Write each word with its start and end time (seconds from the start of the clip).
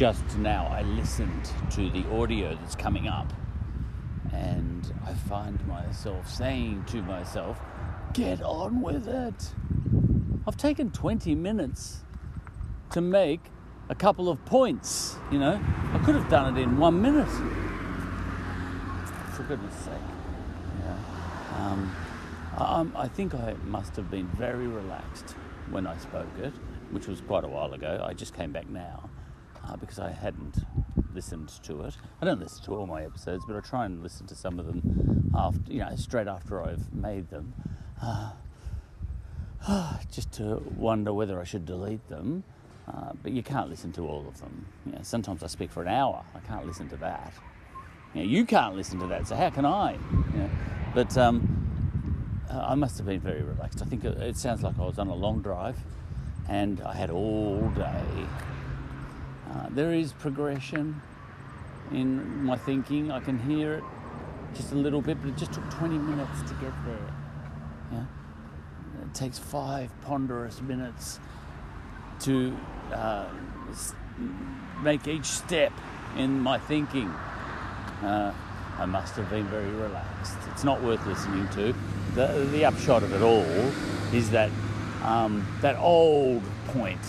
just 0.00 0.38
now 0.38 0.66
I 0.72 0.80
listened 0.80 1.52
to 1.72 1.90
the 1.90 2.06
audio 2.08 2.54
that's 2.54 2.74
coming 2.74 3.06
up, 3.06 3.30
and 4.32 4.94
I 5.04 5.12
find 5.12 5.62
myself 5.66 6.26
saying 6.26 6.86
to 6.86 7.02
myself, 7.02 7.60
Get 8.14 8.40
on 8.40 8.80
with 8.80 9.06
it. 9.06 9.52
I've 10.48 10.56
taken 10.56 10.90
20 10.90 11.34
minutes 11.34 12.02
to 12.92 13.02
make 13.02 13.42
a 13.90 13.94
couple 13.94 14.30
of 14.30 14.42
points, 14.46 15.16
you 15.30 15.38
know. 15.38 15.60
I 15.92 15.98
could 15.98 16.14
have 16.14 16.30
done 16.30 16.56
it 16.56 16.62
in 16.62 16.78
one 16.78 17.02
minute. 17.02 17.28
For 19.34 19.42
goodness 19.42 19.74
sake. 19.74 19.92
Yeah. 20.78 20.96
Um, 21.58 21.94
I, 22.56 22.86
I 23.02 23.08
think 23.08 23.34
I 23.34 23.52
must 23.66 23.96
have 23.96 24.10
been 24.10 24.28
very 24.28 24.66
relaxed 24.66 25.32
when 25.68 25.86
I 25.86 25.98
spoke 25.98 26.38
it, 26.38 26.54
which 26.90 27.06
was 27.06 27.20
quite 27.20 27.44
a 27.44 27.48
while 27.48 27.74
ago. 27.74 28.02
I 28.02 28.14
just 28.14 28.32
came 28.32 28.50
back 28.50 28.70
now 28.70 29.10
uh, 29.70 29.76
because 29.76 29.98
I 29.98 30.10
hadn't 30.10 30.64
listened 31.14 31.48
to 31.64 31.82
it. 31.82 31.96
I 32.20 32.24
don't 32.24 32.40
listen 32.40 32.64
to 32.64 32.72
all 32.72 32.86
my 32.86 33.02
episodes, 33.04 33.44
but 33.46 33.56
I 33.56 33.60
try 33.60 33.84
and 33.84 34.02
listen 34.02 34.26
to 34.26 34.34
some 34.34 34.58
of 34.58 34.66
them 34.66 35.30
after, 35.34 35.72
you 35.72 35.80
know, 35.80 35.94
straight 35.96 36.26
after 36.26 36.62
I've 36.62 36.92
made 36.92 37.30
them, 37.30 37.52
uh, 38.02 38.32
just 40.10 40.32
to 40.32 40.62
wonder 40.76 41.12
whether 41.12 41.40
I 41.40 41.44
should 41.44 41.66
delete 41.66 42.08
them. 42.08 42.44
Uh, 42.88 43.12
but 43.22 43.30
you 43.30 43.42
can't 43.42 43.70
listen 43.70 43.92
to 43.92 44.02
all 44.02 44.26
of 44.26 44.40
them. 44.40 44.66
You 44.84 44.92
know, 44.92 44.98
sometimes 45.02 45.44
I 45.44 45.46
speak 45.46 45.70
for 45.70 45.82
an 45.82 45.88
hour. 45.88 46.24
I 46.34 46.40
can't 46.40 46.66
listen 46.66 46.88
to 46.88 46.96
that. 46.96 47.32
You, 48.14 48.22
know, 48.22 48.26
you 48.28 48.44
can't 48.44 48.74
listen 48.74 48.98
to 48.98 49.06
that, 49.06 49.28
so 49.28 49.36
how 49.36 49.50
can 49.50 49.64
I? 49.64 49.92
You 50.32 50.38
know, 50.38 50.50
but 50.92 51.16
um, 51.16 52.40
I 52.50 52.74
must 52.74 52.96
have 52.96 53.06
been 53.06 53.20
very 53.20 53.42
relaxed. 53.42 53.80
I 53.80 53.84
think 53.84 54.04
it, 54.04 54.18
it 54.18 54.36
sounds 54.36 54.64
like 54.64 54.76
I 54.80 54.84
was 54.84 54.98
on 54.98 55.06
a 55.06 55.14
long 55.14 55.40
drive, 55.40 55.76
and 56.48 56.80
I 56.80 56.94
had 56.94 57.10
all 57.10 57.70
day. 57.76 58.02
Uh, 59.50 59.66
there 59.70 59.92
is 59.92 60.12
progression 60.12 61.00
in 61.90 62.44
my 62.44 62.56
thinking. 62.56 63.10
I 63.10 63.20
can 63.20 63.38
hear 63.38 63.74
it 63.74 63.84
just 64.54 64.72
a 64.72 64.76
little 64.76 65.00
bit, 65.00 65.20
but 65.20 65.30
it 65.30 65.36
just 65.36 65.52
took 65.52 65.68
20 65.70 65.98
minutes 65.98 66.42
to 66.42 66.54
get 66.54 66.72
there. 66.84 67.14
Yeah? 67.92 68.04
It 69.02 69.14
takes 69.14 69.38
five 69.38 69.90
ponderous 70.02 70.60
minutes 70.60 71.18
to 72.20 72.56
uh, 72.92 73.26
make 74.82 75.08
each 75.08 75.24
step 75.24 75.72
in 76.16 76.38
my 76.38 76.58
thinking. 76.58 77.08
Uh, 78.02 78.32
I 78.78 78.86
must 78.86 79.14
have 79.16 79.28
been 79.30 79.46
very 79.46 79.70
relaxed. 79.70 80.38
It's 80.52 80.64
not 80.64 80.82
worth 80.82 81.04
listening 81.06 81.48
to. 81.50 81.74
The, 82.14 82.48
the 82.52 82.64
upshot 82.64 83.02
of 83.02 83.12
it 83.12 83.22
all 83.22 83.44
is 84.14 84.30
that 84.30 84.50
um, 85.02 85.46
that 85.60 85.76
old 85.78 86.42
point 86.68 87.00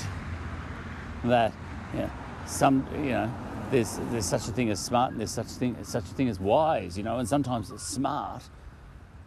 that 1.23 1.53
know, 1.94 2.09
some 2.52 2.85
you 2.95 3.11
know 3.11 3.33
there's 3.71 3.99
there's 4.11 4.25
such 4.25 4.47
a 4.47 4.52
thing 4.52 4.69
as 4.69 4.80
smart 4.80 5.11
and 5.11 5.19
there's 5.19 5.31
such 5.31 5.47
a 5.47 5.49
thing 5.49 5.75
such 5.83 6.03
a 6.03 6.13
thing 6.13 6.30
as 6.30 6.39
wise, 6.39 6.97
you 6.97 7.03
know, 7.03 7.17
and 7.17 7.27
sometimes 7.27 7.71
it's 7.71 7.83
smart 7.83 8.44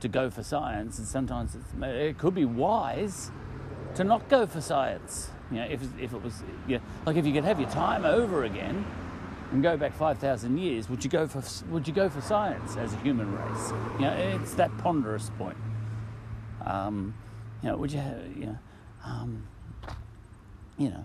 to 0.00 0.08
go 0.08 0.30
for 0.30 0.42
science, 0.42 0.98
and 0.98 1.08
sometimes 1.08 1.56
it 1.82 2.18
could 2.18 2.34
be 2.34 2.44
wise 2.44 3.30
to 3.94 4.04
not 4.04 4.28
go 4.28 4.46
for 4.46 4.60
science. 4.60 5.30
You 5.50 5.58
know, 5.58 5.64
if, 5.64 5.80
if 6.00 6.12
it 6.12 6.22
was, 6.22 6.42
you 6.66 6.76
know, 6.76 6.82
like 7.06 7.16
if 7.16 7.26
you 7.26 7.32
could 7.32 7.44
have 7.44 7.60
your 7.60 7.70
time 7.70 8.04
over 8.04 8.44
again 8.44 8.84
and 9.52 9.62
go 9.62 9.76
back 9.76 9.94
5,000 9.94 10.58
years, 10.58 10.88
would 10.88 11.04
you 11.04 11.10
go 11.10 11.26
for, 11.26 11.42
would 11.70 11.86
you 11.86 11.94
go 11.94 12.08
for 12.08 12.20
science 12.20 12.76
as 12.76 12.92
a 12.92 12.96
human 12.98 13.32
race? 13.32 13.72
You 13.94 14.06
know, 14.06 14.40
it's 14.42 14.54
that 14.54 14.76
ponderous 14.78 15.30
point. 15.38 15.56
Um, 16.64 17.14
you 17.62 17.68
know, 17.68 17.76
would 17.76 17.92
you 17.92 18.00
have, 18.00 18.36
you 18.36 18.46
know, 18.46 18.58
um, 19.04 19.46
you 20.76 20.90
know, 20.90 21.04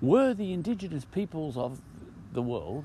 were 0.00 0.34
the 0.34 0.52
indigenous 0.52 1.04
peoples 1.04 1.56
of 1.56 1.80
the 2.32 2.42
world, 2.42 2.84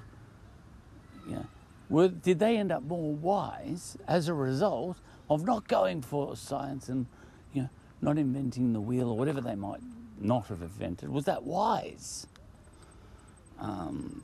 you 1.28 1.36
know, 1.36 1.46
were, 1.90 2.08
did 2.08 2.40
they 2.40 2.58
end 2.58 2.72
up 2.72 2.84
more 2.84 3.14
wise 3.14 3.98
as 4.08 4.28
a 4.28 4.34
result 4.34 4.98
of 5.30 5.46
not 5.46 5.68
going 5.68 6.02
for 6.02 6.36
science 6.36 6.90
and 6.90 7.06
you 7.54 7.64
know, 7.64 7.70
not 8.02 8.18
inventing 8.18 8.74
the 8.74 8.82
wheel 8.82 9.10
or 9.10 9.18
whatever 9.18 9.42
they 9.42 9.56
might 9.56 9.82
not 10.20 10.48
have 10.48 10.62
invented, 10.62 11.10
was 11.10 11.26
that 11.26 11.44
wise? 11.44 12.28
Um, 13.60 14.24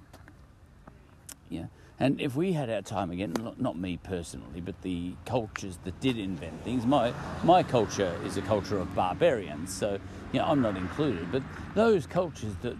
yeah. 1.49 1.65
And 2.01 2.19
if 2.19 2.35
we 2.35 2.53
had 2.53 2.67
our 2.71 2.81
time 2.81 3.11
again, 3.11 3.31
not 3.59 3.77
me 3.77 3.97
personally, 3.97 4.59
but 4.59 4.81
the 4.81 5.13
cultures 5.23 5.77
that 5.83 5.99
did 5.99 6.17
invent 6.17 6.63
things, 6.63 6.83
my, 6.83 7.13
my 7.43 7.61
culture 7.61 8.19
is 8.25 8.37
a 8.37 8.41
culture 8.41 8.79
of 8.79 8.95
barbarians, 8.95 9.71
so 9.71 9.99
you 10.33 10.39
know, 10.39 10.45
I'm 10.45 10.63
not 10.63 10.77
included, 10.77 11.31
but 11.31 11.43
those 11.75 12.07
cultures 12.07 12.55
that 12.63 12.75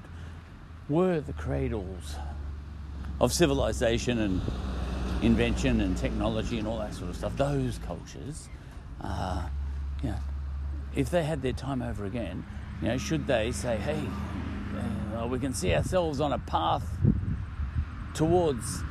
were 0.90 1.20
the 1.20 1.34
cradles 1.34 2.16
of 3.20 3.32
civilization 3.32 4.18
and 4.18 4.42
invention 5.22 5.82
and 5.82 5.96
technology 5.96 6.58
and 6.58 6.68
all 6.68 6.80
that 6.80 6.96
sort 6.96 7.12
of 7.12 7.16
stuff, 7.16 7.38
those 7.38 7.80
cultures, 7.86 8.50
uh, 9.02 9.48
yeah, 10.02 10.18
if 10.96 11.12
they 11.12 11.24
had 11.24 11.44
their 11.44 11.53
time 11.53 11.84
over 11.84 12.06
again, 12.06 12.44
you 12.82 12.88
know, 12.88 12.98
should 12.98 13.28
they 13.28 13.52
say, 13.52 13.78
hey, 13.78 14.02
uh, 15.16 15.28
we 15.28 15.38
can 15.38 15.53
see 15.53 15.76
ourselves 15.76 16.20
on 16.20 16.34
a 16.34 16.40
path 16.40 16.90
towards 18.16 18.84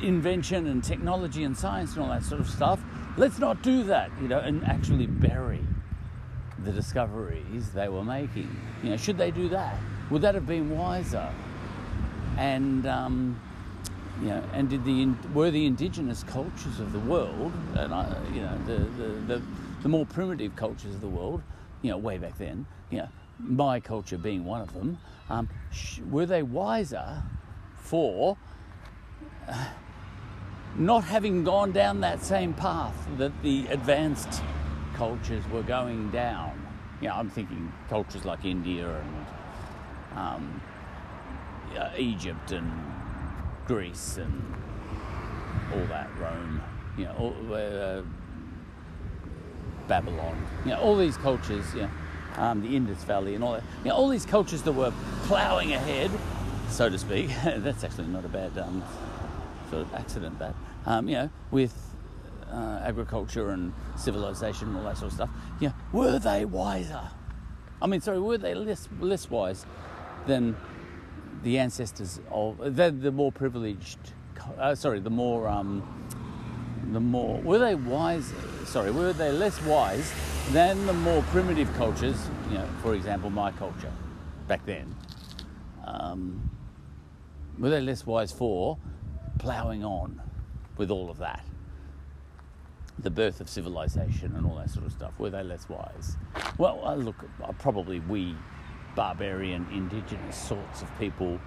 invention 0.00 0.66
and 0.66 0.82
technology 0.82 1.44
and 1.44 1.56
science 1.56 1.94
and 1.94 2.02
all 2.02 2.08
that 2.10 2.24
sort 2.24 2.40
of 2.40 2.48
stuff. 2.48 2.80
Let's 3.16 3.38
not 3.38 3.62
do 3.62 3.82
that, 3.84 4.10
you 4.20 4.28
know, 4.28 4.38
and 4.38 4.64
actually 4.64 5.06
bury 5.06 5.60
the 6.64 6.72
discoveries 6.72 7.70
they 7.70 7.88
were 7.88 8.04
making. 8.04 8.54
You 8.82 8.90
know, 8.90 8.96
should 8.96 9.18
they 9.18 9.30
do 9.30 9.48
that? 9.50 9.78
Would 10.10 10.22
that 10.22 10.34
have 10.34 10.46
been 10.46 10.70
wiser? 10.70 11.32
And 12.36 12.86
um, 12.86 13.40
you 14.20 14.28
know, 14.28 14.42
and 14.52 14.68
did 14.68 14.84
the 14.84 15.08
were 15.34 15.50
the 15.50 15.66
indigenous 15.66 16.22
cultures 16.24 16.80
of 16.80 16.92
the 16.92 17.00
world, 17.00 17.52
and 17.74 17.94
I, 17.94 18.14
you 18.32 18.40
know, 18.42 18.58
the, 18.66 18.78
the, 19.02 19.08
the 19.26 19.42
the 19.82 19.88
more 19.88 20.06
primitive 20.06 20.56
cultures 20.56 20.94
of 20.94 21.00
the 21.00 21.08
world, 21.08 21.42
you 21.82 21.90
know, 21.90 21.98
way 21.98 22.18
back 22.18 22.36
then, 22.38 22.66
you 22.90 22.98
know, 22.98 23.08
my 23.38 23.80
culture 23.80 24.18
being 24.18 24.44
one 24.44 24.60
of 24.62 24.72
them, 24.72 24.98
um, 25.28 25.48
sh- 25.70 26.00
were 26.10 26.26
they 26.26 26.42
wiser 26.42 27.22
for 27.74 28.36
uh, 29.48 29.66
not 30.78 31.04
having 31.04 31.44
gone 31.44 31.72
down 31.72 32.00
that 32.00 32.22
same 32.22 32.52
path 32.52 32.94
that 33.16 33.32
the 33.42 33.66
advanced 33.68 34.42
cultures 34.94 35.46
were 35.48 35.62
going 35.62 36.10
down? 36.10 36.66
You 37.00 37.08
know, 37.08 37.14
I'm 37.14 37.30
thinking 37.30 37.72
cultures 37.88 38.24
like 38.24 38.44
India 38.44 38.88
and 38.88 39.26
um, 40.16 40.60
uh, 41.76 41.90
Egypt 41.96 42.52
and 42.52 42.72
Greece 43.66 44.16
and 44.16 44.54
all 45.74 45.84
that, 45.86 46.08
Rome, 46.18 46.62
you 46.96 47.04
know, 47.04 47.14
all, 47.18 47.54
uh, 47.54 48.02
Babylon, 49.88 50.46
you 50.64 50.70
know, 50.72 50.80
all 50.80 50.96
these 50.96 51.16
cultures, 51.16 51.64
you 51.74 51.82
know, 51.82 51.90
um, 52.36 52.62
the 52.62 52.76
Indus 52.76 53.02
Valley 53.04 53.34
and 53.34 53.42
all 53.42 53.52
that, 53.52 53.62
you 53.82 53.90
know, 53.90 53.96
all 53.96 54.08
these 54.08 54.26
cultures 54.26 54.62
that 54.62 54.72
were 54.72 54.92
ploughing 55.24 55.72
ahead, 55.72 56.10
so 56.68 56.88
to 56.88 56.98
speak. 56.98 57.30
That's 57.44 57.84
actually 57.84 58.08
not 58.08 58.24
a 58.24 58.28
bad 58.28 58.56
um, 58.58 58.82
sort 59.70 59.82
of 59.82 59.94
accident, 59.94 60.38
that, 60.38 60.54
um, 60.86 61.08
you 61.08 61.16
know, 61.16 61.30
with 61.50 61.74
uh, 62.50 62.80
agriculture 62.82 63.50
and 63.50 63.72
civilization 63.96 64.68
and 64.68 64.78
all 64.78 64.84
that 64.84 64.96
sort 64.96 65.08
of 65.08 65.14
stuff. 65.14 65.30
You 65.60 65.68
know, 65.68 65.74
were 65.92 66.18
they 66.18 66.44
wiser? 66.44 67.02
I 67.82 67.86
mean, 67.86 68.00
sorry, 68.00 68.20
were 68.20 68.38
they 68.38 68.54
less 68.54 68.88
less 69.00 69.28
wise 69.28 69.66
than 70.26 70.56
the 71.42 71.58
ancestors 71.58 72.20
of 72.30 72.58
the, 72.76 72.90
the 72.90 73.12
more 73.12 73.32
privileged? 73.32 73.98
Uh, 74.58 74.74
sorry, 74.74 75.00
the 75.00 75.10
more 75.10 75.48
um, 75.48 75.82
the 76.92 77.00
more 77.00 77.40
were 77.40 77.58
they 77.58 77.74
wise? 77.74 78.32
Sorry, 78.64 78.90
were 78.90 79.12
they 79.12 79.32
less 79.32 79.60
wise 79.62 80.12
than 80.52 80.86
the 80.86 80.92
more 80.92 81.22
primitive 81.24 81.72
cultures? 81.74 82.28
You 82.50 82.58
know, 82.58 82.68
for 82.82 82.94
example, 82.94 83.28
my 83.30 83.50
culture 83.52 83.92
back 84.46 84.64
then. 84.64 84.94
Um, 85.84 86.50
were 87.58 87.70
they 87.70 87.80
less 87.80 88.04
wise 88.04 88.32
for 88.32 88.78
ploughing 89.38 89.84
on 89.84 90.20
with 90.76 90.90
all 90.90 91.10
of 91.10 91.18
that? 91.18 91.44
The 92.98 93.10
birth 93.10 93.40
of 93.40 93.48
civilization 93.48 94.34
and 94.36 94.46
all 94.46 94.56
that 94.56 94.70
sort 94.70 94.86
of 94.86 94.92
stuff. 94.92 95.18
Were 95.18 95.30
they 95.30 95.42
less 95.42 95.68
wise? 95.68 96.16
Well, 96.58 96.80
uh, 96.84 96.94
look, 96.94 97.16
uh, 97.42 97.52
probably 97.52 98.00
we 98.00 98.34
barbarian, 98.94 99.66
indigenous 99.72 100.36
sorts 100.36 100.82
of 100.82 100.98
people 100.98 101.38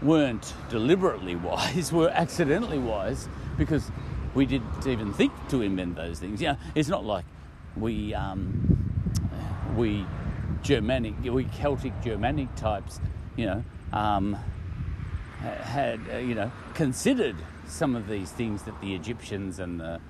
weren't 0.00 0.54
deliberately 0.70 1.36
wise, 1.50 1.92
were 1.92 2.08
accidentally 2.10 2.78
wise 2.78 3.28
because 3.58 3.90
we 4.34 4.46
didn't 4.46 4.86
even 4.86 5.12
think 5.12 5.32
to 5.48 5.62
invent 5.62 5.96
those 5.96 6.18
things. 6.18 6.40
Yeah, 6.40 6.56
it's 6.74 6.88
not 6.88 7.04
like 7.04 7.24
we 7.76 8.14
um, 8.14 8.72
we 9.76 10.06
Germanic, 10.62 11.14
we 11.24 11.44
Celtic 11.44 11.92
Germanic 12.02 12.54
types, 12.54 13.00
you 13.36 13.46
know, 13.46 13.64
um, 13.92 14.36
had 15.40 16.00
uh, 16.12 16.18
you 16.18 16.34
know 16.34 16.50
considered 16.74 17.36
some 17.72 17.96
of 17.96 18.06
these 18.06 18.30
things 18.30 18.62
that 18.64 18.80
the 18.80 18.94
Egyptians 18.94 19.58
and 19.58 19.80
the 19.80 20.00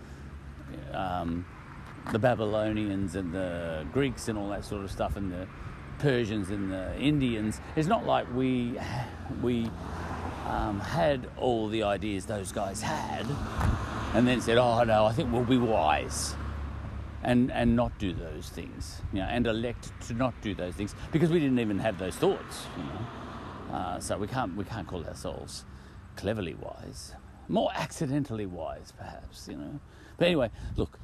um, 0.93 1.47
the 2.11 2.19
Babylonians 2.19 3.15
and 3.15 3.33
the 3.33 3.87
Greeks 3.93 4.29
and 4.29 4.37
all 4.37 4.49
that 4.49 4.65
sort 4.65 4.83
of 4.85 4.91
stuff 4.91 5.17
and 5.17 5.33
the 5.33 5.47
Persians 5.99 6.51
and 6.51 6.73
the 6.73 6.99
Indians. 6.99 7.61
It's 7.77 7.89
not 7.89 8.05
like 8.07 8.27
we 8.35 8.79
we 9.41 9.71
um, 10.49 10.81
had 10.81 11.29
all 11.37 11.69
the 11.69 11.85
ideas 11.85 12.27
those 12.27 12.51
guys 12.53 12.83
had, 12.83 13.27
and 14.15 14.27
then 14.27 14.41
said, 14.41 14.59
"Oh 14.59 14.83
no, 14.83 15.07
I 15.07 15.13
think 15.13 15.33
we'll 15.33 15.45
be 15.45 15.59
wise." 15.59 16.35
And, 17.25 17.53
and 17.53 17.77
not 17.77 17.97
do 18.01 18.13
those 18.13 18.49
things, 18.49 19.01
you 19.13 19.21
know, 19.21 19.27
and 19.27 19.47
elect 19.47 19.93
to 20.09 20.13
not 20.13 20.35
do 20.41 20.57
those 20.57 20.75
things 20.75 20.93
because 21.13 21.31
we 21.31 21.39
didn't 21.39 21.61
even 21.61 21.79
have 21.79 21.97
those 21.97 22.17
thoughts, 22.17 22.67
you 22.77 22.83
know. 22.83 23.77
Uh, 23.77 24.01
so 24.01 24.19
we 24.19 24.27
can't 24.27 24.57
we 24.57 24.65
can't 24.65 24.89
call 24.89 25.05
ourselves 25.07 25.65
cleverly 26.17 26.55
wise, 26.55 27.15
more 27.49 27.71
accidentally 27.75 28.47
wise, 28.47 28.93
perhaps, 28.97 29.49
you 29.49 29.57
know. 29.57 29.81
But 30.17 30.27
anyway, 30.27 30.51
look, 30.77 30.99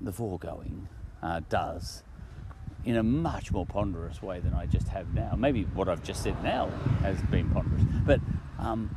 the 0.00 0.12
foregoing 0.12 0.88
uh, 1.22 1.40
does 1.48 2.02
in 2.84 2.96
a 2.96 3.02
much 3.02 3.50
more 3.50 3.64
ponderous 3.64 4.22
way 4.22 4.40
than 4.40 4.52
I 4.52 4.66
just 4.66 4.88
have 4.88 5.14
now. 5.14 5.34
Maybe 5.36 5.62
what 5.62 5.88
I've 5.88 6.02
just 6.02 6.22
said 6.22 6.42
now 6.42 6.68
has 7.00 7.20
been 7.22 7.48
ponderous, 7.50 7.82
but 8.04 8.20
um, 8.58 8.94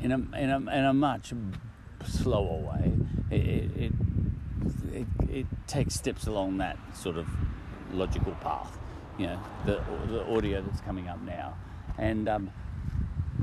in, 0.00 0.12
a, 0.12 0.14
in, 0.14 0.50
a, 0.50 0.56
in 0.56 0.84
a 0.84 0.94
much 0.94 1.32
slower 2.06 2.60
way, 2.60 2.92
it, 3.30 3.70
it, 3.76 3.92
it, 4.92 5.06
it, 5.28 5.46
takes 5.66 5.94
steps 5.94 6.26
along 6.26 6.58
that 6.58 6.78
sort 6.94 7.16
of 7.16 7.26
logical 7.92 8.32
path. 8.40 8.78
You 9.18 9.26
know, 9.26 9.40
the, 9.66 9.82
the 10.06 10.24
audio 10.32 10.62
that's 10.62 10.80
coming 10.80 11.08
up 11.08 11.20
now. 11.22 11.56
And, 11.98 12.28
um, 12.28 12.50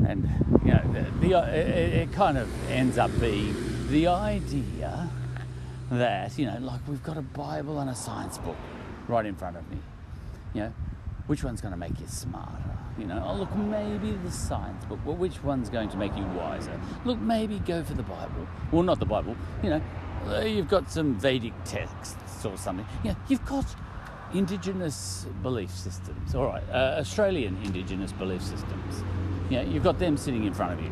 and 0.07 0.29
you 0.65 0.71
know, 0.71 0.83
the, 0.93 1.27
the, 1.27 1.55
it, 1.55 1.93
it 1.93 2.13
kind 2.13 2.37
of 2.37 2.49
ends 2.69 2.97
up 2.97 3.11
being 3.19 3.55
the 3.89 4.07
idea 4.07 5.09
that, 5.91 6.37
you 6.37 6.45
know, 6.45 6.57
like 6.59 6.81
we've 6.87 7.03
got 7.03 7.17
a 7.17 7.21
Bible 7.21 7.79
and 7.79 7.89
a 7.89 7.95
science 7.95 8.37
book 8.37 8.57
right 9.07 9.25
in 9.25 9.35
front 9.35 9.57
of 9.57 9.69
me. 9.69 9.77
You 10.53 10.61
know, 10.61 10.73
which 11.27 11.43
one's 11.43 11.61
going 11.61 11.73
to 11.73 11.77
make 11.77 11.99
you 11.99 12.07
smarter? 12.07 12.77
You 12.97 13.05
know, 13.05 13.23
oh, 13.25 13.35
look, 13.35 13.53
maybe 13.55 14.11
the 14.23 14.31
science 14.31 14.85
book. 14.85 14.99
Well, 15.05 15.17
which 15.17 15.43
one's 15.43 15.69
going 15.69 15.89
to 15.89 15.97
make 15.97 16.15
you 16.15 16.23
wiser? 16.23 16.79
Look, 17.03 17.19
maybe 17.19 17.59
go 17.59 17.83
for 17.83 17.93
the 17.93 18.03
Bible. 18.03 18.47
Well, 18.71 18.83
not 18.83 18.99
the 18.99 19.05
Bible. 19.05 19.35
You 19.61 19.71
know, 19.71 19.81
uh, 20.27 20.39
you've 20.39 20.69
got 20.69 20.89
some 20.89 21.15
Vedic 21.15 21.53
texts 21.65 22.45
or 22.45 22.57
something. 22.57 22.85
Yeah, 23.03 23.15
you've 23.27 23.45
got 23.45 23.65
indigenous 24.33 25.27
belief 25.43 25.71
systems. 25.71 26.35
All 26.35 26.45
right, 26.45 26.63
uh, 26.71 26.97
Australian 26.99 27.57
indigenous 27.63 28.13
belief 28.13 28.41
systems. 28.41 29.03
Yeah, 29.49 29.61
you've 29.61 29.83
got 29.83 29.99
them 29.99 30.17
sitting 30.17 30.45
in 30.45 30.53
front 30.53 30.73
of 30.73 30.83
you. 30.83 30.91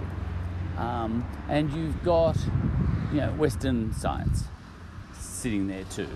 Um, 0.77 1.25
and 1.49 1.71
you've 1.71 2.03
got, 2.03 2.37
you 3.11 3.21
know, 3.21 3.31
Western 3.33 3.93
science 3.93 4.45
sitting 5.13 5.67
there 5.67 5.83
too. 5.85 6.09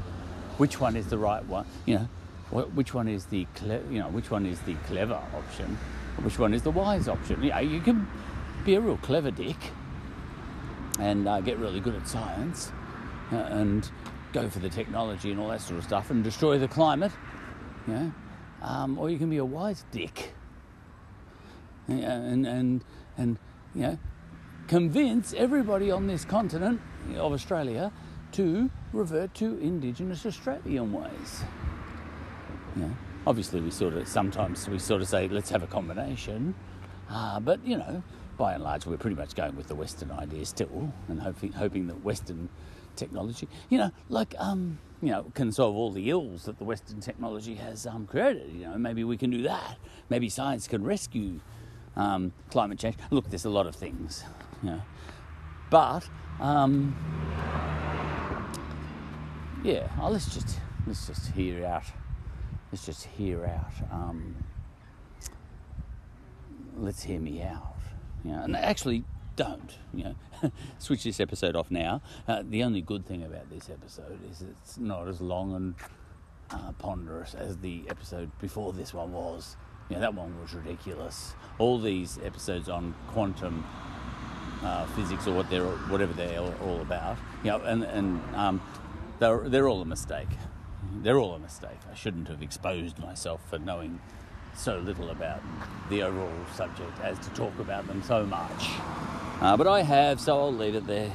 Which 0.58 0.80
one 0.80 0.96
is 0.96 1.08
the 1.08 1.18
right 1.18 1.46
one? 1.46 1.66
You 1.86 1.96
know, 1.96 2.08
which 2.50 2.94
one 2.94 3.08
is 3.08 3.26
the 3.26 3.46
cle- 3.56 3.84
you 3.92 4.00
know 4.00 4.08
which 4.10 4.32
one 4.32 4.46
is 4.46 4.60
the 4.62 4.76
clever 4.88 5.22
option? 5.36 5.78
Which 6.22 6.40
one 6.40 6.54
is 6.54 6.64
the 6.64 6.72
wise 6.72 7.08
option? 7.08 7.44
You 7.44 7.50
know, 7.52 7.60
you 7.60 7.82
can 7.82 8.08
be 8.66 8.76
a 8.76 8.80
real 8.80 8.98
clever 8.98 9.32
dick 9.32 9.58
and 11.00 11.28
uh, 11.28 11.42
get 11.42 11.58
really 11.58 11.80
good 11.80 11.96
at 11.96 12.08
science 12.08 12.72
uh, 13.32 13.36
and 13.36 13.92
go 14.34 14.50
for 14.50 14.60
the 14.60 14.70
technology 14.70 15.32
and 15.32 15.40
all 15.40 15.50
that 15.50 15.62
sort 15.62 15.78
of 15.78 15.84
stuff 15.84 16.10
and 16.10 16.24
destroy 16.24 16.58
the 16.58 16.68
climate. 16.68 17.12
You 17.88 17.94
know, 17.94 18.12
um, 18.62 18.98
or 18.98 19.10
you 19.10 19.18
can 19.18 19.30
be 19.30 19.38
a 19.38 19.46
wise 19.46 19.84
dick 19.92 20.34
and 21.88 22.46
and 22.46 22.84
and 23.18 23.38
you 23.74 23.82
know 23.82 24.00
convince 24.68 25.34
everybody 25.34 25.90
on 25.90 26.08
this 26.08 26.26
continent 26.26 26.82
of 27.16 27.32
Australia 27.32 27.92
to 28.34 28.70
revert 28.92 29.34
to 29.36 29.58
Indigenous 29.60 30.26
Australian 30.26 30.92
ways. 30.92 31.44
You 32.76 32.84
know, 32.84 32.98
obviously, 33.26 33.62
we 33.62 33.72
sort 33.72 33.94
of 33.94 34.08
sometimes 34.08 34.68
we 34.68 34.80
sort 34.80 35.02
of 35.02 35.08
say 35.08 35.28
let's 35.28 35.50
have 35.50 35.64
a 35.64 35.68
combination, 35.68 36.54
uh, 37.10 37.40
but 37.40 37.66
you 37.66 37.78
know, 37.78 38.04
by 38.38 38.54
and 38.54 38.64
large, 38.64 38.86
we're 38.86 38.98
pretty 38.98 39.16
much 39.16 39.36
going 39.36 39.56
with 39.56 39.68
the 39.68 39.76
Western 39.76 40.12
idea 40.12 40.46
still, 40.46 40.94
and 41.08 41.22
hoping 41.22 41.54
hoping 41.54 41.88
that 41.88 42.04
Western 42.04 42.50
technology, 42.96 43.48
you 43.70 43.78
know, 43.78 43.92
like 44.10 44.36
um, 44.38 44.80
you 45.02 45.10
know, 45.10 45.32
can 45.34 45.52
solve 45.52 45.76
all 45.76 45.92
the 45.92 46.10
ills 46.10 46.44
that 46.44 46.58
the 46.58 46.64
Western 46.64 47.00
technology 47.00 47.56
has 47.56 47.88
um, 47.88 48.06
created. 48.06 48.52
You 48.54 48.66
know, 48.66 48.78
maybe 48.78 49.04
we 49.04 49.18
can 49.18 49.30
do 49.30 49.44
that. 49.44 49.78
Maybe 50.10 50.30
science 50.30 50.68
can 50.68 50.84
rescue 50.84 51.40
um, 51.98 52.32
climate 52.50 52.80
change. 52.80 52.96
Look, 53.12 53.30
there's 53.30 53.46
a 53.46 53.50
lot 53.50 53.68
of 53.68 53.76
things, 53.76 54.24
you 54.64 54.70
know, 54.70 54.82
but 55.70 56.08
um, 56.40 56.96
yeah, 59.64 59.90
oh, 60.02 60.10
let's 60.10 60.34
just 60.34 60.60
let's 60.86 61.08
just 61.08 61.32
hear 61.32 61.66
out. 61.66 61.86
Let's 62.72 62.86
just 62.86 63.06
hear 63.06 63.46
out. 63.46 63.92
Um, 63.92 64.36
let's 66.78 67.04
hear 67.04 67.20
me 67.20 67.42
out. 67.42 67.76
You 68.24 68.32
know, 68.32 68.44
and 68.44 68.56
actually 68.56 69.04
don't. 69.36 69.78
You 69.94 70.04
know, 70.04 70.52
switch 70.80 71.04
this 71.04 71.20
episode 71.20 71.56
off 71.56 71.72
now. 71.72 72.02
Uh, 72.28 72.44
the 72.48 72.64
only 72.64 72.82
good 72.82 73.06
thing 73.06 73.24
about 73.24 73.50
this 73.50 73.70
episode 73.70 74.20
is 74.30 74.42
it's 74.42 74.78
not 74.78 75.08
as 75.08 75.22
long 75.22 75.56
and 75.56 75.76
uh, 76.52 76.72
ponderous 76.74 77.34
as 77.34 77.58
the 77.58 77.84
episode 77.90 78.32
before 78.40 78.74
this 78.74 78.94
one 78.94 79.12
was. 79.12 79.58
Know, 79.96 80.02
that 80.02 80.14
one 80.14 80.40
was 80.42 80.54
ridiculous. 80.54 81.34
All 81.60 81.80
these 81.80 82.20
episodes 82.24 82.70
on 82.70 82.94
quantum 83.08 83.66
uh, 84.64 84.86
physics 84.88 85.28
or 85.28 85.34
what 85.34 85.50
they're 85.50 85.66
whatever 85.66 86.14
they're 86.14 86.40
all 86.40 86.82
about. 86.82 87.18
You 87.44 87.52
know, 87.52 87.62
and 87.62 87.84
and 87.84 88.22
um, 88.36 88.62
they're, 89.20 89.50
they're 89.50 89.68
all 89.68 89.82
a 89.82 89.86
mistake. 89.86 90.30
They're 91.02 91.20
all 91.20 91.34
a 91.34 91.40
mistake. 91.40 91.80
I 91.92 91.96
shouldn't 91.96 92.28
have 92.28 92.42
exposed 92.42 93.00
myself 93.00 93.42
for 93.50 93.60
knowing 93.60 94.00
so 94.56 94.78
little 94.80 95.10
about 95.10 95.42
the 95.90 96.04
overall 96.04 96.32
subject 96.54 97.00
as 97.02 97.20
to 97.20 97.30
talk 97.32 97.58
about 97.60 97.88
them 97.88 98.02
so 98.04 98.26
much. 98.26 98.70
Uh, 99.40 99.56
but 99.56 99.68
I 99.68 99.84
have, 99.84 100.20
so 100.20 100.40
I'll 100.40 100.54
leave 100.54 100.76
it 100.76 100.88
there. 100.88 101.12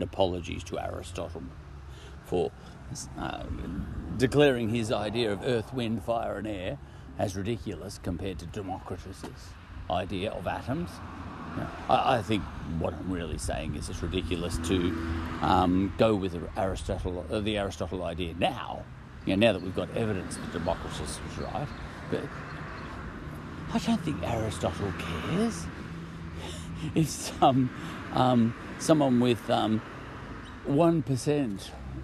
And 0.00 0.08
apologies 0.08 0.64
to 0.64 0.80
Aristotle 0.80 1.42
for 2.24 2.50
uh, 3.18 3.42
declaring 4.16 4.70
his 4.70 4.90
idea 4.90 5.30
of 5.30 5.42
earth, 5.44 5.74
wind, 5.74 6.02
fire, 6.02 6.38
and 6.38 6.46
air 6.46 6.78
as 7.18 7.36
ridiculous 7.36 8.00
compared 8.02 8.38
to 8.38 8.46
Democritus's 8.46 9.50
idea 9.90 10.30
of 10.30 10.46
atoms. 10.46 10.88
I, 11.88 12.22
think 12.22 12.42
what 12.78 12.94
I'm 12.94 13.10
really 13.10 13.36
saying 13.36 13.74
is 13.74 13.90
it's 13.90 14.02
ridiculous 14.02 14.56
to 14.68 14.76
um, 15.42 15.92
go 15.98 16.14
with 16.14 16.40
Aristotle, 16.56 17.26
uh, 17.30 17.40
the 17.40 17.58
Aristotle 17.58 18.04
idea 18.04 18.34
now. 18.38 18.84
You 19.26 19.36
know, 19.36 19.48
now 19.48 19.52
that 19.54 19.62
we've 19.62 19.74
got 19.74 19.94
evidence 19.96 20.36
that 20.36 20.52
Democritus 20.52 21.18
was 21.26 21.38
right, 21.38 21.68
but 22.10 22.22
I 23.74 23.78
don't 23.78 24.00
think 24.02 24.22
Aristotle 24.22 24.92
cares 24.98 25.66
if 26.94 27.08
some 27.08 27.68
um, 28.14 28.54
someone 28.78 29.20
with 29.20 29.48
um, 29.50 29.80
one 30.66 31.02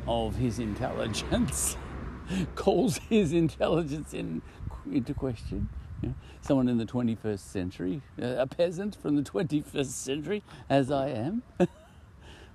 of 0.06 0.36
his 0.36 0.58
intelligence 0.58 1.76
calls 2.54 2.98
his 2.98 3.32
intelligence 3.32 4.14
in, 4.14 4.42
into 4.90 5.14
question. 5.14 5.68
You 6.02 6.10
know, 6.10 6.14
someone 6.42 6.68
in 6.68 6.78
the 6.78 6.84
21st 6.84 7.38
century, 7.38 8.02
uh, 8.20 8.36
a 8.38 8.46
peasant 8.46 8.96
from 8.96 9.16
the 9.16 9.22
21st 9.22 9.86
century, 9.86 10.42
as 10.68 10.90
I 10.90 11.08
am. 11.08 11.42
I 11.60 11.66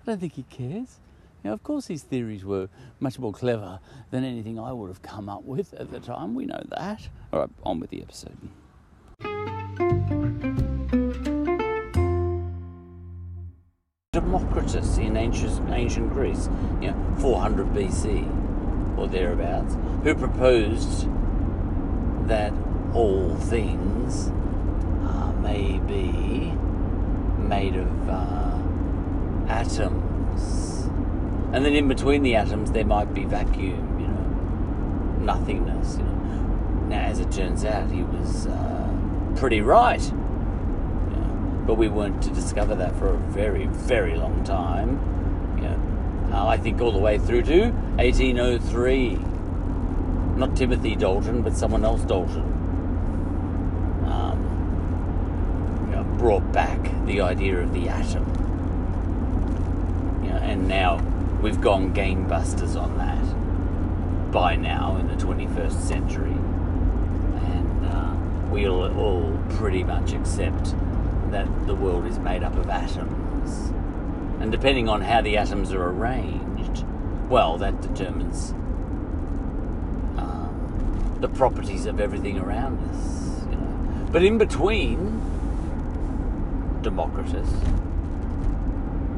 don't 0.05 0.20
think 0.20 0.34
he 0.34 0.43
cares. 0.43 1.00
You 1.43 1.50
know, 1.50 1.53
of 1.53 1.63
course, 1.63 1.88
his 1.88 2.03
theories 2.03 2.46
were 2.46 2.70
much 3.00 3.17
more 3.17 3.34
clever 3.34 3.79
than 4.12 4.24
anything 4.24 4.60
I 4.60 4.72
would 4.72 4.89
have 4.89 5.01
come 5.01 5.27
up 5.27 5.43
with 5.43 5.74
at 5.74 5.91
the 5.91 6.00
time. 6.00 6.36
We 6.36 6.46
know 6.46 6.62
that. 6.70 7.10
All 7.34 7.39
right, 7.39 7.50
on 7.63 7.79
with 7.79 7.89
the 7.89 8.01
episode. 8.01 8.38
Democritus 14.13 14.98
in 14.98 15.15
ancient, 15.15 15.70
ancient 15.70 16.12
Greece, 16.12 16.50
you 16.82 16.91
know, 16.91 17.15
400 17.20 17.68
BC 17.68 18.98
or 18.98 19.08
thereabouts, 19.08 19.77
who 20.03 20.13
proposed 20.13 21.08
that 22.27 22.51
all 22.94 23.34
things 23.38 24.27
uh, 25.08 25.32
may 25.39 25.80
be 25.88 26.51
made 27.41 27.77
of 27.77 28.10
uh, 28.10 28.58
atoms. 29.48 30.89
And 31.53 31.63
then 31.63 31.74
in 31.74 31.88
between 31.88 32.22
the 32.22 32.36
atoms, 32.36 32.74
there 32.74 32.84
might 32.84 33.13
be 33.13 33.24
vacuum, 33.24 33.98
you 33.98 34.10
know, 34.10 35.34
nothingness. 35.34 35.96
You 35.96 36.03
know. 36.03 36.88
Now, 36.89 37.06
as 37.06 37.22
it 37.22 37.32
turns 37.32 37.63
out, 37.63 37.89
he 37.89 38.03
was 38.03 38.46
uh, 38.46 39.34
pretty 39.38 39.62
right. 39.62 40.01
You 41.72 41.78
know. 41.78 41.78
But 41.78 41.80
we 41.80 41.90
weren't 41.90 42.22
to 42.24 42.30
discover 42.30 42.75
that 42.75 42.96
for 42.98 43.10
a 43.10 43.18
very, 43.18 43.66
very 43.68 44.16
long 44.16 44.44
time. 44.44 45.00
You 45.58 45.63
know. 45.70 46.38
Uh, 46.38 46.48
I 46.48 46.58
think 46.58 46.82
all 46.82 46.92
the 46.92 47.00
way 47.00 47.18
through 47.18 47.44
to 47.44 47.72
1803. 47.98 49.20
Not 50.38 50.56
Timothy 50.56 50.96
Dalton, 50.96 51.42
but 51.42 51.54
someone 51.54 51.84
else 51.86 52.04
Dalton 52.04 52.51
brought 56.22 56.51
back 56.51 56.80
the 57.08 57.20
idea 57.20 57.58
of 57.58 57.74
the 57.74 57.90
atom. 57.90 58.24
You 60.24 60.30
know, 60.30 60.38
and 60.38 60.68
now 60.68 60.98
we've 61.42 61.60
gone 61.60 61.96
gangbusters 61.96 62.80
on 62.80 62.96
that 63.00 64.32
by 64.32 64.56
now 64.56 64.98
in 64.98 65.08
the 65.08 65.16
21st 65.16 65.82
century. 65.82 66.30
And 66.30 67.86
uh, 67.88 68.16
we'll 68.51 68.96
all 69.00 69.36
pretty 69.50 69.84
much 69.84 70.13
accept 70.13 70.75
that 71.32 71.68
the 71.68 71.76
world 71.76 72.06
is 72.06 72.20
made 72.20 72.44
up 72.44 72.56
of 72.56 72.70
atoms. 72.70 73.72
And 74.42 74.52
depending 74.52 74.90
on 74.90 75.02
how 75.02 75.22
the 75.22 75.38
atoms 75.38 75.72
are 75.72 75.90
arranged, 75.90 76.86
well, 77.30 77.58
that 77.58 77.82
determines 77.82 78.52
um, 80.18 81.18
the 81.22 81.30
properties 81.30 81.86
of 81.86 82.00
everything 82.00 82.40
around 82.40 82.80
us. 82.90 83.44
You 83.50 83.56
know. 83.56 84.08
But 84.12 84.24
in 84.24 84.38
between 84.38 85.22
Democritus 86.82 87.50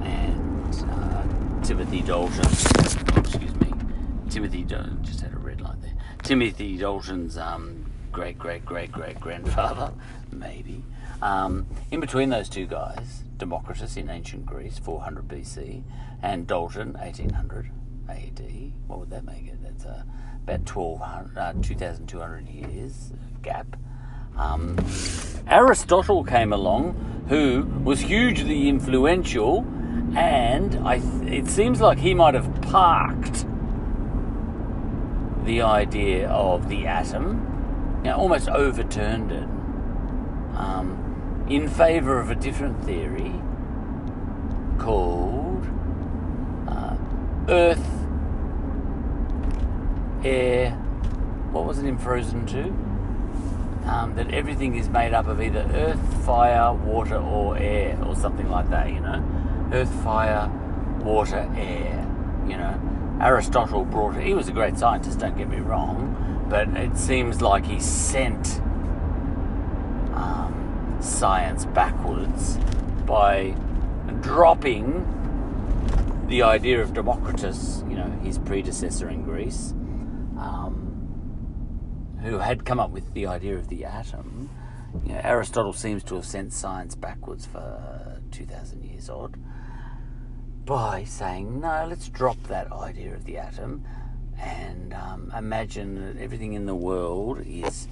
and 0.03 0.86
uh, 0.89 1.63
Timothy 1.63 2.01
Dalton, 2.01 2.46
oh, 2.46 3.20
excuse 3.20 3.55
me, 3.55 3.74
Timothy 4.29 4.63
Dalton, 4.63 5.03
just 5.03 5.22
had 5.22 5.34
a 5.34 5.38
red 5.38 5.62
light 5.62 5.82
there. 5.82 5.93
Timothy 6.22 6.77
Dalton's 6.77 7.38
um, 7.38 7.89
great 8.12 8.38
great 8.38 8.65
great 8.65 8.91
great 8.91 9.20
grandfather, 9.20 9.93
maybe. 10.32 10.84
Um, 11.23 11.67
in 11.89 12.01
between 12.01 12.29
those 12.31 12.49
two 12.49 12.65
guys, 12.65 13.23
Democritus 13.37 13.95
in 13.95 14.09
ancient 14.09 14.45
Greece, 14.45 14.77
400 14.77 15.25
BC, 15.25 15.81
and 16.21 16.45
Dalton, 16.45 16.93
1800 16.99 17.71
AD. 18.09 18.73
What 18.87 18.99
would 18.99 19.09
that 19.11 19.23
make 19.23 19.47
it? 19.47 19.57
That's 19.63 19.85
uh, 19.85 20.03
about 20.43 20.69
1200, 20.69 21.37
uh, 21.37 21.53
2,200 21.61 22.49
years 22.49 23.13
gap. 23.41 23.77
Um, 24.35 24.75
Aristotle 25.47 26.25
came 26.25 26.51
along, 26.51 27.25
who 27.29 27.71
was 27.85 28.01
hugely 28.01 28.67
influential, 28.67 29.65
and 30.17 30.75
I 30.85 30.99
th- 30.99 31.31
it 31.31 31.47
seems 31.49 31.79
like 31.79 31.99
he 31.99 32.13
might 32.13 32.33
have 32.33 32.61
parked 32.63 33.45
the 35.45 35.61
idea 35.61 36.27
of 36.27 36.67
the 36.67 36.85
atom, 36.85 38.01
you 38.03 38.09
know, 38.09 38.17
almost 38.17 38.49
overturned 38.49 39.31
it. 39.31 39.47
Um, 40.57 41.02
in 41.47 41.67
favour 41.67 42.19
of 42.19 42.29
a 42.29 42.35
different 42.35 42.83
theory 42.83 43.33
called 44.77 45.65
uh, 46.67 46.95
Earth, 47.50 47.85
Air, 50.23 50.71
what 51.51 51.65
was 51.65 51.79
it 51.79 51.85
in 51.85 51.97
Frozen 51.97 52.45
2? 52.45 52.59
Um, 53.89 54.13
that 54.15 54.33
everything 54.33 54.75
is 54.77 54.88
made 54.88 55.13
up 55.13 55.27
of 55.27 55.41
either 55.41 55.69
earth, 55.73 56.25
fire, 56.25 56.73
water, 56.73 57.17
or 57.17 57.57
air, 57.57 58.00
or 58.05 58.15
something 58.15 58.50
like 58.50 58.69
that, 58.69 58.88
you 58.88 59.01
know? 59.01 59.21
Earth, 59.73 59.93
fire, 60.03 60.50
water, 61.01 61.50
air, 61.57 62.09
you 62.47 62.55
know? 62.55 62.79
Aristotle 63.21 63.83
brought 63.83 64.15
it, 64.15 64.25
he 64.25 64.33
was 64.33 64.47
a 64.47 64.53
great 64.53 64.77
scientist, 64.77 65.19
don't 65.19 65.38
get 65.38 65.50
me 65.50 65.57
wrong, 65.59 66.45
but 66.50 66.69
it 66.69 66.97
seems 66.97 67.41
like 67.41 67.65
he 67.65 67.79
sent 67.81 68.62
science 71.03 71.65
backwards 71.65 72.57
by 73.05 73.55
dropping 74.22 75.05
the 76.27 76.41
idea 76.41 76.81
of 76.81 76.93
Democritus, 76.93 77.83
you 77.89 77.95
know, 77.95 78.10
his 78.24 78.38
predecessor 78.39 79.10
in 79.10 79.24
Greece, 79.24 79.72
um, 80.39 82.17
who 82.22 82.38
had 82.39 82.65
come 82.65 82.79
up 82.79 82.91
with 82.91 83.13
the 83.13 83.27
idea 83.27 83.55
of 83.55 83.67
the 83.67 83.86
atom. 83.86 84.50
You 85.05 85.13
know, 85.13 85.22
Aristotle 85.24 85.74
seems 85.74 86.03
to 86.05 86.15
have 86.15 86.25
sent 86.25 86.53
science 86.53 86.95
backwards 86.95 87.45
for 87.45 88.22
2,000 88.31 88.83
years 88.83 89.10
odd 89.10 89.38
by 90.65 91.03
saying, 91.03 91.60
no, 91.60 91.86
let's 91.89 92.07
drop 92.07 92.41
that 92.43 92.72
idea 92.72 93.13
of 93.13 93.25
the 93.25 93.38
atom 93.38 93.83
and 94.39 94.93
um, 94.93 95.31
imagine 95.38 95.95
that 95.95 96.22
everything 96.22 96.53
in 96.53 96.65
the 96.65 96.75
world 96.75 97.41
is 97.45 97.88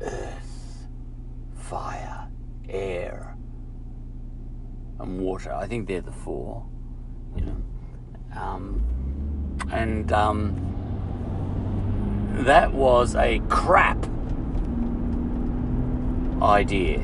earth, 0.00 0.86
fire, 1.54 2.28
air, 2.68 3.36
and 4.98 5.20
water. 5.20 5.52
I 5.52 5.66
think 5.66 5.88
they're 5.88 6.00
the 6.00 6.12
four, 6.12 6.66
you 7.34 7.44
know. 7.44 7.62
Um, 8.34 8.82
and 9.72 10.12
um, 10.12 10.54
that 12.44 12.72
was 12.72 13.14
a 13.16 13.40
crap 13.48 13.98
idea 16.42 16.98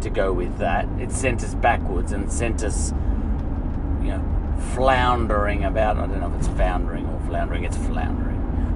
to 0.00 0.10
go 0.10 0.32
with 0.32 0.58
that. 0.58 0.88
It 1.00 1.10
sent 1.10 1.42
us 1.42 1.54
backwards 1.54 2.12
and 2.12 2.30
sent 2.32 2.62
us, 2.62 2.92
you 4.02 4.10
know, 4.10 4.22
floundering 4.74 5.64
about. 5.64 5.96
I 5.96 6.06
don't 6.06 6.20
know 6.20 6.32
if 6.32 6.38
it's 6.38 6.48
foundering 6.48 7.06
or 7.06 7.20
floundering, 7.26 7.64
it's 7.64 7.76
floundering. 7.76 8.32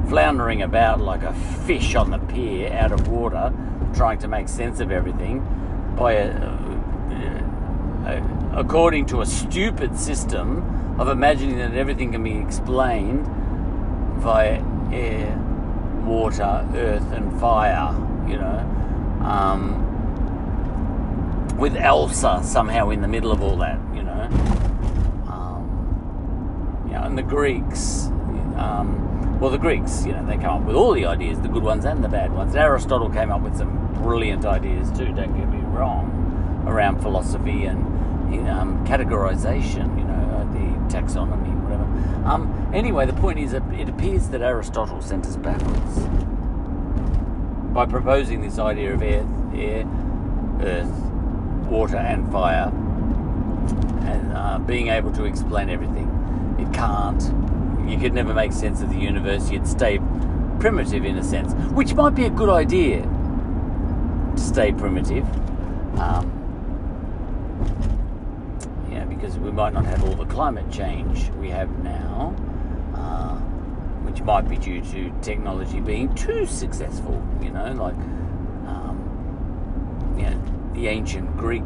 Floundering 0.08 0.62
about 0.62 1.00
like 1.00 1.22
a 1.22 1.34
fish 1.66 1.94
on 1.94 2.10
the 2.10 2.18
pier 2.18 2.72
out 2.72 2.92
of 2.92 3.08
water, 3.08 3.52
trying 3.94 4.18
to 4.18 4.28
make 4.28 4.48
sense 4.48 4.80
of 4.80 4.90
everything 4.90 5.46
by 5.98 6.12
a, 6.12 6.30
a, 8.06 8.52
according 8.54 9.06
to 9.06 9.20
a 9.20 9.26
stupid 9.26 9.98
system 9.98 10.96
of 11.00 11.08
imagining 11.08 11.58
that 11.58 11.74
everything 11.74 12.12
can 12.12 12.22
be 12.22 12.36
explained 12.38 13.26
via 14.20 14.62
air, 14.92 15.36
water, 16.04 16.66
earth, 16.74 17.12
and 17.12 17.40
fire, 17.40 17.94
you 18.28 18.36
know. 18.36 18.58
Um, 19.22 19.84
with 21.58 21.74
Elsa 21.76 22.40
somehow 22.44 22.90
in 22.90 23.00
the 23.00 23.08
middle 23.08 23.32
of 23.32 23.42
all 23.42 23.56
that, 23.56 23.80
you 23.94 24.04
know. 24.04 24.22
Um, 25.26 26.88
know, 26.92 27.02
and 27.02 27.18
the 27.18 27.22
Greeks, 27.22 28.10
um, 28.58 29.38
well, 29.40 29.50
the 29.50 29.58
Greeks, 29.58 30.04
you 30.04 30.12
know, 30.12 30.24
they 30.26 30.36
come 30.36 30.62
up 30.62 30.62
with 30.62 30.76
all 30.76 30.92
the 30.92 31.06
ideas, 31.06 31.40
the 31.40 31.48
good 31.48 31.62
ones 31.62 31.84
and 31.84 32.02
the 32.02 32.08
bad 32.08 32.32
ones. 32.32 32.56
Aristotle 32.56 33.08
came 33.08 33.30
up 33.30 33.40
with 33.40 33.56
some 33.56 33.92
brilliant 33.94 34.44
ideas 34.44 34.90
too, 34.90 35.12
don't 35.12 35.36
get 35.36 35.48
me 35.48 35.60
wrong, 35.60 36.64
around 36.66 37.00
philosophy 37.00 37.64
and 37.64 37.84
um, 38.48 38.84
categorization, 38.86 39.98
you 39.98 40.04
know, 40.04 40.36
uh, 40.36 40.44
the 40.52 40.94
taxonomy, 40.94 41.54
whatever. 41.62 41.84
Um, 42.28 42.70
anyway, 42.74 43.06
the 43.06 43.12
point 43.14 43.38
is 43.38 43.52
it 43.52 43.88
appears 43.88 44.28
that 44.28 44.42
Aristotle 44.42 45.00
sent 45.00 45.26
us 45.26 45.36
backwards 45.36 46.00
by 47.72 47.86
proposing 47.86 48.40
this 48.40 48.58
idea 48.58 48.92
of 48.94 49.02
air, 49.02 49.26
air 49.54 49.84
earth, 50.62 50.90
water, 51.68 51.96
and 51.96 52.30
fire, 52.32 52.72
and 54.02 54.32
uh, 54.32 54.58
being 54.58 54.88
able 54.88 55.12
to 55.12 55.24
explain 55.24 55.70
everything. 55.70 56.08
It 56.58 56.72
can't. 56.72 57.22
You 57.88 57.98
could 57.98 58.12
never 58.12 58.34
make 58.34 58.52
sense 58.52 58.82
of 58.82 58.90
the 58.90 58.98
universe. 58.98 59.50
You'd 59.50 59.66
stay 59.66 59.98
primitive 60.60 61.04
in 61.04 61.16
a 61.16 61.24
sense, 61.24 61.54
which 61.72 61.94
might 61.94 62.14
be 62.14 62.26
a 62.26 62.30
good 62.30 62.50
idea 62.50 63.02
to 63.02 64.38
stay 64.40 64.72
primitive. 64.72 65.24
Um, 65.98 66.34
yeah, 68.90 69.04
because 69.04 69.38
we 69.38 69.50
might 69.50 69.72
not 69.72 69.86
have 69.86 70.04
all 70.04 70.14
the 70.14 70.26
climate 70.26 70.70
change 70.70 71.30
we 71.40 71.48
have 71.48 71.70
now, 71.82 72.36
uh, 72.94 73.36
which 74.04 74.20
might 74.22 74.48
be 74.48 74.58
due 74.58 74.82
to 74.82 75.12
technology 75.22 75.80
being 75.80 76.14
too 76.14 76.44
successful. 76.46 77.26
You 77.40 77.50
know, 77.50 77.72
like 77.72 77.96
um, 78.66 80.14
you 80.18 80.24
know, 80.24 80.72
the 80.74 80.88
ancient 80.88 81.36
Greek 81.36 81.64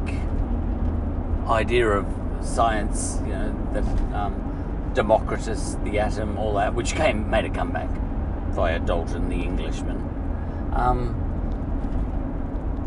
idea 1.48 1.88
of 1.88 2.06
science. 2.42 3.18
You 3.24 3.32
know 3.32 3.70
that 3.72 3.84
um, 4.14 4.51
Democritus, 4.94 5.76
the 5.84 5.98
atom, 5.98 6.38
all 6.38 6.54
that, 6.54 6.74
which 6.74 6.94
came 6.94 7.28
made 7.30 7.44
a 7.44 7.50
comeback 7.50 7.88
via 8.50 8.78
Dalton, 8.78 9.28
the 9.28 9.36
Englishman. 9.36 9.96
Um, 10.74 11.18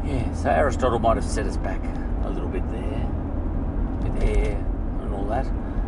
yeah, 0.05 0.31
so 0.33 0.49
Aristotle 0.49 0.99
might 0.99 1.15
have 1.15 1.25
set 1.25 1.45
us 1.45 1.57
back 1.57 1.81
a 2.23 2.29
little 2.29 2.49
bit 2.49 2.63
there 2.71 3.07
with 4.03 4.23
air 4.23 4.55
and 5.01 5.13
all 5.13 5.25
that. 5.25 5.47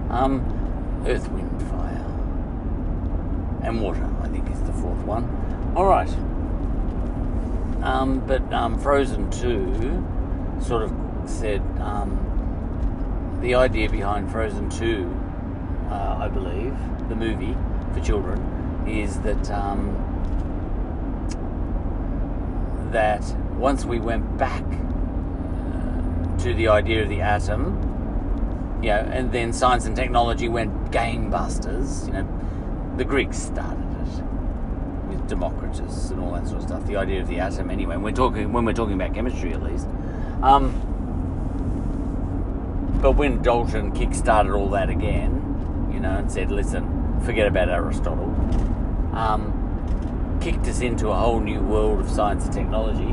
Um, 0.09 1.03
earth, 1.05 1.29
wind, 1.31 1.61
fire, 1.69 2.05
and 3.63 3.81
water, 3.81 4.09
I 4.21 4.27
think, 4.29 4.49
is 4.49 4.61
the 4.61 4.73
fourth 4.73 5.03
one. 5.03 5.73
All 5.75 5.85
right. 5.85 6.09
Um, 7.83 8.23
but 8.25 8.51
um, 8.51 8.79
Frozen 8.79 9.29
2 9.31 10.61
sort 10.65 10.83
of 10.83 10.91
said 11.25 11.61
um, 11.79 13.37
the 13.41 13.55
idea 13.55 13.89
behind 13.89 14.31
Frozen 14.31 14.69
2, 14.71 15.26
uh, 15.89 16.17
I 16.19 16.27
believe, 16.27 16.75
the 17.09 17.15
movie 17.15 17.55
for 17.93 17.99
children, 18.01 18.85
is 18.87 19.19
that 19.21 19.51
um, 19.51 19.95
that 22.91 23.23
once 23.55 23.85
we 23.85 23.99
went 23.99 24.37
back 24.37 24.63
uh, 24.63 26.37
to 26.37 26.53
the 26.53 26.67
idea 26.67 27.03
of 27.03 27.09
the 27.09 27.21
atom, 27.21 27.83
you 28.81 28.89
know, 28.89 28.99
and 29.11 29.31
then 29.31 29.51
science 29.51 29.85
and 29.85 29.95
technology 29.95 30.47
went 30.47 30.91
gangbusters, 30.91 32.05
you 32.07 32.13
know, 32.13 32.27
the 32.97 33.05
Greeks 33.05 33.37
started 33.37 33.83
it 34.01 34.23
with 35.09 35.27
Democritus 35.27 36.11
and 36.11 36.19
all 36.21 36.31
that 36.33 36.47
sort 36.47 36.61
of 36.61 36.67
stuff. 36.67 36.85
The 36.85 36.95
idea 36.97 37.21
of 37.21 37.27
the 37.27 37.39
atom, 37.39 37.69
anyway. 37.69 37.95
And 37.95 38.03
we're 38.03 38.11
talking 38.11 38.51
when 38.53 38.65
we're 38.65 38.73
talking 38.73 38.93
about 38.93 39.13
chemistry, 39.13 39.53
at 39.53 39.63
least. 39.63 39.87
Um, 40.41 40.73
but 43.01 43.11
when 43.11 43.41
Dalton 43.41 43.91
kick-started 43.91 44.53
all 44.53 44.69
that 44.69 44.89
again, 44.89 45.36
you 45.97 46.03
know, 46.03 46.15
and 46.15 46.31
said, 46.31 46.51
listen, 46.51 47.19
forget 47.25 47.47
about 47.47 47.69
Aristotle. 47.69 48.29
Um, 49.13 50.37
kicked 50.39 50.67
us 50.67 50.81
into 50.81 51.09
a 51.09 51.15
whole 51.15 51.39
new 51.39 51.59
world 51.59 51.99
of 51.99 52.07
science 52.07 52.45
and 52.45 52.53
technology. 52.53 53.09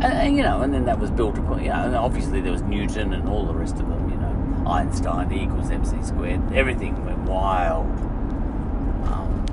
And, 0.00 0.04
and, 0.04 0.36
you 0.38 0.42
know, 0.42 0.62
and 0.62 0.72
then 0.72 0.86
that 0.86 0.98
was 0.98 1.10
built 1.10 1.36
upon, 1.36 1.62
you 1.62 1.68
know, 1.68 1.74
and 1.74 1.94
obviously 1.94 2.40
there 2.40 2.52
was 2.52 2.62
Newton 2.62 3.12
and 3.12 3.28
all 3.28 3.44
the 3.44 3.52
rest 3.52 3.74
of 3.74 3.86
them, 3.90 4.08
you 4.08 4.16
know, 4.16 4.64
Einstein, 4.66 5.30
E 5.30 5.42
equals 5.42 5.70
MC 5.70 6.02
squared, 6.02 6.40
everything 6.54 7.04
went 7.04 7.18
wild. 7.24 7.84
Um, 9.04 9.44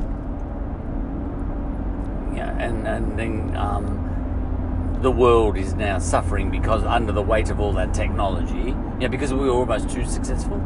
yeah, 2.37 2.57
and, 2.57 2.87
and 2.87 3.19
then 3.19 3.53
um, 3.57 4.99
the 5.01 5.11
world 5.11 5.57
is 5.57 5.73
now 5.73 5.99
suffering 5.99 6.49
because 6.49 6.85
under 6.85 7.11
the 7.11 7.21
weight 7.21 7.49
of 7.49 7.59
all 7.59 7.73
that 7.73 7.93
technology, 7.93 8.73
yeah, 9.01 9.09
because 9.09 9.33
we 9.33 9.41
were 9.41 9.49
almost 9.49 9.89
too 9.89 10.05
successful. 10.05 10.63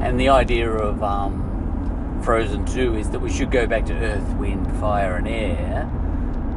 And 0.00 0.20
the 0.20 0.28
idea 0.28 0.70
of 0.70 1.02
um, 1.02 2.20
Frozen 2.22 2.66
2 2.66 2.96
is 2.96 3.10
that 3.10 3.20
we 3.20 3.30
should 3.30 3.50
go 3.50 3.66
back 3.66 3.86
to 3.86 3.94
earth, 3.94 4.28
wind, 4.36 4.70
fire, 4.78 5.16
and 5.16 5.28
air 5.28 5.90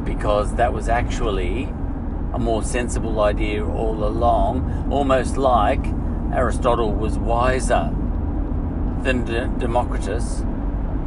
because 0.04 0.54
that 0.56 0.72
was 0.72 0.88
actually 0.88 1.64
a 2.32 2.38
more 2.38 2.62
sensible 2.62 3.20
idea 3.20 3.64
all 3.66 4.04
along, 4.04 4.88
almost 4.90 5.36
like 5.36 5.84
Aristotle 6.32 6.92
was 6.92 7.18
wiser 7.18 7.90
than 9.02 9.24
De- 9.24 9.48
Democritus 9.58 10.44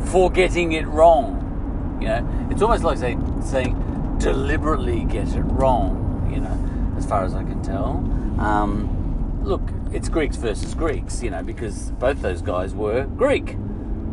for 0.06 0.30
getting 0.30 0.74
it 0.74 0.88
wrong. 0.88 1.40
You 2.02 2.08
know, 2.10 2.48
it's 2.52 2.62
almost 2.62 2.84
like 2.84 2.98
say, 2.98 3.18
saying 3.42 4.18
deliberately 4.20 5.06
get 5.06 5.28
it 5.30 5.42
wrong, 5.42 6.30
you 6.34 6.42
know, 6.42 6.96
as 6.98 7.06
far 7.06 7.24
as 7.24 7.34
I 7.34 7.44
can 7.44 7.62
tell. 7.62 7.98
Um, 8.40 9.42
look, 9.44 9.62
it's 9.94 10.10
Greeks 10.10 10.36
versus 10.38 10.74
Greeks, 10.74 11.22
you 11.22 11.30
know, 11.30 11.44
because 11.44 11.92
both 11.92 12.22
those 12.22 12.42
guys 12.42 12.74
were 12.74 13.06
Greek 13.06 13.52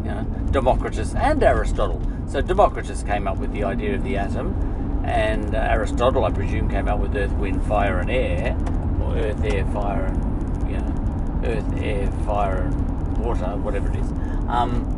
you 0.04 0.10
know, 0.10 0.22
Democritus 0.50 1.14
and 1.14 1.42
Aristotle. 1.42 2.00
So 2.28 2.40
Democritus 2.40 3.02
came 3.02 3.26
up 3.26 3.38
with 3.38 3.52
the 3.52 3.64
idea 3.64 3.94
of 3.94 4.04
the 4.04 4.16
atom, 4.16 5.02
and 5.04 5.54
uh, 5.54 5.58
Aristotle, 5.58 6.24
I 6.24 6.30
presume, 6.30 6.68
came 6.68 6.88
up 6.88 7.00
with 7.00 7.16
earth, 7.16 7.32
wind, 7.32 7.62
fire, 7.66 7.98
and 7.98 8.10
air, 8.10 8.56
or 9.02 9.16
earth, 9.16 9.42
air, 9.42 9.64
fire, 9.66 10.04
and 10.04 10.70
you 10.70 10.78
know, 10.78 11.42
earth, 11.44 11.82
air, 11.82 12.10
fire, 12.24 12.58
and 12.58 13.18
water, 13.18 13.56
whatever 13.56 13.88
it 13.88 13.96
is. 13.96 14.10
Um, 14.48 14.96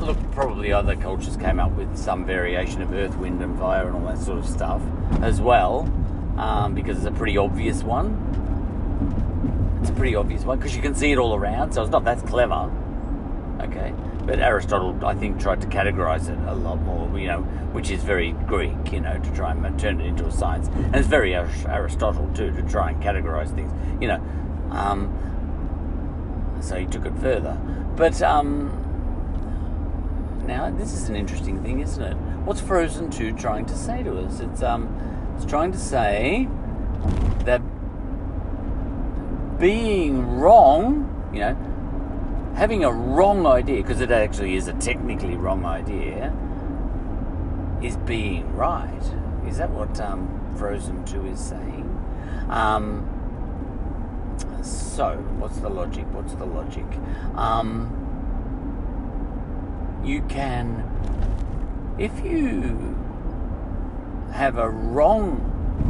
look, 0.00 0.18
probably 0.32 0.72
other 0.72 0.96
cultures 0.96 1.36
came 1.36 1.60
up 1.60 1.72
with 1.72 1.96
some 1.96 2.24
variation 2.24 2.82
of 2.82 2.92
earth, 2.92 3.16
wind, 3.16 3.42
and 3.42 3.58
fire, 3.58 3.86
and 3.86 3.96
all 3.96 4.06
that 4.06 4.18
sort 4.18 4.38
of 4.38 4.46
stuff 4.46 4.82
as 5.20 5.40
well, 5.40 5.80
um, 6.36 6.74
because 6.74 6.98
it's 6.98 7.06
a 7.06 7.12
pretty 7.12 7.36
obvious 7.36 7.82
one. 7.82 8.32
It's 9.80 9.90
a 9.90 9.92
pretty 9.94 10.14
obvious 10.14 10.44
one 10.44 10.58
because 10.58 10.76
you 10.76 10.82
can 10.82 10.94
see 10.94 11.12
it 11.12 11.18
all 11.18 11.34
around, 11.34 11.72
so 11.72 11.82
it's 11.82 11.90
not 11.90 12.04
that 12.04 12.24
clever. 12.26 12.70
Okay, 13.60 13.92
but 14.24 14.38
Aristotle, 14.38 15.04
I 15.04 15.14
think, 15.14 15.40
tried 15.40 15.60
to 15.60 15.66
categorize 15.66 16.28
it 16.28 16.38
a 16.48 16.54
lot 16.54 16.80
more, 16.82 17.18
you 17.18 17.28
know, 17.28 17.42
which 17.72 17.90
is 17.90 18.02
very 18.02 18.32
Greek, 18.46 18.92
you 18.92 19.00
know, 19.00 19.18
to 19.18 19.30
try 19.32 19.52
and 19.52 19.78
turn 19.78 20.00
it 20.00 20.06
into 20.06 20.26
a 20.26 20.32
science, 20.32 20.68
and 20.68 20.96
it's 20.96 21.06
very 21.06 21.34
Aristotle 21.34 22.28
too 22.34 22.50
to 22.52 22.62
try 22.62 22.90
and 22.90 23.02
categorize 23.02 23.54
things, 23.54 23.72
you 24.00 24.08
know. 24.08 24.20
Um, 24.70 25.10
so 26.60 26.76
he 26.76 26.86
took 26.86 27.06
it 27.06 27.16
further, 27.18 27.58
but 27.96 28.20
um, 28.22 28.70
now 30.46 30.70
this 30.70 30.92
is 30.92 31.08
an 31.08 31.16
interesting 31.16 31.62
thing, 31.62 31.80
isn't 31.80 32.02
it? 32.02 32.16
What's 32.44 32.60
Frozen 32.60 33.10
Two 33.10 33.32
trying 33.32 33.66
to 33.66 33.76
say 33.76 34.02
to 34.02 34.18
us? 34.18 34.40
It's 34.40 34.62
um, 34.62 34.88
it's 35.36 35.44
trying 35.44 35.72
to 35.72 35.78
say 35.78 36.48
that 37.44 37.62
being 39.62 40.40
wrong, 40.40 41.30
you 41.32 41.40
know 41.40 41.56
having 42.54 42.84
a 42.84 42.92
wrong 42.92 43.46
idea, 43.46 43.82
because 43.82 44.00
it 44.00 44.10
actually 44.10 44.56
is 44.56 44.68
a 44.68 44.72
technically 44.74 45.36
wrong 45.36 45.64
idea, 45.64 46.32
is 47.82 47.96
being 47.98 48.54
right. 48.54 49.02
Is 49.46 49.58
that 49.58 49.70
what 49.70 49.98
um, 50.00 50.54
Frozen 50.56 51.04
2 51.04 51.26
is 51.26 51.40
saying? 51.40 51.88
Um, 52.48 53.08
so, 54.62 55.16
what's 55.38 55.58
the 55.58 55.68
logic? 55.68 56.04
What's 56.12 56.34
the 56.34 56.44
logic? 56.44 56.86
Um, 57.34 57.98
you 60.04 60.22
can, 60.22 60.88
if 61.98 62.12
you 62.24 62.96
have 64.32 64.58
a 64.58 64.68
wrong 64.68 65.48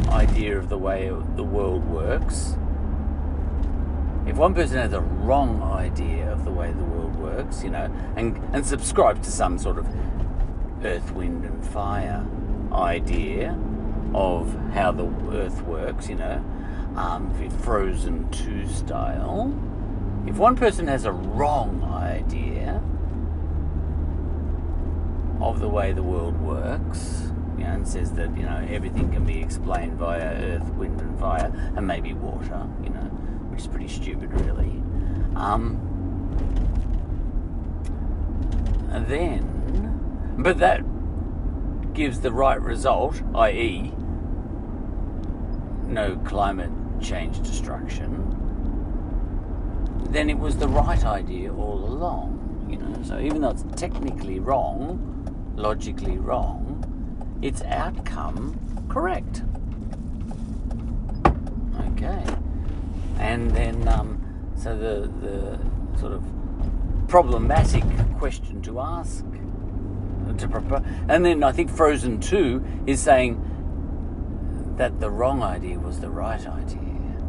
idea 0.08 0.58
of 0.58 0.68
the 0.68 0.78
way 0.78 1.10
the 1.36 1.44
world 1.44 1.84
works, 1.86 2.56
if 4.26 4.36
one 4.36 4.54
person 4.54 4.76
has 4.76 4.92
a 4.92 5.00
wrong 5.00 5.62
idea 5.62 6.30
of 6.30 6.44
the 6.44 6.50
way 6.50 6.72
the 6.72 6.84
world 6.84 7.16
works, 7.16 7.64
you 7.64 7.70
know, 7.70 7.92
and, 8.16 8.36
and 8.54 8.64
subscribes 8.64 9.26
to 9.26 9.32
some 9.32 9.58
sort 9.58 9.78
of 9.78 9.86
earth, 10.84 11.12
wind, 11.12 11.44
and 11.44 11.66
fire 11.66 12.24
idea 12.72 13.58
of 14.14 14.54
how 14.72 14.92
the 14.92 15.06
earth 15.32 15.62
works, 15.62 16.08
you 16.08 16.14
know, 16.14 16.44
um, 16.96 17.32
Frozen 17.62 18.30
2 18.30 18.68
style, 18.68 19.52
if 20.26 20.36
one 20.36 20.56
person 20.56 20.86
has 20.86 21.04
a 21.04 21.12
wrong 21.12 21.82
idea 21.82 22.82
of 25.40 25.60
the 25.60 25.68
way 25.68 25.92
the 25.92 26.02
world 26.02 26.40
works, 26.40 27.32
you 27.58 27.64
know, 27.64 27.70
and 27.70 27.88
says 27.88 28.12
that, 28.12 28.36
you 28.36 28.44
know, 28.44 28.66
everything 28.70 29.10
can 29.10 29.24
be 29.24 29.40
explained 29.40 29.94
via 29.94 30.20
earth, 30.20 30.68
wind, 30.74 31.00
and 31.00 31.18
fire, 31.18 31.52
and 31.76 31.86
maybe 31.86 32.12
water, 32.12 32.66
you 32.82 32.90
know, 32.90 33.10
is 33.56 33.66
pretty 33.66 33.88
stupid, 33.88 34.32
really. 34.32 34.82
Um, 35.36 35.78
and 38.90 39.06
then, 39.06 40.36
but 40.38 40.58
that 40.58 40.82
gives 41.94 42.20
the 42.20 42.32
right 42.32 42.60
result, 42.60 43.22
i.e., 43.34 43.92
no 45.86 46.16
climate 46.24 46.70
change 47.00 47.40
destruction, 47.42 48.28
then 50.10 50.30
it 50.30 50.38
was 50.38 50.56
the 50.56 50.68
right 50.68 51.04
idea 51.04 51.52
all 51.52 51.84
along. 51.84 52.38
You 52.70 52.78
know, 52.78 53.02
so 53.02 53.18
even 53.18 53.42
though 53.42 53.50
it's 53.50 53.64
technically 53.76 54.40
wrong, 54.40 55.54
logically 55.56 56.18
wrong, 56.18 57.38
its 57.42 57.62
outcome 57.62 58.58
correct. 58.88 59.42
Okay 61.92 62.24
and 63.18 63.50
then 63.50 63.86
um, 63.88 64.22
so 64.56 64.76
the 64.76 65.10
the 65.20 65.58
sort 65.98 66.12
of 66.12 66.22
problematic 67.08 67.84
question 68.18 68.62
to 68.62 68.80
ask 68.80 69.24
to 70.38 70.48
propose, 70.48 70.82
and 71.08 71.24
then 71.24 71.42
I 71.42 71.52
think 71.52 71.70
Frozen 71.70 72.20
Two 72.20 72.64
is 72.86 73.00
saying 73.00 73.48
that 74.76 75.00
the 75.00 75.10
wrong 75.10 75.42
idea 75.42 75.78
was 75.78 76.00
the 76.00 76.08
right 76.08 76.46
idea, 76.46 77.22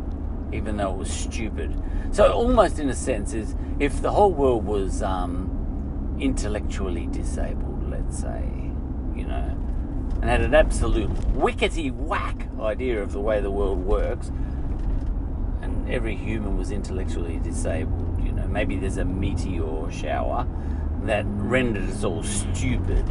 even 0.54 0.78
though 0.78 0.92
it 0.92 0.98
was 0.98 1.12
stupid. 1.12 1.82
So 2.12 2.32
almost 2.32 2.80
in 2.80 2.90
a 2.90 2.96
sense 2.96 3.34
is 3.34 3.56
if 3.80 4.02
the 4.02 4.12
whole 4.12 4.32
world 4.32 4.66
was 4.66 5.02
um, 5.02 6.16
intellectually 6.20 7.08
disabled, 7.08 7.90
let's 7.90 8.20
say, 8.20 8.44
you 9.16 9.26
know, 9.26 9.58
and 10.22 10.26
had 10.26 10.42
an 10.42 10.54
absolute 10.54 11.10
wickety 11.34 11.92
whack 11.92 12.48
idea 12.62 13.02
of 13.02 13.12
the 13.12 13.20
way 13.20 13.42
the 13.42 13.52
world 13.52 13.80
works, 13.80 14.32
every 15.88 16.16
human 16.16 16.58
was 16.58 16.72
intellectually 16.72 17.40
disabled. 17.40 18.24
You 18.24 18.32
know, 18.32 18.48
maybe 18.48 18.78
there's 18.78 18.98
a 18.98 19.06
meteor 19.06 19.92
shower 19.92 20.48
that 21.04 21.26
rendered 21.28 21.90
us 21.90 22.04
all 22.04 22.24
stupid, 22.24 23.08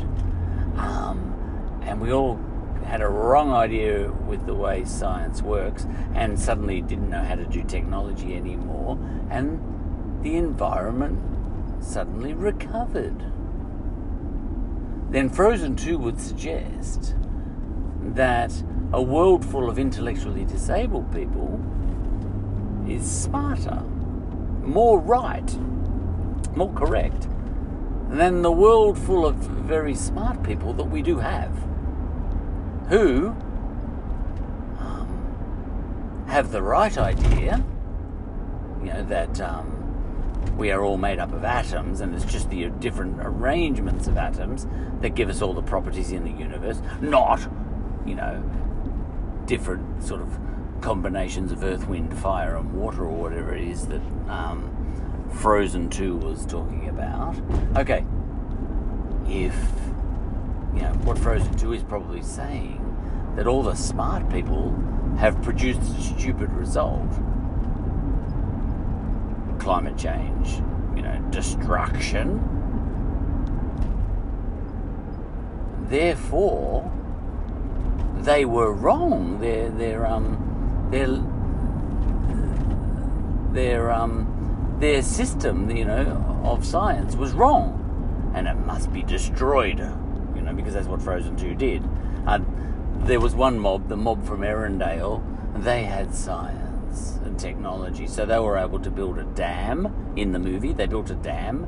um, 0.77 1.81
and 1.83 2.01
we 2.01 2.13
all 2.13 2.41
had 2.85 3.01
a 3.01 3.09
wrong 3.09 3.53
idea 3.53 4.11
with 4.27 4.45
the 4.47 4.55
way 4.55 4.85
science 4.85 5.43
works, 5.43 5.87
and 6.15 6.39
suddenly 6.39 6.81
didn't 6.81 7.11
know 7.11 7.23
how 7.23 7.35
to 7.35 7.45
do 7.45 7.63
technology 7.63 8.35
anymore, 8.35 8.99
and 9.31 9.61
the 10.23 10.37
environment 10.37 11.19
suddenly 11.83 12.33
recovered. 12.33 13.25
Then 15.11 15.29
Frozen 15.29 15.77
2 15.77 15.99
would 15.99 16.21
suggest 16.21 17.15
that 18.01 18.53
a 18.93 19.03
world 19.03 19.45
full 19.45 19.69
of 19.69 19.79
intellectually 19.79 20.45
disabled 20.45 21.13
people 21.13 21.61
is 22.89 23.09
smarter, 23.11 23.83
more 24.63 24.99
right, 24.99 25.57
more 26.57 26.73
correct 26.73 27.29
than 28.11 28.43
the 28.43 28.53
world 28.53 28.99
full 28.99 29.27
of 29.27 29.37
very 29.37 29.95
smart 29.95 30.43
people 30.43 30.73
that 30.75 30.85
we 30.85 31.03
do 31.03 31.19
have, 31.19 31.51
who 32.89 33.29
um, 34.79 36.25
have 36.29 36.53
the 36.53 36.63
right 36.63 36.97
idea, 36.99 37.65
you 38.81 38.93
know, 38.93 39.03
that 39.05 39.41
um, 39.41 39.83
we 40.57 40.71
are 40.71 40.83
all 40.83 40.99
made 40.99 41.19
up 41.19 41.33
of 41.33 41.45
atoms 41.45 42.01
and 42.01 42.15
it's 42.15 42.25
just 42.25 42.51
the 42.51 42.69
different 42.81 43.17
arrangements 43.21 44.07
of 44.07 44.19
atoms 44.19 44.67
that 45.01 45.15
give 45.15 45.31
us 45.31 45.41
all 45.41 45.55
the 45.55 45.63
properties 45.63 46.13
in 46.13 46.25
the 46.25 46.31
universe, 46.31 46.83
not, 47.01 47.41
you 48.05 48.15
know, 48.15 48.43
different 49.47 50.03
sort 50.03 50.21
of 50.21 50.39
combinations 50.83 51.53
of 51.53 51.63
earth, 51.63 51.89
wind, 51.89 52.17
fire, 52.19 52.57
and 52.57 52.73
water, 52.75 53.05
or 53.05 53.17
whatever 53.17 53.55
it 53.55 53.67
is 53.67 53.87
that 53.87 54.03
um, 54.29 55.31
Frozen 55.33 55.89
2 55.89 56.17
was 56.17 56.45
talking 56.45 56.89
about. 56.89 57.37
Okay, 57.77 58.05
if, 59.27 59.55
you 60.75 60.83
know, 60.83 60.93
what 61.05 61.19
Frozen 61.19 61.57
2 61.57 61.73
is 61.73 61.83
probably 61.83 62.21
saying, 62.21 62.81
that 63.37 63.47
all 63.47 63.63
the 63.63 63.75
smart 63.75 64.29
people 64.29 64.75
have 65.19 65.41
produced 65.43 65.81
a 65.81 66.03
stupid 66.03 66.53
result. 66.53 67.11
Climate 69.59 69.97
change, 69.97 70.57
you 70.97 71.03
know, 71.03 71.19
destruction. 71.31 72.41
Therefore, 75.89 76.91
they 78.17 78.45
were 78.45 78.73
wrong. 78.73 79.41
Their 79.41 79.71
their 79.71 80.07
um 80.07 80.52
their 80.93 81.09
their 83.53 83.91
um 83.91 84.77
their 84.79 85.03
system, 85.03 85.71
you 85.71 85.85
know, 85.85 86.43
of 86.45 86.65
science 86.65 87.17
was 87.17 87.33
wrong, 87.33 88.33
and 88.35 88.47
it 88.47 88.55
must 88.55 88.93
be 88.93 89.03
destroyed. 89.03 89.79
You 89.79 90.43
know, 90.43 90.53
because 90.53 90.75
that's 90.75 90.87
what 90.89 91.01
Frozen 91.03 91.37
Two 91.37 91.55
did. 91.55 91.83
Uh, 92.27 92.41
there 93.05 93.21
was 93.21 93.35
one 93.35 93.59
mob, 93.59 93.89
the 93.89 93.97
mob 93.97 94.25
from 94.27 94.41
Arendelle. 94.41 95.23
They 95.63 95.85
had 95.85 96.15
science 96.15 97.19
and 97.25 97.39
technology, 97.39 98.07
so 98.07 98.27
they 98.27 98.39
were 98.39 98.59
able 98.59 98.79
to 98.81 98.91
build 98.91 99.19
a 99.19 99.25
dam 99.25 100.13
in 100.17 100.33
the 100.33 100.39
movie. 100.39 100.73
They 100.73 100.87
built 100.87 101.11
a 101.11 101.15
dam 101.15 101.67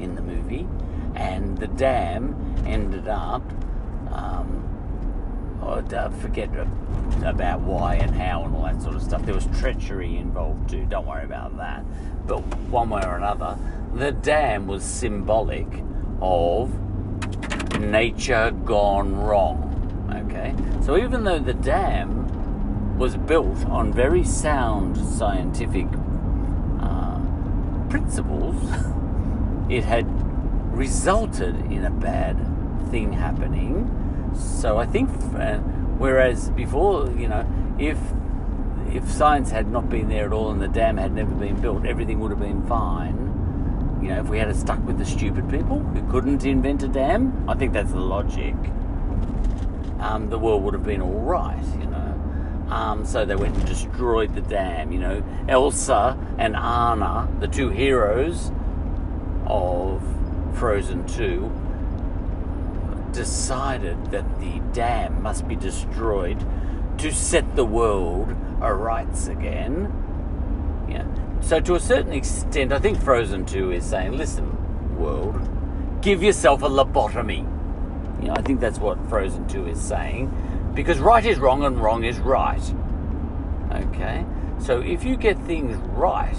in 0.00 0.14
the 0.14 0.22
movie, 0.22 0.66
and 1.14 1.56
the 1.58 1.68
dam 1.68 2.34
ended 2.66 3.08
up 3.08 3.42
um, 4.12 4.65
I 5.68 6.08
forget 6.20 6.48
about 7.24 7.60
why 7.60 7.96
and 7.96 8.14
how 8.14 8.44
and 8.44 8.54
all 8.54 8.64
that 8.64 8.80
sort 8.80 8.94
of 8.94 9.02
stuff. 9.02 9.24
There 9.26 9.34
was 9.34 9.46
treachery 9.58 10.16
involved 10.16 10.70
too. 10.70 10.86
Don't 10.88 11.06
worry 11.06 11.24
about 11.24 11.56
that. 11.56 11.84
But 12.26 12.40
one 12.68 12.90
way 12.90 13.02
or 13.04 13.16
another, 13.16 13.58
the 13.94 14.12
dam 14.12 14.66
was 14.66 14.84
symbolic 14.84 15.66
of 16.20 16.70
nature 17.80 18.52
gone 18.64 19.16
wrong. 19.16 19.62
Okay, 20.28 20.54
so 20.84 20.96
even 20.96 21.24
though 21.24 21.38
the 21.38 21.54
dam 21.54 22.98
was 22.98 23.16
built 23.16 23.66
on 23.66 23.92
very 23.92 24.24
sound 24.24 24.96
scientific 24.96 25.86
uh, 26.80 27.20
principles, 27.90 28.56
it 29.68 29.84
had 29.84 30.06
resulted 30.76 31.56
in 31.72 31.84
a 31.84 31.90
bad 31.90 32.36
thing 32.90 33.12
happening 33.12 33.90
so 34.38 34.78
I 34.78 34.86
think, 34.86 35.10
uh, 35.34 35.58
whereas 35.98 36.50
before, 36.50 37.10
you 37.12 37.28
know, 37.28 37.46
if 37.78 37.98
if 38.92 39.10
science 39.10 39.50
had 39.50 39.70
not 39.70 39.88
been 39.88 40.08
there 40.08 40.26
at 40.26 40.32
all 40.32 40.50
and 40.50 40.60
the 40.60 40.68
dam 40.68 40.96
had 40.96 41.12
never 41.12 41.34
been 41.34 41.60
built, 41.60 41.84
everything 41.84 42.20
would 42.20 42.30
have 42.30 42.40
been 42.40 42.66
fine. 42.66 43.98
You 44.02 44.08
know, 44.08 44.20
if 44.20 44.28
we 44.28 44.38
had 44.38 44.54
stuck 44.54 44.84
with 44.86 44.98
the 44.98 45.04
stupid 45.04 45.50
people 45.50 45.80
who 45.80 46.08
couldn't 46.10 46.44
invent 46.44 46.82
a 46.82 46.88
dam, 46.88 47.48
I 47.48 47.54
think 47.54 47.72
that's 47.72 47.90
the 47.90 48.00
logic. 48.00 48.54
Um, 49.98 50.28
the 50.30 50.38
world 50.38 50.62
would 50.62 50.74
have 50.74 50.84
been 50.84 51.02
all 51.02 51.20
right, 51.20 51.64
you 51.80 51.86
know. 51.86 52.66
Um, 52.68 53.04
so 53.04 53.24
they 53.24 53.36
went 53.36 53.56
and 53.56 53.66
destroyed 53.66 54.34
the 54.34 54.42
dam. 54.42 54.92
You 54.92 54.98
know, 55.00 55.24
Elsa 55.48 56.16
and 56.38 56.54
Anna, 56.54 57.28
the 57.40 57.48
two 57.48 57.70
heroes 57.70 58.52
of 59.46 60.02
Frozen 60.54 61.06
Two, 61.06 61.50
decided 63.16 64.10
that 64.10 64.38
the 64.40 64.60
dam 64.74 65.22
must 65.22 65.48
be 65.48 65.56
destroyed 65.56 66.38
to 66.98 67.10
set 67.10 67.56
the 67.56 67.64
world 67.64 68.36
aright 68.60 69.28
again. 69.28 69.90
Yeah. 70.88 71.06
So 71.40 71.58
to 71.60 71.74
a 71.76 71.80
certain 71.80 72.12
extent, 72.12 72.72
I 72.72 72.78
think 72.78 73.00
Frozen 73.00 73.46
2 73.46 73.72
is 73.72 73.84
saying, 73.84 74.12
listen, 74.16 74.46
world, 74.98 75.40
give 76.02 76.22
yourself 76.22 76.62
a 76.62 76.68
lobotomy. 76.68 77.38
You 78.20 78.28
know, 78.28 78.34
I 78.34 78.42
think 78.42 78.60
that's 78.60 78.78
what 78.78 78.98
Frozen 79.08 79.48
2 79.48 79.66
is 79.68 79.80
saying. 79.80 80.30
Because 80.74 80.98
right 80.98 81.24
is 81.24 81.38
wrong 81.38 81.64
and 81.64 81.80
wrong 81.80 82.04
is 82.04 82.18
right. 82.18 82.74
Okay? 83.72 84.26
So 84.58 84.80
if 84.80 85.04
you 85.04 85.16
get 85.16 85.38
things 85.44 85.76
right 85.94 86.36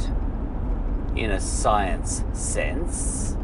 in 1.15 1.31
a 1.31 1.39
science 1.39 2.23
sense, 2.33 3.35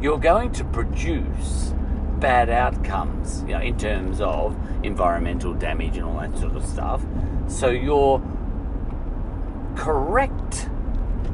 you're 0.00 0.18
going 0.18 0.50
to 0.52 0.64
produce 0.64 1.72
bad 2.20 2.48
outcomes, 2.48 3.42
you 3.42 3.48
know, 3.48 3.60
in 3.60 3.76
terms 3.78 4.20
of 4.20 4.56
environmental 4.82 5.54
damage 5.54 5.96
and 5.96 6.06
all 6.06 6.18
that 6.18 6.36
sort 6.38 6.56
of 6.56 6.64
stuff. 6.64 7.02
So 7.48 7.68
your 7.68 8.22
correct 9.76 10.68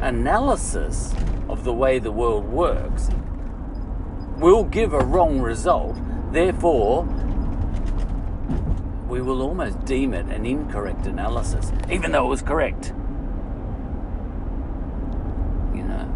analysis 0.00 1.14
of 1.48 1.64
the 1.64 1.72
way 1.72 1.98
the 1.98 2.10
world 2.10 2.44
works 2.44 3.08
will 4.38 4.64
give 4.64 4.92
a 4.92 5.04
wrong 5.04 5.40
result. 5.40 5.96
Therefore, 6.32 7.04
we 9.08 9.20
will 9.20 9.42
almost 9.42 9.84
deem 9.84 10.14
it 10.14 10.26
an 10.26 10.44
incorrect 10.44 11.06
analysis, 11.06 11.70
even 11.90 12.12
though 12.12 12.26
it 12.26 12.30
was 12.30 12.42
correct. 12.42 12.88
You 15.74 15.84
know. 15.84 16.08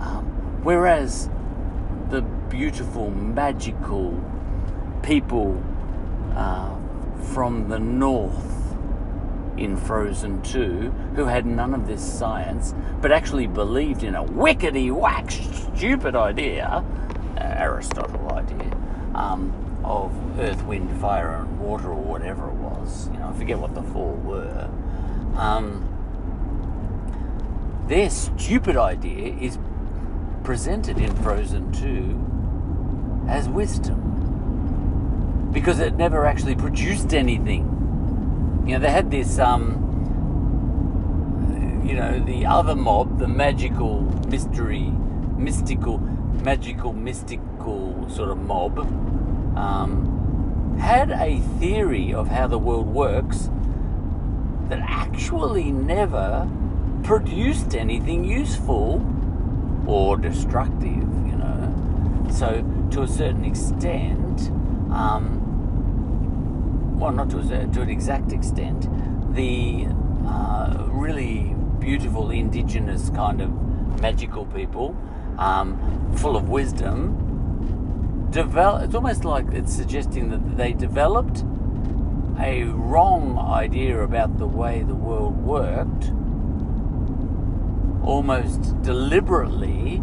Um, 0.00 0.60
whereas 0.64 1.28
beautiful, 2.48 3.10
magical 3.10 4.22
people 5.02 5.62
uh, 6.34 6.76
from 7.32 7.68
the 7.68 7.78
north 7.78 8.54
in 9.56 9.76
Frozen 9.76 10.42
2 10.42 10.90
who 11.16 11.24
had 11.26 11.46
none 11.46 11.74
of 11.74 11.86
this 11.86 12.02
science 12.02 12.74
but 13.00 13.12
actually 13.12 13.46
believed 13.46 14.02
in 14.02 14.14
a 14.14 14.24
wickety 14.24 14.92
whack 14.92 15.30
stupid 15.30 16.16
idea, 16.16 16.84
uh, 17.36 17.40
Aristotle 17.40 18.32
idea, 18.32 18.76
um, 19.14 19.52
of 19.84 20.12
earth, 20.40 20.64
wind, 20.64 20.90
fire, 21.00 21.36
and 21.36 21.60
water, 21.60 21.90
or 21.90 22.00
whatever 22.00 22.48
it 22.48 22.54
was. 22.54 23.08
You 23.10 23.18
know, 23.18 23.28
I 23.28 23.32
forget 23.38 23.58
what 23.58 23.74
the 23.74 23.82
four 23.82 24.14
were. 24.14 24.70
Um, 25.36 25.90
their 27.86 28.08
stupid 28.08 28.76
idea 28.76 29.34
is 29.34 29.58
presented 30.42 30.98
in 30.98 31.14
Frozen 31.16 31.72
2 31.72 32.33
as 33.28 33.48
wisdom 33.48 34.04
because 35.54 35.78
it 35.78 35.94
never 35.94 36.26
actually 36.26 36.56
produced 36.56 37.14
anything. 37.14 37.62
You 38.66 38.74
know, 38.74 38.80
they 38.80 38.90
had 38.90 39.10
this, 39.10 39.38
um, 39.38 39.80
you 41.86 41.94
know, 41.94 42.18
the 42.18 42.44
other 42.44 42.74
mob, 42.74 43.18
the 43.18 43.28
magical 43.28 44.02
mystery, 44.28 44.90
mystical, 45.38 45.98
magical, 45.98 46.92
mystical 46.92 48.08
sort 48.10 48.30
of 48.30 48.38
mob, 48.38 48.78
um, 49.56 50.76
had 50.80 51.12
a 51.12 51.38
theory 51.60 52.12
of 52.12 52.28
how 52.28 52.48
the 52.48 52.58
world 52.58 52.88
works 52.88 53.48
that 54.68 54.80
actually 54.80 55.70
never 55.70 56.48
produced 57.04 57.76
anything 57.76 58.24
useful 58.24 59.04
or 59.86 60.16
destructive, 60.16 60.82
you 61.26 61.36
know. 61.36 62.26
So, 62.30 62.64
to 62.94 63.02
a 63.02 63.08
certain 63.08 63.44
extent, 63.44 64.50
um, 64.92 65.40
well, 67.00 67.10
not 67.10 67.28
to, 67.28 67.40
a, 67.40 67.66
to 67.66 67.82
an 67.82 67.88
exact 67.88 68.30
extent, 68.30 68.88
the 69.34 69.86
uh, 70.24 70.86
really 70.90 71.56
beautiful 71.80 72.30
indigenous 72.30 73.10
kind 73.10 73.40
of 73.40 73.50
magical 74.00 74.46
people, 74.46 74.96
um, 75.38 75.76
full 76.18 76.36
of 76.36 76.48
wisdom, 76.48 78.28
develop. 78.30 78.84
It's 78.84 78.94
almost 78.94 79.24
like 79.24 79.46
it's 79.52 79.74
suggesting 79.74 80.30
that 80.30 80.56
they 80.56 80.72
developed 80.72 81.42
a 82.38 82.62
wrong 82.62 83.36
idea 83.38 84.02
about 84.02 84.38
the 84.38 84.46
way 84.46 84.84
the 84.84 84.94
world 84.94 85.36
worked 85.36 86.12
almost 88.06 88.80
deliberately 88.82 90.00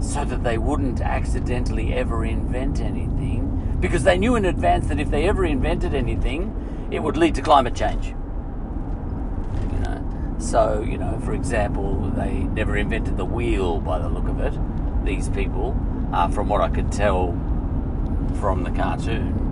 so 0.00 0.24
that 0.24 0.44
they 0.44 0.58
wouldn't 0.58 1.00
accidentally 1.00 1.92
ever 1.94 2.24
invent 2.24 2.80
anything 2.80 3.76
because 3.80 4.04
they 4.04 4.18
knew 4.18 4.36
in 4.36 4.44
advance 4.44 4.86
that 4.88 4.98
if 4.98 5.10
they 5.10 5.28
ever 5.28 5.44
invented 5.44 5.94
anything 5.94 6.88
it 6.90 7.00
would 7.00 7.16
lead 7.16 7.34
to 7.34 7.42
climate 7.42 7.74
change. 7.74 8.08
You 9.72 9.78
know? 9.80 10.36
So 10.38 10.82
you 10.82 10.98
know 10.98 11.20
for 11.24 11.32
example 11.32 12.10
they 12.16 12.40
never 12.40 12.76
invented 12.76 13.16
the 13.16 13.24
wheel 13.24 13.80
by 13.80 13.98
the 13.98 14.08
look 14.08 14.28
of 14.28 14.40
it. 14.40 14.54
These 15.04 15.28
people 15.28 15.76
uh, 16.12 16.28
from 16.28 16.48
what 16.48 16.60
i 16.60 16.68
could 16.68 16.90
tell 16.90 17.32
from 18.40 18.62
the 18.62 18.70
cartoon 18.70 19.48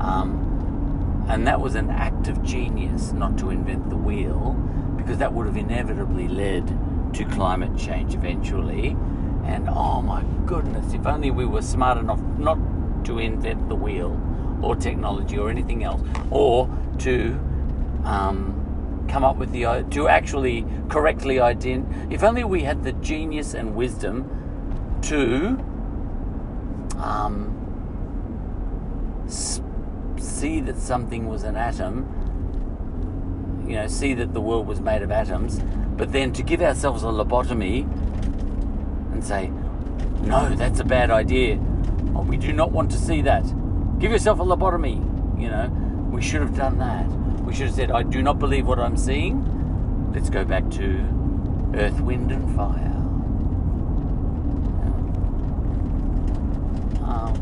um, 0.00 1.26
and 1.28 1.46
that 1.46 1.60
was 1.60 1.74
an 1.74 1.90
act 1.90 2.26
of 2.28 2.42
genius 2.42 3.12
not 3.12 3.38
to 3.38 3.50
invent 3.50 3.88
the 3.90 3.96
wheel 3.96 4.52
because 4.96 5.18
that 5.18 5.32
would 5.32 5.46
have 5.46 5.56
inevitably 5.56 6.26
led 6.26 6.66
to 7.14 7.24
climate 7.26 7.76
change 7.76 8.14
eventually. 8.14 8.96
And 9.44 9.68
oh 9.68 10.02
my 10.02 10.22
goodness, 10.46 10.92
if 10.94 11.06
only 11.06 11.30
we 11.30 11.44
were 11.44 11.62
smart 11.62 11.98
enough 11.98 12.20
not 12.38 12.58
to 13.04 13.18
invent 13.18 13.68
the 13.68 13.74
wheel 13.74 14.20
or 14.62 14.76
technology 14.76 15.38
or 15.38 15.50
anything 15.50 15.84
else, 15.84 16.02
or 16.30 16.68
to 16.98 17.38
um, 18.04 19.06
come 19.08 19.24
up 19.24 19.36
with 19.36 19.52
the 19.52 19.84
to 19.90 20.08
actually 20.08 20.64
correctly 20.88 21.36
ident. 21.36 22.12
If 22.12 22.22
only 22.22 22.44
we 22.44 22.62
had 22.62 22.84
the 22.84 22.92
genius 22.92 23.54
and 23.54 23.74
wisdom 23.74 24.98
to 25.02 25.58
um, 26.98 27.56
see 29.28 30.60
that 30.60 30.76
something 30.76 31.28
was 31.28 31.42
an 31.42 31.56
atom. 31.56 32.06
You 33.66 33.76
know, 33.76 33.86
see 33.86 34.14
that 34.14 34.34
the 34.34 34.40
world 34.40 34.66
was 34.66 34.80
made 34.80 35.02
of 35.02 35.10
atoms, 35.10 35.60
but 35.96 36.12
then 36.12 36.32
to 36.32 36.42
give 36.42 36.60
ourselves 36.60 37.02
a 37.02 37.06
lobotomy 37.06 37.86
and 39.20 39.28
say, 39.28 39.48
no, 40.26 40.54
that's 40.54 40.80
a 40.80 40.84
bad 40.84 41.10
idea. 41.10 41.56
Oh, 42.14 42.22
we 42.22 42.38
do 42.38 42.54
not 42.54 42.72
want 42.72 42.90
to 42.92 42.96
see 42.96 43.20
that. 43.22 43.44
Give 43.98 44.10
yourself 44.10 44.40
a 44.40 44.42
lobotomy. 44.42 44.96
You 45.38 45.50
know, 45.50 45.68
we 46.10 46.22
should 46.22 46.40
have 46.40 46.56
done 46.56 46.78
that. 46.78 47.06
We 47.42 47.54
should 47.54 47.66
have 47.66 47.74
said, 47.74 47.90
I 47.90 48.02
do 48.02 48.22
not 48.22 48.38
believe 48.38 48.66
what 48.66 48.78
I'm 48.78 48.96
seeing. 48.96 50.12
Let's 50.14 50.30
go 50.30 50.42
back 50.44 50.70
to 50.70 51.06
earth, 51.74 52.00
wind, 52.00 52.32
and 52.32 52.56
fire. 52.56 52.96
Um, 57.04 57.34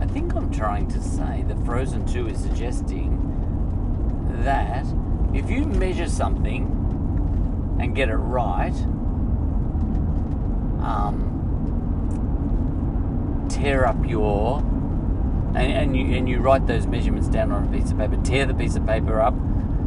I 0.00 0.06
think 0.06 0.36
I'm 0.36 0.52
trying 0.52 0.86
to 0.88 1.02
say 1.02 1.44
that 1.48 1.58
Frozen 1.64 2.06
2 2.06 2.28
is 2.28 2.38
suggesting 2.38 3.24
that 4.44 4.86
if 5.34 5.50
you 5.50 5.64
measure 5.64 6.08
something 6.08 6.76
and 7.80 7.96
get 7.96 8.08
it 8.08 8.16
right, 8.16 8.74
um, 10.88 11.18
tear 13.50 13.86
up 13.86 13.96
your 14.06 14.60
and, 15.54 15.56
and 15.56 15.96
you 15.96 16.16
and 16.16 16.28
you 16.28 16.38
write 16.38 16.66
those 16.66 16.86
measurements 16.86 17.28
down 17.28 17.52
on 17.52 17.64
a 17.64 17.66
piece 17.76 17.90
of 17.90 17.98
paper, 17.98 18.16
tear 18.22 18.46
the 18.46 18.54
piece 18.54 18.76
of 18.76 18.86
paper 18.86 19.20
up, 19.20 19.34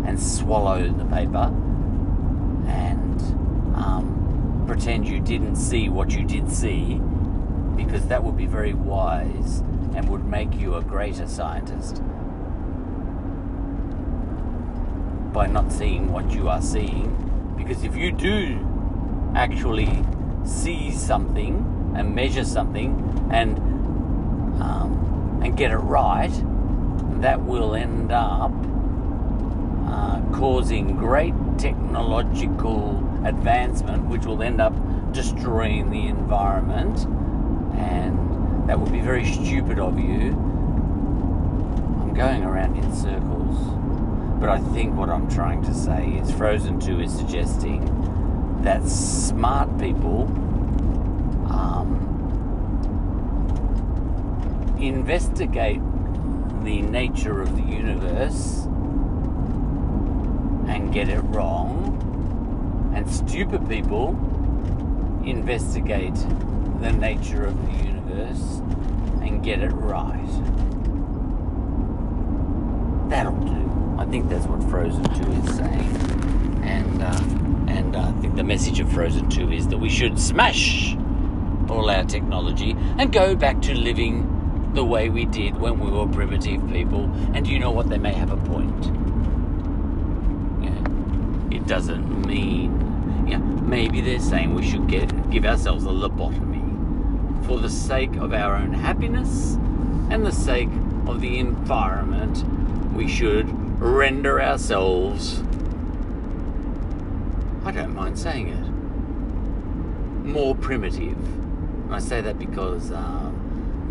and 0.06 0.20
swallow 0.22 0.88
the 0.88 1.06
paper, 1.06 1.52
and 2.68 3.22
um, 3.76 4.64
pretend 4.68 5.08
you 5.08 5.20
didn't 5.20 5.56
see 5.56 5.90
what 5.90 6.12
you 6.12 6.24
did 6.26 6.52
see, 6.52 7.00
because 7.76 8.08
that 8.08 8.24
would 8.24 8.38
be 8.38 8.46
very 8.46 8.74
wise 8.74 9.64
and 9.96 10.08
would 10.10 10.26
make 10.26 10.54
you 10.56 10.76
a 10.76 10.82
greater 10.82 11.28
scientist 11.28 12.02
by 15.34 15.48
not 15.48 15.72
seeing 15.72 16.12
what 16.12 16.32
you 16.32 16.50
are 16.50 16.62
seeing. 16.62 17.18
Because 17.58 17.84
if 17.84 17.96
you 17.96 18.12
do 18.12 18.60
actually 19.36 20.04
see 20.46 20.92
something 20.92 21.94
and 21.96 22.16
measure 22.16 22.44
something 22.44 23.30
and 23.32 23.58
um, 24.62 25.42
and 25.44 25.58
get 25.58 25.72
it 25.72 25.78
right, 25.78 26.32
that 27.22 27.42
will 27.42 27.74
end 27.76 28.12
up 28.12 28.52
uh, 29.88 30.22
causing 30.34 30.96
great 30.96 31.34
technological 31.58 32.98
advancement, 33.26 34.06
which 34.06 34.26
will 34.26 34.42
end 34.42 34.62
up 34.62 34.74
destroying 35.14 35.90
the 35.90 36.08
environment. 36.08 37.06
And 37.76 38.70
that 38.70 38.80
would 38.80 38.92
be 38.92 39.00
very 39.00 39.26
stupid 39.26 39.80
of 39.80 40.00
you. 40.00 40.32
I'm 42.02 42.14
going 42.14 42.44
around 42.44 42.78
in 42.78 42.96
circles, 42.96 43.58
but 44.40 44.50
I 44.50 44.60
think 44.74 44.96
what 44.96 45.10
I'm 45.10 45.30
trying 45.30 45.64
to 45.64 45.74
say 45.74 46.20
is 46.22 46.32
Frozen 46.32 46.80
2 46.80 47.02
is 47.02 47.12
suggesting 47.16 47.82
that 48.64 48.88
smart 48.88 49.78
people 49.80 50.24
um, 51.50 51.98
investigate 54.80 55.82
the 56.64 56.82
nature 56.84 57.42
of 57.42 57.56
the 57.56 57.64
universe 57.64 58.66
and 60.68 60.94
get 60.94 61.10
it 61.10 61.22
wrong, 61.22 62.92
and 62.96 63.10
stupid 63.10 63.68
people 63.68 64.10
investigate 65.26 66.16
the 66.82 66.92
nature 66.92 67.46
of 67.46 67.66
the 67.66 67.72
universe 67.84 68.62
and 69.22 69.44
get 69.44 69.60
it 69.62 69.72
right. 69.72 70.18
That'll 73.10 73.36
do. 73.38 73.96
I 73.98 74.06
think 74.06 74.30
that's 74.30 74.46
what 74.46 74.64
Frozen 74.70 75.04
2 75.04 75.50
is 75.50 75.58
saying. 75.58 76.62
And, 76.64 77.02
uh, 77.02 77.41
and 77.72 77.96
I 77.96 78.12
think 78.20 78.36
the 78.36 78.44
message 78.44 78.80
of 78.80 78.92
Frozen 78.92 79.30
2 79.30 79.52
is 79.52 79.68
that 79.70 79.78
we 79.78 79.90
should 79.90 80.20
smash 80.20 80.96
all 81.70 81.90
our 81.90 82.04
technology 82.04 82.76
and 82.98 83.14
go 83.14 83.34
back 83.34 83.62
to 83.64 83.74
living 83.74 84.72
the 84.74 84.84
way 84.84 85.10
we 85.10 85.26
did 85.26 85.58
when 85.58 85.80
we 85.80 85.90
were 85.90 86.08
primitive 86.08 86.70
people. 86.70 87.12
And 87.34 87.48
you 87.48 87.60
know 87.60 87.72
what? 87.72 87.90
They 87.90 87.98
may 87.98 88.14
have 88.14 88.32
a 88.32 88.38
point. 88.38 88.86
Yeah. 90.62 91.58
It 91.58 91.66
doesn't 91.66 92.26
mean, 92.26 93.26
yeah, 93.28 93.38
maybe 93.38 94.02
they're 94.02 94.20
saying 94.20 94.54
we 94.54 94.70
should 94.70 94.88
get 94.88 95.32
give 95.32 95.46
ourselves 95.46 95.86
a 95.86 95.90
lobotomy 95.90 97.46
for 97.46 97.60
the 97.60 97.70
sake 97.70 98.16
of 98.18 98.34
our 98.34 98.56
own 98.56 98.74
happiness 98.74 99.56
and 100.10 100.26
the 100.26 100.32
sake 100.32 100.70
of 101.08 101.22
the 101.22 101.40
environment. 101.40 102.44
We 102.94 103.08
should 103.08 103.50
render 103.80 104.42
ourselves. 104.42 105.42
I 107.64 107.72
don't 107.72 107.94
mind 107.94 108.18
saying 108.18 108.50
it. 108.50 110.26
More 110.26 110.56
primitive. 110.56 111.18
I 111.92 112.00
say 112.00 112.22
that 112.22 112.38
because. 112.40 112.92
Uh, 112.92 113.32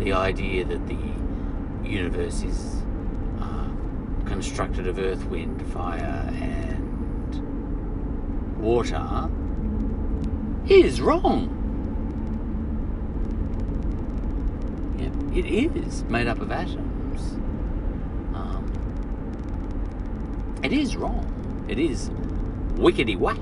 the 0.01 0.13
idea 0.13 0.65
that 0.65 0.87
the 0.87 0.97
universe 1.87 2.41
is 2.41 2.81
uh, 3.39 3.69
constructed 4.25 4.87
of 4.87 4.97
earth, 4.97 5.23
wind, 5.25 5.61
fire, 5.71 6.27
and 6.33 7.39
water 8.59 9.29
is 10.67 11.01
wrong. 11.01 11.57
Yeah, 14.97 15.37
it 15.37 15.45
is 15.45 16.03
made 16.05 16.27
up 16.27 16.39
of 16.41 16.51
atoms. 16.51 17.33
Um, 18.33 18.71
it 20.63 20.73
is 20.73 20.95
wrong. 20.95 21.27
It 21.69 21.77
is 21.77 22.09
wickety 22.81 23.17
whack. 23.17 23.37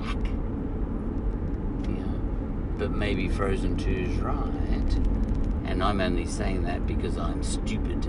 Yeah, 1.88 2.12
but 2.78 2.90
maybe 2.90 3.28
Frozen 3.28 3.78
2 3.78 3.90
is 3.90 4.16
right. 4.18 4.40
And 5.70 5.84
I'm 5.84 6.00
only 6.00 6.26
saying 6.26 6.64
that 6.64 6.86
because 6.86 7.16
I'm 7.16 7.42
stupid. 7.42 8.06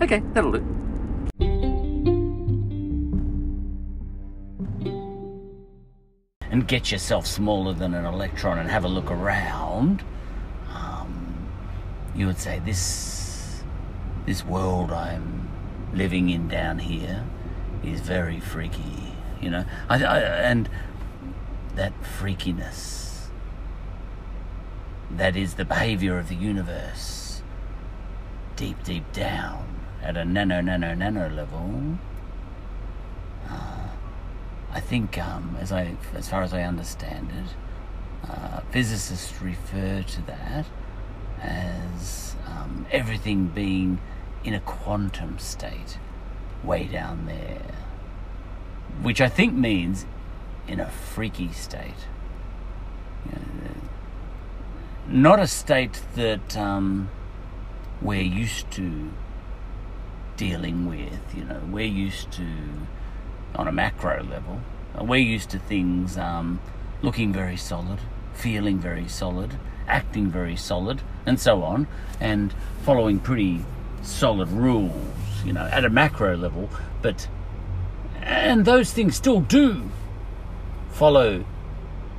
okay, 0.02 0.22
that'll 0.32 0.52
do. 0.52 0.64
And 6.50 6.68
get 6.68 6.92
yourself 6.92 7.26
smaller 7.26 7.74
than 7.74 7.92
an 7.92 8.04
electron 8.04 8.58
and 8.58 8.70
have 8.70 8.84
a 8.84 8.88
look 8.88 9.10
around. 9.10 10.04
Um, 10.72 11.50
you 12.14 12.26
would 12.26 12.38
say 12.38 12.60
this 12.64 13.62
this 14.26 14.44
world 14.44 14.92
I'm 14.92 15.50
living 15.92 16.30
in 16.30 16.46
down 16.46 16.78
here 16.78 17.24
is 17.82 18.00
very 18.00 18.38
freaky. 18.38 19.11
You 19.42 19.50
know, 19.50 19.64
I, 19.88 20.02
I, 20.04 20.18
and 20.20 20.68
that 21.74 21.92
freakiness. 22.02 23.26
That 25.10 25.36
is 25.36 25.54
the 25.54 25.64
behavior 25.64 26.18
of 26.18 26.28
the 26.28 26.34
universe. 26.34 27.42
Deep, 28.56 28.82
deep 28.84 29.12
down, 29.12 29.80
at 30.02 30.16
a 30.16 30.24
nano, 30.24 30.60
nano, 30.60 30.94
nano 30.94 31.28
level, 31.28 31.98
uh, 33.48 33.88
I 34.70 34.80
think, 34.80 35.18
um, 35.18 35.56
as 35.60 35.72
I, 35.72 35.96
as 36.14 36.28
far 36.28 36.42
as 36.42 36.54
I 36.54 36.62
understand 36.62 37.30
it, 37.30 38.30
uh, 38.30 38.60
physicists 38.70 39.42
refer 39.42 40.02
to 40.02 40.22
that 40.22 40.66
as 41.40 42.36
um, 42.46 42.86
everything 42.90 43.46
being 43.48 44.00
in 44.44 44.54
a 44.54 44.60
quantum 44.60 45.38
state, 45.38 45.98
way 46.62 46.84
down 46.84 47.26
there, 47.26 47.81
which 49.00 49.20
I 49.20 49.28
think 49.28 49.54
means 49.54 50.04
in 50.68 50.80
a 50.80 50.90
freaky 50.90 51.50
state. 51.52 52.06
Not 55.08 55.40
a 55.40 55.46
state 55.46 56.00
that 56.14 56.56
um, 56.56 57.10
we're 58.00 58.22
used 58.22 58.70
to 58.72 59.10
dealing 60.36 60.86
with. 60.88 61.34
You 61.36 61.44
know, 61.44 61.60
we're 61.70 61.84
used 61.84 62.30
to, 62.32 62.46
on 63.54 63.68
a 63.68 63.72
macro 63.72 64.22
level, 64.22 64.60
uh, 64.98 65.04
we're 65.04 65.16
used 65.16 65.50
to 65.50 65.58
things 65.58 66.16
um, 66.16 66.60
looking 67.02 67.32
very 67.32 67.56
solid, 67.56 67.98
feeling 68.32 68.78
very 68.78 69.08
solid, 69.08 69.54
acting 69.86 70.30
very 70.30 70.56
solid, 70.56 71.02
and 71.26 71.38
so 71.38 71.62
on, 71.62 71.88
and 72.20 72.54
following 72.82 73.18
pretty 73.18 73.64
solid 74.02 74.48
rules, 74.48 75.44
you 75.44 75.52
know, 75.52 75.66
at 75.66 75.84
a 75.84 75.90
macro 75.90 76.36
level. 76.36 76.70
But, 77.02 77.28
and 78.22 78.64
those 78.64 78.92
things 78.92 79.16
still 79.16 79.40
do 79.40 79.90
follow 80.90 81.44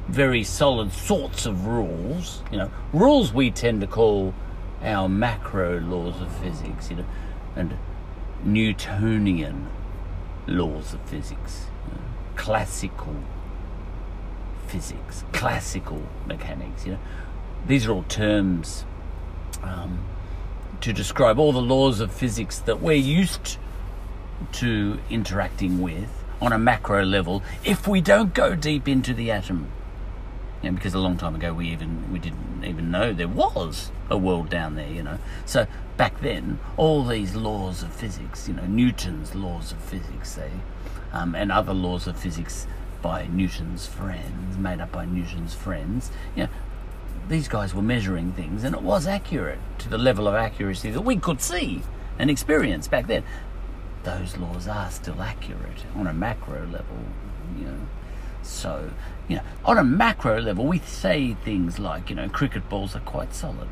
very 0.08 0.44
solid 0.44 0.92
sorts 0.92 1.46
of 1.46 1.66
rules. 1.66 2.44
You 2.52 2.58
know, 2.60 2.72
rules 2.92 3.34
we 3.34 3.52
tend 3.52 3.82
to 3.82 3.88
call 3.88 4.34
our 4.82 5.08
macro 5.08 5.80
laws 5.80 6.22
of 6.22 6.32
physics, 6.38 6.89
you 6.89 6.98
know, 6.98 7.06
and 7.56 7.78
Newtonian 8.44 9.70
laws 10.48 10.94
of 10.94 11.02
physics, 11.02 11.68
you 11.88 11.96
know, 11.96 12.08
classical 12.36 13.16
physics, 14.68 15.24
classical 15.32 16.02
mechanics. 16.26 16.86
You 16.86 16.94
know, 16.94 17.00
these 17.66 17.88
are 17.88 17.92
all 17.92 18.04
terms 18.04 18.86
um, 19.62 20.04
to 20.82 20.92
describe 20.92 21.39
all 21.39 21.54
the 21.54 21.62
laws 21.62 22.02
of 22.02 22.12
physics 22.12 22.60
that 22.60 22.82
we're 22.82 22.94
used 22.94 23.58
to 24.54 25.00
interacting 25.10 25.82
with 25.82 26.10
on 26.42 26.52
a 26.52 26.58
macro 26.58 27.04
level 27.04 27.42
if 27.64 27.88
we 27.88 28.02
don't 28.02 28.34
go 28.34 28.56
deep 28.56 28.88
into 28.88 29.14
the 29.14 29.32
atom. 29.32 29.72
You 30.62 30.72
because 30.72 30.94
a 30.94 31.00
long 31.00 31.18
time 31.18 31.36
ago 31.36 31.54
we 31.54 31.70
even 31.70 32.12
we 32.12 32.20
didn't 32.20 32.64
even 32.64 32.90
know 32.90 33.14
there 33.14 33.28
was 33.28 33.92
a 34.10 34.18
world 34.18 34.50
down 34.50 34.76
there, 34.76 34.90
you 34.90 35.04
know. 35.04 35.18
So 35.46 35.68
back 35.98 36.22
then, 36.22 36.60
all 36.78 37.04
these 37.04 37.36
laws 37.36 37.84
of 37.84 37.94
physics, 37.94 38.48
you 38.48 38.54
know, 38.54 38.66
Newton's 38.66 39.36
laws 39.36 39.72
of 39.72 39.80
physics, 39.80 40.36
they, 40.36 40.52
um, 41.12 41.36
and 41.36 41.52
other 41.52 41.74
laws 41.74 42.08
of 42.08 42.18
physics 42.18 42.68
by 43.02 43.28
Newton's 43.28 43.86
friends, 43.86 44.58
made 44.58 44.80
up 44.80 44.92
by 44.92 45.06
Newton's 45.06 45.54
friends, 45.54 46.12
you 46.36 46.44
know, 46.44 46.50
these 47.28 47.48
guys 47.48 47.74
were 47.74 47.82
measuring 47.82 48.32
things, 48.34 48.64
and 48.64 48.76
it 48.76 48.82
was 48.82 49.08
accurate 49.08 49.60
to 49.80 49.90
the 49.90 49.98
level 49.98 50.28
of 50.28 50.36
accuracy 50.36 50.92
that 50.92 51.02
we 51.02 51.18
could 51.18 51.42
see 51.42 51.82
and 52.18 52.30
experience 52.30 52.88
back 52.88 53.08
then. 53.08 53.24
Those 54.04 54.36
laws 54.38 54.68
are 54.68 54.92
still 54.92 55.22
accurate 55.22 55.86
on 55.96 56.08
a 56.08 56.13
macro 56.13 56.66
level, 56.66 56.98
you 57.58 57.66
know. 57.66 57.80
So, 58.42 58.92
you 59.30 59.38
know, 59.38 59.44
on 59.63 59.78
a 59.78 59.84
macro 59.84 60.42
level, 60.42 60.66
we 60.66 60.80
say 60.80 61.36
things 61.46 61.80
like, 61.80 62.10
you 62.10 62.16
know, 62.18 62.28
cricket 62.28 62.68
balls 62.70 62.96
are 62.96 63.02
quite 63.02 63.34
solid. 63.34 63.70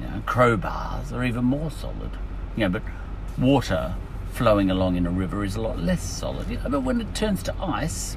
You 0.00 0.08
know, 0.08 0.22
crowbars 0.26 1.12
are 1.12 1.24
even 1.24 1.44
more 1.44 1.70
solid. 1.70 2.10
You 2.56 2.68
know, 2.68 2.80
but 2.80 2.82
water 3.38 3.94
flowing 4.32 4.70
along 4.70 4.96
in 4.96 5.06
a 5.06 5.10
river 5.10 5.44
is 5.44 5.54
a 5.54 5.60
lot 5.60 5.78
less 5.78 6.02
solid. 6.02 6.48
You 6.48 6.56
know, 6.58 6.68
but 6.68 6.80
when 6.80 7.00
it 7.00 7.14
turns 7.14 7.42
to 7.44 7.54
ice 7.62 8.16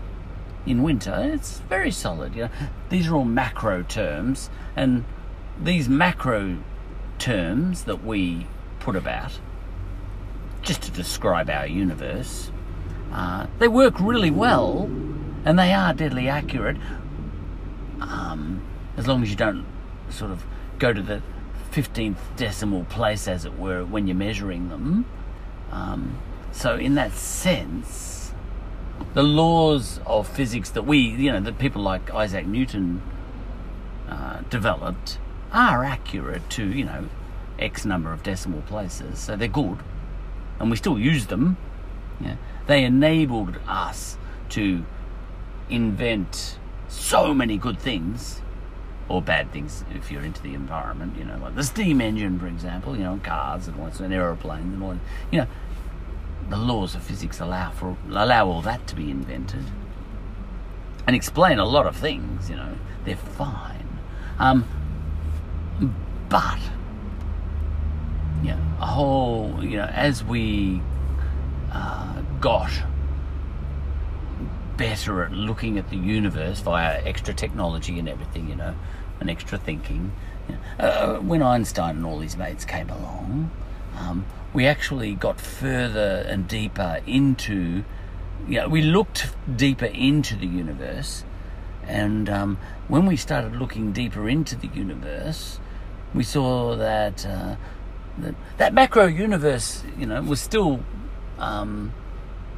in 0.66 0.82
winter, 0.82 1.16
it's 1.34 1.60
very 1.60 1.92
solid. 1.92 2.36
You 2.36 2.46
know, 2.46 2.50
these 2.90 3.08
are 3.08 3.16
all 3.16 3.26
macro 3.26 3.84
terms, 3.84 4.50
and 4.76 5.06
these 5.62 5.88
macro 5.88 6.58
terms 7.20 7.84
that 7.84 8.04
we 8.04 8.48
put 8.80 8.96
about 8.96 9.40
just 10.68 10.82
to 10.84 10.92
describe 10.92 11.50
our 11.50 11.66
universe, 11.66 12.52
uh, 13.14 13.48
they 13.58 13.70
work 13.70 14.00
really 14.02 14.30
well 14.30 14.84
and 15.46 15.58
they 15.58 15.72
are 15.72 15.94
deadly 15.94 16.28
accurate 16.28 16.76
um, 18.02 18.62
as 18.98 19.08
long 19.08 19.24
as 19.24 19.30
you 19.30 19.38
don't 19.38 19.66
sort 20.10 20.30
of 20.30 20.44
go 20.78 20.92
to 20.92 21.02
the 21.02 21.22
15th 21.72 22.18
decimal 22.36 22.84
place, 22.86 23.28
as 23.28 23.46
it 23.46 23.58
were, 23.58 23.86
when 23.86 24.08
you're 24.08 24.16
measuring 24.16 24.68
them. 24.70 25.06
Um, 25.72 26.18
so, 26.52 26.76
in 26.76 26.96
that 26.96 27.14
sense, 27.14 28.34
the 29.14 29.24
laws 29.24 30.00
of 30.06 30.28
physics 30.28 30.70
that 30.72 30.84
we, 30.84 30.98
you 30.98 31.32
know, 31.32 31.40
that 31.40 31.60
people 31.60 31.82
like 31.82 32.14
Isaac 32.14 32.46
Newton 32.46 33.02
uh, 34.10 34.42
developed 34.50 35.18
are 35.54 35.84
accurate 35.84 36.50
to, 36.52 36.66
you 36.66 36.86
know, 36.86 37.10
X 37.58 37.86
number 37.86 38.12
of 38.12 38.22
decimal 38.24 38.62
places. 38.62 39.20
So 39.20 39.36
they're 39.36 39.48
good. 39.48 39.78
And 40.60 40.70
we 40.72 40.78
still 40.78 40.98
use 40.98 41.28
them. 41.28 41.58
Yeah. 42.20 42.36
They 42.66 42.84
enabled 42.84 43.60
us 43.68 44.18
to 44.50 44.84
invent 45.70 46.58
so 46.88 47.34
many 47.34 47.58
good 47.58 47.80
things 47.80 48.42
or 49.10 49.22
bad 49.22 49.52
things 49.52 49.86
if 49.92 50.12
you're 50.12 50.24
into 50.24 50.42
the 50.42 50.54
environment, 50.54 51.16
you 51.18 51.24
know, 51.24 51.38
like 51.38 51.56
the 51.56 51.64
steam 51.64 52.02
engine, 52.02 52.40
for 52.40 52.48
example, 52.48 52.96
you 52.96 53.04
know, 53.04 53.20
cars 53.24 53.68
and 53.68 53.78
what's 53.78 54.00
and 54.00 54.14
aeroplanes 54.14 54.74
and 54.74 54.84
all, 54.84 55.00
you 55.32 55.40
know, 55.40 55.48
the 56.50 56.58
laws 56.58 56.96
of 56.96 57.04
physics 57.04 57.40
allow 57.40 57.72
for 57.72 57.98
allow 58.10 58.48
all 58.48 58.62
that 58.62 58.86
to 58.88 58.96
be 58.96 59.10
invented 59.10 59.64
and 61.06 61.16
explain 61.16 61.60
a 61.60 61.66
lot 61.66 61.86
of 61.86 61.96
things. 61.96 62.50
You 62.50 62.58
know, 62.58 62.76
they're 63.06 63.16
fine, 63.16 63.88
um, 64.40 64.68
but 66.30 66.60
yeah, 68.44 68.60
a 68.80 68.86
whole 68.86 69.64
you 69.64 69.78
know 69.78 69.86
as 69.86 70.24
we 70.24 70.82
uh, 71.72 72.22
got 72.40 72.72
better 74.78 75.24
at 75.24 75.32
looking 75.32 75.78
at 75.78 75.90
the 75.90 75.98
universe 75.98 76.60
via 76.60 77.02
extra 77.04 77.34
technology 77.34 78.00
and 78.00 78.08
everything, 78.08 78.48
you 78.48 78.56
know, 78.56 78.76
and 79.20 79.30
extra 79.30 79.58
thinking. 79.58 80.12
You 80.48 80.56
know, 80.56 80.86
uh, 80.86 81.20
when 81.20 81.42
Einstein 81.42 81.98
and 81.98 82.06
all 82.06 82.20
his 82.20 82.38
mates 82.38 82.64
came 82.64 82.90
along, 82.90 83.52
um, 83.98 84.26
we 84.54 84.66
actually 84.66 85.16
got 85.16 85.42
further 85.42 86.24
and 86.28 86.48
deeper 86.48 87.02
into, 87.06 87.84
you 88.48 88.60
know, 88.60 88.70
we 88.70 88.82
looked 88.82 89.34
deeper 89.54 89.86
into 89.86 90.36
the 90.36 90.48
universe. 90.48 91.24
And 91.86 92.30
um, 92.30 92.60
when 92.88 93.06
we 93.06 93.18
started 93.18 93.56
looking 93.56 93.94
deeper 93.94 94.30
into 94.30 94.56
the 94.56 94.68
universe, 94.68 95.60
we 96.14 96.24
saw 96.24 96.76
that 96.76 97.26
uh, 97.26 97.56
that, 98.58 98.74
macro 98.74 99.06
universe, 99.06 99.84
you 99.98 100.06
know, 100.06 100.22
was 100.22 100.42
still 100.42 100.84
um, 101.40 101.94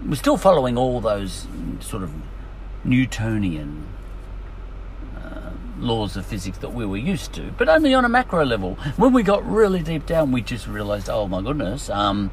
we're 0.06 0.15
still 0.15 0.38
following 0.38 0.78
all 0.78 1.02
those 1.02 1.48
sort 1.80 2.04
of 2.04 2.12
Newtonian 2.84 3.86
uh, 5.17 5.52
laws 5.78 6.15
of 6.15 6.26
physics 6.26 6.58
that 6.60 6.74
we 6.74 6.86
were 6.86 6.98
used 6.98 7.34
to, 7.34 7.54
but 7.58 7.67
only 7.67 7.93
on 7.93 8.06
a 8.06 8.10
macro 8.10 8.45
level. 8.45 8.76
When 8.95 9.12
we 9.13 9.24
got 9.24 9.45
really 9.45 9.82
deep 9.82 10.06
down, 10.06 10.32
we 10.32 10.41
just 10.41 10.67
realized, 10.67 11.10
oh 11.10 11.28
my 11.28 11.41
goodness, 11.41 11.89
um, 11.89 12.32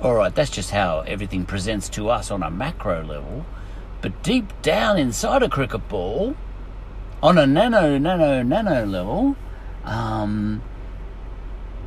all 0.00 0.14
right, 0.14 0.34
that's 0.34 0.50
just 0.50 0.70
how 0.70 1.00
everything 1.00 1.44
presents 1.44 1.88
to 1.90 2.08
us 2.08 2.30
on 2.30 2.42
a 2.42 2.50
macro 2.50 3.04
level. 3.04 3.44
But 4.00 4.22
deep 4.22 4.50
down 4.62 4.96
inside 4.96 5.42
a 5.42 5.48
cricket 5.50 5.88
ball, 5.88 6.34
on 7.22 7.36
a 7.36 7.46
nano, 7.46 7.98
nano, 7.98 8.42
nano 8.42 8.86
level, 8.86 9.36
um, 9.84 10.62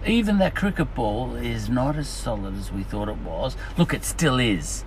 even 0.05 0.37
that 0.39 0.55
cricket 0.55 0.93
ball 0.95 1.35
is 1.35 1.69
not 1.69 1.95
as 1.95 2.07
solid 2.07 2.55
as 2.55 2.71
we 2.71 2.83
thought 2.83 3.09
it 3.09 3.17
was. 3.17 3.55
Look, 3.77 3.93
it 3.93 4.03
still 4.03 4.39
is. 4.39 4.83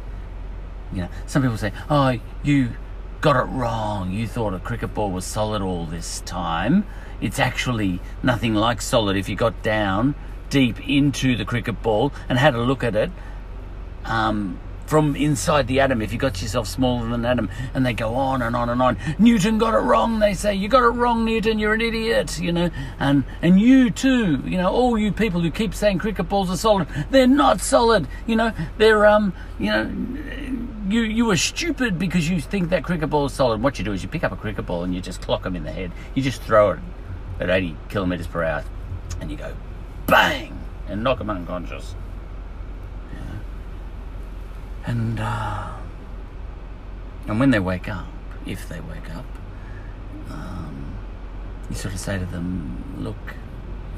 You 0.92 1.02
know, 1.02 1.09
some 1.26 1.42
people 1.42 1.57
say, 1.57 1.72
"Oh, 1.90 2.18
you 2.42 2.74
got 3.20 3.37
it 3.37 3.48
wrong. 3.50 4.12
You 4.12 4.26
thought 4.26 4.55
a 4.55 4.59
cricket 4.59 4.94
ball 4.94 5.11
was 5.11 5.24
solid 5.24 5.62
all 5.62 5.85
this 5.85 6.20
time. 6.20 6.87
It's 7.20 7.38
actually 7.38 8.00
nothing 8.22 8.55
like 8.55 8.83
solid. 8.83 9.16
If 9.16 9.29
you 9.29 9.37
got 9.37 9.62
down 9.62 10.14
deep 10.50 10.87
into 10.88 11.37
the 11.37 11.44
cricket 11.44 11.83
ball 11.83 12.12
and 12.29 12.38
had 12.38 12.55
a 12.55 12.61
look 12.61 12.85
at 12.85 12.94
it, 12.94 13.11
um, 14.05 14.59
from 14.87 15.16
inside 15.16 15.66
the 15.66 15.81
atom. 15.81 16.01
If 16.01 16.12
you 16.12 16.18
got 16.18 16.40
yourself 16.40 16.66
smaller 16.66 17.05
than 17.05 17.12
an 17.12 17.25
atom 17.27 17.51
and 17.75 17.85
they 17.85 17.92
go 17.92 18.14
on 18.14 18.42
and 18.42 18.55
on 18.57 18.68
and 18.68 18.81
on. 18.81 18.96
Newton 19.18 19.59
got 19.59 19.75
it 19.75 19.79
wrong 19.79 20.18
they 20.18 20.35
say. 20.35 20.55
You 20.55 20.68
got 20.68 20.83
it 20.83 20.90
wrong 20.90 21.25
newton. 21.25 21.59
You're 21.59 21.75
an 21.75 21.81
idiot 21.81 22.38
you 22.38 22.53
know. 22.53 22.70
And 22.99 23.25
and 23.42 23.61
you 23.61 23.90
too 23.90 24.42
you 24.44 24.59
know. 24.59 24.70
All 24.70 24.99
you 24.99 25.12
people 25.12 25.40
who 25.40 25.51
keep 25.51 25.75
saying 25.75 25.99
cricket 25.99 26.29
balls 26.29 26.51
are 26.51 26.57
solid 26.57 26.88
they're 27.11 27.27
not 27.27 27.61
solid 27.61 28.07
you 28.27 28.37
know. 28.37 28.53
They're 28.79 29.07
um 29.07 29.33
you 29.59 29.70
know 29.70 29.85
you 30.88 31.03
you 31.03 31.31
are 31.31 31.37
stupid 31.37 31.99
because 31.99 32.29
you 32.29 32.40
think 32.40 32.70
that 32.70 32.85
cricket 32.85 33.11
ball 33.11 33.27
is 33.27 33.33
solid. 33.33 33.62
What 33.62 33.79
you 33.79 33.85
do 33.85 33.92
is 33.92 34.03
you 34.03 34.09
pick 34.09 34.25
up 34.25 34.33
a 34.33 34.37
cricket 34.37 34.66
ball 34.66 34.85
and 34.85 34.94
you 34.94 35.01
just 35.01 35.20
clock 35.20 35.42
them 35.42 35.57
in 35.57 35.64
the 35.64 35.72
head. 35.72 35.92
You 36.14 36.22
just 36.22 36.42
throw 36.42 36.70
it 36.72 36.79
at 37.40 37.51
80 37.51 37.77
kilometers 37.88 38.27
per 38.27 38.42
hour 38.44 38.64
and 39.20 39.31
you 39.31 39.37
go 39.37 39.55
bang 40.07 40.59
and 40.88 41.03
knock 41.03 41.18
them 41.18 41.31
unconscious 41.31 41.94
and 44.87 45.18
uh, 45.20 45.72
and 47.27 47.40
when 47.40 47.51
they 47.51 47.59
wake 47.59 47.89
up, 47.89 48.07
if 48.47 48.68
they 48.68 48.80
wake 48.80 49.14
up, 49.14 49.26
um, 50.30 50.95
you 51.68 51.76
sort 51.76 51.95
of 51.95 52.01
say 52.01 52.18
to 52.18 52.26
them, 52.26 52.97
"Look, 52.99 53.34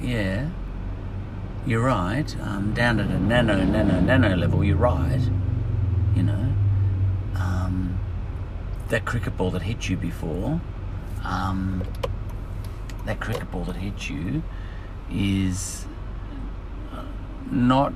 yeah, 0.01 0.49
you're 1.66 1.84
right. 1.84 2.34
Um, 2.41 2.72
down 2.72 3.01
at 3.01 3.11
a 3.11 3.18
nano, 3.18 3.62
nano, 3.64 4.01
nano 4.01 4.34
level, 4.34 4.64
you're 4.64 4.76
right. 4.76 5.20
You 6.16 6.22
know, 6.22 6.55
um, 7.36 7.99
that 8.89 9.05
cricket 9.05 9.36
ball 9.36 9.51
that 9.51 9.62
hit 9.62 9.89
you 9.89 9.97
before, 9.97 10.61
um, 11.22 11.84
that 13.05 13.20
cricket 13.20 13.51
ball 13.51 13.64
that 13.64 13.76
hit 13.76 14.09
you, 14.09 14.43
is 15.11 15.84
not 17.51 17.93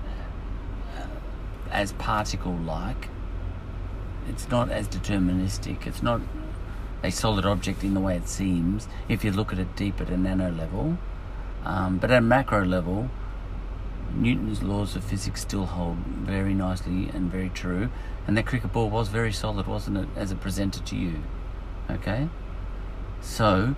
as 1.72 1.92
particle 1.94 2.54
like. 2.54 3.08
It's 4.28 4.48
not 4.48 4.70
as 4.70 4.86
deterministic. 4.86 5.86
It's 5.86 6.02
not 6.02 6.20
a 7.02 7.10
solid 7.10 7.44
object 7.44 7.82
in 7.82 7.94
the 7.94 8.00
way 8.00 8.16
it 8.16 8.28
seems 8.28 8.86
if 9.08 9.24
you 9.24 9.32
look 9.32 9.52
at 9.52 9.58
it 9.58 9.74
deep 9.74 10.00
at 10.00 10.08
a 10.08 10.16
nano 10.16 10.50
level. 10.52 10.98
Um, 11.64 11.98
but 11.98 12.10
at 12.10 12.18
a 12.18 12.20
macro 12.20 12.64
level, 12.64 13.10
Newton's 14.14 14.62
laws 14.62 14.94
of 14.94 15.02
physics 15.02 15.40
still 15.40 15.66
hold 15.66 15.96
very 15.96 16.54
nicely 16.54 17.08
and 17.12 17.30
very 17.30 17.48
true. 17.48 17.88
And 18.26 18.36
that 18.36 18.46
cricket 18.46 18.72
ball 18.72 18.90
was 18.90 19.08
very 19.08 19.32
solid, 19.32 19.66
wasn't 19.66 19.96
it, 19.96 20.08
as 20.16 20.30
it 20.30 20.40
presented 20.40 20.86
to 20.86 20.96
you? 20.96 21.22
Okay? 21.90 22.28
So, 23.20 23.74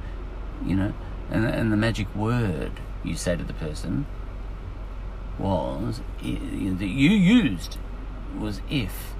you 0.64 0.76
know, 0.76 0.92
and, 1.30 1.44
and 1.46 1.72
the 1.72 1.76
magic 1.76 2.14
word 2.14 2.72
you 3.02 3.16
say 3.16 3.36
to 3.36 3.44
the 3.44 3.54
person 3.54 4.06
was 5.38 6.00
that 6.20 6.24
you 6.24 7.10
used 7.10 7.78
was 8.38 8.60
if. 8.70 9.14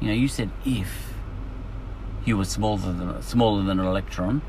You 0.00 0.08
know, 0.08 0.14
you 0.14 0.28
said 0.28 0.50
if 0.64 1.12
you 2.24 2.36
were 2.36 2.44
smaller 2.44 2.92
than 2.92 3.22
smaller 3.22 3.62
than 3.62 3.78
an 3.78 3.86
electron, 3.86 4.42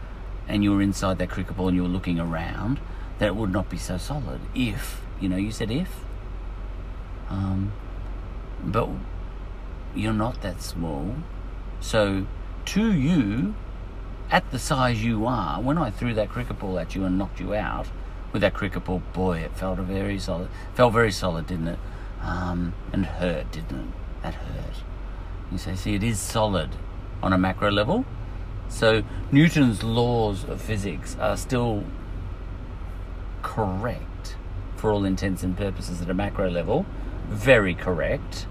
and 0.47 0.63
you 0.63 0.71
were 0.73 0.81
inside 0.81 1.19
that 1.19 1.29
cricket 1.29 1.55
ball 1.55 1.67
and 1.67 1.75
you 1.75 1.83
were 1.83 1.89
looking 1.89 2.19
around, 2.19 2.79
that 3.19 3.27
it 3.27 3.35
would 3.35 3.51
not 3.51 3.69
be 3.69 3.77
so 3.77 3.97
solid. 3.97 4.41
If 4.55 5.01
you 5.19 5.29
know, 5.29 5.37
you 5.37 5.51
said 5.51 5.71
if. 5.71 6.01
Um, 7.29 7.71
but 8.63 8.89
you're 9.95 10.13
not 10.13 10.41
that 10.41 10.61
small, 10.61 11.15
so 11.79 12.25
to 12.65 12.93
you, 12.93 13.55
at 14.29 14.49
the 14.51 14.59
size 14.59 15.03
you 15.03 15.25
are, 15.25 15.61
when 15.61 15.77
I 15.77 15.89
threw 15.89 16.13
that 16.13 16.29
cricket 16.29 16.59
ball 16.59 16.79
at 16.79 16.95
you 16.95 17.05
and 17.05 17.17
knocked 17.17 17.39
you 17.39 17.53
out 17.53 17.87
with 18.33 18.41
that 18.41 18.53
cricket 18.53 18.83
ball, 18.83 19.01
boy, 19.13 19.37
it 19.37 19.55
felt 19.55 19.79
a 19.79 19.83
very 19.83 20.19
solid. 20.19 20.49
Felt 20.73 20.91
very 20.91 21.11
solid, 21.11 21.47
didn't 21.47 21.67
it? 21.69 21.79
Um, 22.21 22.73
and 22.91 23.05
hurt, 23.05 23.51
didn't 23.51 23.79
it? 23.79 23.87
That 24.23 24.33
hurt. 24.33 24.83
You 25.51 25.57
say, 25.59 25.75
see, 25.75 25.93
it 25.93 26.03
is 26.03 26.19
solid 26.19 26.71
on 27.21 27.31
a 27.31 27.37
macro 27.37 27.71
level. 27.71 28.05
So 28.69 29.03
Newton's 29.31 29.83
laws 29.83 30.43
of 30.45 30.59
physics 30.59 31.15
are 31.19 31.37
still 31.37 31.83
correct 33.43 34.35
for 34.75 34.91
all 34.91 35.05
intents 35.05 35.43
and 35.43 35.55
purposes 35.55 36.01
at 36.01 36.09
a 36.09 36.13
macro 36.13 36.49
level. 36.49 36.85
Very 37.29 37.75
correct. 37.75 38.47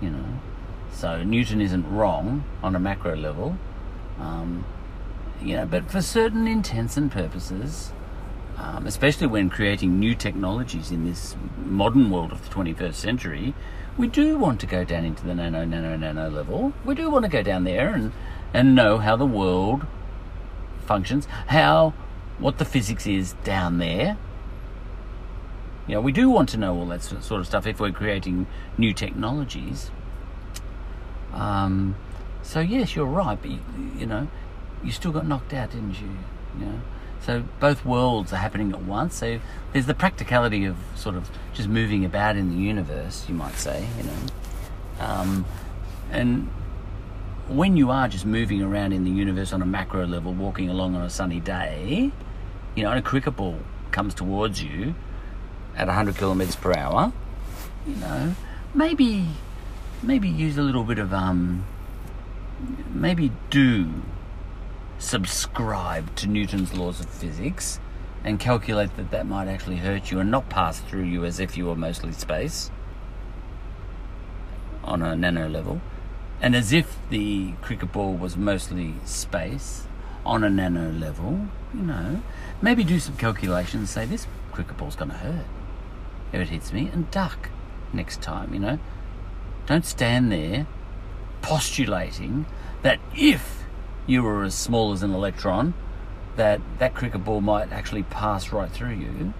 You 0.00 0.10
know. 0.10 0.40
So 0.92 1.22
Newton 1.22 1.60
isn't 1.60 1.88
wrong 1.92 2.44
on 2.62 2.74
a 2.74 2.80
macro 2.80 3.14
level. 3.14 3.58
Um, 4.18 4.64
you 5.42 5.56
know, 5.56 5.66
but 5.66 5.90
for 5.90 6.00
certain 6.00 6.48
intents 6.48 6.96
and 6.96 7.12
purposes, 7.12 7.92
um, 8.58 8.86
especially 8.86 9.26
when 9.26 9.50
creating 9.50 9.98
new 9.98 10.14
technologies 10.14 10.90
in 10.90 11.04
this 11.04 11.36
modern 11.64 12.10
world 12.10 12.32
of 12.32 12.42
the 12.42 12.54
21st 12.54 12.94
century, 12.94 13.54
we 13.96 14.08
do 14.08 14.36
want 14.36 14.60
to 14.60 14.66
go 14.66 14.84
down 14.84 15.04
into 15.04 15.24
the 15.24 15.34
nano, 15.34 15.64
nano, 15.64 15.96
nano 15.96 16.28
level. 16.28 16.72
We 16.84 16.94
do 16.94 17.10
want 17.10 17.24
to 17.24 17.30
go 17.30 17.42
down 17.42 17.64
there 17.64 17.94
and, 17.94 18.12
and 18.52 18.74
know 18.74 18.98
how 18.98 19.16
the 19.16 19.26
world 19.26 19.86
functions, 20.86 21.26
how, 21.48 21.94
what 22.38 22.58
the 22.58 22.64
physics 22.64 23.06
is 23.06 23.34
down 23.44 23.78
there. 23.78 24.16
You 25.86 25.94
know, 25.94 26.00
we 26.00 26.12
do 26.12 26.28
want 26.28 26.48
to 26.50 26.56
know 26.56 26.76
all 26.76 26.86
that 26.86 27.02
sort 27.02 27.40
of 27.40 27.46
stuff 27.46 27.66
if 27.66 27.80
we're 27.80 27.92
creating 27.92 28.46
new 28.76 28.92
technologies. 28.92 29.90
Um, 31.32 31.96
so 32.42 32.60
yes, 32.60 32.96
you're 32.96 33.06
right, 33.06 33.40
but 33.40 33.50
you, 33.50 33.60
you 33.96 34.06
know, 34.06 34.28
you 34.82 34.90
still 34.90 35.12
got 35.12 35.26
knocked 35.26 35.52
out, 35.52 35.70
didn't 35.70 36.00
you? 36.00 36.08
You 36.58 36.66
know. 36.66 36.80
So 37.22 37.44
both 37.60 37.84
worlds 37.84 38.32
are 38.32 38.36
happening 38.36 38.72
at 38.72 38.82
once. 38.82 39.16
So 39.16 39.40
there's 39.72 39.86
the 39.86 39.94
practicality 39.94 40.64
of 40.64 40.76
sort 40.94 41.16
of 41.16 41.30
just 41.52 41.68
moving 41.68 42.04
about 42.04 42.36
in 42.36 42.50
the 42.50 42.56
universe, 42.56 43.26
you 43.28 43.34
might 43.34 43.56
say, 43.56 43.86
you 43.96 44.04
know. 44.04 44.18
Um, 45.00 45.44
and 46.10 46.48
when 47.48 47.76
you 47.76 47.90
are 47.90 48.08
just 48.08 48.26
moving 48.26 48.62
around 48.62 48.92
in 48.92 49.04
the 49.04 49.10
universe 49.10 49.52
on 49.52 49.62
a 49.62 49.66
macro 49.66 50.06
level, 50.06 50.32
walking 50.32 50.68
along 50.68 50.94
on 50.94 51.02
a 51.02 51.10
sunny 51.10 51.40
day, 51.40 52.12
you 52.74 52.82
know, 52.82 52.90
and 52.90 52.98
a 52.98 53.02
cricket 53.02 53.36
ball 53.36 53.58
comes 53.90 54.14
towards 54.14 54.62
you 54.62 54.94
at 55.76 55.86
100 55.86 56.16
kilometers 56.16 56.56
per 56.56 56.72
hour, 56.72 57.12
you 57.86 57.96
know, 57.96 58.34
maybe, 58.74 59.26
maybe 60.02 60.28
use 60.28 60.58
a 60.58 60.62
little 60.62 60.84
bit 60.84 60.98
of, 60.98 61.12
um, 61.12 61.64
maybe 62.92 63.32
do 63.50 63.92
subscribe 64.98 66.14
to 66.16 66.26
Newton's 66.26 66.74
laws 66.74 67.00
of 67.00 67.08
physics 67.08 67.80
and 68.24 68.40
calculate 68.40 68.96
that 68.96 69.10
that 69.10 69.26
might 69.26 69.48
actually 69.48 69.76
hurt 69.76 70.10
you 70.10 70.18
and 70.18 70.30
not 70.30 70.48
pass 70.50 70.80
through 70.80 71.04
you 71.04 71.24
as 71.24 71.38
if 71.38 71.56
you 71.56 71.66
were 71.66 71.76
mostly 71.76 72.12
space 72.12 72.70
on 74.82 75.02
a 75.02 75.14
nano 75.14 75.48
level, 75.48 75.80
and 76.40 76.56
as 76.56 76.72
if 76.72 76.96
the 77.10 77.52
cricket 77.60 77.92
ball 77.92 78.14
was 78.14 78.36
mostly 78.36 78.94
space 79.04 79.86
on 80.24 80.42
a 80.42 80.50
nano 80.50 80.90
level, 80.90 81.48
you 81.74 81.82
know, 81.82 82.22
maybe 82.62 82.82
do 82.82 82.98
some 82.98 83.16
calculations, 83.16 83.90
say 83.90 84.06
this 84.06 84.26
cricket 84.52 84.76
ball's 84.76 84.96
going 84.96 85.10
to 85.10 85.16
hurt 85.16 85.44
if 86.32 86.40
it 86.40 86.48
hits 86.48 86.72
me, 86.72 86.90
and 86.92 87.10
duck 87.10 87.50
next 87.92 88.20
time, 88.20 88.52
you 88.52 88.60
know. 88.60 88.78
Don't 89.66 89.84
stand 89.84 90.32
there 90.32 90.66
postulating 91.42 92.46
that 92.82 92.98
if 93.14 93.57
you 94.08 94.22
were 94.22 94.42
as 94.42 94.54
small 94.54 94.92
as 94.92 95.04
an 95.04 95.14
electron, 95.14 95.74
that 96.36 96.60
that 96.78 96.94
cricket 96.94 97.24
ball 97.24 97.40
might 97.40 97.70
actually 97.70 98.02
pass 98.04 98.52
right 98.52 98.70
through 98.70 98.94
you, 98.94 99.34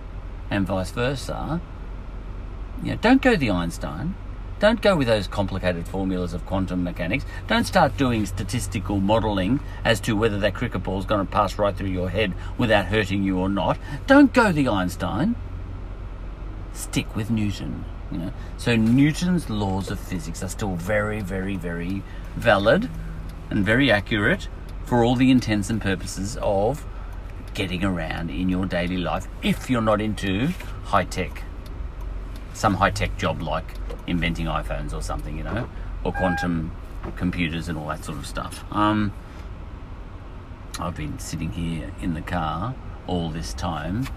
and 0.50 0.66
vice 0.66 0.90
versa. 0.90 1.60
You 2.82 2.92
know, 2.92 2.98
don't 2.98 3.22
go 3.22 3.34
the 3.34 3.50
Einstein. 3.50 4.14
Don't 4.60 4.82
go 4.82 4.96
with 4.96 5.06
those 5.06 5.28
complicated 5.28 5.86
formulas 5.86 6.34
of 6.34 6.44
quantum 6.44 6.82
mechanics. 6.82 7.24
Don't 7.46 7.64
start 7.64 7.96
doing 7.96 8.26
statistical 8.26 9.00
modelling 9.00 9.60
as 9.84 10.00
to 10.00 10.16
whether 10.16 10.38
that 10.40 10.54
cricket 10.54 10.82
ball 10.82 10.98
is 10.98 11.06
going 11.06 11.24
to 11.24 11.32
pass 11.32 11.58
right 11.58 11.76
through 11.76 11.88
your 11.88 12.10
head 12.10 12.34
without 12.58 12.86
hurting 12.86 13.22
you 13.22 13.38
or 13.38 13.48
not. 13.48 13.78
Don't 14.06 14.32
go 14.32 14.50
the 14.50 14.68
Einstein. 14.68 15.36
Stick 16.72 17.14
with 17.14 17.30
Newton. 17.30 17.84
You 18.10 18.18
know, 18.18 18.32
so 18.56 18.74
Newton's 18.74 19.48
laws 19.48 19.90
of 19.90 20.00
physics 20.00 20.42
are 20.42 20.48
still 20.48 20.74
very, 20.74 21.20
very, 21.20 21.56
very 21.56 22.02
valid 22.34 22.90
and 23.50 23.64
very 23.64 23.92
accurate 23.92 24.48
for 24.88 25.04
all 25.04 25.14
the 25.14 25.30
intents 25.30 25.68
and 25.68 25.82
purposes 25.82 26.38
of 26.40 26.82
getting 27.52 27.84
around 27.84 28.30
in 28.30 28.48
your 28.48 28.64
daily 28.64 28.96
life 28.96 29.28
if 29.42 29.68
you're 29.68 29.82
not 29.82 30.00
into 30.00 30.48
high 30.84 31.04
tech. 31.04 31.42
Some 32.54 32.72
high 32.72 32.90
tech 32.90 33.18
job 33.18 33.42
like 33.42 33.66
inventing 34.06 34.46
iPhones 34.46 34.94
or 34.94 35.02
something, 35.02 35.36
you 35.36 35.44
know, 35.44 35.68
or 36.04 36.12
quantum 36.12 36.72
computers 37.16 37.68
and 37.68 37.76
all 37.76 37.88
that 37.88 38.02
sort 38.02 38.16
of 38.16 38.26
stuff. 38.26 38.64
Um, 38.72 39.12
I've 40.80 40.96
been 40.96 41.18
sitting 41.18 41.52
here 41.52 41.92
in 42.00 42.14
the 42.14 42.22
car 42.22 42.74
all 43.06 43.28
this 43.28 43.52
time 43.52 44.08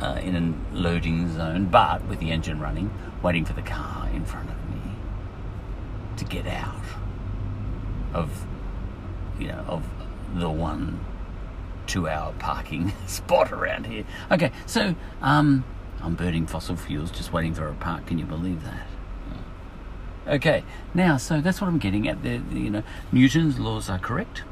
uh, 0.00 0.20
in 0.22 0.36
a 0.36 0.76
loading 0.76 1.32
zone, 1.34 1.64
but 1.66 2.04
with 2.04 2.20
the 2.20 2.30
engine 2.30 2.60
running, 2.60 2.90
waiting 3.22 3.46
for 3.46 3.54
the 3.54 3.62
car 3.62 4.10
in 4.12 4.26
front 4.26 4.50
of 4.50 4.68
me 4.68 4.82
to 6.18 6.26
get 6.26 6.46
out 6.46 6.74
of 8.12 8.44
you 9.38 9.48
know, 9.48 9.64
of 9.68 9.84
the 10.34 10.48
one 10.48 11.00
two 11.86 12.08
hour 12.08 12.32
parking 12.38 12.92
spot 13.06 13.52
around 13.52 13.86
here. 13.86 14.04
Okay, 14.30 14.52
so 14.66 14.94
um, 15.22 15.64
I'm 16.00 16.14
burning 16.14 16.46
fossil 16.46 16.76
fuels 16.76 17.10
just 17.10 17.32
waiting 17.32 17.54
for 17.54 17.68
a 17.68 17.74
park. 17.74 18.06
Can 18.06 18.18
you 18.18 18.24
believe 18.24 18.62
that? 18.64 18.86
Okay, 20.26 20.64
now, 20.94 21.18
so 21.18 21.42
that's 21.42 21.60
what 21.60 21.68
I'm 21.68 21.78
getting 21.78 22.08
at. 22.08 22.22
The, 22.22 22.40
you 22.52 22.70
know, 22.70 22.82
Newton's 23.12 23.58
laws 23.58 23.90
are 23.90 23.98
correct 23.98 24.42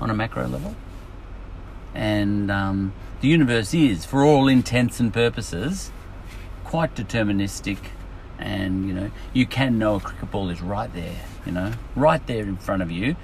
on 0.00 0.10
a 0.10 0.14
macro 0.14 0.46
level. 0.46 0.76
And 1.92 2.52
um, 2.52 2.92
the 3.20 3.26
universe 3.26 3.74
is, 3.74 4.04
for 4.04 4.22
all 4.22 4.46
intents 4.46 5.00
and 5.00 5.12
purposes, 5.12 5.90
quite 6.62 6.94
deterministic. 6.94 7.78
And, 8.38 8.86
you 8.86 8.94
know, 8.94 9.10
you 9.32 9.44
can 9.44 9.76
know 9.76 9.96
a 9.96 10.00
cricket 10.00 10.30
ball 10.30 10.50
is 10.50 10.62
right 10.62 10.92
there, 10.92 11.20
you 11.44 11.52
know, 11.52 11.72
right 11.96 12.24
there 12.28 12.44
in 12.44 12.56
front 12.56 12.82
of 12.82 12.90
you 12.90 13.16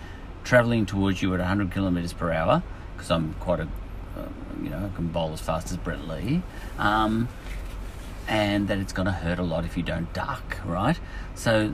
traveling 0.45 0.87
towards 0.87 1.23
you 1.23 1.33
at 1.35 1.41
100 1.41 1.73
kilometres 1.73 2.13
per 2.13 2.33
hour, 2.33 2.63
because 2.95 3.11
I'm 3.11 3.35
quite 3.35 3.61
a, 3.61 3.69
uh, 4.17 4.29
you 4.63 4.71
know, 4.71 4.91
I 4.93 4.97
can 4.97 5.09
bowl 5.09 5.33
as 5.33 5.41
fast 5.41 5.71
as 5.71 5.77
Brett 5.77 6.07
Lee, 6.07 6.43
um, 6.79 7.29
and 8.29 8.69
that 8.69 8.79
it's 8.79 8.93
going 8.93 9.07
to 9.07 9.13
hurt 9.13 9.39
a 9.39 9.43
lot 9.43 9.65
if 9.65 9.77
you 9.77 9.83
don't 9.83 10.13
duck, 10.13 10.59
right? 10.65 10.99
So 11.35 11.73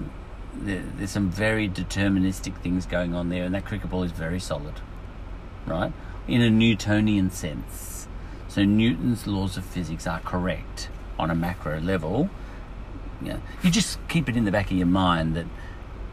there, 0.55 0.83
there's 0.97 1.11
some 1.11 1.31
very 1.31 1.69
deterministic 1.69 2.57
things 2.59 2.87
going 2.87 3.14
on 3.14 3.29
there, 3.29 3.45
and 3.45 3.55
that 3.55 3.64
cricket 3.64 3.91
ball 3.91 4.03
is 4.03 4.12
very 4.12 4.41
solid, 4.41 4.75
right? 5.66 5.93
In 6.27 6.43
a 6.43 6.51
Newtonian 6.51 7.31
sense. 7.31 8.09
So 8.49 8.64
Newton's 8.64 9.27
laws 9.27 9.57
of 9.57 9.64
physics 9.64 10.07
are 10.07 10.21
correct 10.21 10.89
on 11.19 11.31
a 11.31 11.35
macro 11.35 11.81
level. 11.81 12.31
You, 13.21 13.35
know, 13.35 13.43
you 13.62 13.71
just 13.71 13.99
keep 14.09 14.29
it 14.29 14.37
in 14.37 14.45
the 14.45 14.51
back 14.51 14.71
of 14.71 14.77
your 14.77 14.87
mind 14.87 15.37
that 15.37 15.47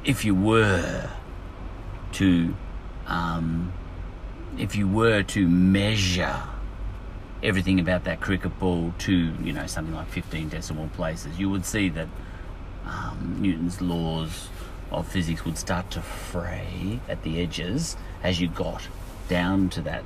if 0.03 0.25
you 0.25 0.35
were 0.35 1.09
to, 2.15 2.55
um, 3.07 3.71
if 4.57 4.75
you 4.75 4.87
were 4.87 5.23
to 5.23 5.47
measure 5.47 6.41
everything 7.43 7.79
about 7.79 8.05
that 8.05 8.21
cricket 8.21 8.57
ball 8.59 8.93
to, 8.99 9.33
you 9.43 9.53
know, 9.53 9.67
something 9.67 9.93
like 9.93 10.07
15 10.09 10.49
decimal 10.49 10.87
places, 10.89 11.37
you 11.37 11.49
would 11.49 11.65
see 11.65 11.89
that 11.89 12.07
um, 12.85 13.37
Newton's 13.39 13.81
laws 13.81 14.49
of 14.91 15.07
physics 15.07 15.43
would 15.45 15.57
start 15.57 15.91
to 15.91 16.01
fray 16.01 16.99
at 17.09 17.23
the 17.23 17.41
edges 17.41 17.97
as 18.23 18.39
you 18.39 18.47
got 18.47 18.87
down 19.27 19.69
to 19.69 19.81
that, 19.81 20.03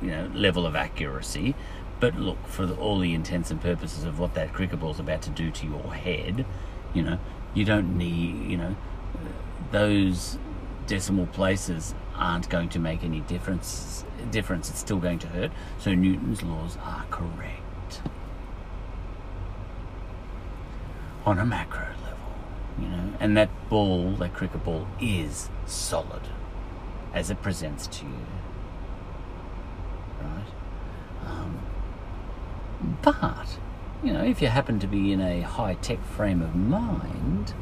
you 0.00 0.08
know, 0.08 0.30
level 0.34 0.66
of 0.66 0.74
accuracy. 0.74 1.54
But 2.00 2.16
look, 2.16 2.46
for 2.46 2.66
the, 2.66 2.74
all 2.76 2.98
the 2.98 3.14
intents 3.14 3.50
and 3.50 3.60
purposes 3.60 4.04
of 4.04 4.18
what 4.18 4.34
that 4.34 4.52
cricket 4.52 4.80
ball 4.80 4.92
is 4.92 4.98
about 4.98 5.22
to 5.22 5.30
do 5.30 5.50
to 5.50 5.66
your 5.66 5.94
head, 5.94 6.44
you 6.94 7.02
know, 7.02 7.18
you 7.54 7.64
don't 7.64 7.96
need, 7.96 8.50
you 8.50 8.56
know, 8.56 8.76
those 9.70 10.38
decimal 10.86 11.26
places 11.26 11.94
aren't 12.14 12.48
going 12.48 12.68
to 12.70 12.78
make 12.78 13.02
any 13.02 13.20
difference. 13.20 14.04
Difference. 14.30 14.70
It's 14.70 14.78
still 14.78 14.98
going 14.98 15.18
to 15.20 15.26
hurt. 15.28 15.50
So 15.78 15.94
Newton's 15.94 16.42
laws 16.42 16.76
are 16.82 17.04
correct 17.10 18.02
on 21.24 21.38
a 21.38 21.46
macro 21.46 21.86
level. 22.04 22.18
You 22.80 22.88
know, 22.88 23.12
and 23.20 23.36
that 23.36 23.50
ball, 23.68 24.12
that 24.12 24.34
cricket 24.34 24.64
ball, 24.64 24.86
is 25.00 25.50
solid 25.66 26.22
as 27.12 27.30
it 27.30 27.42
presents 27.42 27.86
to 27.86 28.04
you. 28.04 28.26
Right? 30.20 31.26
Um, 31.26 31.58
but, 33.02 33.58
you 34.02 34.12
know, 34.12 34.24
if 34.24 34.40
you 34.40 34.48
happen 34.48 34.78
to 34.80 34.86
be 34.86 35.12
in 35.12 35.20
a 35.20 35.42
high 35.42 35.74
tech 35.74 36.02
frame 36.04 36.40
of 36.40 36.54
mind 36.54 37.54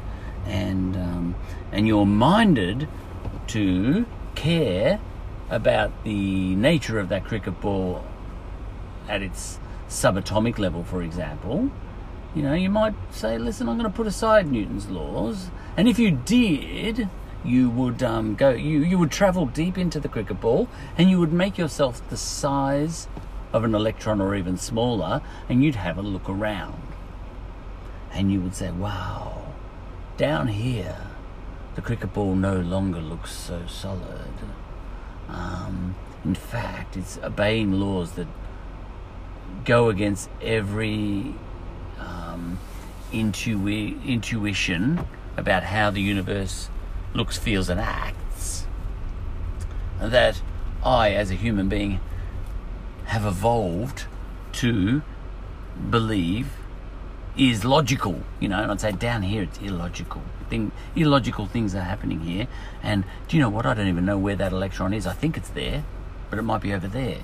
and, 0.45 0.95
um, 0.95 1.35
and 1.71 1.87
you're 1.87 2.05
minded 2.05 2.87
to 3.51 4.05
care 4.35 4.99
about 5.49 5.91
the 6.03 6.55
nature 6.55 6.99
of 6.99 7.09
that 7.09 7.25
cricket 7.25 7.59
ball 7.59 8.05
at 9.09 9.21
its 9.21 9.59
subatomic 9.89 10.57
level, 10.57 10.83
for 10.83 11.01
example, 11.01 11.69
you 12.33 12.41
know, 12.41 12.53
you 12.53 12.69
might 12.69 12.93
say, 13.11 13.37
listen, 13.37 13.67
I'm 13.67 13.77
going 13.77 13.91
to 13.91 13.95
put 13.95 14.07
aside 14.07 14.49
Newton's 14.49 14.89
laws. 14.89 15.51
And 15.75 15.89
if 15.89 15.99
you 15.99 16.11
did, 16.11 17.09
you 17.43 17.69
would 17.69 18.01
um, 18.01 18.35
go, 18.35 18.51
you, 18.51 18.79
you 18.83 18.97
would 18.97 19.11
travel 19.11 19.45
deep 19.45 19.77
into 19.77 19.99
the 19.99 20.07
cricket 20.07 20.39
ball 20.39 20.69
and 20.97 21.09
you 21.09 21.19
would 21.19 21.33
make 21.33 21.57
yourself 21.57 22.07
the 22.09 22.15
size 22.15 23.09
of 23.51 23.65
an 23.65 23.75
electron 23.75 24.21
or 24.21 24.33
even 24.33 24.55
smaller, 24.55 25.21
and 25.49 25.61
you'd 25.61 25.75
have 25.75 25.97
a 25.97 26.01
look 26.01 26.29
around. 26.29 26.81
And 28.13 28.31
you 28.31 28.39
would 28.39 28.55
say, 28.55 28.71
wow, 28.71 29.53
down 30.15 30.47
here, 30.47 31.10
the 31.75 31.81
cricket 31.81 32.13
ball 32.13 32.35
no 32.35 32.59
longer 32.59 32.99
looks 32.99 33.31
so 33.31 33.65
solid. 33.67 34.33
Um, 35.29 35.95
in 36.25 36.35
fact, 36.35 36.97
it's 36.97 37.17
obeying 37.23 37.73
laws 37.73 38.11
that 38.13 38.27
go 39.63 39.89
against 39.89 40.29
every 40.41 41.35
um, 41.99 42.59
intui- 43.11 44.03
intuition 44.05 45.05
about 45.37 45.63
how 45.63 45.89
the 45.89 46.01
universe 46.01 46.69
looks, 47.13 47.37
feels, 47.37 47.69
and 47.69 47.79
acts. 47.79 48.67
That 49.99 50.41
I, 50.83 51.11
as 51.11 51.31
a 51.31 51.35
human 51.35 51.69
being, 51.69 51.99
have 53.05 53.25
evolved 53.25 54.05
to 54.53 55.01
believe 55.89 56.49
is 57.37 57.63
logical, 57.63 58.21
you 58.39 58.49
know, 58.49 58.61
and 58.61 58.71
I'd 58.71 58.81
say 58.81 58.91
down 58.91 59.23
here 59.23 59.43
it's 59.43 59.59
illogical. 59.59 60.21
Thing, 60.49 60.71
illogical 60.95 61.45
things 61.45 61.73
are 61.75 61.81
happening 61.81 62.21
here. 62.21 62.47
And 62.83 63.05
do 63.27 63.37
you 63.37 63.41
know 63.41 63.49
what? 63.49 63.65
I 63.65 63.73
don't 63.73 63.87
even 63.87 64.05
know 64.05 64.17
where 64.17 64.35
that 64.35 64.51
electron 64.51 64.93
is. 64.93 65.07
I 65.07 65.13
think 65.13 65.37
it's 65.37 65.49
there, 65.49 65.85
but 66.29 66.39
it 66.39 66.41
might 66.41 66.61
be 66.61 66.73
over 66.73 66.87
there. 66.87 67.19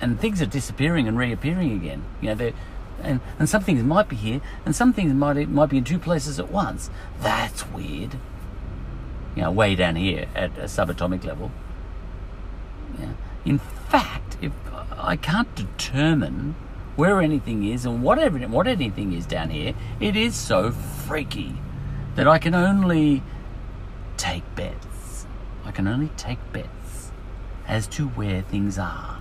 And 0.00 0.18
things 0.18 0.42
are 0.42 0.46
disappearing 0.46 1.06
and 1.06 1.16
reappearing 1.16 1.72
again. 1.72 2.02
You 2.20 2.34
know, 2.34 2.52
and, 3.00 3.20
and 3.38 3.48
some 3.48 3.62
things 3.62 3.82
might 3.82 4.08
be 4.08 4.16
here, 4.16 4.40
and 4.64 4.74
some 4.74 4.92
things 4.92 5.12
might 5.14 5.48
might 5.48 5.70
be 5.70 5.78
in 5.78 5.84
two 5.84 5.98
places 5.98 6.38
at 6.38 6.50
once. 6.50 6.90
That's 7.20 7.68
weird. 7.68 8.16
You 9.36 9.42
know, 9.42 9.52
way 9.52 9.74
down 9.74 9.96
here 9.96 10.26
at 10.34 10.56
a 10.58 10.64
subatomic 10.64 11.24
level. 11.24 11.52
Yeah. 12.98 13.12
In 13.44 13.58
fact, 13.58 14.36
if 14.40 14.52
I 14.96 15.16
can't 15.16 15.54
determine 15.54 16.54
where 16.96 17.20
anything 17.20 17.64
is 17.64 17.86
and 17.86 18.02
whatever 18.02 18.38
what 18.40 18.66
anything 18.66 19.12
is 19.12 19.26
down 19.26 19.50
here, 19.50 19.74
it 20.00 20.16
is 20.16 20.34
so 20.34 20.70
freaky 20.70 21.54
that 22.14 22.28
I 22.28 22.38
can 22.38 22.54
only 22.54 23.22
take 24.16 24.42
bets. 24.54 25.26
I 25.64 25.70
can 25.70 25.88
only 25.88 26.10
take 26.16 26.38
bets 26.52 27.10
as 27.66 27.86
to 27.88 28.08
where 28.08 28.42
things 28.42 28.78
are 28.78 29.20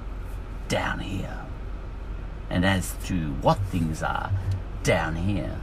down 0.67 0.99
here 0.99 1.45
and 2.49 2.65
as 2.65 2.95
to 3.05 3.31
what 3.41 3.57
things 3.69 4.03
are 4.03 4.31
down 4.83 5.15
here 5.15 5.57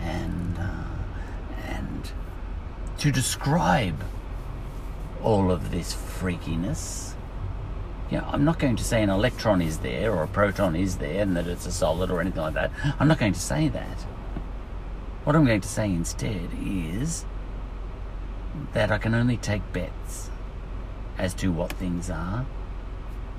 and 0.00 0.58
uh, 0.58 0.84
and 1.66 2.10
to 2.98 3.12
describe 3.12 4.02
all 5.22 5.50
of 5.50 5.70
this 5.70 5.94
freakiness 5.94 7.07
you 8.10 8.18
know, 8.18 8.24
I'm 8.26 8.44
not 8.44 8.58
going 8.58 8.76
to 8.76 8.84
say 8.84 9.02
an 9.02 9.10
electron 9.10 9.60
is 9.60 9.78
there 9.78 10.12
or 10.12 10.22
a 10.22 10.28
proton 10.28 10.74
is 10.74 10.96
there 10.96 11.22
and 11.22 11.36
that 11.36 11.46
it's 11.46 11.66
a 11.66 11.72
solid 11.72 12.10
or 12.10 12.20
anything 12.20 12.40
like 12.40 12.54
that. 12.54 12.70
I'm 12.98 13.08
not 13.08 13.18
going 13.18 13.34
to 13.34 13.40
say 13.40 13.68
that. 13.68 14.02
What 15.24 15.36
I'm 15.36 15.44
going 15.44 15.60
to 15.60 15.68
say 15.68 15.86
instead 15.86 16.48
is 16.58 17.24
that 18.72 18.90
I 18.90 18.98
can 18.98 19.14
only 19.14 19.36
take 19.36 19.72
bets 19.72 20.30
as 21.18 21.34
to 21.34 21.52
what 21.52 21.72
things 21.74 22.08
are 22.08 22.46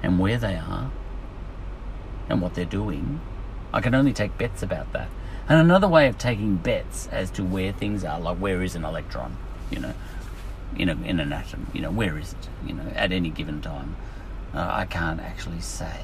and 0.04 0.20
where 0.20 0.38
they 0.38 0.56
are 0.56 0.92
and 2.30 2.42
what 2.42 2.54
they're 2.54 2.66
doing. 2.66 3.20
I 3.74 3.82
can 3.82 3.96
only 3.96 4.14
take 4.14 4.38
bets 4.38 4.62
about 4.62 4.94
that. 4.94 5.10
And 5.48 5.60
another 5.60 5.88
way 5.88 6.08
of 6.08 6.20
taking 6.20 6.58
bets 6.58 7.08
as 7.08 7.32
to 7.32 7.44
where 7.44 7.72
things 7.72 8.04
are, 8.04 8.20
like 8.20 8.38
where 8.38 8.62
is 8.62 8.76
an 8.76 8.86
electron, 8.86 9.36
you 9.72 9.80
know, 9.80 9.94
in, 10.78 10.90
a, 10.90 11.02
in 11.02 11.20
an 11.20 11.34
atom, 11.34 11.68
you 11.74 11.82
know, 11.82 11.90
where 11.90 12.20
is 12.20 12.34
it, 12.34 12.50
you 12.68 12.74
know, 12.76 12.88
at 12.94 13.12
any 13.12 13.32
given 13.32 13.62
time. 13.62 13.96
Uh, 14.54 14.68
I 14.72 14.86
can't 14.86 15.20
actually 15.20 15.62
say 15.62 16.02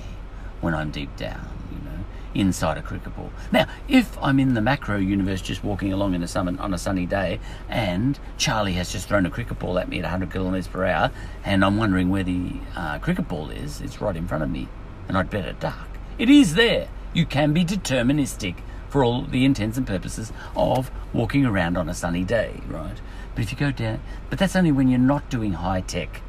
when 0.61 0.73
I'm 0.73 0.91
deep 0.91 1.15
down, 1.15 1.47
you 1.71 1.77
know, 1.89 2.05
inside 2.33 2.77
a 2.77 2.81
cricket 2.81 3.15
ball. 3.15 3.31
Now, 3.51 3.67
if 3.87 4.17
I'm 4.21 4.39
in 4.39 4.53
the 4.53 4.61
macro 4.61 4.97
universe 4.97 5.41
just 5.41 5.63
walking 5.63 5.91
along 5.91 6.13
in 6.13 6.23
a 6.23 6.27
sun, 6.27 6.59
on 6.59 6.73
a 6.73 6.77
sunny 6.77 7.05
day 7.05 7.39
and 7.69 8.19
Charlie 8.37 8.73
has 8.73 8.91
just 8.91 9.07
thrown 9.07 9.25
a 9.25 9.29
cricket 9.29 9.59
ball 9.59 9.79
at 9.79 9.89
me 9.89 9.99
at 9.99 10.03
100 10.03 10.31
kilometres 10.31 10.67
per 10.67 10.85
hour 10.85 11.11
and 11.43 11.63
I'm 11.63 11.77
wondering 11.77 12.09
where 12.09 12.23
the 12.23 12.53
uh, 12.75 12.99
cricket 12.99 13.27
ball 13.27 13.49
is, 13.49 13.81
it's 13.81 14.01
right 14.01 14.15
in 14.15 14.27
front 14.27 14.43
of 14.43 14.49
me 14.49 14.67
and 15.07 15.17
I'd 15.17 15.29
better 15.29 15.53
duck. 15.53 15.87
It 16.17 16.29
is 16.29 16.55
there. 16.55 16.89
You 17.13 17.25
can 17.25 17.53
be 17.53 17.63
deterministic 17.63 18.57
for 18.89 19.03
all 19.03 19.23
the 19.23 19.43
intents 19.43 19.77
and 19.77 19.85
purposes 19.85 20.31
of 20.55 20.89
walking 21.13 21.45
around 21.45 21.77
on 21.77 21.89
a 21.89 21.93
sunny 21.93 22.23
day, 22.23 22.61
right? 22.67 22.99
But 23.33 23.43
if 23.43 23.51
you 23.51 23.57
go 23.57 23.71
down, 23.71 23.99
but 24.29 24.39
that's 24.39 24.55
only 24.55 24.71
when 24.71 24.87
you're 24.87 24.99
not 24.99 25.29
doing 25.29 25.53
high 25.53 25.81
tech 25.81 26.21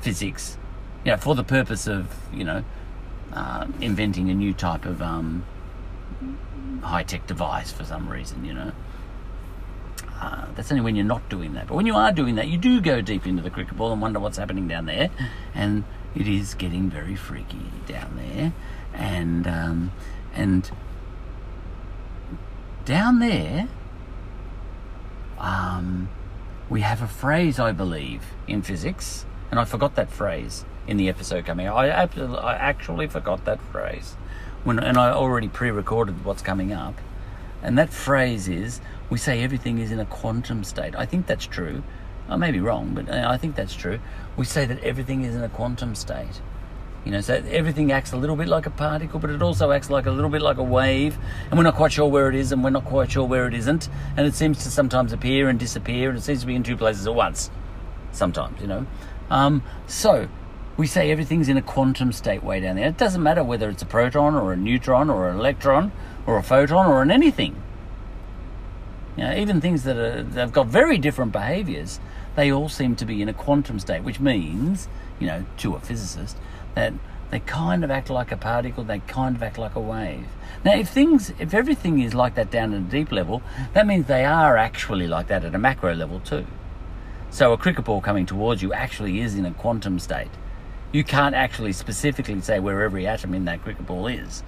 physics 0.00 0.58
you 1.04 1.10
know, 1.10 1.16
for 1.16 1.34
the 1.34 1.44
purpose 1.44 1.86
of, 1.86 2.06
you 2.32 2.44
know, 2.44 2.64
uh, 3.32 3.66
inventing 3.80 4.30
a 4.30 4.34
new 4.34 4.52
type 4.52 4.84
of 4.84 5.02
um, 5.02 5.44
high 6.82 7.02
tech 7.02 7.26
device 7.26 7.72
for 7.72 7.84
some 7.84 8.08
reason, 8.08 8.44
you 8.44 8.54
know. 8.54 8.72
Uh, 10.20 10.46
that's 10.54 10.70
only 10.70 10.84
when 10.84 10.94
you're 10.94 11.04
not 11.04 11.28
doing 11.28 11.54
that. 11.54 11.66
But 11.66 11.74
when 11.74 11.86
you 11.86 11.96
are 11.96 12.12
doing 12.12 12.36
that, 12.36 12.46
you 12.46 12.56
do 12.56 12.80
go 12.80 13.00
deep 13.00 13.26
into 13.26 13.42
the 13.42 13.50
cricket 13.50 13.76
ball 13.76 13.92
and 13.92 14.00
wonder 14.00 14.20
what's 14.20 14.38
happening 14.38 14.68
down 14.68 14.86
there. 14.86 15.10
And 15.54 15.82
it 16.14 16.28
is 16.28 16.54
getting 16.54 16.88
very 16.88 17.16
freaky 17.16 17.72
down 17.86 18.16
there. 18.16 18.52
And, 18.94 19.48
um, 19.48 19.92
and 20.34 20.70
down 22.84 23.18
there, 23.18 23.68
um, 25.38 26.08
we 26.68 26.82
have 26.82 27.02
a 27.02 27.08
phrase, 27.08 27.58
I 27.58 27.72
believe, 27.72 28.22
in 28.46 28.62
physics, 28.62 29.26
and 29.50 29.58
I 29.58 29.64
forgot 29.64 29.96
that 29.96 30.10
phrase 30.10 30.64
in 30.86 30.96
the 30.96 31.08
episode 31.08 31.44
coming 31.44 31.68
I, 31.68 31.88
I 31.88 32.54
actually 32.54 33.06
forgot 33.06 33.44
that 33.44 33.60
phrase. 33.60 34.16
When, 34.64 34.78
and 34.78 34.96
I 34.96 35.10
already 35.10 35.48
pre 35.48 35.70
recorded 35.70 36.24
what's 36.24 36.42
coming 36.42 36.72
up. 36.72 36.94
And 37.62 37.78
that 37.78 37.92
phrase 37.92 38.48
is 38.48 38.80
we 39.10 39.18
say 39.18 39.42
everything 39.42 39.78
is 39.78 39.92
in 39.92 40.00
a 40.00 40.04
quantum 40.06 40.64
state. 40.64 40.94
I 40.96 41.06
think 41.06 41.26
that's 41.26 41.46
true. 41.46 41.82
I 42.28 42.36
may 42.36 42.50
be 42.50 42.60
wrong, 42.60 42.94
but 42.94 43.10
I 43.10 43.36
think 43.36 43.56
that's 43.56 43.74
true. 43.74 44.00
We 44.36 44.44
say 44.44 44.64
that 44.64 44.82
everything 44.82 45.24
is 45.24 45.34
in 45.34 45.42
a 45.42 45.48
quantum 45.48 45.94
state. 45.94 46.40
You 47.04 47.10
know, 47.10 47.20
so 47.20 47.34
everything 47.50 47.90
acts 47.90 48.12
a 48.12 48.16
little 48.16 48.36
bit 48.36 48.46
like 48.46 48.66
a 48.66 48.70
particle, 48.70 49.18
but 49.18 49.30
it 49.30 49.42
also 49.42 49.72
acts 49.72 49.90
like 49.90 50.06
a 50.06 50.10
little 50.12 50.30
bit 50.30 50.40
like 50.40 50.56
a 50.58 50.62
wave, 50.62 51.18
and 51.50 51.58
we're 51.58 51.64
not 51.64 51.74
quite 51.74 51.92
sure 51.92 52.08
where 52.08 52.28
it 52.28 52.36
is, 52.36 52.52
and 52.52 52.62
we're 52.62 52.70
not 52.70 52.84
quite 52.84 53.10
sure 53.10 53.26
where 53.26 53.48
it 53.48 53.54
isn't, 53.54 53.88
and 54.16 54.24
it 54.24 54.34
seems 54.34 54.62
to 54.62 54.70
sometimes 54.70 55.12
appear 55.12 55.48
and 55.48 55.58
disappear, 55.58 56.10
and 56.10 56.18
it 56.18 56.22
seems 56.22 56.42
to 56.42 56.46
be 56.46 56.54
in 56.54 56.62
two 56.62 56.76
places 56.76 57.06
at 57.08 57.14
once. 57.14 57.50
Sometimes, 58.12 58.60
you 58.60 58.68
know. 58.68 58.86
Um, 59.30 59.64
so 59.88 60.28
we 60.76 60.86
say 60.86 61.10
everything's 61.10 61.48
in 61.48 61.56
a 61.56 61.62
quantum 61.62 62.12
state 62.12 62.42
way 62.42 62.60
down 62.60 62.76
there. 62.76 62.88
It 62.88 62.96
doesn't 62.96 63.22
matter 63.22 63.44
whether 63.44 63.68
it's 63.68 63.82
a 63.82 63.86
proton 63.86 64.34
or 64.34 64.52
a 64.52 64.56
neutron 64.56 65.10
or 65.10 65.28
an 65.28 65.36
electron 65.36 65.92
or 66.26 66.38
a 66.38 66.42
photon 66.42 66.86
or 66.86 67.02
an 67.02 67.10
anything. 67.10 67.60
You 69.16 69.24
know, 69.24 69.34
even 69.34 69.60
things 69.60 69.84
that 69.84 69.96
are, 69.96 70.24
have 70.24 70.52
got 70.52 70.68
very 70.68 70.96
different 70.96 71.32
behaviors, 71.32 72.00
they 72.34 72.50
all 72.50 72.70
seem 72.70 72.96
to 72.96 73.04
be 73.04 73.20
in 73.20 73.28
a 73.28 73.34
quantum 73.34 73.78
state, 73.78 74.02
which 74.02 74.20
means, 74.20 74.88
you 75.20 75.26
know, 75.26 75.44
to 75.58 75.74
a 75.74 75.80
physicist, 75.80 76.38
that 76.74 76.94
they 77.30 77.40
kind 77.40 77.84
of 77.84 77.90
act 77.90 78.08
like 78.08 78.32
a 78.32 78.36
particle, 78.38 78.84
they 78.84 79.00
kind 79.00 79.36
of 79.36 79.42
act 79.42 79.58
like 79.58 79.74
a 79.74 79.80
wave. 79.80 80.26
Now, 80.64 80.74
if 80.74 80.88
things, 80.88 81.32
if 81.38 81.52
everything 81.52 82.00
is 82.00 82.14
like 82.14 82.34
that 82.36 82.50
down 82.50 82.72
at 82.72 82.80
a 82.80 82.84
deep 82.84 83.12
level, 83.12 83.42
that 83.74 83.86
means 83.86 84.06
they 84.06 84.24
are 84.24 84.56
actually 84.56 85.06
like 85.06 85.26
that 85.26 85.44
at 85.44 85.54
a 85.54 85.58
macro 85.58 85.94
level 85.94 86.20
too. 86.20 86.46
So 87.30 87.52
a 87.52 87.58
cricket 87.58 87.84
ball 87.84 88.00
coming 88.00 88.24
towards 88.24 88.62
you 88.62 88.72
actually 88.72 89.20
is 89.20 89.34
in 89.34 89.44
a 89.44 89.52
quantum 89.52 89.98
state 89.98 90.30
you 90.92 91.04
can't 91.04 91.34
actually 91.34 91.72
specifically 91.72 92.40
say 92.40 92.60
where 92.60 92.82
every 92.82 93.06
atom 93.06 93.34
in 93.34 93.44
that 93.46 93.62
cricket 93.62 93.86
ball 93.86 94.06
is. 94.06 94.42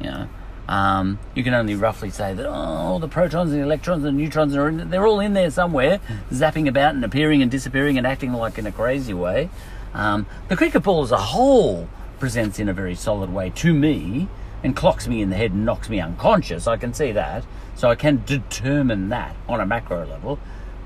You 0.00 0.06
know, 0.06 0.28
um, 0.68 1.18
you 1.34 1.42
can 1.42 1.54
only 1.54 1.74
roughly 1.74 2.10
say 2.10 2.34
that 2.34 2.46
oh, 2.48 2.98
the 2.98 3.08
protons 3.08 3.52
and 3.52 3.60
the 3.60 3.64
electrons 3.64 4.04
and 4.04 4.16
neutrons 4.16 4.54
are 4.54 4.68
in, 4.68 4.90
they're 4.90 5.06
all 5.06 5.20
in 5.20 5.32
there 5.32 5.50
somewhere, 5.50 6.00
zapping 6.30 6.68
about 6.68 6.94
and 6.94 7.04
appearing 7.04 7.42
and 7.42 7.50
disappearing 7.50 7.98
and 7.98 8.06
acting 8.06 8.32
like 8.32 8.58
in 8.58 8.66
a 8.66 8.72
crazy 8.72 9.14
way. 9.14 9.50
Um, 9.94 10.26
the 10.48 10.56
cricket 10.56 10.82
ball 10.82 11.02
as 11.02 11.10
a 11.10 11.16
whole 11.16 11.88
presents 12.18 12.58
in 12.58 12.68
a 12.68 12.72
very 12.72 12.94
solid 12.94 13.32
way 13.32 13.50
to 13.50 13.72
me, 13.72 14.28
and 14.62 14.74
clocks 14.74 15.06
me 15.06 15.22
in 15.22 15.30
the 15.30 15.36
head 15.36 15.52
and 15.52 15.64
knocks 15.64 15.88
me 15.88 16.00
unconscious. 16.00 16.66
I 16.66 16.76
can 16.76 16.92
see 16.92 17.12
that. 17.12 17.44
So 17.74 17.88
I 17.88 17.94
can 17.94 18.24
determine 18.26 19.08
that 19.10 19.36
on 19.48 19.60
a 19.60 19.66
macro 19.66 20.04
level. 20.04 20.38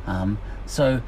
Um, 0.06 0.38
so, 0.66 1.00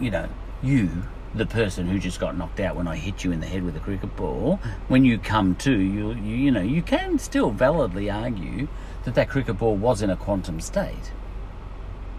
you 0.00 0.10
know, 0.10 0.28
you, 0.62 1.04
the 1.34 1.46
person 1.46 1.86
who 1.86 1.98
just 1.98 2.20
got 2.20 2.36
knocked 2.36 2.60
out 2.60 2.76
when 2.76 2.88
I 2.88 2.96
hit 2.96 3.24
you 3.24 3.32
in 3.32 3.40
the 3.40 3.46
head 3.46 3.62
with 3.62 3.76
a 3.76 3.80
cricket 3.80 4.16
ball, 4.16 4.58
when 4.88 5.04
you 5.04 5.18
come 5.18 5.54
to, 5.56 5.72
you, 5.72 6.12
you, 6.12 6.36
you 6.36 6.50
know, 6.50 6.62
you 6.62 6.82
can 6.82 7.18
still 7.18 7.50
validly 7.50 8.10
argue 8.10 8.68
that 9.04 9.14
that 9.14 9.28
cricket 9.28 9.58
ball 9.58 9.76
was 9.76 10.02
in 10.02 10.10
a 10.10 10.16
quantum 10.16 10.60
state. 10.60 11.12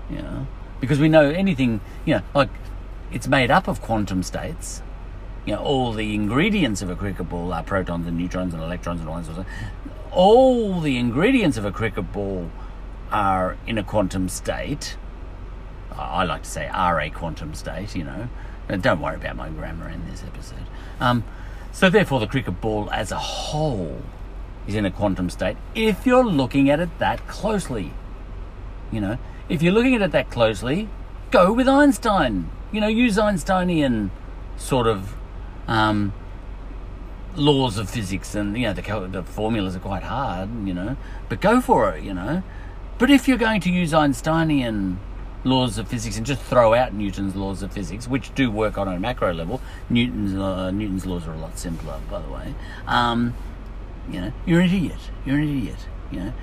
You 0.09 0.21
know, 0.21 0.47
because 0.79 0.99
we 0.99 1.09
know 1.09 1.29
anything, 1.29 1.81
you 2.05 2.15
know, 2.15 2.21
like 2.33 2.49
it's 3.11 3.27
made 3.27 3.51
up 3.51 3.67
of 3.67 3.81
quantum 3.81 4.23
states. 4.23 4.81
You 5.45 5.55
know, 5.55 5.61
all 5.61 5.93
the 5.93 6.13
ingredients 6.13 6.81
of 6.81 6.89
a 6.89 6.95
cricket 6.95 7.29
ball 7.29 7.53
are 7.53 7.63
protons 7.63 8.07
and 8.07 8.17
neutrons 8.17 8.53
and 8.53 8.61
electrons 8.61 8.99
and 8.99 9.09
all 9.09 9.17
that 9.17 9.25
sort 9.25 9.39
of 9.39 9.45
stuff. 9.45 9.71
All 10.11 10.81
the 10.81 10.97
ingredients 10.97 11.57
of 11.57 11.65
a 11.65 11.71
cricket 11.71 12.11
ball 12.11 12.49
are 13.11 13.57
in 13.65 13.77
a 13.77 13.83
quantum 13.83 14.29
state. 14.29 14.97
I 15.91 16.25
like 16.25 16.43
to 16.43 16.49
say 16.49 16.67
are 16.67 16.99
a 16.99 17.09
quantum 17.09 17.53
state, 17.53 17.95
you 17.95 18.03
know. 18.03 18.29
Don't 18.67 19.01
worry 19.01 19.15
about 19.15 19.35
my 19.35 19.49
grammar 19.49 19.89
in 19.89 20.09
this 20.09 20.23
episode. 20.23 20.65
Um, 20.99 21.23
so, 21.71 21.89
therefore, 21.89 22.19
the 22.19 22.27
cricket 22.27 22.59
ball 22.59 22.89
as 22.91 23.11
a 23.11 23.17
whole 23.17 24.01
is 24.67 24.75
in 24.75 24.85
a 24.85 24.91
quantum 24.91 25.29
state 25.29 25.55
if 25.73 26.05
you're 26.05 26.25
looking 26.25 26.69
at 26.69 26.79
it 26.79 26.89
that 26.99 27.25
closely. 27.27 27.93
You 28.91 29.01
know, 29.01 29.17
if 29.49 29.61
you're 29.61 29.73
looking 29.73 29.95
at 29.95 30.01
it 30.01 30.11
that 30.11 30.29
closely, 30.29 30.89
go 31.31 31.53
with 31.53 31.67
Einstein. 31.67 32.49
You 32.71 32.81
know, 32.81 32.87
use 32.87 33.17
Einsteinian 33.17 34.11
sort 34.57 34.87
of 34.87 35.15
um, 35.67 36.13
laws 37.35 37.77
of 37.77 37.89
physics, 37.89 38.35
and 38.35 38.57
you 38.57 38.63
know 38.63 38.73
the 38.73 39.07
the 39.09 39.23
formulas 39.23 39.75
are 39.75 39.79
quite 39.79 40.03
hard. 40.03 40.49
You 40.67 40.73
know, 40.73 40.97
but 41.29 41.39
go 41.41 41.61
for 41.61 41.91
it. 41.91 42.03
You 42.03 42.13
know, 42.13 42.43
but 42.97 43.09
if 43.09 43.27
you're 43.27 43.37
going 43.37 43.61
to 43.61 43.71
use 43.71 43.93
Einsteinian 43.93 44.99
laws 45.47 45.77
of 45.77 45.87
physics 45.87 46.17
and 46.17 46.25
just 46.25 46.41
throw 46.41 46.73
out 46.73 46.93
Newton's 46.93 47.35
laws 47.35 47.63
of 47.63 47.71
physics, 47.71 48.07
which 48.07 48.33
do 48.35 48.51
work 48.51 48.77
on 48.77 48.87
a 48.87 48.99
macro 48.99 49.33
level, 49.33 49.61
Newton's 49.89 50.35
uh, 50.35 50.71
Newton's 50.71 51.05
laws 51.05 51.27
are 51.27 51.33
a 51.33 51.37
lot 51.37 51.57
simpler, 51.57 51.99
by 52.09 52.21
the 52.21 52.29
way. 52.29 52.53
Um, 52.85 53.33
you 54.11 54.21
know, 54.21 54.33
you're 54.45 54.61
an 54.61 54.69
idiot. 54.69 54.99
You're 55.25 55.37
an 55.37 55.57
idiot. 55.57 55.87
You 56.11 56.19
know, 56.19 56.33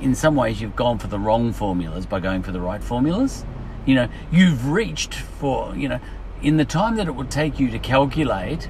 in 0.00 0.14
some 0.14 0.34
ways, 0.34 0.60
you've 0.60 0.76
gone 0.76 0.98
for 0.98 1.06
the 1.06 1.18
wrong 1.18 1.52
formulas 1.52 2.06
by 2.06 2.20
going 2.20 2.42
for 2.42 2.52
the 2.52 2.60
right 2.60 2.82
formulas. 2.82 3.44
You 3.86 3.94
know, 3.96 4.08
you've 4.32 4.70
reached 4.70 5.14
for 5.14 5.76
you 5.76 5.88
know, 5.88 6.00
in 6.42 6.56
the 6.56 6.64
time 6.64 6.96
that 6.96 7.06
it 7.06 7.14
would 7.14 7.30
take 7.30 7.60
you 7.60 7.70
to 7.70 7.78
calculate 7.78 8.68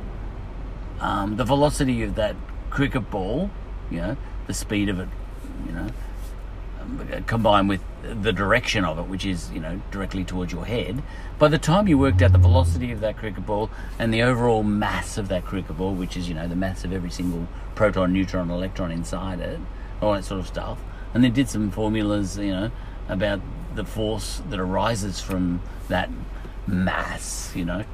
um, 1.01 1.37
the 1.37 1.45
velocity 1.45 2.03
of 2.03 2.15
that 2.17 2.37
cricket 2.71 3.11
ball, 3.11 3.51
you 3.91 3.99
know, 3.99 4.17
the 4.47 4.55
speed 4.55 4.89
of 4.89 4.99
it, 4.99 5.09
you 5.67 5.73
know, 5.73 5.89
combined 7.27 7.69
with 7.69 7.81
the 8.03 8.33
direction 8.33 8.85
of 8.85 8.99
it, 8.99 9.07
which 9.07 9.25
is 9.25 9.51
you 9.53 9.61
know 9.61 9.81
directly 9.91 10.25
towards 10.25 10.53
your 10.53 10.67
head. 10.67 11.03
By 11.39 11.49
the 11.49 11.59
time 11.59 11.89
you 11.89 11.99
worked 11.99 12.23
out 12.23 12.33
the 12.33 12.39
velocity 12.39 12.93
of 12.93 13.01
that 13.01 13.17
cricket 13.17 13.47
ball 13.47 13.71
and 13.99 14.13
the 14.13 14.23
overall 14.23 14.63
mass 14.63 15.19
of 15.19 15.29
that 15.29 15.45
cricket 15.45 15.77
ball, 15.77 15.95
which 15.95 16.17
is 16.17 16.29
you 16.29 16.35
know 16.35 16.49
the 16.49 16.57
mass 16.57 16.85
of 16.85 16.93
every 16.93 17.11
single 17.11 17.49
proton, 17.75 18.13
neutron, 18.13 18.51
electron 18.51 18.91
inside 18.91 19.41
it, 19.41 19.59
all 20.01 20.13
that 20.13 20.25
sort 20.25 20.41
of 20.41 20.47
stuff, 20.47 20.79
and 21.13 21.25
they 21.25 21.31
did 21.31 21.49
some 21.49 21.71
formulas, 21.71 22.39
you 22.39 22.53
know, 22.53 22.71
about 23.09 23.41
the 23.75 23.85
force 23.85 24.43
that 24.49 24.59
arises 24.59 25.21
from 25.21 25.61
that 25.89 26.11
mass, 26.67 27.53
you 27.55 27.65
know, 27.65 27.85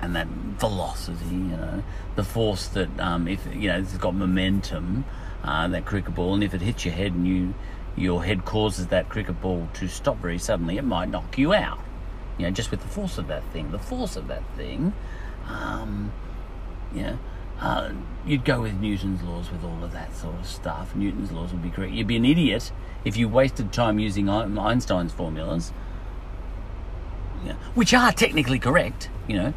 and 0.00 0.14
that 0.14 0.26
velocity, 0.26 1.24
you 1.26 1.56
know, 1.56 1.82
the 2.16 2.24
force 2.24 2.66
that 2.68 2.88
um, 3.00 3.28
if 3.28 3.46
you 3.54 3.68
know 3.68 3.78
it's 3.78 3.96
got 3.96 4.14
momentum, 4.14 5.04
uh, 5.44 5.68
that 5.68 5.84
cricket 5.84 6.14
ball, 6.14 6.34
and 6.34 6.42
if 6.42 6.54
it 6.54 6.60
hits 6.60 6.84
your 6.84 6.94
head 6.94 7.12
and 7.12 7.26
you 7.26 7.54
your 7.96 8.24
head 8.24 8.44
causes 8.44 8.88
that 8.88 9.08
cricket 9.08 9.40
ball 9.40 9.68
to 9.74 9.88
stop 9.88 10.18
very 10.18 10.38
suddenly, 10.38 10.76
it 10.76 10.84
might 10.84 11.08
knock 11.08 11.38
you 11.38 11.54
out. 11.54 11.80
You 12.38 12.46
know, 12.46 12.50
just 12.50 12.70
with 12.70 12.82
the 12.82 12.88
force 12.88 13.16
of 13.18 13.28
that 13.28 13.44
thing. 13.52 13.70
The 13.70 13.78
force 13.78 14.16
of 14.16 14.28
that 14.28 14.42
thing, 14.56 14.92
um, 15.48 16.12
you 16.94 17.02
know, 17.02 17.18
uh, 17.60 17.92
you'd 18.26 18.44
go 18.44 18.60
with 18.60 18.74
Newton's 18.74 19.22
laws 19.22 19.50
with 19.50 19.64
all 19.64 19.82
of 19.82 19.92
that 19.92 20.14
sort 20.14 20.34
of 20.34 20.46
stuff. 20.46 20.94
Newton's 20.94 21.32
laws 21.32 21.52
would 21.52 21.62
be 21.62 21.70
correct. 21.70 21.92
You'd 21.92 22.06
be 22.06 22.16
an 22.16 22.26
idiot 22.26 22.70
if 23.04 23.16
you 23.16 23.28
wasted 23.28 23.72
time 23.72 23.98
using 23.98 24.28
Einstein's 24.28 25.12
formulas, 25.12 25.72
you 27.42 27.50
know, 27.50 27.56
which 27.74 27.94
are 27.94 28.12
technically 28.12 28.58
correct. 28.58 29.08
You 29.26 29.36
know, 29.36 29.54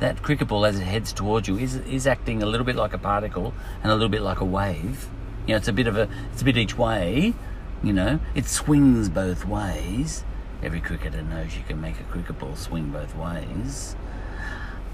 that 0.00 0.22
cricket 0.22 0.48
ball 0.48 0.64
as 0.64 0.78
it 0.78 0.84
heads 0.84 1.12
towards 1.12 1.46
you 1.46 1.58
is 1.58 1.76
is 1.76 2.06
acting 2.06 2.42
a 2.42 2.46
little 2.46 2.64
bit 2.64 2.76
like 2.76 2.94
a 2.94 2.98
particle 2.98 3.52
and 3.82 3.92
a 3.92 3.94
little 3.94 4.08
bit 4.08 4.22
like 4.22 4.40
a 4.40 4.46
wave. 4.46 5.08
You 5.46 5.52
know, 5.52 5.56
it's 5.58 5.68
a 5.68 5.72
bit 5.72 5.86
of 5.86 5.98
a 5.98 6.08
it's 6.32 6.40
a 6.40 6.44
bit 6.44 6.56
each 6.56 6.78
way, 6.78 7.34
you 7.82 7.92
know, 7.92 8.20
it 8.34 8.46
swings 8.46 9.08
both 9.08 9.44
ways. 9.44 10.24
Every 10.62 10.80
cricketer 10.80 11.22
knows 11.22 11.56
you 11.56 11.64
can 11.64 11.80
make 11.80 11.98
a 11.98 12.04
cricket 12.04 12.38
ball 12.38 12.54
swing 12.54 12.90
both 12.90 13.16
ways. 13.16 13.96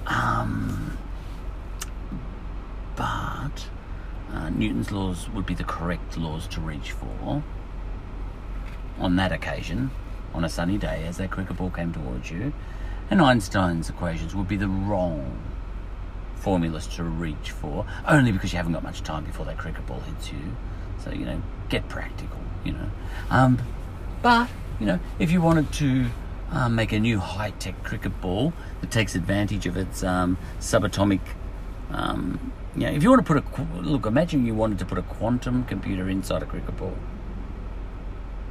Um, 0.07 0.97
but 2.97 3.69
uh, 4.33 4.49
Newton's 4.49 4.91
laws 4.91 5.29
would 5.31 5.45
be 5.45 5.55
the 5.55 5.65
correct 5.65 6.17
laws 6.17 6.47
to 6.49 6.61
reach 6.61 6.93
for 6.93 7.43
on 8.99 9.17
that 9.17 9.33
occasion, 9.33 9.91
on 10.33 10.45
a 10.45 10.49
sunny 10.49 10.79
day, 10.79 11.05
as 11.07 11.19
that 11.19 11.31
cricket 11.31 11.57
ball 11.57 11.71
came 11.71 11.93
towards 11.93 12.31
you. 12.31 12.53
And 13.11 13.21
Einstein's 13.21 13.89
equations 13.89 14.35
would 14.35 14.49
be 14.49 14.57
the 14.57 14.69
wrong 14.69 15.39
formulas 16.37 16.87
to 16.87 17.05
reach 17.05 17.51
for, 17.51 17.87
only 18.07 18.33
because 18.33 18.53
you 18.53 18.57
haven't 18.57 18.73
got 18.73 18.83
much 18.83 19.03
time 19.03 19.25
before 19.25 19.45
that 19.47 19.59
cricket 19.59 19.87
ball 19.87 20.01
hits 20.01 20.33
you. 20.33 20.57
So, 21.03 21.11
you 21.11 21.25
know, 21.25 21.43
get 21.69 21.89
practical 21.89 22.39
you 22.69 22.75
know. 22.75 22.91
Um, 23.31 23.59
but, 24.23 24.49
you 24.79 24.87
know, 24.87 25.01
if 25.19 25.31
you 25.33 25.41
wanted 25.41 25.73
to 25.75 26.07
um, 26.51 26.75
make 26.75 26.93
a 26.93 26.99
new 26.99 27.19
high 27.19 27.51
tech 27.51 27.83
cricket 27.83 28.21
ball 28.21 28.53
that 28.81 28.91
takes 28.91 29.15
advantage 29.15 29.67
of 29.67 29.77
its 29.77 30.03
um, 30.03 30.39
subatomic. 30.61 31.21
Um, 31.91 32.53
you 32.75 32.83
know, 32.83 32.93
if 32.93 33.03
you 33.03 33.11
want 33.11 33.27
to 33.27 33.35
put 33.35 33.43
a 33.59 33.63
look, 33.81 34.07
imagine 34.07 34.47
you 34.47 34.55
wanted 34.55 34.79
to 34.79 34.85
put 34.85 34.99
a 34.99 35.03
quantum 35.03 35.65
computer 35.65 36.09
inside 36.09 36.43
a 36.43 36.47
cricket 36.47 36.77
ball. 36.77 36.97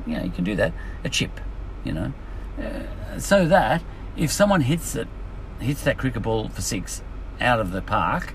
Yeah, 0.05 0.23
you 0.23 0.31
can 0.31 0.43
do 0.43 0.55
that. 0.55 0.73
A 1.03 1.09
chip, 1.09 1.39
you 1.83 1.93
know, 1.93 2.13
uh, 2.61 3.19
so 3.19 3.45
that 3.45 3.81
if 4.15 4.31
someone 4.31 4.61
hits 4.61 4.95
it, 4.95 5.07
hits 5.59 5.83
that 5.83 5.97
cricket 5.97 6.23
ball 6.23 6.49
for 6.49 6.61
six 6.61 7.01
out 7.39 7.59
of 7.59 7.71
the 7.71 7.81
park, 7.81 8.33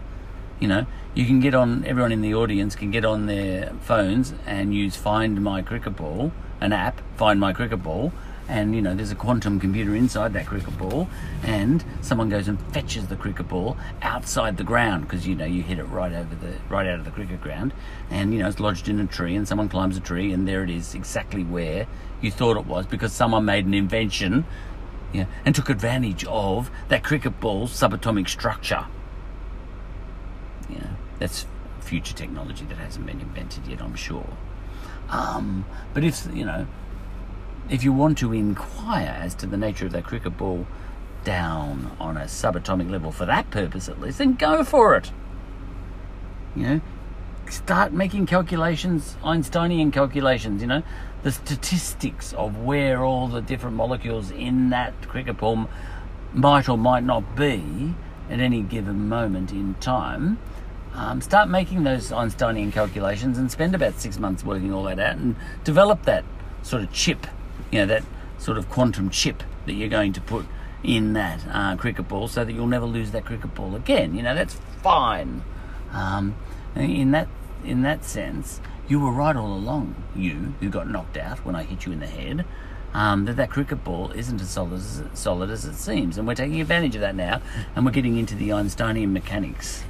you 0.62 0.68
know, 0.68 0.86
you 1.12 1.26
can 1.26 1.40
get 1.40 1.56
on, 1.56 1.84
everyone 1.84 2.12
in 2.12 2.22
the 2.22 2.34
audience 2.34 2.76
can 2.76 2.92
get 2.92 3.04
on 3.04 3.26
their 3.26 3.72
phones 3.80 4.32
and 4.46 4.72
use 4.72 4.94
Find 4.94 5.42
My 5.42 5.60
Cricket 5.60 5.96
Ball, 5.96 6.30
an 6.60 6.72
app, 6.72 7.02
Find 7.16 7.40
My 7.40 7.52
Cricket 7.52 7.82
Ball, 7.82 8.12
and 8.48 8.72
you 8.72 8.80
know, 8.80 8.94
there's 8.94 9.10
a 9.10 9.16
quantum 9.16 9.58
computer 9.58 9.92
inside 9.96 10.32
that 10.34 10.46
cricket 10.46 10.78
ball, 10.78 11.08
and 11.42 11.84
someone 12.00 12.28
goes 12.28 12.46
and 12.46 12.60
fetches 12.72 13.08
the 13.08 13.16
cricket 13.16 13.48
ball 13.48 13.76
outside 14.02 14.56
the 14.56 14.62
ground 14.62 15.02
because 15.02 15.26
you 15.26 15.34
know 15.34 15.44
you 15.44 15.64
hit 15.64 15.80
it 15.80 15.84
right 15.84 16.12
over 16.12 16.34
the 16.36 16.54
right 16.68 16.86
out 16.86 17.00
of 17.00 17.04
the 17.04 17.10
cricket 17.10 17.40
ground, 17.40 17.72
and 18.08 18.32
you 18.32 18.38
know 18.38 18.48
it's 18.48 18.60
lodged 18.60 18.88
in 18.88 19.00
a 19.00 19.06
tree, 19.06 19.34
and 19.34 19.48
someone 19.48 19.68
climbs 19.68 19.96
a 19.96 20.00
tree, 20.00 20.32
and 20.32 20.46
there 20.46 20.62
it 20.62 20.70
is, 20.70 20.94
exactly 20.94 21.42
where 21.42 21.88
you 22.20 22.30
thought 22.30 22.56
it 22.56 22.66
was, 22.66 22.86
because 22.86 23.12
someone 23.12 23.44
made 23.44 23.66
an 23.66 23.74
invention, 23.74 24.44
yeah, 25.12 25.26
and 25.44 25.56
took 25.56 25.68
advantage 25.68 26.24
of 26.26 26.70
that 26.88 27.02
cricket 27.02 27.40
ball's 27.40 27.72
subatomic 27.72 28.28
structure. 28.28 28.86
You 30.72 30.78
know, 30.78 30.90
that's 31.18 31.46
future 31.80 32.14
technology 32.14 32.64
that 32.66 32.78
hasn't 32.78 33.06
been 33.06 33.20
invented 33.20 33.66
yet, 33.66 33.82
I'm 33.82 33.94
sure. 33.94 34.26
Um, 35.10 35.64
but 35.92 36.04
if 36.04 36.26
you 36.32 36.44
know, 36.44 36.66
if 37.68 37.84
you 37.84 37.92
want 37.92 38.18
to 38.18 38.32
inquire 38.32 39.16
as 39.20 39.34
to 39.36 39.46
the 39.46 39.56
nature 39.56 39.86
of 39.86 39.92
that 39.92 40.04
cricket 40.04 40.36
ball 40.36 40.66
down 41.24 41.94
on 42.00 42.16
a 42.16 42.22
subatomic 42.22 42.90
level 42.90 43.12
for 43.12 43.26
that 43.26 43.50
purpose 43.50 43.88
at 43.88 44.00
least, 44.00 44.18
then 44.18 44.34
go 44.34 44.64
for 44.64 44.94
it. 44.96 45.12
You 46.56 46.62
know, 46.62 46.80
start 47.48 47.92
making 47.92 48.26
calculations, 48.26 49.16
Einsteinian 49.24 49.92
calculations. 49.92 50.62
You 50.62 50.68
know, 50.68 50.82
the 51.22 51.32
statistics 51.32 52.32
of 52.32 52.58
where 52.58 53.04
all 53.04 53.28
the 53.28 53.40
different 53.40 53.76
molecules 53.76 54.30
in 54.30 54.70
that 54.70 55.08
cricket 55.08 55.38
ball 55.38 55.68
might 56.32 56.68
or 56.68 56.78
might 56.78 57.04
not 57.04 57.36
be 57.36 57.94
at 58.30 58.40
any 58.40 58.62
given 58.62 59.08
moment 59.08 59.52
in 59.52 59.74
time 59.74 60.38
um, 60.94 61.20
start 61.20 61.48
making 61.48 61.84
those 61.84 62.12
Einsteinian 62.12 62.72
calculations 62.72 63.38
and 63.38 63.50
spend 63.50 63.74
about 63.74 63.98
six 63.98 64.18
months 64.18 64.44
working 64.44 64.72
all 64.72 64.84
that 64.84 64.98
out 64.98 65.16
and 65.16 65.36
develop 65.64 66.02
that 66.04 66.24
sort 66.62 66.82
of 66.82 66.92
chip, 66.92 67.26
you 67.70 67.80
know, 67.80 67.86
that 67.86 68.04
sort 68.38 68.58
of 68.58 68.68
quantum 68.68 69.08
chip 69.08 69.42
that 69.66 69.72
you're 69.72 69.88
going 69.88 70.12
to 70.12 70.20
put 70.20 70.44
in 70.82 71.12
that 71.12 71.40
uh, 71.50 71.76
cricket 71.76 72.08
ball 72.08 72.28
so 72.28 72.44
that 72.44 72.52
you'll 72.52 72.66
never 72.66 72.86
lose 72.86 73.12
that 73.12 73.24
cricket 73.24 73.54
ball 73.54 73.74
again. 73.74 74.14
You 74.14 74.22
know, 74.22 74.34
that's 74.34 74.54
fine. 74.82 75.42
Um, 75.92 76.36
in 76.74 77.10
that 77.12 77.28
in 77.64 77.82
that 77.82 78.04
sense, 78.04 78.60
you 78.88 78.98
were 78.98 79.12
right 79.12 79.36
all 79.36 79.52
along. 79.52 79.94
You 80.16 80.54
who 80.60 80.68
got 80.68 80.88
knocked 80.88 81.16
out 81.16 81.44
when 81.44 81.54
I 81.54 81.62
hit 81.62 81.86
you 81.86 81.92
in 81.92 82.00
the 82.00 82.06
head. 82.06 82.44
Um, 82.94 83.24
that 83.24 83.36
that 83.36 83.48
cricket 83.48 83.84
ball 83.84 84.10
isn't 84.10 84.42
as 84.42 84.50
solid 84.50 84.74
as, 84.74 85.02
solid 85.14 85.48
as 85.48 85.64
it 85.64 85.76
seems, 85.76 86.18
and 86.18 86.26
we're 86.26 86.34
taking 86.34 86.60
advantage 86.60 86.94
of 86.94 87.00
that 87.00 87.14
now, 87.14 87.40
and 87.74 87.86
we're 87.86 87.92
getting 87.92 88.18
into 88.18 88.34
the 88.34 88.52
Einsteinian 88.52 89.14
mechanics 89.14 89.82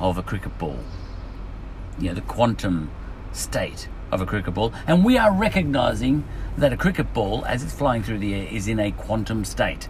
of 0.00 0.18
a 0.18 0.22
cricket 0.22 0.56
ball. 0.58 0.78
you 1.98 2.08
know, 2.08 2.14
the 2.14 2.22
quantum 2.22 2.90
state 3.32 3.88
of 4.10 4.20
a 4.20 4.26
cricket 4.26 4.54
ball, 4.54 4.72
and 4.86 5.04
we 5.04 5.18
are 5.18 5.32
recognizing 5.32 6.24
that 6.56 6.72
a 6.72 6.76
cricket 6.76 7.12
ball, 7.12 7.44
as 7.44 7.62
it's 7.62 7.72
flying 7.72 8.02
through 8.02 8.18
the 8.18 8.34
air, 8.34 8.48
is 8.50 8.66
in 8.66 8.80
a 8.80 8.90
quantum 8.90 9.44
state. 9.44 9.88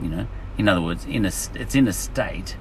You 0.00 0.08
know, 0.08 0.26
in 0.56 0.68
other 0.68 0.80
words, 0.80 1.04
in 1.04 1.24
a 1.24 1.32
it's 1.54 1.74
in 1.74 1.88
a 1.88 1.92
state 1.92 2.56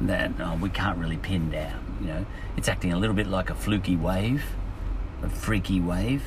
that 0.00 0.32
oh, 0.40 0.58
we 0.60 0.68
can't 0.68 0.98
really 0.98 1.16
pin 1.16 1.50
down. 1.50 1.98
You 2.00 2.06
know, 2.08 2.26
it's 2.56 2.68
acting 2.68 2.92
a 2.92 2.98
little 2.98 3.14
bit 3.16 3.26
like 3.26 3.50
a 3.50 3.54
fluky 3.54 3.96
wave, 3.96 4.44
a 5.22 5.28
freaky 5.28 5.80
wave, 5.80 6.22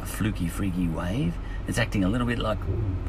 a 0.00 0.06
fluky 0.06 0.48
freaky 0.48 0.88
wave. 0.88 1.34
It's 1.66 1.78
acting 1.78 2.02
a 2.02 2.08
little 2.08 2.26
bit 2.26 2.38
like 2.38 2.58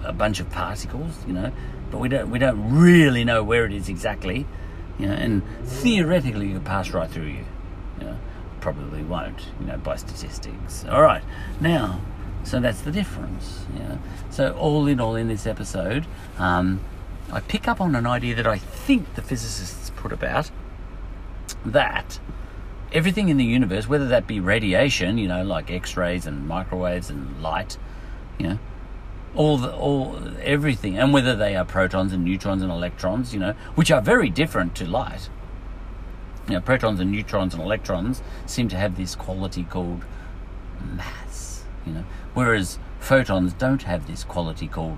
a 0.03 0.11
bunch 0.13 0.39
of 0.39 0.49
particles. 0.49 1.25
You 1.27 1.33
know, 1.33 1.51
but 1.91 1.99
we 1.99 2.09
don't 2.09 2.29
we 2.29 2.39
don't 2.39 2.77
really 2.77 3.23
know 3.25 3.43
where 3.43 3.65
it 3.65 3.73
is 3.73 3.89
exactly. 3.89 4.45
You 4.99 5.07
know, 5.07 5.13
and 5.13 5.43
theoretically, 5.63 6.51
it 6.51 6.53
could 6.53 6.65
pass 6.65 6.91
right 6.91 7.09
through 7.09 7.27
you. 7.27 7.45
You 7.99 8.05
know, 8.05 8.17
probably 8.61 9.03
won't. 9.03 9.41
You 9.59 9.67
know, 9.67 9.77
by 9.77 9.95
statistics. 9.95 10.85
All 10.85 11.01
right, 11.01 11.23
now. 11.59 12.01
So 12.43 12.59
that's 12.59 12.81
the 12.81 12.91
difference. 12.91 13.65
You 13.73 13.79
know? 13.79 13.99
So 14.29 14.53
all 14.53 14.87
in 14.87 14.99
all, 14.99 15.15
in 15.15 15.27
this 15.27 15.45
episode, 15.45 16.05
um, 16.37 16.79
I 17.31 17.41
pick 17.41 17.67
up 17.67 17.81
on 17.81 17.95
an 17.95 18.05
idea 18.05 18.33
that 18.35 18.47
I 18.47 18.57
think 18.57 19.15
the 19.15 19.21
physicists 19.21 19.91
put 19.95 20.11
about 20.11 20.49
that 21.65 22.19
everything 22.91 23.29
in 23.29 23.37
the 23.37 23.45
universe, 23.45 23.87
whether 23.87 24.07
that 24.07 24.27
be 24.27 24.39
radiation, 24.39 25.17
you 25.17 25.27
know, 25.27 25.43
like 25.43 25.69
X-rays 25.69 26.25
and 26.25 26.47
microwaves 26.47 27.09
and 27.09 27.41
light, 27.41 27.77
you 28.37 28.47
know, 28.47 28.59
all 29.35 29.57
the, 29.57 29.73
all 29.73 30.19
everything, 30.41 30.97
and 30.97 31.13
whether 31.13 31.35
they 31.35 31.55
are 31.55 31.65
protons 31.65 32.13
and 32.13 32.23
neutrons 32.23 32.61
and 32.61 32.71
electrons, 32.71 33.33
you 33.33 33.39
know, 33.39 33.53
which 33.75 33.91
are 33.91 34.01
very 34.01 34.29
different 34.29 34.75
to 34.75 34.85
light. 34.85 35.29
You 36.47 36.55
know, 36.55 36.61
protons 36.61 36.99
and 36.99 37.11
neutrons 37.11 37.53
and 37.53 37.61
electrons 37.61 38.23
seem 38.45 38.69
to 38.69 38.75
have 38.75 38.97
this 38.97 39.15
quality 39.15 39.63
called 39.63 40.03
mass, 40.95 41.63
you 41.85 41.93
know, 41.93 42.03
whereas 42.33 42.79
photons 42.99 43.53
don't 43.53 43.83
have 43.83 44.07
this 44.07 44.23
quality 44.23 44.67
called 44.67 44.97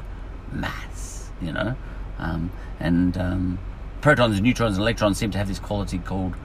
mass, 0.51 1.29
you 1.41 1.51
know, 1.51 1.75
um, 2.17 2.51
and 2.79 3.17
um, 3.17 3.59
protons 3.99 4.35
and 4.35 4.43
neutrons 4.43 4.77
and 4.77 4.81
electrons 4.81 5.17
seem 5.17 5.31
to 5.31 5.37
have 5.37 5.47
this 5.47 5.59
quality 5.59 5.97
called 5.99 6.35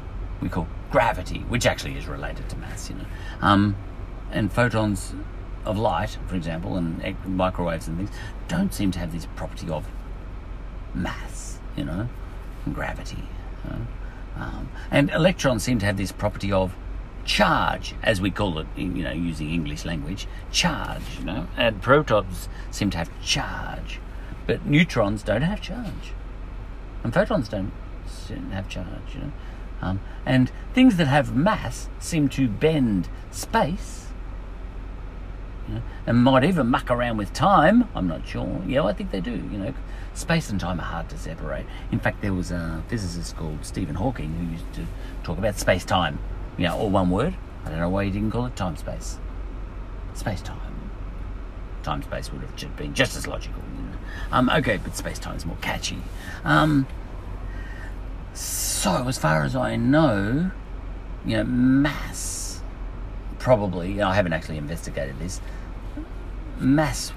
we 0.41 0.49
call 0.49 0.66
gravity, 0.91 1.39
which 1.49 1.66
actually 1.66 1.97
is 1.97 2.07
related 2.07 2.49
to 2.51 2.57
mass, 2.59 2.91
you 2.91 2.97
know, 2.97 3.07
um, 3.41 3.76
and 4.32 4.53
photons 4.53 5.14
of 5.67 5.77
light, 5.77 6.17
for 6.27 6.37
example, 6.37 6.77
and 6.77 7.17
microwaves 7.27 7.89
and 7.89 7.99
things, 7.99 8.11
don't 8.49 8.73
seem 8.73 8.91
to 8.93 8.99
have 8.99 9.12
this 9.12 9.27
property 9.37 9.69
of 9.69 9.87
mass, 10.95 11.59
you 11.77 11.85
know, 11.85 12.09
and 12.64 12.75
gravity. 12.75 13.25
You 13.64 13.71
know? 13.71 13.87
Um, 14.37 14.69
and 14.91 15.11
electrons 15.11 15.62
seem 15.62 15.79
to 15.81 15.87
have 15.87 15.97
this 15.97 16.12
property 16.12 16.53
of 16.53 16.75
charge, 17.25 17.95
as 18.03 18.21
we 18.21 18.31
call 18.31 18.59
it, 18.59 18.67
you 18.77 18.87
know, 18.87 19.11
using 19.11 19.51
English 19.51 19.85
language, 19.85 20.27
charge, 20.53 21.03
you 21.19 21.25
know, 21.25 21.49
and 21.57 21.83
protons 21.83 22.49
seem 22.71 22.91
to 22.91 22.99
have 22.99 23.11
charge, 23.23 23.99
but 24.47 24.64
neutrons 24.64 25.23
don't 25.23 25.43
have 25.43 25.61
charge, 25.61 26.12
and 27.03 27.12
photons 27.12 27.49
don't 27.49 27.73
have 28.53 28.69
charge, 28.69 29.14
you 29.14 29.21
know. 29.21 29.33
Um, 29.83 30.01
and 30.25 30.51
things 30.73 30.97
that 30.97 31.07
have 31.07 31.37
mass 31.37 31.89
seem 31.99 32.29
to 32.31 32.49
bend 32.49 33.09
space 33.31 34.06
you 35.69 35.75
know, 35.75 35.83
and 36.07 36.23
might 36.23 36.45
even 36.45 36.69
muck 36.69 36.91
around 36.91 37.17
with 37.17 37.33
time. 37.33 37.89
I'm 37.95 38.07
not 38.07 38.27
sure. 38.27 38.62
Yeah, 38.67 38.85
I 38.85 38.93
think 38.93 39.11
they 39.11 39.21
do. 39.21 39.33
You 39.33 39.59
know, 39.59 39.75
space 40.14 40.51
and 40.51 40.61
time 40.61 40.81
are 40.81 40.85
hard 40.85 41.09
to 41.11 41.19
separate. 41.19 41.67
In 41.91 41.99
fact, 41.99 42.23
there 42.23 42.33
was 42.33 42.51
a 42.51 42.83
physicist 42.89 43.37
called 43.37 43.64
Stephen 43.64 43.97
Hawking 43.97 44.33
who 44.35 44.53
used 44.53 44.73
to 44.75 44.87
talk 45.25 45.39
about 45.39 45.59
space 45.59 45.85
time. 45.85 46.19
You 46.57 46.69
know, 46.69 46.77
all 46.77 46.91
one 46.91 47.11
word. 47.11 47.35
I 47.64 47.71
don't 47.71 47.81
know 47.81 47.89
why 47.89 48.05
he 48.05 48.11
didn't 48.11 48.31
call 48.31 48.47
it 48.47 48.57
time 48.57 48.77
space. 48.77 49.19
Space 50.14 50.41
time. 50.41 50.61
Time 51.83 52.03
space 52.03 52.33
would 52.33 52.43
have 52.43 52.77
been 52.77 52.95
just 52.95 53.17
as 53.17 53.27
logical. 53.27 53.62
You 53.77 53.83
know? 53.83 53.99
um, 54.33 54.51
okay, 54.51 54.77
but 54.77 54.97
space 54.97 55.19
time 55.19 55.37
is 55.37 55.45
more 55.45 55.59
catchy. 55.61 55.99
Um, 56.45 56.87
so, 58.35 59.09
as 59.09 59.19
far 59.19 59.45
as 59.45 59.57
I 59.57 59.77
know, 59.77 60.51
you 61.25 61.37
know, 61.39 61.45
mass 61.45 62.46
probably. 63.47 64.03
I 64.03 64.13
haven't 64.17 64.33
actually 64.33 64.59
investigated 64.59 65.21
this 65.21 65.41
mass, 66.59 67.13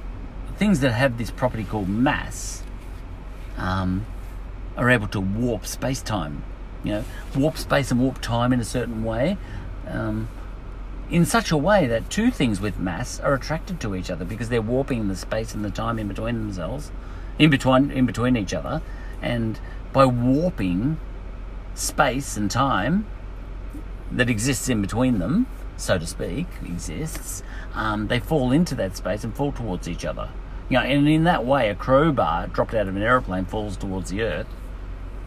things 0.58 0.80
that 0.82 0.92
have 0.92 1.18
this 1.18 1.32
property 1.32 1.64
called 1.64 1.90
mass, 1.90 2.62
um, 3.58 4.06
are 4.78 4.92
able 4.92 5.08
to 5.08 5.20
warp 5.20 5.66
space 5.66 6.04
time. 6.04 6.44
You 6.84 6.92
know, 6.92 7.06
warp 7.36 7.58
space 7.58 7.90
and 7.90 8.00
warp 8.00 8.22
time 8.22 8.54
in 8.54 8.60
a 8.60 8.64
certain 8.64 9.04
way, 9.04 9.40
um, 9.88 10.30
in 11.10 11.26
such 11.26 11.50
a 11.50 11.58
way 11.58 11.88
that 11.88 12.12
two 12.12 12.30
things 12.30 12.62
with 12.62 12.78
mass 12.78 13.20
are 13.20 13.34
attracted 13.34 13.80
to 13.80 13.96
each 13.96 14.12
other 14.12 14.24
because 14.24 14.50
they're 14.50 14.62
warping 14.62 15.08
the 15.08 15.16
space 15.16 15.56
and 15.56 15.66
the 15.66 15.72
time 15.72 15.98
in 15.98 16.08
between 16.08 16.36
themselves, 16.36 16.92
in 17.40 17.50
between 17.50 17.90
in 17.90 18.06
between 18.06 18.38
each 18.38 18.54
other, 18.54 18.84
and 19.20 19.60
by 19.92 20.06
warping 20.06 21.00
space 21.74 22.38
and 22.38 22.52
time 22.52 23.08
that 24.12 24.30
exists 24.30 24.70
in 24.70 24.80
between 24.80 25.18
them, 25.18 25.48
so 25.80 25.98
to 25.98 26.06
speak, 26.06 26.48
exists, 26.64 27.44
um, 27.74 28.08
they 28.08 28.20
fall 28.20 28.52
into 28.52 28.76
that 28.76 28.98
space 28.98 29.24
and 29.24 29.36
fall 29.36 29.52
towards 29.52 29.88
each 29.88 30.06
other. 30.06 30.30
You 30.70 30.78
know, 30.78 30.84
and 30.84 31.08
in 31.08 31.24
that 31.24 31.46
way, 31.46 31.70
a 31.70 31.76
crowbar 31.76 32.48
dropped 32.48 32.74
out 32.74 32.88
of 32.88 32.96
an 32.96 33.02
aeroplane 33.02 33.46
falls 33.46 33.76
towards 33.76 34.12
the 34.12 34.22
Earth, 34.22 34.48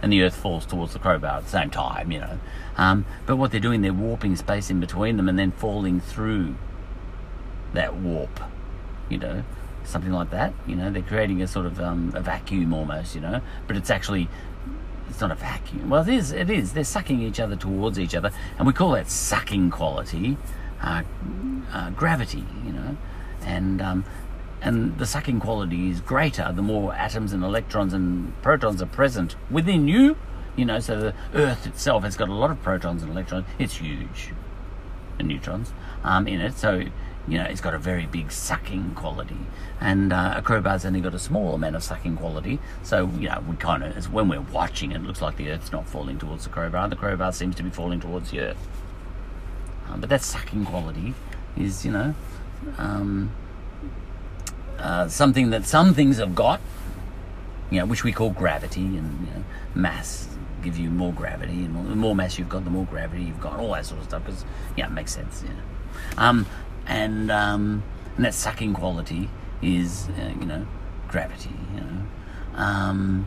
and 0.01 0.13
the 0.13 0.23
Earth 0.23 0.37
falls 0.37 0.67
towards 0.67 0.93
the 0.93 0.99
crowbar 0.99 1.39
at 1.39 1.45
the 1.45 1.51
same 1.51 1.71
time. 1.71 2.13
You 2.13 2.21
know, 2.21 2.39
um, 2.77 3.07
but 3.27 3.37
what 3.37 3.51
they're 3.51 3.61
doing, 3.61 3.83
they're 3.83 3.93
warping 3.93 4.37
space 4.37 4.71
in 4.71 4.79
between 4.79 5.17
them 5.17 5.29
and 5.29 5.39
then 5.39 5.51
falling 5.53 6.01
through 6.01 6.55
that 7.73 7.97
warp. 7.97 8.41
You 9.09 9.19
know, 9.19 9.45
something 9.85 10.13
like 10.13 10.31
that. 10.31 10.55
You 10.67 10.77
know, 10.77 10.91
they're 10.91 11.03
creating 11.03 11.43
a 11.43 11.49
sort 11.49 11.67
of 11.67 11.81
um, 11.81 12.13
a 12.15 12.21
vacuum 12.21 12.73
almost. 12.73 13.15
You 13.15 13.21
know, 13.23 13.41
but 13.67 13.77
it's 13.77 13.91
actually 13.91 14.29
it's 15.13 15.21
not 15.21 15.31
a 15.31 15.35
vacuum. 15.35 15.91
Well, 15.91 16.01
it 16.01 16.09
is. 16.09 16.33
It 16.33 16.49
is. 16.49 16.73
They're 16.73 16.85
sucking 16.85 17.21
each 17.21 17.39
other 17.39 17.55
towards 17.55 17.99
each 17.99 18.15
other, 18.15 18.33
and 18.57 18.67
we 18.67 18.73
call 18.73 18.93
that 18.93 19.11
sucking 19.11 19.69
quality 19.71 20.39
uh, 20.81 21.03
uh, 21.71 21.91
gravity. 21.91 22.47
You 22.65 22.73
know, 22.73 22.97
and 23.45 23.83
um, 23.83 24.05
and 24.63 24.97
the 24.99 25.05
sucking 25.05 25.39
quality 25.39 25.91
is 25.91 26.01
greater 26.01 26.51
the 26.57 26.63
more 26.63 26.95
atoms 26.95 27.35
and 27.35 27.45
electrons 27.45 27.93
and 27.93 28.41
protons 28.41 28.81
are 28.81 28.87
present 28.87 29.37
within 29.51 29.87
you. 29.87 30.17
You 30.57 30.65
know, 30.65 30.81
so 30.81 30.99
the 30.99 31.15
Earth 31.35 31.67
itself 31.67 32.05
has 32.05 32.17
got 32.17 32.31
a 32.31 32.35
lot 32.35 32.51
of 32.51 32.63
protons 32.63 33.03
and 33.03 33.13
electrons. 33.13 33.45
It's 33.59 33.77
huge, 33.77 34.33
and 35.19 35.29
neutrons 35.29 35.75
um, 36.05 36.27
in 36.27 36.41
it. 36.41 36.57
So 36.57 36.85
you 37.29 37.39
know, 37.39 37.45
it's 37.45 37.61
got 37.61 37.75
a 37.75 37.79
very 37.79 38.07
big 38.07 38.33
sucking 38.33 38.95
quality. 38.95 39.37
And 39.81 40.13
uh, 40.13 40.35
a 40.37 40.43
crowbar's 40.43 40.85
only 40.85 41.01
got 41.01 41.15
a 41.15 41.19
small 41.19 41.55
amount 41.55 41.77
of 41.77 41.83
sucking 41.83 42.17
quality. 42.17 42.59
So, 42.83 43.11
you 43.19 43.29
know, 43.29 43.43
we 43.49 43.57
kind 43.57 43.85
of, 43.85 44.13
when 44.13 44.29
we're 44.29 44.41
watching, 44.41 44.93
it 44.93 45.03
looks 45.03 45.23
like 45.23 45.37
the 45.37 45.51
Earth's 45.51 45.73
not 45.73 45.89
falling 45.89 46.19
towards 46.19 46.45
the 46.45 46.51
crowbar. 46.51 46.89
The 46.89 46.97
crowbar 46.97 47.33
seems 47.33 47.55
to 47.57 47.63
be 47.63 47.71
falling 47.71 48.01
towards 48.01 48.31
the 48.31 48.41
Earth. 48.41 48.69
Um, 49.89 50.01
but 50.01 50.09
that 50.11 50.23
sucking 50.23 50.65
quality 50.65 51.15
is, 51.57 51.85
you 51.85 51.93
know, 51.93 52.15
um, 52.79 53.33
uh, 54.79 55.09
something 55.09 55.51
that 55.51 55.67
some 55.67 55.95
things 55.95 56.19
have 56.19 56.35
got, 56.35 56.61
you 57.71 57.79
know, 57.79 57.87
which 57.87 58.05
we 58.05 58.13
call 58.13 58.31
gravity 58.31 58.81
and 58.81 59.27
you 59.27 59.35
know, 59.35 59.45
mass 59.75 60.29
give 60.63 60.79
you 60.79 60.91
more 60.91 61.13
gravity, 61.13 61.65
and 61.65 61.75
the 61.91 61.97
more 61.97 62.15
mass 62.15 62.39
you've 62.39 62.49
got, 62.49 62.65
the 62.65 62.71
more 62.71 62.87
gravity 62.87 63.25
you've 63.25 63.41
got, 63.41 63.59
all 63.59 63.73
that 63.73 63.85
sort 63.85 64.01
of 64.01 64.07
stuff. 64.07 64.25
Because 64.25 64.45
yeah, 64.77 64.87
it 64.87 64.93
makes 64.93 65.13
sense. 65.13 65.45
Yeah. 65.45 65.51
Um, 66.17 66.47
and 66.87 67.31
um, 67.31 67.83
and 68.17 68.25
that 68.25 68.35
sucking 68.35 68.75
quality 68.75 69.29
is 69.61 70.09
uh, 70.19 70.33
you 70.39 70.47
know 70.47 70.67
gravity 71.09 71.55
you 71.75 71.81
know. 71.81 72.07
Um, 72.55 73.27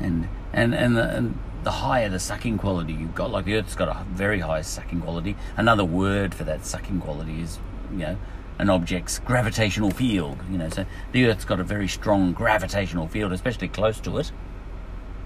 and 0.00 0.28
and 0.52 0.74
and 0.74 0.96
the, 0.96 1.08
and 1.16 1.38
the 1.62 1.70
higher 1.70 2.08
the 2.08 2.18
sucking 2.18 2.58
quality 2.58 2.92
you've 2.92 3.14
got 3.14 3.30
like 3.30 3.44
the 3.44 3.54
earth's 3.54 3.74
got 3.74 3.88
a 3.88 4.04
very 4.10 4.40
high 4.40 4.62
sucking 4.62 5.00
quality. 5.00 5.36
Another 5.56 5.84
word 5.84 6.34
for 6.34 6.44
that 6.44 6.64
sucking 6.66 7.00
quality 7.00 7.40
is 7.40 7.58
you 7.90 7.98
know 7.98 8.18
an 8.58 8.70
object's 8.70 9.18
gravitational 9.18 9.90
field 9.90 10.38
you 10.50 10.58
know. 10.58 10.68
So 10.68 10.86
the 11.12 11.26
earth's 11.26 11.44
got 11.44 11.60
a 11.60 11.64
very 11.64 11.88
strong 11.88 12.32
gravitational 12.32 13.08
field 13.08 13.32
especially 13.32 13.68
close 13.68 14.00
to 14.00 14.18
it. 14.18 14.32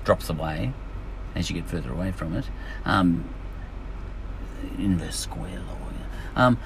Drops 0.05 0.29
away 0.29 0.73
as 1.35 1.51
you 1.51 1.57
get 1.57 1.69
further 1.69 1.93
away 1.93 2.13
from 2.13 2.35
it. 2.35 2.47
Um, 2.85 3.29
inverse 4.79 5.17
square 5.17 5.61
law 5.61 5.79
um, 6.39 6.57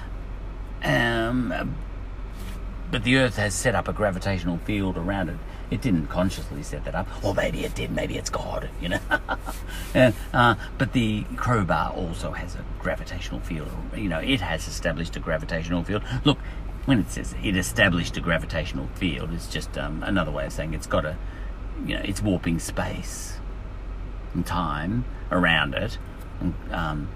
um, 0.83 1.75
but 2.91 3.03
the 3.03 3.17
Earth 3.17 3.37
has 3.37 3.55
set 3.55 3.73
up 3.73 3.87
a 3.87 3.93
gravitational 3.93 4.59
field 4.59 4.97
around 4.97 5.29
it. 5.29 5.37
It 5.71 5.81
didn't 5.81 6.07
consciously 6.07 6.61
set 6.61 6.85
that 6.85 6.93
up, 6.93 7.07
or 7.23 7.33
maybe 7.33 7.65
it 7.65 7.73
did. 7.73 7.89
Maybe 7.89 8.17
it's 8.17 8.29
God, 8.29 8.69
you 8.79 8.89
know. 8.89 8.99
uh, 10.33 10.55
but 10.77 10.93
the 10.93 11.23
crowbar 11.35 11.91
also 11.93 12.31
has 12.31 12.53
a 12.53 12.63
gravitational 12.79 13.39
field. 13.39 13.69
You 13.95 14.09
know, 14.09 14.19
it 14.19 14.41
has 14.41 14.67
established 14.67 15.15
a 15.15 15.19
gravitational 15.19 15.83
field. 15.83 16.03
Look, 16.23 16.37
when 16.85 16.99
it 16.99 17.09
says 17.09 17.33
it 17.41 17.55
established 17.55 18.15
a 18.17 18.21
gravitational 18.21 18.87
field, 18.95 19.31
it's 19.33 19.47
just 19.47 19.75
um, 19.77 20.03
another 20.03 20.31
way 20.31 20.45
of 20.45 20.53
saying 20.53 20.75
it's 20.75 20.85
got 20.85 21.05
a, 21.05 21.17
you 21.85 21.95
know, 21.95 22.01
it's 22.03 22.21
warping 22.21 22.59
space 22.59 23.39
and 24.33 24.45
time 24.45 25.05
around 25.31 25.73
it. 25.73 25.97
And, 26.39 26.53
um, 26.71 27.07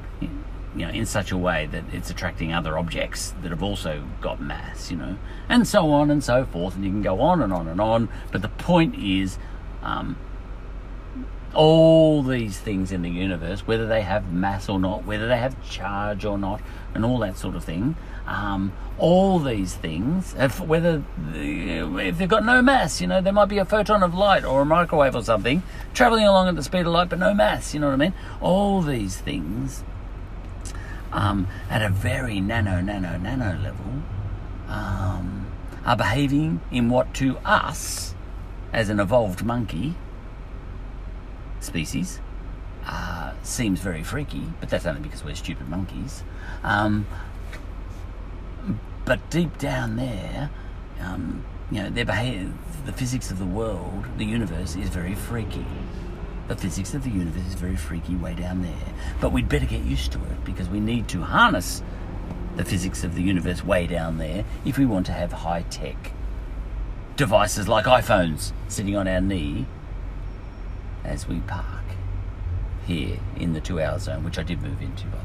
you 0.78 0.86
know, 0.86 0.91
in 0.91 1.05
such 1.05 1.32
a 1.32 1.38
way 1.38 1.67
that 1.71 1.84
it's 1.91 2.09
attracting 2.09 2.53
other 2.53 2.78
objects 2.78 3.34
that 3.41 3.49
have 3.49 3.63
also 3.63 4.03
got 4.21 4.41
mass, 4.41 4.91
you 4.91 4.97
know, 4.97 5.17
and 5.49 5.67
so 5.67 5.91
on 5.91 6.11
and 6.11 6.23
so 6.23 6.45
forth, 6.45 6.75
and 6.75 6.86
you 6.86 6.91
can 6.91 7.01
go 7.01 7.19
on 7.19 7.41
and 7.41 7.51
on 7.51 7.67
and 7.67 7.82
on. 7.82 8.09
But 8.32 8.41
the 8.41 8.49
point 8.49 8.95
is, 8.95 9.38
um, 9.82 10.17
all 11.53 12.21
these 12.21 12.59
things 12.59 12.91
in 12.91 13.01
the 13.01 13.09
universe, 13.09 13.65
whether 13.65 13.88
they 13.88 14.01
have 14.01 14.32
mass 14.32 14.69
or 14.69 14.80
not, 14.80 15.05
whether 15.05 15.28
they 15.28 15.38
have 15.38 15.55
charge 15.67 16.23
or 16.23 16.38
not, 16.38 16.61
and 16.93 17.03
all 17.03 17.17
that 17.19 17.38
sort 17.38 17.55
of 17.55 17.63
thing, 17.63 17.95
um, 18.28 18.71
all 18.99 19.39
these 19.39 19.73
things, 19.73 20.36
if, 20.38 20.59
whether 20.59 21.03
if 21.34 22.17
they've 22.17 22.30
got 22.30 22.45
no 22.45 22.61
mass, 22.61 23.01
you 23.01 23.07
know, 23.07 23.21
there 23.21 23.34
might 23.34 23.45
be 23.45 23.57
a 23.57 23.65
photon 23.65 24.03
of 24.03 24.13
light 24.13 24.43
or 24.43 24.61
a 24.61 24.65
microwave 24.65 25.15
or 25.15 25.23
something 25.23 25.63
traveling 25.93 26.25
along 26.25 26.47
at 26.47 26.55
the 26.55 26.63
speed 26.63 26.82
of 26.82 26.88
light, 26.88 27.09
but 27.09 27.17
no 27.17 27.34
mass. 27.34 27.73
You 27.73 27.80
know 27.80 27.88
what 27.88 27.93
I 27.93 27.97
mean? 27.97 28.13
All 28.41 28.82
these 28.82 29.17
things 29.17 29.84
um, 31.11 31.47
at 31.69 31.81
a 31.81 31.89
very 31.89 32.39
nano, 32.39 32.81
nano, 32.81 33.17
nano 33.17 33.59
level 33.61 34.03
um, 34.67 35.47
are 35.85 35.95
behaving 35.95 36.61
in 36.71 36.89
what 36.89 37.13
to 37.15 37.37
us, 37.39 38.13
as 38.73 38.89
an 38.89 38.99
evolved 38.99 39.43
monkey 39.43 39.95
species, 41.59 42.19
uh, 42.85 43.33
seems 43.43 43.79
very 43.79 44.03
freaky, 44.03 44.43
but 44.59 44.69
that's 44.69 44.85
only 44.85 45.01
because 45.01 45.23
we're 45.23 45.35
stupid 45.35 45.67
monkeys. 45.69 46.23
Um, 46.63 47.05
but 49.05 49.29
deep 49.29 49.57
down 49.57 49.95
there, 49.95 50.49
um, 50.99 51.43
you 51.71 51.81
know, 51.81 51.89
their 51.89 52.05
behavior, 52.05 52.51
the 52.85 52.93
physics 52.93 53.31
of 53.31 53.39
the 53.39 53.45
world, 53.45 54.05
the 54.17 54.25
universe, 54.25 54.75
is 54.75 54.89
very 54.89 55.15
freaky. 55.15 55.65
The 56.47 56.55
physics 56.55 56.93
of 56.93 57.03
the 57.03 57.09
universe 57.09 57.45
is 57.45 57.55
very 57.55 57.75
freaky 57.75 58.15
way 58.15 58.33
down 58.33 58.61
there. 58.61 58.93
But 59.19 59.31
we'd 59.31 59.49
better 59.49 59.65
get 59.65 59.83
used 59.83 60.11
to 60.13 60.19
it 60.19 60.45
because 60.45 60.69
we 60.69 60.79
need 60.79 61.07
to 61.09 61.21
harness 61.21 61.83
the 62.55 62.63
physics 62.65 63.03
of 63.03 63.15
the 63.15 63.21
universe 63.21 63.63
way 63.63 63.85
down 63.85 64.17
there 64.17 64.45
if 64.65 64.77
we 64.77 64.85
want 64.85 65.05
to 65.05 65.11
have 65.11 65.31
high 65.31 65.63
tech 65.63 66.11
devices 67.15 67.67
like 67.67 67.85
iPhones 67.85 68.51
sitting 68.67 68.95
on 68.95 69.07
our 69.07 69.21
knee 69.21 69.65
as 71.03 71.27
we 71.27 71.39
park 71.41 71.83
here 72.85 73.19
in 73.35 73.53
the 73.53 73.61
two 73.61 73.81
hour 73.81 73.99
zone, 73.99 74.23
which 74.23 74.39
I 74.39 74.43
did 74.43 74.61
move 74.61 74.81
into, 74.81 75.05
by 75.05 75.17
the 75.17 75.23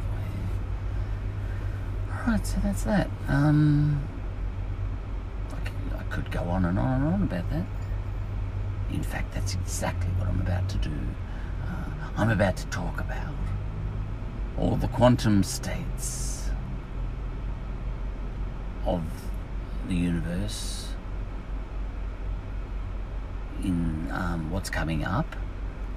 way. 2.12 2.20
Alright, 2.20 2.46
so 2.46 2.58
that's 2.62 2.82
that. 2.84 3.08
Um, 3.28 4.02
I 5.50 5.60
could, 5.64 5.74
I 5.98 6.02
could 6.04 6.30
go 6.30 6.42
on 6.44 6.64
and 6.64 6.78
on 6.78 7.02
and 7.02 7.14
on 7.14 7.22
about 7.22 7.48
that. 7.50 7.64
In 8.92 9.02
fact, 9.02 9.32
that's 9.34 9.54
exactly 9.54 10.10
what 10.18 10.28
I'm 10.28 10.40
about 10.40 10.68
to 10.68 10.78
do. 10.78 10.90
Uh, 11.64 12.10
I'm 12.16 12.30
about 12.30 12.56
to 12.58 12.66
talk 12.66 13.00
about 13.00 13.34
all 14.58 14.76
the 14.76 14.88
quantum 14.88 15.42
states 15.42 16.50
of 18.84 19.02
the 19.88 19.94
universe 19.94 20.90
in 23.64 24.08
um, 24.12 24.50
what's 24.50 24.70
coming 24.70 25.04
up. 25.04 25.36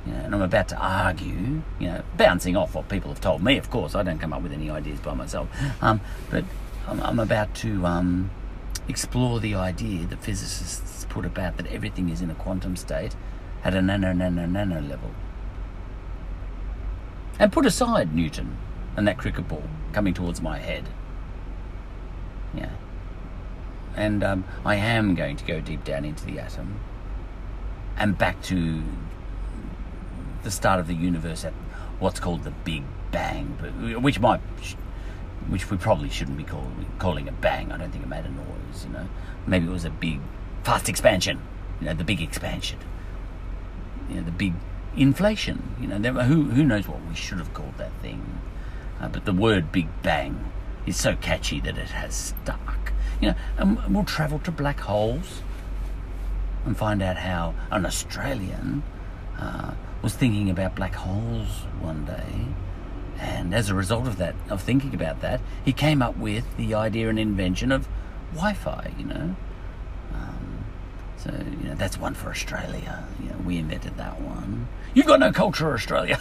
You 0.06 0.14
know, 0.14 0.20
and 0.20 0.36
I'm 0.36 0.42
about 0.42 0.68
to 0.70 0.78
argue, 0.78 1.64
you 1.80 1.88
know, 1.88 2.04
bouncing 2.16 2.56
off 2.56 2.76
what 2.76 2.90
people 2.90 3.10
have 3.10 3.22
told 3.22 3.44
me, 3.44 3.58
of 3.58 3.70
course. 3.72 3.96
I 3.96 4.04
don't 4.04 4.20
come 4.20 4.34
up 4.34 4.44
with 4.44 4.54
any 4.54 4.70
ideas 4.70 5.00
by 5.00 5.16
myself. 5.16 5.50
Um, 5.82 6.00
but 6.30 6.46
I'm, 6.88 7.02
I'm, 7.02 7.20
about 7.20 7.56
to 7.56 7.86
um, 7.88 8.30
explore 8.88 9.40
the 9.40 9.56
idea 9.56 10.06
that 10.06 10.20
physicists 10.24 10.95
put 11.10 11.26
about 11.26 11.58
that 11.58 11.68
everything 11.68 12.10
is 12.10 12.22
in 12.22 12.30
a 12.30 12.36
quantum 12.36 12.76
state 12.76 13.16
at 13.64 13.74
a 13.74 13.82
nano, 13.82 14.14
nano, 14.14 14.46
nano 14.46 14.82
level. 14.82 15.12
And 17.40 17.52
put 17.52 17.66
aside 17.66 18.16
Newton 18.16 18.58
and 18.96 19.08
that 19.08 19.18
cricket 19.18 19.48
ball 19.48 19.64
coming 19.92 20.14
towards 20.14 20.42
my 20.42 20.60
head. 20.60 20.88
Yeah. 22.54 22.70
And 23.96 24.24
um, 24.24 24.44
I 24.64 24.76
am 24.76 25.16
going 25.16 25.38
to 25.38 25.46
go 25.46 25.60
deep 25.60 25.84
down 25.84 26.06
into 26.06 26.26
the 26.26 26.40
atom 26.40 26.80
and 27.98 28.18
back 28.18 28.42
to 28.44 28.84
the 30.44 30.52
start 30.52 30.80
of 30.80 30.88
the 30.88 30.94
universe 30.94 31.44
at 31.44 31.54
what's 32.00 32.20
called 32.20 32.44
the 32.44 32.52
Big 32.52 32.84
Bang, 33.12 33.46
which 34.02 34.20
might, 34.20 34.42
which 35.48 35.70
we 35.70 35.78
probably 35.78 36.10
shouldn't 36.10 36.38
be 36.38 36.44
calling 36.44 36.86
calling 37.00 37.28
a 37.28 37.32
bang. 37.32 37.72
I 37.72 37.78
don't 37.78 37.92
think 37.92 38.04
it 38.04 38.08
made 38.08 38.26
a 38.26 38.30
noise. 38.30 38.86
You 38.86 38.92
know, 38.92 39.08
maybe 39.48 39.68
it 39.68 39.72
was 39.72 39.86
a 39.86 39.90
big, 39.90 40.20
fast 40.66 40.90
expansion. 40.90 41.40
You 41.80 41.88
know, 41.88 41.94
the 41.94 42.04
big 42.04 42.22
expansion. 42.22 42.80
You 44.10 44.16
know, 44.16 44.24
the 44.24 44.32
big 44.32 44.54
inflation. 44.98 45.76
You 45.80 45.88
know, 45.88 46.00
there, 46.00 46.14
who 46.14 46.46
who 46.46 46.64
knows 46.64 46.88
what 46.88 47.06
we 47.08 47.16
should 47.16 47.38
have 47.38 47.54
called 47.54 47.78
that 47.78 47.92
thing? 48.02 48.40
Uh, 49.00 49.10
but 49.10 49.26
the 49.26 49.34
word 49.34 49.72
Big 49.72 49.88
Bang 50.02 50.52
is 50.86 50.98
so 50.98 51.16
catchy 51.16 51.60
that 51.62 51.78
it 51.78 51.90
has 51.90 52.16
stuck. 52.16 52.92
You 53.22 53.30
know, 53.30 53.36
and 53.58 53.96
we'll 53.96 54.04
travel 54.04 54.40
to 54.40 54.52
black 54.52 54.80
holes 54.80 55.42
and 56.66 56.76
find 56.76 57.02
out 57.02 57.18
how 57.18 57.54
an 57.72 57.86
Australian 57.86 58.84
uh, 59.40 59.74
was 60.02 60.16
thinking 60.16 60.50
about 60.50 60.76
black 60.76 60.96
holes 60.96 61.48
one 61.80 62.06
day, 62.06 62.48
and 63.20 63.54
as 63.54 63.70
a 63.70 63.76
result 63.76 64.08
of 64.08 64.18
that, 64.18 64.36
of 64.50 64.62
thinking 64.62 64.96
about 64.96 65.22
that, 65.22 65.42
he 65.64 65.74
came 65.74 66.02
up 66.02 66.18
with 66.18 66.58
the 66.58 66.74
idea 66.74 67.10
and 67.10 67.20
invention 67.20 67.72
of 67.72 67.88
Wi-Fi. 68.34 68.94
You 68.98 69.06
know, 69.06 69.16
um, 69.16 69.38
so 71.26 71.34
you 71.62 71.70
know 71.70 71.76
that's 71.76 71.98
one 71.98 72.14
for 72.14 72.30
Australia. 72.30 73.04
You 73.22 73.30
know, 73.30 73.38
we 73.46 73.58
invented 73.58 73.98
that 73.98 74.22
one. 74.22 74.68
You've 74.94 75.08
got 75.08 75.20
no 75.20 75.32
culture, 75.32 75.74
Australia. 75.74 76.20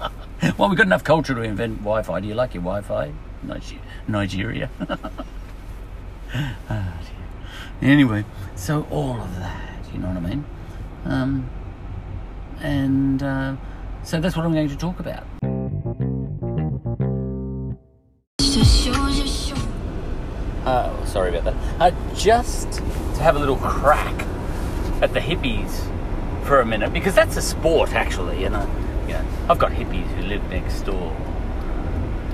well, 0.58 0.68
we've 0.68 0.76
got 0.76 0.86
enough 0.86 1.04
culture 1.04 1.34
to 1.34 1.42
invent 1.42 1.78
Wi-Fi. 1.78 2.20
Do 2.20 2.26
you 2.26 2.34
like 2.34 2.54
your 2.54 2.62
Wi-Fi, 2.62 3.12
Nigeria? 4.08 4.68
oh, 6.70 6.92
anyway, 7.80 8.24
so 8.56 8.86
all 8.90 9.20
of 9.20 9.36
that, 9.36 9.84
you 9.92 10.00
know 10.00 10.08
what 10.08 10.16
I 10.16 10.20
mean? 10.20 10.44
Um, 11.04 11.50
and 12.60 13.22
uh, 13.22 13.56
so 14.02 14.20
that's 14.20 14.36
what 14.36 14.44
I'm 14.44 14.52
going 14.52 14.68
to 14.68 14.76
talk 14.76 14.98
about. 14.98 15.24
Uh, 20.66 21.04
sorry 21.06 21.36
about 21.36 21.44
that. 21.44 21.54
Uh, 21.80 22.14
just 22.14 22.72
to 22.72 23.22
have 23.22 23.36
a 23.36 23.38
little 23.38 23.56
crack 23.56 24.26
at 25.02 25.12
the 25.14 25.20
hippies 25.20 25.86
for 26.46 26.60
a 26.60 26.66
minute, 26.66 26.92
because 26.92 27.14
that's 27.14 27.36
a 27.36 27.42
sport 27.42 27.92
actually, 27.92 28.44
and 28.44 28.54
you 29.06 29.14
know, 29.14 29.24
I've 29.48 29.58
got 29.58 29.72
hippies 29.72 30.06
who 30.14 30.22
live 30.22 30.48
next 30.50 30.82
door, 30.82 31.16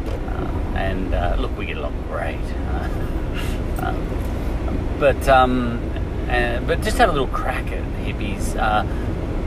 uh, 0.06 0.76
and 0.76 1.14
uh, 1.14 1.36
look, 1.38 1.56
we 1.56 1.66
get 1.66 1.76
along 1.76 1.94
great. 2.08 2.40
Um, 3.76 4.96
but 4.98 5.28
um, 5.28 5.78
uh, 6.30 6.60
but 6.60 6.80
just 6.80 6.96
have 6.96 7.10
a 7.10 7.12
little 7.12 7.28
crack 7.28 7.70
at 7.70 7.84
the 7.84 8.10
hippies 8.10 8.56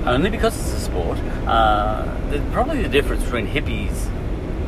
only 0.05 0.30
because 0.30 0.57
it's 0.57 0.74
a 0.74 0.80
sport. 0.80 1.17
Uh, 1.45 2.05
probably 2.51 2.82
the 2.82 2.89
difference 2.89 3.24
between 3.24 3.47
hippies 3.47 4.07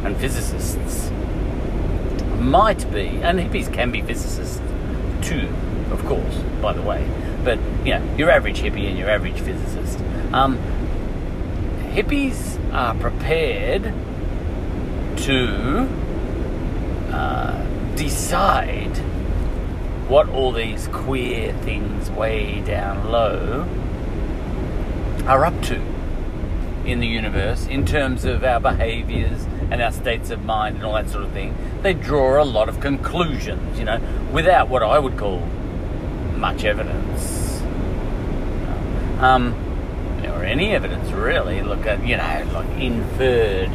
and 0.03 0.17
physicists 0.17 1.11
might 2.39 2.91
be, 2.91 3.07
and 3.21 3.39
hippies 3.39 3.71
can 3.71 3.91
be 3.91 4.01
physicists 4.01 4.61
too, 5.21 5.47
of 5.91 6.05
course, 6.05 6.35
by 6.61 6.73
the 6.73 6.81
way. 6.81 7.07
But 7.43 7.59
you 7.85 7.93
know, 7.93 8.15
your 8.15 8.29
average 8.29 8.59
hippie 8.59 8.87
and 8.87 8.97
your 8.97 9.09
average 9.09 9.39
physicist. 9.39 9.99
Um, 10.33 10.57
hippies 11.91 12.59
are 12.73 12.95
prepared 12.95 13.93
to 15.17 15.87
uh, 17.11 17.65
decide 17.95 18.97
what 20.07 20.29
all 20.29 20.51
these 20.51 20.87
queer 20.89 21.53
things 21.53 22.09
way 22.11 22.61
down 22.61 23.11
low 23.11 23.65
are 25.25 25.45
up 25.45 25.61
to 25.61 25.81
in 26.85 26.99
the 26.99 27.07
universe 27.07 27.67
in 27.67 27.85
terms 27.85 28.25
of 28.25 28.43
our 28.43 28.59
behaviors 28.59 29.45
and 29.69 29.81
our 29.81 29.91
states 29.91 30.31
of 30.31 30.43
mind 30.43 30.75
and 30.77 30.85
all 30.85 30.93
that 30.93 31.09
sort 31.09 31.23
of 31.23 31.31
thing. 31.31 31.55
They 31.81 31.93
draw 31.93 32.41
a 32.41 32.45
lot 32.45 32.69
of 32.69 32.79
conclusions, 32.79 33.77
you 33.77 33.85
know, 33.85 34.01
without 34.31 34.67
what 34.67 34.83
I 34.83 34.97
would 34.97 35.17
call 35.17 35.47
much 36.41 36.65
evidence. 36.65 37.61
Um, 39.19 39.53
or 40.25 40.43
any 40.43 40.71
evidence 40.71 41.11
really. 41.11 41.61
Look 41.61 41.85
at, 41.85 42.05
you 42.05 42.17
know, 42.17 42.49
like 42.51 42.67
inferred 42.81 43.69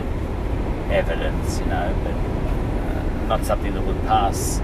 evidence, 0.90 1.60
you 1.60 1.66
know, 1.66 1.96
but 2.02 2.12
uh, 2.12 3.26
not 3.28 3.46
something 3.46 3.72
that 3.74 3.82
would 3.86 4.00
pass 4.02 4.60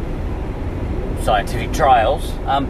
scientific 1.25 1.73
trials. 1.73 2.29
Um, 2.47 2.67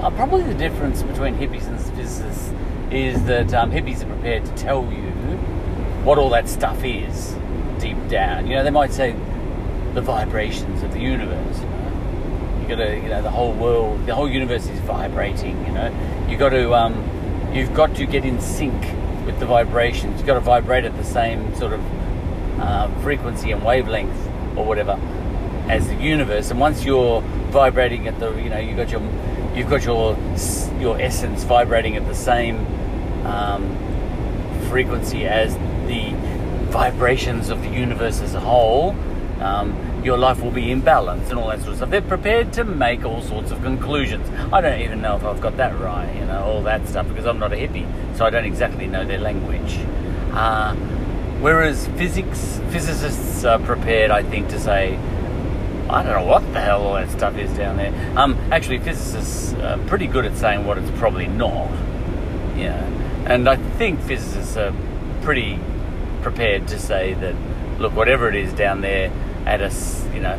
uh, 0.00 0.10
probably 0.10 0.44
the 0.44 0.54
difference 0.54 1.02
between 1.02 1.34
hippies 1.34 1.66
and 1.66 1.80
physicists 1.96 2.52
is 2.90 3.22
that 3.24 3.52
um, 3.54 3.72
hippies 3.72 4.02
are 4.02 4.06
prepared 4.06 4.44
to 4.44 4.52
tell 4.54 4.84
you 4.92 5.10
what 6.04 6.18
all 6.18 6.30
that 6.30 6.48
stuff 6.48 6.84
is 6.84 7.34
deep 7.80 7.96
down. 8.08 8.46
You 8.46 8.56
know, 8.56 8.64
they 8.64 8.70
might 8.70 8.92
say 8.92 9.12
the 9.94 10.00
vibrations 10.00 10.82
of 10.82 10.92
the 10.92 11.00
universe. 11.00 11.60
You 12.62 12.68
got 12.68 12.76
to, 12.76 12.94
you 12.96 13.08
know, 13.08 13.22
the 13.22 13.30
whole 13.30 13.52
world, 13.52 14.06
the 14.06 14.14
whole 14.14 14.28
universe 14.28 14.68
is 14.68 14.78
vibrating. 14.80 15.66
You 15.66 15.72
know, 15.72 16.26
you 16.28 16.36
got 16.36 16.50
to, 16.50 16.74
um, 16.74 17.52
you've 17.52 17.74
got 17.74 17.96
to 17.96 18.06
get 18.06 18.24
in 18.24 18.40
sync 18.40 18.80
with 19.26 19.40
the 19.40 19.46
vibrations. 19.46 20.18
You've 20.18 20.26
got 20.26 20.34
to 20.34 20.40
vibrate 20.40 20.84
at 20.84 20.96
the 20.96 21.04
same 21.04 21.54
sort 21.56 21.72
of 21.72 22.60
uh, 22.60 22.88
frequency 23.00 23.50
and 23.50 23.64
wavelength 23.64 24.16
or 24.56 24.64
whatever 24.64 24.98
as 25.68 25.88
the 25.88 25.96
universe. 25.96 26.50
And 26.50 26.60
once 26.60 26.84
you're 26.84 27.20
vibrating 27.50 28.06
at 28.06 28.18
the, 28.20 28.32
you 28.34 28.48
know, 28.48 28.58
you 28.58 28.76
got 28.76 28.90
your, 28.90 29.02
you've 29.54 29.68
got 29.68 29.84
your 29.84 30.16
your 30.78 31.00
essence 31.00 31.44
vibrating 31.44 31.96
at 31.96 32.06
the 32.06 32.14
same 32.14 32.64
um, 33.26 33.76
frequency 34.68 35.26
as 35.26 35.54
the 35.86 36.12
vibrations 36.70 37.50
of 37.50 37.60
the 37.62 37.68
universe 37.68 38.20
as 38.20 38.34
a 38.34 38.40
whole. 38.40 38.96
Um, 39.40 39.76
your 40.04 40.18
life 40.18 40.42
will 40.42 40.50
be 40.50 40.70
in 40.70 40.80
balance 40.80 41.30
and 41.30 41.38
all 41.38 41.48
that 41.48 41.60
sort 41.60 41.70
of 41.70 41.76
stuff. 41.76 41.90
They're 41.90 42.02
prepared 42.02 42.52
to 42.54 42.64
make 42.64 43.04
all 43.04 43.22
sorts 43.22 43.50
of 43.50 43.62
conclusions. 43.62 44.28
I 44.52 44.60
don't 44.60 44.80
even 44.80 45.00
know 45.00 45.16
if 45.16 45.24
I've 45.24 45.40
got 45.40 45.56
that 45.58 45.78
right, 45.78 46.12
you 46.16 46.24
know, 46.24 46.42
all 46.42 46.62
that 46.62 46.88
stuff, 46.88 47.08
because 47.08 47.26
I'm 47.26 47.38
not 47.38 47.52
a 47.52 47.56
hippie, 47.56 47.86
so 48.16 48.24
I 48.24 48.30
don't 48.30 48.44
exactly 48.44 48.86
know 48.86 49.04
their 49.04 49.18
language. 49.18 49.78
Uh, 50.32 50.74
whereas 51.40 51.86
physics, 51.98 52.60
physicists 52.70 53.44
are 53.44 53.58
prepared, 53.58 54.10
I 54.10 54.22
think, 54.22 54.48
to 54.48 54.58
say, 54.58 54.98
I 55.88 56.02
don't 56.02 56.14
know 56.14 56.26
what 56.26 56.40
the 56.52 56.60
hell 56.60 56.82
all 56.82 56.94
that 56.94 57.10
stuff 57.10 57.36
is 57.36 57.54
down 57.56 57.76
there. 57.76 57.92
Um, 58.16 58.34
actually, 58.50 58.78
physicists 58.78 59.52
are 59.54 59.78
pretty 59.86 60.06
good 60.06 60.24
at 60.24 60.36
saying 60.36 60.64
what 60.64 60.78
it's 60.78 60.90
probably 60.98 61.26
not. 61.26 61.70
Yeah, 62.56 62.82
and 63.26 63.48
I 63.48 63.56
think 63.56 64.00
physicists 64.00 64.56
are 64.56 64.74
pretty 65.20 65.58
prepared 66.22 66.66
to 66.68 66.78
say 66.78 67.14
that, 67.14 67.34
look, 67.78 67.94
whatever 67.94 68.28
it 68.28 68.34
is 68.34 68.52
down 68.52 68.80
there, 68.80 69.12
at 69.46 69.60
a, 69.60 69.72
you 70.14 70.20
know, 70.20 70.38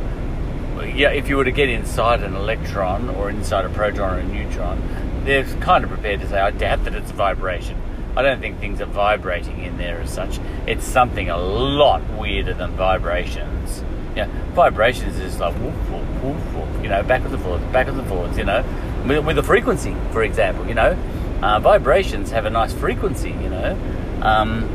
yeah, 0.96 1.10
if 1.10 1.30
you 1.30 1.38
were 1.38 1.46
to 1.46 1.52
get 1.52 1.70
inside 1.70 2.24
an 2.24 2.36
electron 2.36 3.10
or 3.10 3.30
inside 3.30 3.66
a 3.66 3.70
proton 3.70 4.16
or 4.16 4.20
a 4.20 4.24
neutron, 4.24 5.24
they're 5.26 5.46
kind 5.62 5.84
of 5.84 5.90
prepared 5.90 6.22
to 6.22 6.30
say, 6.30 6.40
I 6.40 6.52
doubt 6.52 6.84
that 6.86 6.96
it's 6.96 7.12
vibration. 7.12 7.82
I 8.16 8.22
don't 8.22 8.40
think 8.40 8.60
things 8.60 8.80
are 8.82 8.86
vibrating 8.86 9.64
in 9.64 9.78
there 9.78 10.00
as 10.02 10.14
such. 10.14 10.40
It's 10.68 10.86
something 10.86 11.30
a 11.30 11.38
lot 11.38 12.02
weirder 12.18 12.54
than 12.54 12.72
vibrations. 12.72 13.84
Yeah, 14.16 14.28
vibrations 14.54 15.18
is 15.18 15.40
like 15.40 15.56
woof, 15.60 15.90
woof, 15.90 16.24
woof, 16.24 16.54
woof, 16.54 16.84
you 16.84 16.90
know, 16.90 17.02
backwards 17.02 17.34
and 17.34 17.44
forwards, 17.44 17.64
backwards 17.74 17.98
and 17.98 18.08
forwards, 18.08 18.38
you 18.38 18.44
know, 18.44 18.64
with, 19.08 19.26
with 19.26 19.38
a 19.40 19.44
frequency, 19.44 19.96
for 20.12 20.24
example, 20.24 20.68
you 20.68 20.76
know. 20.76 20.98
Uh, 21.42 21.60
vibrations 21.60 22.30
have 22.30 22.46
a 22.46 22.50
nice 22.50 22.72
frequency, 22.74 23.32
you 23.32 23.50
know. 23.50 23.78
Um, 24.22 24.70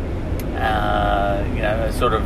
uh, 0.56 1.44
you 1.54 1.62
know, 1.62 1.90
sort 1.92 2.12
of 2.12 2.22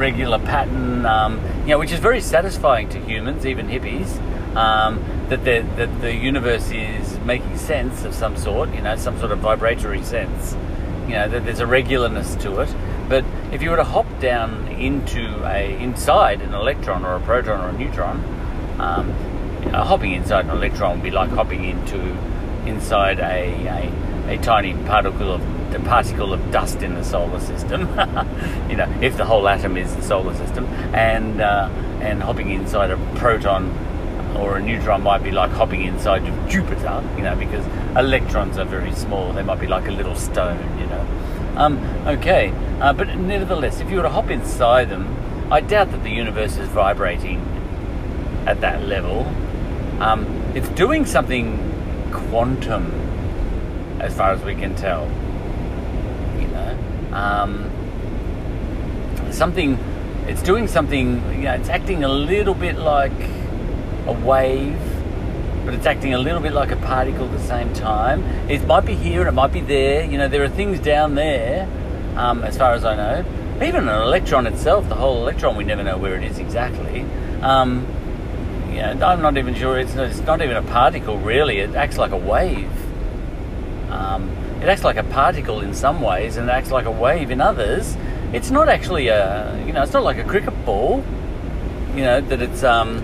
regular 0.00 0.38
pattern, 0.38 1.04
um, 1.04 1.38
you 1.60 1.68
know, 1.68 1.78
which 1.78 1.92
is 1.92 2.00
very 2.00 2.22
satisfying 2.22 2.88
to 2.88 2.98
humans, 2.98 3.44
even 3.44 3.68
hippies, 3.68 4.18
um, 4.56 4.98
that, 5.28 5.44
the, 5.44 5.60
that 5.76 6.00
the 6.00 6.12
universe 6.12 6.70
is 6.70 7.18
making 7.20 7.56
sense 7.58 8.04
of 8.04 8.14
some 8.14 8.36
sort, 8.36 8.74
you 8.74 8.80
know, 8.80 8.96
some 8.96 9.18
sort 9.18 9.30
of 9.30 9.38
vibratory 9.38 10.02
sense, 10.02 10.56
you 11.06 11.14
know, 11.14 11.28
that 11.28 11.44
there's 11.44 11.60
a 11.60 11.66
regularness 11.66 12.40
to 12.40 12.60
it. 12.60 12.74
But 13.08 13.24
if 13.52 13.62
you 13.62 13.70
were 13.70 13.76
to 13.76 13.84
hop 13.84 14.06
down 14.20 14.68
into 14.68 15.44
a 15.44 15.76
inside 15.78 16.40
an 16.40 16.54
electron 16.54 17.04
or 17.04 17.14
a 17.16 17.20
proton 17.20 17.60
or 17.60 17.68
a 17.68 17.72
neutron, 17.78 18.24
um, 18.80 19.08
you 19.64 19.70
know, 19.70 19.84
hopping 19.84 20.12
inside 20.12 20.46
an 20.46 20.52
electron 20.52 20.92
would 20.94 21.02
be 21.02 21.10
like 21.10 21.30
hopping 21.30 21.64
into 21.64 22.00
inside 22.66 23.20
a, 23.20 23.92
a, 24.28 24.34
a 24.34 24.38
tiny 24.38 24.72
particle 24.84 25.30
of 25.30 25.42
the 25.72 25.80
particle 25.80 26.32
of 26.32 26.50
dust 26.50 26.82
in 26.82 26.94
the 26.94 27.04
solar 27.04 27.40
system. 27.40 27.80
you 28.70 28.76
know, 28.76 28.88
if 29.00 29.16
the 29.16 29.24
whole 29.24 29.48
atom 29.48 29.76
is 29.76 29.94
the 29.96 30.02
solar 30.02 30.34
system, 30.34 30.66
and 30.94 31.40
uh, 31.40 31.68
and 32.00 32.22
hopping 32.22 32.50
inside 32.50 32.90
a 32.90 32.96
proton 33.16 33.70
or 34.36 34.56
a 34.56 34.62
neutron 34.62 35.02
might 35.02 35.22
be 35.22 35.30
like 35.30 35.50
hopping 35.50 35.82
inside 35.82 36.26
of 36.26 36.48
Jupiter. 36.48 37.02
You 37.16 37.22
know, 37.22 37.36
because 37.36 37.64
electrons 37.96 38.58
are 38.58 38.64
very 38.64 38.92
small. 38.92 39.32
They 39.32 39.42
might 39.42 39.60
be 39.60 39.66
like 39.66 39.86
a 39.88 39.92
little 39.92 40.16
stone. 40.16 40.58
You 40.78 40.86
know. 40.86 41.06
Um, 41.56 41.78
okay, 42.06 42.52
uh, 42.80 42.92
but 42.92 43.08
nevertheless, 43.16 43.80
if 43.80 43.90
you 43.90 43.96
were 43.96 44.02
to 44.02 44.10
hop 44.10 44.30
inside 44.30 44.88
them, 44.88 45.16
I 45.52 45.60
doubt 45.60 45.90
that 45.90 46.02
the 46.02 46.10
universe 46.10 46.56
is 46.56 46.68
vibrating 46.68 47.40
at 48.46 48.60
that 48.60 48.84
level. 48.86 49.26
Um, 50.00 50.24
it's 50.54 50.68
doing 50.70 51.04
something 51.04 51.58
quantum, 52.12 52.86
as 54.00 54.16
far 54.16 54.32
as 54.32 54.42
we 54.42 54.54
can 54.54 54.74
tell. 54.74 55.10
Um, 57.12 57.70
something, 59.30 59.78
it's 60.26 60.42
doing 60.42 60.68
something, 60.68 61.16
you 61.34 61.42
know, 61.42 61.54
it's 61.54 61.68
acting 61.68 62.04
a 62.04 62.08
little 62.08 62.54
bit 62.54 62.76
like 62.76 63.12
a 64.06 64.12
wave, 64.12 64.78
but 65.64 65.74
it's 65.74 65.86
acting 65.86 66.14
a 66.14 66.18
little 66.18 66.40
bit 66.40 66.52
like 66.52 66.70
a 66.70 66.76
particle 66.76 67.26
at 67.26 67.32
the 67.32 67.46
same 67.46 67.72
time. 67.74 68.22
It 68.48 68.66
might 68.66 68.86
be 68.86 68.94
here 68.94 69.20
and 69.20 69.28
it 69.28 69.32
might 69.32 69.52
be 69.52 69.60
there. 69.60 70.04
You 70.04 70.18
know, 70.18 70.28
there 70.28 70.42
are 70.42 70.48
things 70.48 70.80
down 70.80 71.14
there, 71.14 71.68
um, 72.16 72.42
as 72.42 72.56
far 72.56 72.72
as 72.72 72.84
I 72.84 72.96
know. 72.96 73.24
Even 73.64 73.88
an 73.88 74.02
electron 74.02 74.46
itself, 74.46 74.88
the 74.88 74.94
whole 74.94 75.22
electron, 75.22 75.56
we 75.56 75.64
never 75.64 75.82
know 75.82 75.98
where 75.98 76.16
it 76.16 76.24
is 76.24 76.38
exactly. 76.38 77.02
Um, 77.42 77.86
I'm 78.78 79.20
not 79.20 79.36
even 79.36 79.54
sure. 79.54 79.78
It's 79.78 79.94
not, 79.94 80.06
it's 80.06 80.20
not 80.20 80.40
even 80.40 80.56
a 80.56 80.62
particle, 80.62 81.18
really. 81.18 81.58
It 81.58 81.74
acts 81.74 81.98
like 81.98 82.12
a 82.12 82.16
wave. 82.16 82.70
Um, 83.90 84.30
it 84.60 84.68
acts 84.68 84.84
like 84.84 84.96
a 84.96 85.04
particle 85.04 85.60
in 85.60 85.72
some 85.72 86.02
ways 86.02 86.36
and 86.36 86.48
it 86.48 86.52
acts 86.52 86.70
like 86.70 86.84
a 86.84 86.90
wave 86.90 87.30
in 87.30 87.40
others. 87.40 87.96
It's 88.32 88.50
not 88.50 88.68
actually 88.68 89.08
a, 89.08 89.62
you 89.66 89.72
know, 89.72 89.82
it's 89.82 89.92
not 89.92 90.02
like 90.02 90.18
a 90.18 90.24
cricket 90.24 90.54
ball, 90.66 91.02
you 91.94 92.02
know, 92.02 92.20
that 92.20 92.42
it's 92.42 92.62
um, 92.62 93.02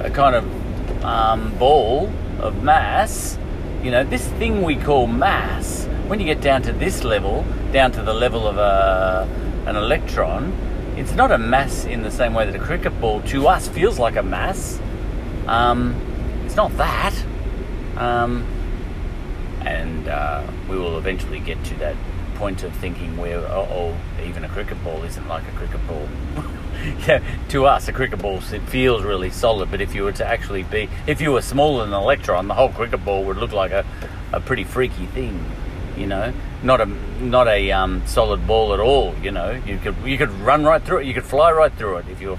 a 0.00 0.10
kind 0.10 0.34
of 0.34 1.04
um, 1.04 1.56
ball 1.58 2.10
of 2.40 2.62
mass. 2.62 3.38
You 3.82 3.90
know, 3.90 4.02
this 4.02 4.26
thing 4.38 4.62
we 4.62 4.76
call 4.76 5.06
mass, 5.06 5.84
when 6.06 6.20
you 6.20 6.26
get 6.26 6.40
down 6.40 6.62
to 6.62 6.72
this 6.72 7.04
level, 7.04 7.44
down 7.70 7.92
to 7.92 8.02
the 8.02 8.14
level 8.14 8.48
of 8.48 8.56
a, 8.56 9.28
an 9.66 9.76
electron, 9.76 10.52
it's 10.96 11.12
not 11.12 11.30
a 11.30 11.38
mass 11.38 11.84
in 11.84 12.02
the 12.02 12.10
same 12.10 12.32
way 12.32 12.46
that 12.46 12.54
a 12.54 12.64
cricket 12.64 12.98
ball 13.00 13.20
to 13.22 13.46
us 13.46 13.68
feels 13.68 13.98
like 13.98 14.16
a 14.16 14.22
mass. 14.22 14.80
Um, 15.46 15.94
it's 16.46 16.56
not 16.56 16.74
that. 16.78 17.14
Um, 17.96 18.46
and 19.60 20.08
uh, 20.08 20.46
we 20.68 20.76
will 20.76 20.98
eventually 20.98 21.40
get 21.40 21.62
to 21.64 21.74
that 21.76 21.96
point 22.34 22.62
of 22.62 22.72
thinking 22.76 23.16
where 23.16 23.38
oh, 23.38 23.96
even 24.24 24.44
a 24.44 24.48
cricket 24.48 24.82
ball 24.82 25.02
isn't 25.04 25.28
like 25.28 25.46
a 25.48 25.52
cricket 25.52 25.86
ball. 25.86 26.08
yeah, 27.06 27.22
to 27.48 27.66
us, 27.66 27.88
a 27.88 27.92
cricket 27.92 28.20
ball 28.20 28.38
it 28.52 28.62
feels 28.62 29.02
really 29.02 29.30
solid, 29.30 29.70
but 29.70 29.80
if 29.80 29.94
you 29.94 30.02
were 30.02 30.12
to 30.12 30.26
actually 30.26 30.62
be, 30.64 30.88
if 31.06 31.20
you 31.20 31.32
were 31.32 31.42
smaller 31.42 31.84
than 31.84 31.94
an 31.94 32.00
electron, 32.00 32.48
the 32.48 32.54
whole 32.54 32.70
cricket 32.70 33.04
ball 33.04 33.24
would 33.24 33.36
look 33.36 33.52
like 33.52 33.70
a, 33.70 33.84
a 34.32 34.40
pretty 34.40 34.64
freaky 34.64 35.06
thing. 35.06 35.44
You 35.96 36.08
know, 36.08 36.34
not 36.62 36.80
a 36.80 36.86
not 37.20 37.46
a 37.46 37.70
um, 37.70 38.02
solid 38.06 38.46
ball 38.48 38.74
at 38.74 38.80
all. 38.80 39.14
You 39.22 39.30
know, 39.30 39.52
you 39.64 39.78
could 39.78 39.94
you 40.04 40.18
could 40.18 40.30
run 40.40 40.64
right 40.64 40.82
through 40.82 40.98
it, 40.98 41.06
you 41.06 41.14
could 41.14 41.24
fly 41.24 41.52
right 41.52 41.72
through 41.72 41.98
it 41.98 42.08
if 42.08 42.20
you 42.20 42.30
were 42.30 42.38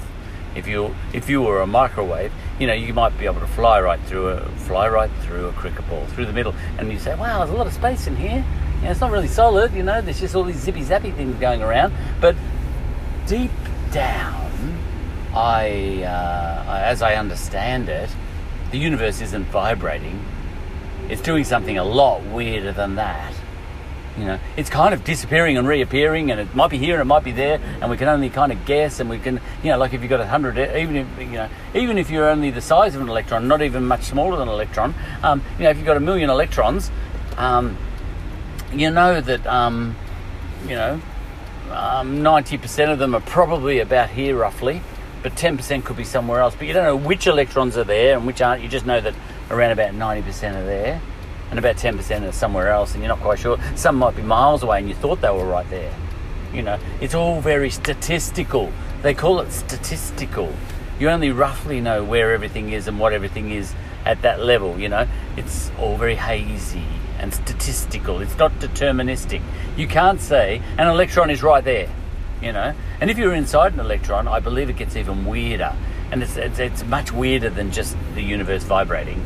if 0.55 0.67
you 0.67 0.95
if 1.13 1.29
you 1.29 1.41
were 1.41 1.61
a 1.61 1.67
microwave, 1.67 2.31
you 2.59 2.67
know, 2.67 2.73
you 2.73 2.93
might 2.93 3.17
be 3.17 3.25
able 3.25 3.41
to 3.41 3.47
fly 3.47 3.79
right 3.81 3.99
through 4.01 4.29
a 4.29 4.41
fly 4.67 4.87
right 4.87 5.11
through 5.21 5.47
a 5.47 5.51
cricket 5.53 5.87
ball 5.89 6.05
through 6.07 6.25
the 6.25 6.33
middle, 6.33 6.55
and 6.77 6.91
you 6.91 6.99
say, 6.99 7.15
"Wow, 7.15 7.39
there's 7.39 7.51
a 7.51 7.57
lot 7.57 7.67
of 7.67 7.73
space 7.73 8.07
in 8.07 8.15
here." 8.15 8.43
You 8.77 8.81
know, 8.83 8.91
it's 8.91 9.01
not 9.01 9.11
really 9.11 9.27
solid, 9.27 9.73
you 9.73 9.83
know. 9.83 10.01
There's 10.01 10.19
just 10.19 10.35
all 10.35 10.43
these 10.43 10.59
zippy 10.59 10.81
zappy 10.81 11.15
things 11.15 11.39
going 11.39 11.61
around, 11.61 11.93
but 12.21 12.35
deep 13.27 13.51
down, 13.91 14.77
I, 15.33 16.03
uh, 16.03 16.81
as 16.83 17.01
I 17.01 17.15
understand 17.15 17.89
it, 17.89 18.09
the 18.71 18.77
universe 18.77 19.21
isn't 19.21 19.45
vibrating. 19.45 20.23
It's 21.09 21.21
doing 21.21 21.43
something 21.43 21.77
a 21.77 21.83
lot 21.83 22.23
weirder 22.23 22.71
than 22.71 22.95
that. 22.95 23.33
You 24.17 24.23
know, 24.23 24.39
it's 24.55 24.69
kind 24.69 24.93
of 24.93 25.03
disappearing 25.03 25.57
and 25.57 25.67
reappearing, 25.67 26.31
and 26.31 26.39
it 26.39 26.55
might 26.55 26.69
be 26.69 26.77
here 26.77 26.93
and 26.93 27.01
it 27.01 27.05
might 27.05 27.23
be 27.25 27.33
there, 27.33 27.59
and 27.81 27.91
we 27.91 27.97
can 27.97 28.07
only 28.07 28.29
kind 28.29 28.51
of 28.51 28.65
guess. 28.65 29.01
And 29.01 29.09
we 29.09 29.19
can, 29.19 29.41
you 29.61 29.71
know, 29.71 29.77
like 29.77 29.93
if 29.93 30.01
you've 30.01 30.09
got 30.09 30.21
a 30.21 30.27
hundred, 30.27 30.57
even 30.57 30.95
if 30.95 31.07
you 31.19 31.25
know, 31.25 31.49
even 31.73 31.97
if 31.97 32.09
you're 32.09 32.29
only 32.29 32.49
the 32.49 32.61
size 32.61 32.95
of 32.95 33.01
an 33.01 33.09
electron, 33.09 33.47
not 33.47 33.61
even 33.61 33.85
much 33.85 34.03
smaller 34.03 34.37
than 34.37 34.47
an 34.47 34.53
electron, 34.53 34.95
um, 35.21 35.43
you 35.57 35.65
know, 35.65 35.69
if 35.69 35.77
you've 35.77 35.85
got 35.85 35.97
a 35.97 36.01
million 36.01 36.29
electrons, 36.29 36.91
um, 37.37 37.77
you 38.73 38.89
know 38.89 39.19
that, 39.19 39.45
um, 39.47 39.97
you 40.63 40.75
know, 40.75 41.01
um, 41.71 42.23
ninety 42.23 42.57
percent 42.57 42.91
of 42.91 42.99
them 42.99 43.15
are 43.15 43.21
probably 43.21 43.79
about 43.79 44.09
here 44.09 44.37
roughly, 44.37 44.81
but 45.23 45.35
ten 45.35 45.57
percent 45.57 45.83
could 45.83 45.97
be 45.97 46.05
somewhere 46.05 46.39
else. 46.39 46.55
But 46.55 46.67
you 46.67 46.73
don't 46.73 46.85
know 46.85 46.95
which 46.95 47.27
electrons 47.27 47.75
are 47.75 47.83
there 47.83 48.15
and 48.15 48.25
which 48.25 48.41
aren't. 48.41 48.63
You 48.63 48.69
just 48.69 48.85
know 48.85 49.01
that 49.01 49.13
around 49.51 49.71
about 49.71 49.93
ninety 49.93 50.25
percent 50.25 50.55
are 50.55 50.65
there 50.65 51.01
and 51.55 51.65
about 51.65 51.77
10% 51.77 52.27
are 52.27 52.31
somewhere 52.33 52.69
else 52.69 52.93
and 52.93 53.01
you're 53.01 53.07
not 53.07 53.21
quite 53.21 53.39
sure. 53.39 53.57
Some 53.75 53.95
might 53.95 54.13
be 54.13 54.21
miles 54.21 54.61
away 54.61 54.79
and 54.79 54.89
you 54.89 54.95
thought 54.95 55.21
they 55.21 55.29
were 55.29 55.45
right 55.45 55.69
there. 55.69 55.93
You 56.53 56.61
know, 56.61 56.77
it's 56.99 57.15
all 57.15 57.39
very 57.39 57.69
statistical. 57.69 58.73
They 59.03 59.13
call 59.13 59.39
it 59.39 59.51
statistical. 59.53 60.53
You 60.99 61.09
only 61.09 61.31
roughly 61.31 61.79
know 61.79 62.03
where 62.03 62.33
everything 62.33 62.73
is 62.73 62.89
and 62.89 62.99
what 62.99 63.13
everything 63.13 63.51
is 63.51 63.73
at 64.03 64.21
that 64.23 64.41
level, 64.41 64.77
you 64.77 64.89
know. 64.89 65.07
It's 65.37 65.71
all 65.79 65.95
very 65.95 66.15
hazy 66.15 66.83
and 67.19 67.33
statistical. 67.33 68.19
It's 68.19 68.37
not 68.37 68.51
deterministic. 68.59 69.41
You 69.77 69.87
can't 69.87 70.19
say 70.19 70.61
an 70.77 70.87
electron 70.87 71.29
is 71.29 71.41
right 71.41 71.63
there, 71.63 71.89
you 72.41 72.51
know. 72.51 72.73
And 72.99 73.09
if 73.09 73.17
you're 73.17 73.33
inside 73.33 73.73
an 73.73 73.79
electron, 73.79 74.27
I 74.27 74.41
believe 74.41 74.69
it 74.69 74.75
gets 74.75 74.97
even 74.97 75.25
weirder. 75.25 75.73
And 76.11 76.21
it's, 76.21 76.35
it's, 76.35 76.59
it's 76.59 76.83
much 76.83 77.13
weirder 77.13 77.49
than 77.49 77.71
just 77.71 77.95
the 78.13 78.21
universe 78.21 78.63
vibrating, 78.63 79.25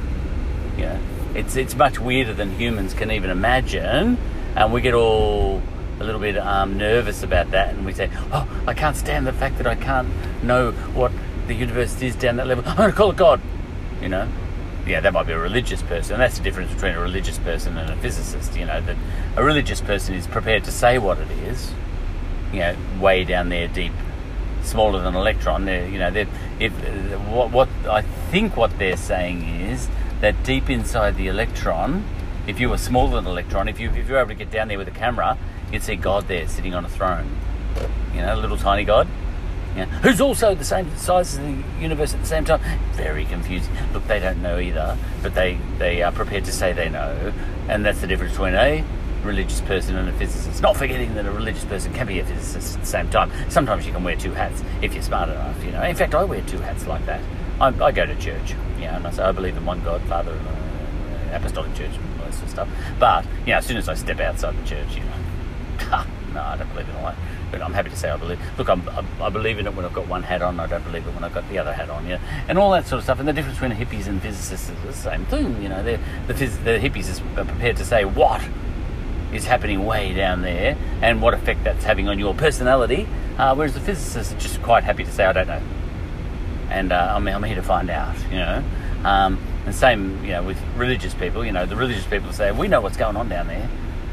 you 0.77 0.83
know 0.83 0.99
it's 1.35 1.55
it's 1.55 1.75
much 1.75 1.99
weirder 1.99 2.33
than 2.33 2.51
humans 2.51 2.93
can 2.93 3.11
even 3.11 3.29
imagine, 3.29 4.17
and 4.55 4.73
we 4.73 4.81
get 4.81 4.93
all 4.93 5.61
a 5.99 6.03
little 6.03 6.21
bit 6.21 6.37
um, 6.37 6.77
nervous 6.77 7.23
about 7.23 7.51
that, 7.51 7.73
and 7.73 7.85
we 7.85 7.93
say, 7.93 8.09
"Oh, 8.31 8.47
I 8.67 8.73
can't 8.73 8.95
stand 8.95 9.27
the 9.27 9.33
fact 9.33 9.57
that 9.57 9.67
I 9.67 9.75
can't 9.75 10.09
know 10.43 10.71
what 10.71 11.11
the 11.47 11.53
universe 11.53 12.01
is 12.01 12.15
down 12.15 12.37
that 12.37 12.47
level. 12.47 12.63
I'm 12.67 12.77
going 12.77 12.91
to 12.91 12.95
call 12.95 13.11
it 13.11 13.17
God." 13.17 13.41
You 14.01 14.09
know, 14.09 14.29
yeah, 14.87 15.01
that 15.01 15.13
might 15.13 15.27
be 15.27 15.33
a 15.33 15.39
religious 15.39 15.81
person. 15.81 16.13
And 16.13 16.21
that's 16.21 16.37
the 16.37 16.43
difference 16.43 16.73
between 16.73 16.93
a 16.93 16.99
religious 16.99 17.37
person 17.39 17.77
and 17.77 17.89
a 17.89 17.95
physicist. 17.97 18.55
You 18.57 18.65
know, 18.65 18.81
that 18.81 18.95
a 19.35 19.43
religious 19.43 19.81
person 19.81 20.15
is 20.15 20.25
prepared 20.25 20.63
to 20.65 20.71
say 20.71 20.97
what 20.97 21.19
it 21.19 21.31
is. 21.31 21.71
You 22.51 22.59
know, 22.59 22.75
way 22.99 23.23
down 23.25 23.49
there, 23.49 23.67
deep, 23.67 23.93
smaller 24.63 24.99
than 24.99 25.09
an 25.09 25.15
electron. 25.15 25.65
They're, 25.65 25.87
you 25.87 25.99
know, 25.99 26.09
they're, 26.09 26.27
if 26.59 26.73
what 27.27 27.51
what 27.51 27.69
I 27.87 28.01
think 28.31 28.57
what 28.57 28.79
they're 28.79 28.97
saying 28.97 29.43
is 29.43 29.87
that 30.21 30.43
deep 30.43 30.69
inside 30.69 31.17
the 31.17 31.27
electron, 31.27 32.05
if 32.47 32.59
you 32.59 32.69
were 32.69 32.77
smaller 32.77 33.15
than 33.15 33.25
an 33.25 33.31
electron, 33.31 33.67
if 33.67 33.79
you 33.79 33.89
if 33.91 34.07
you're 34.07 34.19
able 34.19 34.29
to 34.29 34.35
get 34.35 34.51
down 34.51 34.67
there 34.67 34.77
with 34.77 34.87
a 34.87 34.91
camera, 34.91 35.37
you'd 35.71 35.83
see 35.83 35.95
God 35.95 36.27
there 36.27 36.47
sitting 36.47 36.73
on 36.73 36.85
a 36.85 36.89
throne. 36.89 37.37
You 38.13 38.21
know, 38.21 38.35
a 38.35 38.37
little 38.37 38.57
tiny 38.57 38.83
God. 38.83 39.07
Who's 40.01 40.19
also 40.19 40.55
the 40.55 40.65
same 40.65 40.95
size 40.97 41.37
as 41.37 41.39
the 41.39 41.63
universe 41.79 42.13
at 42.13 42.19
the 42.19 42.25
same 42.25 42.43
time? 42.43 42.59
Very 42.93 43.25
confusing. 43.25 43.73
Look, 43.93 44.07
they 44.07 44.19
don't 44.19 44.41
know 44.41 44.59
either, 44.59 44.97
but 45.21 45.35
they, 45.35 45.57
they 45.77 46.01
are 46.01 46.11
prepared 46.11 46.45
to 46.45 46.51
say 46.51 46.73
they 46.73 46.89
know. 46.89 47.31
And 47.69 47.85
that's 47.85 48.01
the 48.01 48.07
difference 48.07 48.33
between 48.33 48.55
a 48.55 48.83
religious 49.23 49.61
person 49.61 49.95
and 49.95 50.09
a 50.09 50.13
physicist. 50.13 50.61
Not 50.61 50.75
forgetting 50.75 51.13
that 51.15 51.25
a 51.25 51.31
religious 51.31 51.65
person 51.65 51.93
can 51.93 52.07
be 52.07 52.19
a 52.19 52.25
physicist 52.25 52.75
at 52.75 52.81
the 52.81 52.87
same 52.87 53.09
time. 53.09 53.31
Sometimes 53.49 53.85
you 53.85 53.93
can 53.93 54.03
wear 54.03 54.15
two 54.15 54.31
hats 54.31 54.63
if 54.81 54.93
you're 54.93 55.03
smart 55.03 55.29
enough, 55.29 55.63
you 55.63 55.71
know. 55.71 55.83
In 55.83 55.95
fact, 55.95 56.15
I 56.15 56.23
wear 56.23 56.41
two 56.41 56.59
hats 56.59 56.87
like 56.87 57.05
that. 57.05 57.21
I, 57.61 57.67
I 57.67 57.91
go 57.91 58.05
to 58.05 58.15
church, 58.15 58.55
yeah, 58.79 58.95
and 58.95 59.05
I 59.05 59.11
say 59.11 59.23
I 59.23 59.31
believe 59.31 59.57
in 59.57 59.65
one 59.65 59.83
God, 59.83 60.01
Father, 60.03 60.31
and 60.31 60.47
uh, 60.47 61.35
Apostolic 61.37 61.73
Church, 61.75 61.95
and 61.95 62.19
all 62.19 62.25
that 62.25 62.33
sort 62.33 62.43
of 62.45 62.49
stuff. 62.49 62.69
But, 62.99 63.25
you 63.45 63.53
know, 63.53 63.57
as 63.57 63.65
soon 63.65 63.77
as 63.77 63.89
I 63.89 63.93
step 63.93 64.19
outside 64.19 64.57
the 64.57 64.67
church, 64.67 64.95
you 64.95 65.01
know, 65.01 66.03
no, 66.33 66.41
I 66.41 66.57
don't 66.57 66.69
believe 66.69 66.89
in 66.89 66.95
all 66.95 67.03
that 67.03 67.17
but 67.51 67.61
I'm 67.61 67.73
happy 67.73 67.89
to 67.89 67.95
say 67.95 68.09
I 68.09 68.17
believe. 68.17 68.39
Look, 68.57 68.69
I'm, 68.69 68.83
I 69.21 69.29
believe 69.29 69.59
in 69.59 69.67
it 69.67 69.75
when 69.75 69.85
I've 69.85 69.93
got 69.93 70.07
one 70.07 70.23
hat 70.23 70.41
on. 70.41 70.59
I 70.59 70.67
don't 70.67 70.83
believe 70.83 71.07
it 71.07 71.13
when 71.13 71.23
I've 71.23 71.33
got 71.33 71.47
the 71.49 71.57
other 71.57 71.73
hat 71.73 71.89
on. 71.89 72.05
Yeah, 72.07 72.19
and 72.47 72.57
all 72.57 72.71
that 72.71 72.85
sort 72.85 72.99
of 72.99 73.03
stuff. 73.03 73.19
And 73.19 73.27
the 73.27 73.33
difference 73.33 73.59
between 73.59 73.77
hippies 73.77 74.07
and 74.07 74.21
physicists 74.21 74.69
is 74.69 74.81
the 74.83 74.93
same 74.93 75.25
thing. 75.25 75.61
You 75.61 75.69
know, 75.69 75.83
the 75.83 75.99
the, 76.27 76.33
the 76.33 76.79
hippies 76.79 77.21
are 77.37 77.45
prepared 77.45 77.77
to 77.77 77.85
say 77.85 78.05
what 78.05 78.41
is 79.33 79.45
happening 79.45 79.85
way 79.85 80.13
down 80.13 80.41
there 80.41 80.75
and 81.01 81.21
what 81.21 81.33
effect 81.33 81.63
that's 81.63 81.83
having 81.83 82.07
on 82.07 82.17
your 82.17 82.33
personality, 82.33 83.07
uh, 83.37 83.53
whereas 83.53 83.73
the 83.73 83.79
physicists 83.79 84.33
are 84.33 84.39
just 84.39 84.61
quite 84.63 84.83
happy 84.83 85.03
to 85.03 85.11
say 85.11 85.25
I 85.25 85.33
don't 85.33 85.47
know, 85.47 85.61
and 86.69 86.91
uh, 86.91 87.13
I'm, 87.15 87.27
I'm 87.27 87.43
here 87.43 87.55
to 87.55 87.63
find 87.63 87.89
out. 87.89 88.15
You 88.29 88.37
know. 88.37 88.63
Um, 89.03 89.39
and 89.65 89.75
same, 89.75 90.23
you 90.23 90.31
know, 90.31 90.43
with 90.43 90.57
religious 90.75 91.13
people. 91.13 91.45
You 91.45 91.51
know, 91.51 91.65
the 91.65 91.75
religious 91.75 92.05
people 92.05 92.33
say 92.33 92.51
we 92.51 92.67
know 92.67 92.81
what's 92.81 92.97
going 92.97 93.15
on 93.15 93.29
down 93.29 93.47
there. 93.47 93.69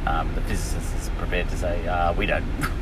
Um, 0.07 0.32
the 0.34 0.40
physicists 0.42 1.09
are 1.09 1.14
prepared 1.16 1.48
to 1.50 1.57
say 1.57 1.86
uh, 1.86 2.12
we 2.12 2.26
don't. 2.26 2.44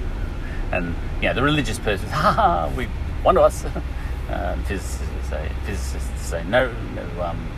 And 0.73 0.93
yeah, 1.23 1.33
the 1.35 1.43
religious 1.43 1.79
person, 1.79 2.09
ha 2.11 2.33
ha, 2.33 2.73
we 2.77 2.87
one 3.23 3.37
of 3.37 3.45
us. 3.45 3.65
um, 4.31 4.65
physicists 4.65 5.29
say, 5.29 5.49
physicists 5.65 6.21
say, 6.21 6.43
no, 6.45 6.73
no, 6.95 7.23
um, 7.23 7.49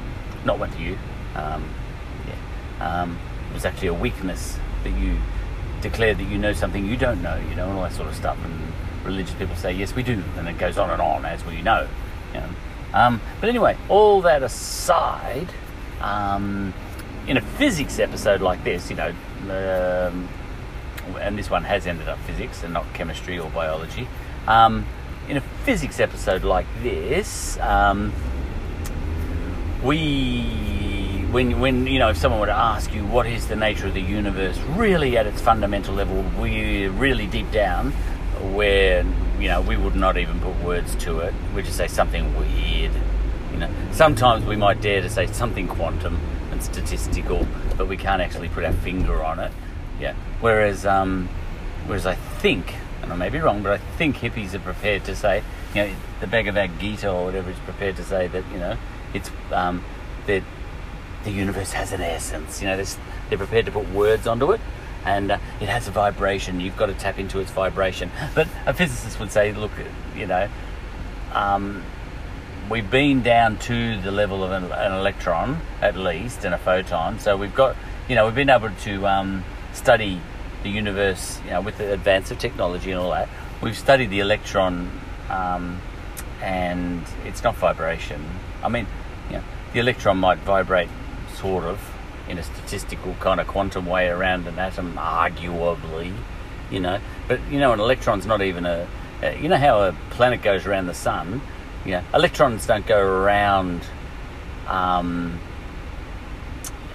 not 0.45 0.59
one 0.59 0.71
to 0.73 0.83
you. 0.83 0.99
Um, 1.35 1.65
yeah, 2.27 3.03
um, 3.03 3.19
it 3.51 3.55
was 3.55 3.65
actually 3.65 3.89
a 3.89 3.95
weakness 3.95 4.59
that 4.85 4.91
you 4.91 5.17
declared 5.81 6.19
that 6.19 6.25
you 6.25 6.37
know 6.37 6.53
something 6.53 6.85
you 6.85 6.97
don't 6.97 7.23
know, 7.23 7.37
you 7.49 7.55
know, 7.55 7.69
and 7.69 7.79
all 7.79 7.83
that 7.85 7.93
sort 7.93 8.09
of 8.09 8.15
stuff. 8.15 8.37
And 8.45 8.73
religious 9.05 9.35
people 9.35 9.57
say, 9.57 9.73
yes, 9.73 9.95
we 9.95 10.03
do, 10.03 10.23
and 10.37 10.49
it 10.49 10.59
goes 10.59 10.77
on 10.79 10.91
and 10.91 11.01
on 11.01 11.25
as 11.25 11.45
we 11.45 11.63
know. 11.63 11.89
Um, 12.93 13.21
but 13.41 13.49
anyway, 13.49 13.77
all 13.89 14.23
that 14.23 14.43
aside, 14.43 15.49
um, 16.01 16.73
in 17.27 17.37
a 17.37 17.41
physics 17.41 17.99
episode 17.99 18.41
like 18.41 18.63
this, 18.65 18.91
you 18.91 18.97
know, 18.97 19.13
um, 19.51 20.29
and 21.21 21.39
this 21.39 21.51
one 21.51 21.65
has 21.65 21.87
ended 21.87 22.09
up 22.09 22.19
physics 22.21 22.63
and 22.63 22.73
not 22.73 22.93
chemistry 22.95 23.39
or 23.39 23.51
biology. 23.51 24.09
Um, 24.47 24.87
in 25.29 25.37
a 25.37 25.41
physics 25.65 26.01
episode 26.01 26.45
like 26.45 26.67
this, 26.83 27.59
um, 27.59 28.13
we, 29.83 31.27
when, 31.31 31.61
when, 31.61 31.87
you 31.87 31.99
know, 31.99 32.11
if 32.11 32.17
someone 32.17 32.41
were 32.41 32.47
to 32.47 32.53
ask 32.53 32.95
you 32.95 33.05
what 33.05 33.27
is 33.27 33.47
the 33.49 33.57
nature 33.57 33.87
of 33.87 33.95
the 33.95 34.01
universe, 34.01 34.59
really 34.71 35.19
at 35.19 35.27
its 35.27 35.41
fundamental 35.41 35.95
level, 35.95 36.25
we 36.41 36.87
really 36.87 37.27
deep 37.27 37.51
down, 37.51 37.91
where, 38.55 39.05
you 39.39 39.49
know, 39.49 39.61
we 39.61 39.77
would 39.77 39.97
not 39.97 40.17
even 40.17 40.41
put 40.41 40.59
words 40.63 40.95
to 40.97 41.21
it. 41.21 41.35
We 41.55 41.63
just 41.63 41.77
say 41.77 41.89
something 41.89 42.37
weird. 42.37 42.93
You 43.53 43.59
know, 43.59 43.71
sometimes 43.93 44.45
we 44.45 44.57
might 44.57 44.81
dare 44.81 45.01
to 45.03 45.11
say 45.11 45.27
something 45.27 45.69
quantum 45.69 46.19
and 46.51 46.63
statistical, 46.63 47.47
but 47.77 47.89
we 47.89 47.97
can't 47.97 48.23
actually 48.23 48.49
put 48.49 48.65
our 48.65 48.73
finger 48.73 49.23
on 49.23 49.39
it. 49.39 49.53
Yeah. 50.01 50.15
Whereas, 50.41 50.87
um, 50.87 51.29
whereas 51.87 52.07
I 52.07 52.15
think, 52.15 52.75
and 53.03 53.13
I 53.13 53.17
may 53.17 53.29
be 53.29 53.39
wrong, 53.39 53.63
but 53.63 53.73
I 53.73 53.79
think 53.79 54.17
hippies 54.17 54.55
are 54.55 54.59
prepared 54.59 55.05
to 55.05 55.17
say, 55.17 55.43
you 55.75 55.83
know, 55.83 55.95
the 56.21 56.27
Bhagavad 56.27 56.79
Gita 56.79 57.11
or 57.11 57.27
whatever 57.27 57.51
is 57.51 57.59
prepared 57.61 57.97
to 57.97 58.05
say 58.05 58.29
that, 58.29 58.45
you 58.53 58.59
know, 58.59 58.77
it's 59.13 59.31
um, 59.53 59.85
that 60.27 60.43
the 61.25 61.31
universe 61.31 61.73
has 61.73 61.93
an 61.93 62.01
essence. 62.01 62.63
You 62.63 62.69
know, 62.69 62.77
they're 63.29 63.39
prepared 63.39 63.67
to 63.67 63.73
put 63.73 63.89
words 63.91 64.27
onto 64.27 64.53
it, 64.53 64.61
and 65.07 65.31
uh, 65.31 65.39
it 65.61 65.69
has 65.69 65.89
a 65.89 65.91
vibration. 65.91 66.61
You've 66.61 66.77
got 66.77 66.87
to 66.87 66.95
tap 66.95 67.19
into 67.19 67.39
its 67.39 67.51
vibration. 67.51 68.11
But 68.35 68.49
a 68.67 68.75
physicist 68.75 69.19
would 69.21 69.31
say, 69.31 69.53
look, 69.53 69.71
you 70.15 70.27
know, 70.27 70.49
um, 71.33 71.83
we've 72.69 72.91
been 72.91 73.23
down 73.23 73.57
to 73.59 74.01
the 74.01 74.11
level 74.11 74.43
of 74.43 74.51
an, 74.51 74.65
an, 74.73 74.93
electron 74.93 75.61
at 75.81 75.97
least 75.97 76.45
and 76.45 76.53
a 76.53 76.59
photon. 76.59 77.21
So 77.21 77.37
we've 77.37 77.55
got, 77.55 77.77
you 78.09 78.17
know, 78.17 78.27
we've 78.27 78.35
been 78.35 78.51
able 78.51 78.71
to 78.71 79.07
um, 79.07 79.45
study 79.73 80.21
the 80.65 80.71
universe, 80.71 81.41
you 81.45 81.51
know, 81.51 81.61
with 81.61 81.79
the 81.79 81.93
advance 81.93 82.31
of 82.33 82.39
technology 82.39 82.91
and 82.91 83.01
all 83.01 83.13
that, 83.13 83.29
we've 83.61 83.79
studied 83.79 84.11
the 84.11 84.21
electron, 84.21 84.91
um, 85.31 85.81
and 86.43 87.05
it's 87.25 87.45
not 87.45 87.55
vibration. 87.57 88.23
I 88.63 88.69
mean, 88.69 88.87
you 89.31 89.37
know, 89.37 89.45
the 89.73 89.79
electron 89.79 90.19
might 90.19 90.39
vibrate 90.39 90.89
sort 91.37 91.65
of 91.65 91.79
in 92.29 92.39
a 92.39 92.43
statistical 92.43 93.15
kind 93.21 93.41
of 93.41 93.47
quantum 93.47 93.87
way 93.87 94.09
around 94.09 94.47
an 94.47 94.59
atom, 94.59 94.95
arguably, 94.95 96.15
you 96.71 96.81
know. 96.81 96.99
But 97.29 97.41
you 97.51 97.59
know, 97.59 97.73
an 97.73 97.81
electron's 97.81 98.27
not 98.27 98.43
even 98.43 98.67
a. 98.67 98.87
You 99.41 99.49
know 99.49 99.57
how 99.57 99.83
a 99.83 99.93
planet 100.11 100.43
goes 100.43 100.67
around 100.67 100.87
the 100.87 100.95
sun. 100.95 101.41
You 101.85 101.93
know, 101.93 102.05
electrons 102.13 102.67
don't 102.67 102.87
go 102.87 103.01
around. 103.01 103.83
Um, 104.69 105.41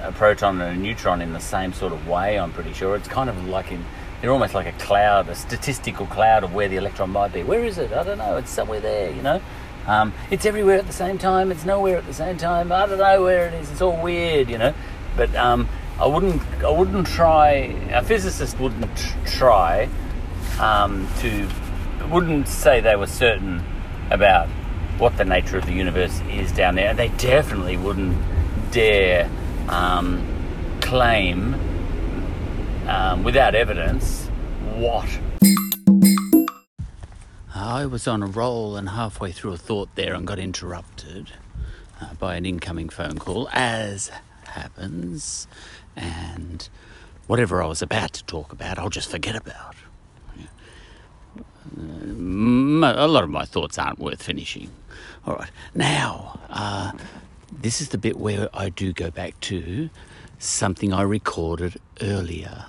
a 0.02 0.12
proton 0.12 0.60
and 0.62 0.78
a 0.78 0.82
neutron 0.82 1.22
in 1.22 1.32
the 1.32 1.40
same 1.40 1.74
sort 1.74 1.94
of 1.94 2.08
way. 2.08 2.40
I'm 2.40 2.52
pretty 2.52 2.74
sure 2.74 2.96
it's 2.96 3.08
kind 3.08 3.30
of 3.30 3.48
like 3.48 3.72
in 3.72 3.86
they're 4.22 4.32
almost 4.32 4.54
like 4.54 4.68
a 4.68 4.72
cloud, 4.74 5.30
a 5.30 5.36
statistical 5.36 6.06
cloud 6.06 6.44
of 6.44 6.54
where 6.54 6.70
the 6.70 6.76
electron 6.76 7.10
might 7.10 7.34
be. 7.34 7.42
Where 7.42 7.66
is 7.66 7.80
it? 7.80 7.92
I 7.92 8.04
don't 8.04 8.20
know. 8.20 8.38
It's 8.38 8.52
somewhere 8.52 8.80
there, 8.80 9.12
you 9.12 9.22
know. 9.24 9.42
Um, 9.88 10.14
it's 10.30 10.46
everywhere 10.46 10.78
at 10.78 10.86
the 10.86 10.94
same 10.94 11.18
time. 11.18 11.52
It's 11.52 11.66
nowhere 11.66 11.98
at 11.98 12.06
the 12.06 12.14
same 12.14 12.38
time. 12.38 12.72
I 12.72 12.86
don't 12.86 13.00
know 13.00 13.24
where 13.24 13.48
it 13.48 13.56
is. 13.56 13.72
It's 13.72 13.82
all 13.82 14.00
weird, 14.00 14.48
you 14.48 14.60
know. 14.60 14.76
But 15.22 15.36
um, 15.36 15.70
I 16.00 16.08
wouldn't. 16.08 16.42
I 16.64 16.72
wouldn't 16.72 17.06
try. 17.06 17.50
A 17.92 18.04
physicist 18.04 18.60
wouldn't 18.60 18.90
try 19.28 19.88
um, 20.60 21.08
to. 21.20 21.48
Wouldn't 22.10 22.48
say 22.48 22.82
they 22.82 22.96
were 22.96 23.06
certain 23.06 23.64
about 24.10 24.48
what 24.98 25.16
the 25.18 25.24
nature 25.24 25.60
of 25.60 25.68
the 25.68 25.74
universe 25.74 26.20
is 26.32 26.52
down 26.52 26.74
there. 26.74 26.90
and 26.90 26.98
They 26.98 27.10
definitely 27.10 27.78
wouldn't 27.78 28.18
dare 28.72 29.30
um, 29.70 30.26
claim 30.82 31.54
um, 32.88 33.24
without 33.24 33.54
evidence 33.54 34.26
what. 34.74 35.08
I 37.54 37.86
was 37.86 38.08
on 38.08 38.24
a 38.24 38.28
roll 38.28 38.76
and 38.76 38.90
halfway 38.90 39.32
through 39.32 39.54
a 39.54 39.58
thought 39.58 39.94
there 39.94 40.16
and 40.16 40.26
got 40.26 40.40
interrupted 40.40 41.34
uh, 42.02 42.16
by 42.16 42.38
an 42.38 42.46
incoming 42.48 42.90
phone 42.90 43.20
call, 43.20 43.48
as 43.54 44.10
happens, 44.52 45.48
and 45.96 46.70
whatever 47.28 47.62
I 47.62 47.66
was 47.66 47.82
about 47.82 48.14
to 48.14 48.24
talk 48.26 48.54
about, 48.54 48.78
I'll 48.80 48.90
just 48.90 49.10
forget 49.10 49.36
about. 49.36 49.76
Uh, 51.78 52.94
a 52.96 53.08
lot 53.08 53.24
of 53.24 53.30
my 53.30 53.46
thoughts 53.46 53.78
aren't 53.78 54.00
worth 54.00 54.22
finishing. 54.24 54.72
All 55.26 55.36
right, 55.36 55.52
now, 55.76 56.40
uh, 56.50 56.92
this 57.52 57.82
is 57.82 57.90
the 57.90 57.98
bit 57.98 58.18
where 58.18 58.50
I 58.54 58.70
do 58.70 58.94
go 58.94 59.12
back 59.12 59.40
to 59.42 59.90
something 60.40 60.92
I 60.92 61.04
recorded 61.04 61.78
earlier 62.02 62.66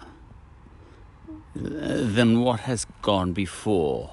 than 1.55 2.41
what 2.41 2.61
has 2.61 2.87
gone 3.01 3.33
before. 3.33 4.13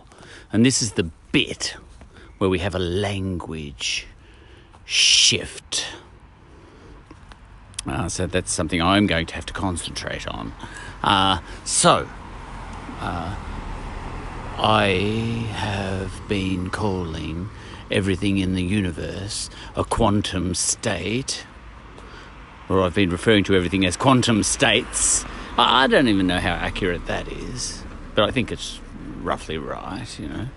And 0.51 0.65
this 0.65 0.81
is 0.81 0.93
the 0.93 1.09
bit 1.31 1.75
where 2.37 2.49
we 2.49 2.59
have 2.59 2.75
a 2.75 2.79
language 2.79 4.07
shift. 4.85 5.87
Uh, 7.88 8.10
so 8.10 8.27
that's 8.27 8.51
something 8.51 8.81
I'm 8.81 9.07
going 9.07 9.26
to 9.27 9.35
have 9.35 9.45
to 9.47 9.53
concentrate 9.53 10.27
on. 10.27 10.53
Uh, 11.01 11.39
so, 11.64 12.07
uh, 12.99 13.35
I 14.57 15.47
have 15.53 16.22
been 16.27 16.69
calling 16.69 17.49
everything 17.89 18.38
in 18.38 18.56
the 18.56 18.64
universe 18.64 19.49
a 19.76 19.84
quantum 19.84 20.53
state, 20.53 21.45
or 22.68 22.84
I've 22.84 22.95
been 22.95 23.10
referring 23.10 23.45
to 23.45 23.56
everything 23.56 23.85
as 23.85 23.95
quantum 23.95 24.43
states 24.43 25.26
I 25.61 25.88
don't 25.88 26.07
even 26.07 26.26
know 26.26 26.39
how 26.39 26.53
accurate 26.53 27.07
that 27.07 27.27
is, 27.27 27.84
but 28.15 28.23
I 28.23 28.31
think 28.31 28.49
it's 28.49 28.80
roughly 29.22 29.57
right, 29.57 30.07
you 30.18 30.30
know, 30.30 30.47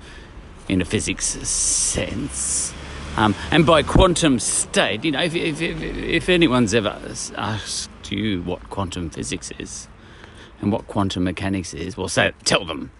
in 0.68 0.80
a 0.80 0.84
physics 0.84 1.26
sense. 1.26 2.72
Um, 3.16 3.34
and 3.50 3.66
by 3.66 3.82
quantum 3.82 4.38
state, 4.38 5.04
you 5.04 5.12
know, 5.12 5.20
if, 5.20 5.34
if, 5.34 5.60
if, 5.60 5.82
if 5.82 6.28
anyone's 6.28 6.72
ever 6.74 6.98
asked 7.36 7.90
you 8.10 8.42
what 8.42 8.70
quantum 8.70 9.10
physics 9.10 9.50
is 9.58 9.88
and 10.60 10.72
what 10.72 10.86
quantum 10.86 11.24
mechanics 11.24 11.74
is, 11.74 11.96
well, 11.96 12.08
say, 12.08 12.32
tell 12.44 12.64
them 12.64 12.90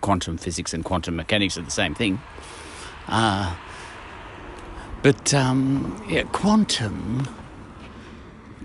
quantum 0.00 0.36
physics 0.36 0.72
and 0.72 0.84
quantum 0.84 1.16
mechanics 1.16 1.58
are 1.58 1.62
the 1.62 1.70
same 1.70 1.94
thing. 1.94 2.20
Uh, 3.08 3.54
but 5.02 5.34
um, 5.34 6.02
yeah, 6.08 6.22
quantum 6.24 7.28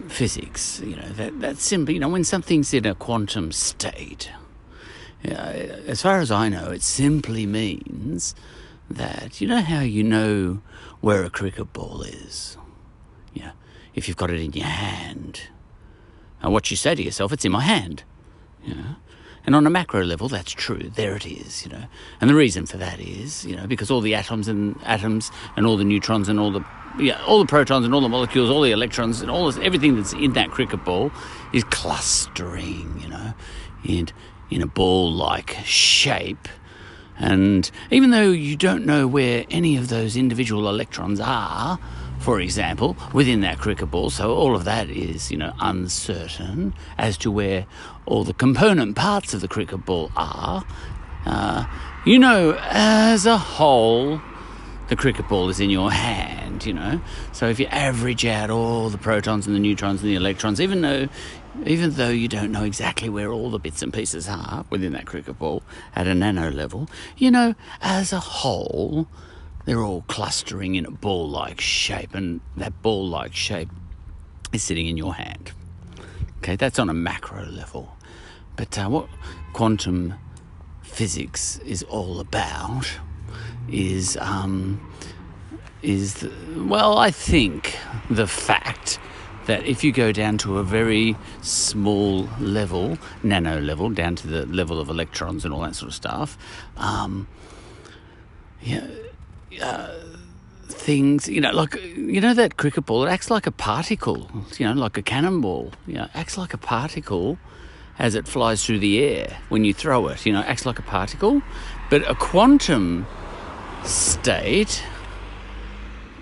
physics, 0.07 0.81
you 0.81 0.95
know, 0.95 1.09
that, 1.09 1.39
that's 1.39 1.63
simply, 1.63 1.95
you 1.95 1.99
know, 1.99 2.09
when 2.09 2.23
something's 2.23 2.73
in 2.73 2.85
a 2.85 2.95
quantum 2.95 3.51
state, 3.51 4.31
as 5.23 6.01
far 6.01 6.19
as 6.19 6.31
I 6.31 6.47
know, 6.47 6.69
it 6.69 6.81
simply 6.81 7.45
means 7.45 8.35
that 8.90 9.40
you 9.40 9.48
know 9.48 9.61
how 9.61 9.82
you 9.82 10.03
know 10.03 10.61
where 11.02 11.24
a 11.24 11.30
cricket 11.30 11.74
ball 11.74 12.02
is? 12.02 12.57
Yeah, 13.34 13.52
if 13.94 14.07
you've 14.07 14.18
got 14.18 14.32
it 14.32 14.40
in 14.40 14.53
your 14.53 14.66
hand. 14.66 15.41
And 16.41 16.53
what 16.53 16.72
you 16.72 16.78
say 16.78 16.95
to 16.95 17.03
yourself, 17.03 17.34
it's 17.34 17.44
in 17.44 17.52
my 17.52 17.61
hand. 17.61 18.03
Know? 18.66 18.95
And 19.45 19.56
on 19.56 19.66
a 19.66 19.70
macro 19.70 20.03
level, 20.03 20.28
that's 20.28 20.52
true. 20.52 20.91
There 20.94 21.16
it 21.16 21.26
is, 21.26 21.66
you 21.66 21.72
know. 21.72 21.86
And 22.22 22.30
the 22.30 22.36
reason 22.36 22.66
for 22.66 22.78
that 22.78 22.99
is, 22.99 23.45
you 23.45 23.56
know, 23.56 23.68
because 23.68 23.90
all 23.90 24.02
the 24.02 24.14
atoms 24.14 24.48
and 24.48 24.78
atoms 24.84 25.32
and 25.56 25.66
all 25.66 25.78
the 25.78 25.84
neutrons 25.84 26.30
and 26.30 26.40
all 26.40 26.52
the 26.52 26.64
yeah, 26.99 27.22
all 27.26 27.40
the 27.40 27.45
protons 27.45 27.86
and 27.86 27.94
all 27.94 28.02
the 28.02 28.10
molecules, 28.10 28.49
all 28.49 28.61
the 28.61 28.72
electrons 28.72 29.22
and 29.22 29.32
all 29.32 29.45
this, 29.45 29.57
everything 29.64 29.95
that's 29.95 30.14
in 30.14 30.34
that 30.34 30.52
cricket 30.52 30.84
ball 30.84 31.11
is 31.53 31.64
clustering, 31.66 32.99
you 33.02 33.07
know, 33.07 33.34
in 33.84 34.10
in 34.49 34.61
a 34.61 34.68
ball-like 34.68 35.57
shape 35.64 36.48
and 37.19 37.69
even 37.91 38.11
though 38.11 38.31
you 38.31 38.55
don't 38.55 38.85
know 38.85 39.05
where 39.07 39.45
any 39.49 39.75
of 39.75 39.89
those 39.89 40.15
individual 40.15 40.69
electrons 40.69 41.19
are, 41.19 41.77
for 42.19 42.39
example, 42.39 42.97
within 43.13 43.41
that 43.41 43.59
cricket 43.59 43.91
ball, 43.91 44.09
so 44.09 44.33
all 44.33 44.55
of 44.55 44.63
that 44.63 44.89
is, 44.89 45.31
you 45.31 45.37
know, 45.37 45.53
uncertain 45.59 46.73
as 46.97 47.17
to 47.17 47.29
where 47.31 47.65
all 48.05 48.23
the 48.23 48.33
component 48.33 48.95
parts 48.95 49.33
of 49.33 49.41
the 49.41 49.47
cricket 49.47 49.85
ball 49.85 50.11
are, 50.15 50.65
uh, 51.25 51.65
you 52.05 52.17
know, 52.17 52.57
as 52.69 53.25
a 53.25 53.37
whole, 53.37 54.21
the 54.87 54.95
cricket 54.95 55.27
ball 55.27 55.49
is 55.49 55.59
in 55.59 55.69
your 55.69 55.91
hand, 55.91 56.65
you 56.65 56.73
know. 56.73 56.99
So 57.31 57.47
if 57.47 57.59
you 57.59 57.67
average 57.67 58.25
out 58.25 58.49
all 58.49 58.89
the 58.89 58.97
protons 58.97 59.45
and 59.45 59.55
the 59.55 59.59
neutrons 59.59 60.01
and 60.01 60.09
the 60.09 60.15
electrons, 60.15 60.59
even 60.59 60.81
though 60.81 61.07
even 61.65 61.91
though 61.91 62.10
you 62.10 62.27
don't 62.27 62.52
know 62.52 62.64
exactly 62.64 63.10
where 63.10 63.31
all 63.31 63.49
the 63.49 63.60
bits 63.60 63.81
and 63.81 63.94
pieces 63.94 64.27
are 64.27 64.65
within 64.69 64.94
that 64.94 65.06
cricket 65.06 65.38
ball 65.40 65.64
at 65.95 66.07
a 66.07 66.15
nano 66.15 66.49
level, 66.49 66.90
you 67.18 67.31
know, 67.31 67.56
as 67.81 68.14
a 68.14 68.19
whole, 68.19 69.07
they're 69.65 69.81
all 69.81 70.03
clustering 70.07 70.76
in 70.76 70.86
a 70.86 70.91
ball 70.91 71.30
like 71.30 71.61
shape, 71.61 72.15
and 72.15 72.41
that 72.57 72.81
ball 72.81 73.07
like 73.07 73.36
shape 73.36 73.69
is 74.52 74.64
sitting 74.64 74.88
in 74.88 74.98
your 74.98 75.14
hand. 75.15 75.52
Okay, 76.38 76.56
that's 76.56 76.80
on 76.80 76.90
a 76.90 76.94
macro 76.94 77.45
level. 77.45 77.95
But 78.56 78.77
uh, 78.77 78.88
what 78.88 79.07
quantum 79.53 80.15
physics 80.81 81.60
is 81.60 81.84
all 81.84 82.19
about 82.19 82.90
is, 83.69 84.18
um, 84.18 84.80
is 85.81 86.15
the, 86.15 86.31
well, 86.57 86.98
I 86.98 87.11
think 87.11 87.77
the 88.10 88.27
fact 88.27 88.99
that 89.49 89.65
if 89.65 89.84
you 89.84 89.91
go 89.91 90.11
down 90.11 90.38
to 90.38 90.59
a 90.59 90.63
very 90.63 91.17
small 91.41 92.30
level, 92.39 92.99
nano 93.23 93.59
level, 93.59 93.89
down 93.89 94.15
to 94.15 94.27
the 94.27 94.45
level 94.45 94.80
of 94.80 94.89
electrons 94.89 95.43
and 95.43 95.51
all 95.51 95.61
that 95.61 95.76
sort 95.76 95.89
of 95.89 95.95
stuff, 95.95 96.38
um, 96.77 97.27
yeah, 98.61 98.85
uh, 99.59 99.95
things, 100.67 101.27
you 101.27 101.41
know, 101.41 101.51
like, 101.51 101.73
you 101.84 102.21
know, 102.21 102.35
that 102.35 102.57
cricket 102.57 102.85
ball, 102.85 103.05
it 103.05 103.09
acts 103.09 103.31
like 103.31 103.47
a 103.47 103.51
particle, 103.51 104.30
you 104.59 104.67
know, 104.67 104.73
like 104.73 104.97
a 104.97 105.01
cannonball, 105.01 105.73
you 105.88 105.95
know, 105.95 106.07
acts 106.13 106.38
like 106.38 106.53
a 106.53 106.57
particle 106.59 107.39
as 107.97 108.13
it 108.13 108.27
flies 108.27 108.63
through 108.63 108.77
the 108.77 109.03
air 109.03 109.39
when 109.49 109.65
you 109.65 109.73
throw 109.73 110.09
it, 110.09 110.27
you 110.27 110.31
know, 110.31 110.41
acts 110.41 110.67
like 110.67 110.77
a 110.77 110.84
particle. 110.84 111.41
But 111.89 112.07
a 112.07 112.13
quantum 112.13 113.07
state, 113.84 114.84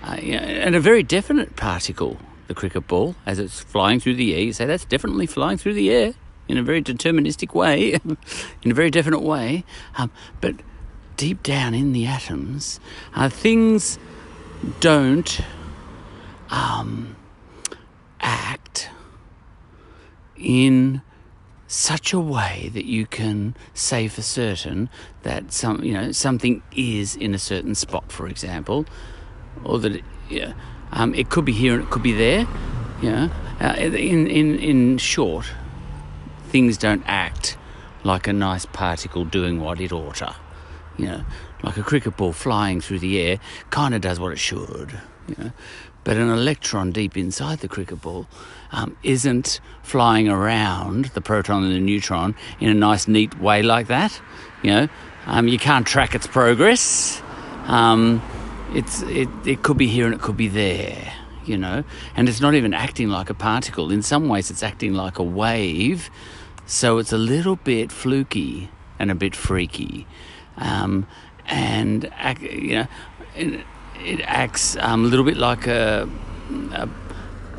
uh, 0.02 0.14
and 0.14 0.74
a 0.74 0.80
very 0.80 1.02
definite 1.02 1.56
particle, 1.56 2.16
the 2.48 2.54
cricket 2.54 2.86
ball 2.88 3.14
as 3.24 3.38
it's 3.38 3.60
flying 3.60 4.00
through 4.00 4.16
the 4.16 4.34
air. 4.34 4.40
You 4.40 4.52
say 4.52 4.66
that's 4.66 4.84
definitely 4.84 5.26
flying 5.26 5.58
through 5.58 5.74
the 5.74 5.90
air 5.90 6.14
in 6.48 6.56
a 6.56 6.62
very 6.62 6.82
deterministic 6.82 7.54
way, 7.54 7.92
in 8.62 8.70
a 8.70 8.74
very 8.74 8.90
definite 8.90 9.22
way. 9.22 9.64
Um, 9.96 10.10
but 10.40 10.56
deep 11.16 11.42
down 11.42 11.74
in 11.74 11.92
the 11.92 12.06
atoms, 12.06 12.80
uh, 13.14 13.28
things 13.28 13.98
don't 14.80 15.40
um, 16.50 17.16
act 18.20 18.90
in 20.36 21.02
such 21.66 22.14
a 22.14 22.20
way 22.20 22.70
that 22.72 22.86
you 22.86 23.04
can 23.04 23.54
say 23.74 24.08
for 24.08 24.22
certain 24.22 24.88
that 25.22 25.52
some 25.52 25.84
you 25.84 25.92
know 25.92 26.10
something 26.12 26.62
is 26.74 27.14
in 27.14 27.34
a 27.34 27.38
certain 27.38 27.74
spot, 27.74 28.10
for 28.10 28.26
example, 28.26 28.86
or 29.64 29.78
that 29.78 29.96
it, 29.96 30.04
yeah, 30.30 30.54
um, 30.92 31.14
it 31.14 31.28
could 31.30 31.44
be 31.44 31.52
here 31.52 31.74
and 31.74 31.84
it 31.84 31.90
could 31.90 32.02
be 32.02 32.12
there. 32.12 32.46
You 33.02 33.10
know, 33.10 33.30
uh, 33.60 33.74
in 33.76 34.26
in 34.26 34.58
in 34.58 34.98
short, 34.98 35.46
things 36.48 36.76
don't 36.76 37.02
act 37.06 37.56
like 38.04 38.26
a 38.26 38.32
nice 38.32 38.66
particle 38.66 39.24
doing 39.24 39.60
what 39.60 39.80
it 39.80 39.92
oughta. 39.92 40.36
You 40.96 41.06
know, 41.06 41.24
like 41.62 41.76
a 41.76 41.82
cricket 41.82 42.16
ball 42.16 42.32
flying 42.32 42.80
through 42.80 43.00
the 43.00 43.20
air, 43.20 43.38
kind 43.70 43.94
of 43.94 44.00
does 44.00 44.18
what 44.18 44.32
it 44.32 44.38
should. 44.38 44.98
You 45.28 45.36
know, 45.38 45.52
but 46.04 46.16
an 46.16 46.30
electron 46.30 46.90
deep 46.90 47.16
inside 47.16 47.58
the 47.58 47.68
cricket 47.68 48.00
ball 48.00 48.26
um, 48.72 48.96
isn't 49.02 49.60
flying 49.82 50.28
around 50.28 51.06
the 51.06 51.20
proton 51.20 51.64
and 51.64 51.74
the 51.74 51.80
neutron 51.80 52.34
in 52.60 52.70
a 52.70 52.74
nice, 52.74 53.06
neat 53.06 53.38
way 53.38 53.62
like 53.62 53.88
that. 53.88 54.20
You 54.62 54.70
know, 54.70 54.88
um, 55.26 55.48
you 55.48 55.58
can't 55.58 55.86
track 55.86 56.14
its 56.14 56.26
progress. 56.26 57.22
Um, 57.66 58.22
it's 58.74 59.02
it, 59.02 59.28
it 59.44 59.62
could 59.62 59.78
be 59.78 59.86
here 59.86 60.06
and 60.06 60.14
it 60.14 60.20
could 60.20 60.36
be 60.36 60.48
there 60.48 61.12
you 61.48 61.56
know? 61.56 61.82
And 62.14 62.28
it's 62.28 62.40
not 62.40 62.54
even 62.54 62.74
acting 62.74 63.08
like 63.08 63.30
a 63.30 63.34
particle. 63.34 63.90
In 63.90 64.02
some 64.02 64.28
ways 64.28 64.50
it's 64.50 64.62
acting 64.62 64.94
like 64.94 65.18
a 65.18 65.22
wave. 65.22 66.10
So 66.66 66.98
it's 66.98 67.12
a 67.12 67.18
little 67.18 67.56
bit 67.56 67.90
fluky 67.90 68.68
and 68.98 69.10
a 69.10 69.14
bit 69.14 69.34
freaky. 69.34 70.06
Um, 70.58 71.06
and 71.46 72.10
you 72.40 72.76
know 72.76 72.86
it, 73.34 73.60
it 74.04 74.20
acts 74.24 74.76
um, 74.76 75.04
a 75.04 75.08
little 75.08 75.24
bit 75.24 75.38
like 75.38 75.66
a, 75.66 76.08
a, 76.72 76.88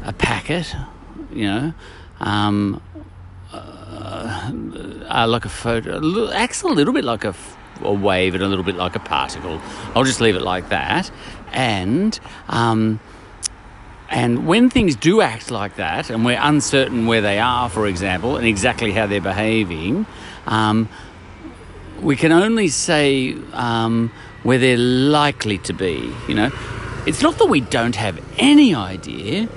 a 0.04 0.14
packet 0.14 0.76
you 1.34 1.46
know? 1.46 1.74
Um, 2.20 2.82
uh, 3.52 4.52
uh, 5.10 5.26
like 5.28 5.46
a 5.46 5.50
photon 5.50 6.30
acts 6.34 6.62
a 6.62 6.68
little 6.68 6.94
bit 6.94 7.04
like 7.04 7.24
a 7.26 7.34
a 7.84 7.94
wave 7.94 8.36
and 8.36 8.44
a 8.44 8.48
little 8.48 8.64
bit 8.64 8.76
like 8.76 8.96
a 8.96 9.00
particle. 9.00 9.62
I'll 9.96 10.04
just 10.04 10.22
leave 10.22 10.36
it 10.36 10.42
like 10.42 10.70
that. 10.70 11.10
And 11.52 12.20
um, 12.48 13.00
and 14.10 14.48
when 14.48 14.70
things 14.70 14.96
do 14.96 15.22
act 15.22 15.52
like 15.52 15.76
that, 15.76 16.10
and 16.10 16.26
we're 16.26 16.40
uncertain 16.42 17.06
where 17.06 17.22
they 17.22 17.40
are, 17.40 17.70
for 17.70 17.88
example, 17.88 18.38
and 18.38 18.46
exactly 18.46 18.92
how 18.92 19.06
they're 19.06 19.22
behaving, 19.22 20.08
um, 20.48 20.90
we 22.02 22.16
can 22.16 22.32
only 22.32 22.70
say 22.70 23.36
um, 23.54 24.12
where 24.44 24.58
they're 24.58 24.78
likely 24.78 25.60
to 25.60 25.74
be. 25.74 26.12
You 26.28 26.34
know, 26.34 26.52
it's 27.06 27.22
not 27.22 27.38
that 27.38 27.48
we 27.48 27.62
don't 27.62 27.96
have 27.96 28.20
any 28.38 28.74
idea. 28.74 29.48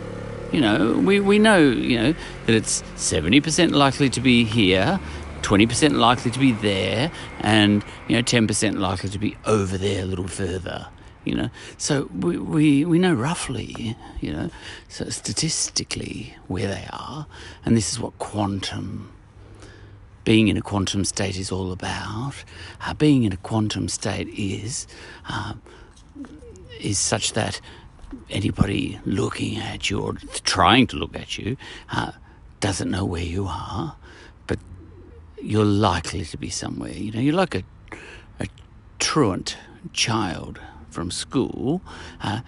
You 0.53 0.61
know, 0.61 0.99
we, 0.99 1.19
we 1.19 1.39
know, 1.39 1.59
you 1.59 1.99
know, 1.99 2.15
that 2.45 2.55
it's 2.55 2.83
70% 2.97 3.73
likely 3.73 4.11
to 4.11 4.21
be 4.21 4.45
here, 4.45 5.01
20% 5.43 5.97
likely 5.99 6.31
to 6.31 6.39
be 6.39 6.53
there 6.53 7.11
and 7.41 7.85
you 8.09 8.17
know 8.17 8.23
10% 8.23 8.79
likely 8.79 9.11
to 9.11 9.19
be 9.19 9.37
over 9.45 9.77
there 9.77 10.03
a 10.03 10.07
little 10.07 10.29
further 10.29 10.89
you 11.25 11.35
know. 11.35 11.51
So 11.79 12.09
we, 12.19 12.37
we, 12.37 12.85
we 12.85 12.99
know 12.99 13.15
roughly 13.15 13.97
you 14.21 14.33
know 14.33 14.51
so 14.89 15.09
statistically 15.09 16.35
where 16.49 16.69
they 16.69 16.87
are. 16.91 17.27
And 17.65 17.77
this 17.77 17.93
is 17.93 18.01
what 18.01 18.19
quantum 18.19 19.13
being 20.25 20.49
in 20.49 20.57
a 20.57 20.63
quantum 20.63 21.05
state 21.05 21.37
is 21.37 21.51
all 21.51 21.73
about. 21.73 22.35
Uh, 22.81 22.95
being 22.95 23.25
in 23.25 23.33
a 23.33 23.37
quantum 23.37 23.89
state 23.89 24.29
is 24.29 24.87
uh, 25.29 25.55
is 26.81 26.99
such 26.99 27.33
that 27.33 27.61
anybody 28.31 29.01
looking 29.05 29.59
at 29.59 29.91
you 29.91 30.01
or 30.01 30.15
trying 30.45 30.87
to 30.87 30.97
look 30.97 31.17
at 31.17 31.39
you 31.39 31.57
uh, 31.91 32.13
doesn't 32.61 32.91
know 32.91 33.05
where 33.05 33.23
you 33.23 33.47
are 33.47 33.97
you're 35.43 35.65
likely 35.65 36.25
to 36.25 36.37
be 36.37 36.51
somewhere. 36.51 36.93
You 36.93 37.13
know, 37.13 37.21
you're 37.21 37.35
like 37.35 37.55
a, 37.55 37.63
a 38.41 38.47
truant 38.99 39.57
child 39.93 40.61
from 40.91 41.11
school, 41.11 41.83
uh, 42.23 42.41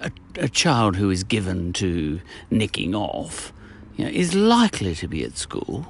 a, 0.00 0.10
a, 0.36 0.48
child 0.48 0.96
who 0.96 1.10
is 1.10 1.24
given 1.24 1.72
to 1.74 2.20
nicking 2.50 2.94
off, 2.94 3.52
you 3.96 4.04
know, 4.04 4.10
is 4.10 4.34
likely 4.34 4.94
to 4.94 5.06
be 5.06 5.22
at 5.24 5.36
school. 5.36 5.86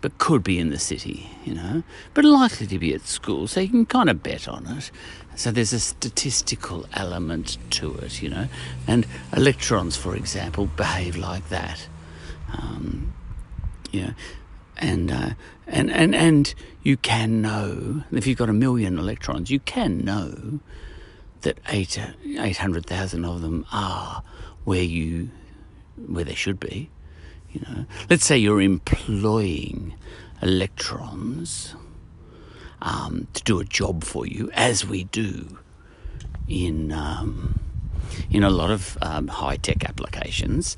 but 0.00 0.18
could 0.18 0.42
be 0.44 0.58
in 0.58 0.70
the 0.70 0.78
city, 0.78 1.28
you 1.44 1.54
know, 1.54 1.82
but 2.14 2.24
likely 2.24 2.66
to 2.66 2.78
be 2.78 2.94
at 2.94 3.06
school, 3.06 3.46
so 3.46 3.60
you 3.60 3.68
can 3.68 3.86
kind 3.86 4.08
of 4.08 4.22
bet 4.22 4.46
on 4.46 4.66
it. 4.66 4.90
So 5.34 5.50
there's 5.50 5.72
a 5.72 5.80
statistical 5.80 6.86
element 6.94 7.58
to 7.70 7.94
it, 7.96 8.22
you 8.22 8.28
know, 8.28 8.48
and 8.86 9.06
electrons, 9.36 9.96
for 9.96 10.14
example, 10.14 10.66
behave 10.66 11.16
like 11.16 11.48
that. 11.48 11.88
Um, 12.52 13.12
you 13.92 14.02
know, 14.02 14.14
and 14.76 15.10
uh, 15.10 15.30
and 15.66 15.90
and 15.90 16.14
and 16.14 16.54
you 16.82 16.96
can 16.96 17.42
know 17.42 18.04
if 18.12 18.26
you've 18.26 18.38
got 18.38 18.48
a 18.48 18.54
million 18.54 18.98
electrons, 18.98 19.50
you 19.50 19.60
can 19.60 20.04
know 20.04 20.60
that 21.42 21.58
eight 21.68 21.98
eight 22.38 22.58
hundred 22.58 22.86
thousand 22.86 23.24
of 23.24 23.40
them 23.40 23.66
are 23.72 24.22
where 24.64 24.82
you 24.82 25.30
where 26.06 26.24
they 26.24 26.34
should 26.34 26.60
be. 26.60 26.90
You 27.52 27.60
know, 27.62 27.86
let's 28.10 28.26
say 28.26 28.36
you're 28.36 28.60
employing 28.60 29.94
electrons 30.42 31.74
um, 32.82 33.26
to 33.32 33.42
do 33.44 33.60
a 33.60 33.64
job 33.64 34.04
for 34.04 34.26
you, 34.26 34.50
as 34.52 34.84
we 34.86 35.04
do 35.04 35.58
in 36.48 36.92
um, 36.92 37.58
in 38.30 38.42
a 38.42 38.50
lot 38.50 38.70
of 38.70 38.98
um, 39.00 39.28
high 39.28 39.56
tech 39.56 39.84
applications. 39.84 40.76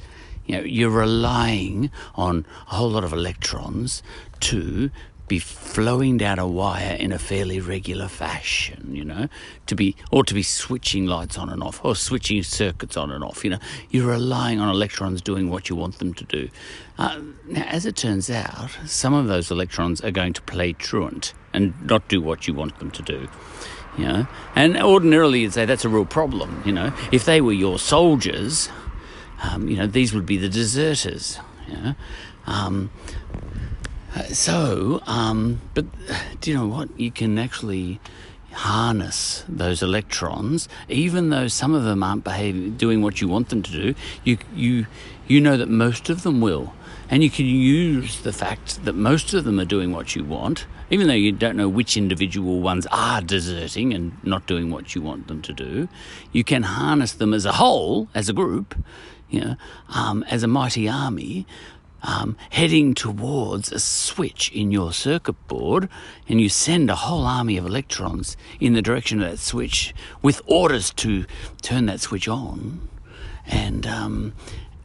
You 0.49 0.57
know, 0.57 0.65
you're 0.65 0.91
relying 0.91 1.91
on 2.17 2.47
a 2.69 2.75
whole 2.75 2.91
lot 2.91 3.05
of 3.05 3.13
electrons 3.13 4.03
to 4.41 4.91
be 5.29 5.39
flowing 5.39 6.17
down 6.17 6.39
a 6.39 6.49
wire 6.49 6.97
in 6.99 7.13
a 7.13 7.19
fairly 7.19 7.61
regular 7.61 8.09
fashion, 8.09 8.89
you 8.95 9.05
know, 9.05 9.29
to 9.67 9.75
be 9.75 9.95
or 10.11 10.25
to 10.25 10.33
be 10.33 10.43
switching 10.43 11.07
lights 11.07 11.37
on 11.37 11.51
and 11.51 11.63
off 11.63 11.85
or 11.85 11.95
switching 11.95 12.43
circuits 12.43 12.97
on 12.97 13.11
and 13.11 13.23
off. 13.23 13.45
You 13.45 13.51
know, 13.51 13.59
you're 13.91 14.09
relying 14.09 14.59
on 14.59 14.71
electrons 14.71 15.21
doing 15.21 15.51
what 15.51 15.69
you 15.69 15.77
want 15.77 15.99
them 15.99 16.15
to 16.15 16.25
do. 16.25 16.49
Uh, 16.97 17.21
now, 17.47 17.65
as 17.65 17.85
it 17.85 17.95
turns 17.95 18.31
out, 18.31 18.71
some 18.87 19.13
of 19.13 19.27
those 19.27 19.51
electrons 19.51 20.01
are 20.01 20.11
going 20.11 20.33
to 20.33 20.43
play 20.43 20.73
truant 20.73 21.35
and 21.53 21.75
not 21.87 22.09
do 22.09 22.23
what 22.23 22.49
you 22.49 22.55
want 22.55 22.79
them 22.79 22.91
to 22.93 23.03
do. 23.03 23.29
You 23.99 24.05
know, 24.05 24.27
and 24.55 24.81
ordinarily 24.81 25.41
you'd 25.41 25.53
say 25.53 25.67
that's 25.67 25.85
a 25.85 25.89
real 25.89 26.07
problem. 26.07 26.63
You 26.65 26.73
know, 26.73 26.93
if 27.13 27.25
they 27.25 27.41
were 27.41 27.53
your 27.53 27.79
soldiers 27.79 28.71
um, 29.43 29.69
you 29.69 29.77
know, 29.77 29.87
these 29.87 30.13
would 30.15 30.27
be 30.27 30.37
the 30.37 30.49
deserters. 30.49 31.39
You 31.69 31.77
know? 31.77 31.95
um, 32.47 32.91
so, 34.33 35.03
um, 35.07 35.61
but 35.75 35.87
do 36.41 36.51
you 36.51 36.57
know 36.57 36.67
what? 36.67 36.99
You 36.99 37.11
can 37.11 37.39
actually 37.39 38.01
harness 38.53 39.45
those 39.49 39.83
electrons, 39.83 40.69
even 40.89 41.31
though 41.31 41.49
some 41.49 41.75
of 41.75 41.85
them 41.85 42.03
aren't 42.03 42.25
behaving, 42.25 42.77
doing 42.77 43.03
what 43.03 43.21
you 43.21 43.29
want 43.29 43.51
them 43.51 43.63
to 43.63 43.71
do. 43.71 43.95
You, 44.25 44.39
you, 44.55 44.87
you 45.27 45.41
know 45.41 45.57
that 45.57 45.69
most 45.69 46.11
of 46.11 46.23
them 46.23 46.41
will, 46.41 46.73
and 47.11 47.23
you 47.23 47.31
can 47.31 47.47
use 47.47 48.21
the 48.21 48.33
fact 48.33 48.85
that 48.85 48.95
most 48.95 49.33
of 49.35 49.45
them 49.45 49.61
are 49.61 49.65
doing 49.65 49.93
what 49.93 50.17
you 50.17 50.25
want, 50.25 50.67
even 50.91 51.07
though 51.07 51.15
you 51.15 51.33
don't 51.33 51.57
know 51.57 51.69
which 51.69 51.97
individual 51.97 52.61
ones 52.61 52.87
are 52.91 53.21
deserting 53.21 53.93
and 53.93 54.13
not 54.25 54.47
doing 54.47 54.71
what 54.71 54.95
you 54.95 55.03
want 55.03 55.29
them 55.29 55.43
to 55.43 55.53
do. 55.53 55.89
You 56.33 56.45
can 56.45 56.63
harness 56.63 57.13
them 57.13 57.35
as 57.35 57.45
a 57.45 57.53
whole, 57.53 58.09
as 58.15 58.29
a 58.29 58.33
group, 58.33 58.75
you 59.31 59.41
know, 59.41 59.57
um, 59.89 60.25
as 60.25 60.43
a 60.43 60.49
mighty 60.49 60.89
army 60.89 61.47
um, 62.03 62.37
heading 62.51 62.95
towards 62.95 63.73
a 63.73 63.81
switch 63.81 64.51
in 64.53 64.71
your 64.71 64.93
circuit 64.93 65.47
board, 65.49 65.89
and 66.29 66.41
you 66.41 66.49
send 66.49 66.91
a 66.91 66.95
whole 66.95 67.27
army 67.27 67.57
of 67.57 67.67
electrons 67.67 68.37
in 68.61 68.75
the 68.75 68.83
direction 68.83 69.21
of 69.23 69.31
that 69.31 69.39
switch 69.39 69.95
with 70.23 70.41
orders 70.47 70.93
to 70.95 71.25
turn 71.61 71.87
that 71.87 72.01
switch 72.01 72.29
on, 72.29 72.89
and 73.47 73.87
um, 73.87 74.33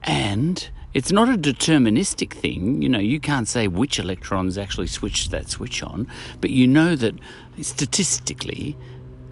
and 0.03 0.69
it's 0.93 1.11
not 1.11 1.29
a 1.29 1.37
deterministic 1.37 2.33
thing. 2.33 2.81
You 2.81 2.89
know, 2.89 2.99
you 2.99 3.19
can't 3.19 3.47
say 3.47 3.67
which 3.67 3.99
electrons 3.99 4.57
actually 4.57 4.87
switch 4.87 5.29
that 5.29 5.49
switch 5.49 5.83
on, 5.83 6.07
but 6.41 6.49
you 6.49 6.67
know 6.67 6.95
that 6.95 7.15
statistically 7.61 8.75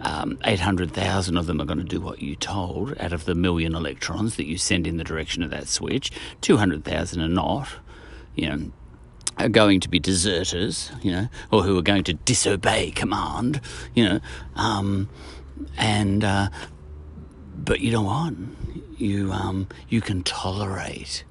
um, 0.02 0.38
800,000 0.44 1.38
of 1.38 1.46
them 1.46 1.62
are 1.62 1.66
going 1.66 1.80
to 1.80 1.84
do 1.84 2.02
what 2.02 2.22
you 2.22 2.36
told 2.36 2.98
out 3.00 3.14
of 3.14 3.26
the 3.26 3.36
million 3.36 3.76
electrons 3.76 4.36
that 4.36 4.48
you 4.48 4.58
send 4.58 4.88
in 4.88 4.98
the 4.98 5.04
direction 5.04 5.44
of 5.44 5.52
that 5.52 5.68
switch. 5.68 6.12
200,000 6.42 7.22
are 7.22 7.28
not, 7.28 7.68
you 8.36 8.50
know, 8.50 8.72
are 9.38 9.50
going 9.50 9.80
to 9.80 9.90
be 9.90 10.00
deserters, 10.00 10.92
you 11.02 11.12
know, 11.12 11.28
or 11.52 11.64
who 11.64 11.78
are 11.78 11.84
going 11.84 12.04
to 12.04 12.14
disobey 12.14 12.92
command, 12.92 13.62
you 13.94 14.08
know, 14.08 14.20
um, 14.56 15.10
and, 15.78 16.24
uh, 16.24 16.50
but 17.56 17.80
you 17.80 17.92
know 17.92 18.02
what? 18.02 18.34
You, 18.98 19.32
um, 19.32 19.68
you 19.90 20.02
can 20.02 20.24
tolerate 20.24 21.24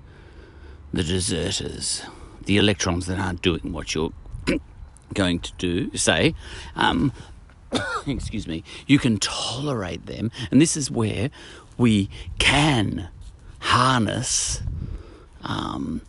the 0.92 1.02
deserters, 1.02 2.02
the 2.44 2.56
electrons 2.56 3.06
that 3.06 3.18
aren't 3.18 3.42
doing 3.42 3.72
what 3.72 3.94
you're 3.94 4.12
going 5.14 5.40
to 5.40 5.52
do, 5.58 5.96
say, 5.96 6.34
um, 6.76 7.12
excuse 8.06 8.46
me, 8.46 8.64
you 8.86 8.98
can 8.98 9.18
tolerate 9.18 10.06
them. 10.06 10.30
And 10.50 10.60
this 10.60 10.76
is 10.76 10.90
where 10.90 11.30
we 11.76 12.10
can 12.38 13.08
harness 13.60 14.62
um, 15.42 16.02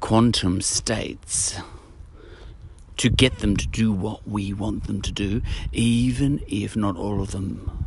quantum 0.00 0.60
states 0.60 1.56
to 2.96 3.08
get 3.08 3.38
them 3.38 3.56
to 3.56 3.66
do 3.66 3.92
what 3.92 4.28
we 4.28 4.52
want 4.52 4.86
them 4.86 5.00
to 5.00 5.12
do, 5.12 5.40
even 5.72 6.40
if 6.48 6.76
not 6.76 6.96
all 6.96 7.22
of 7.22 7.30
them. 7.30 7.86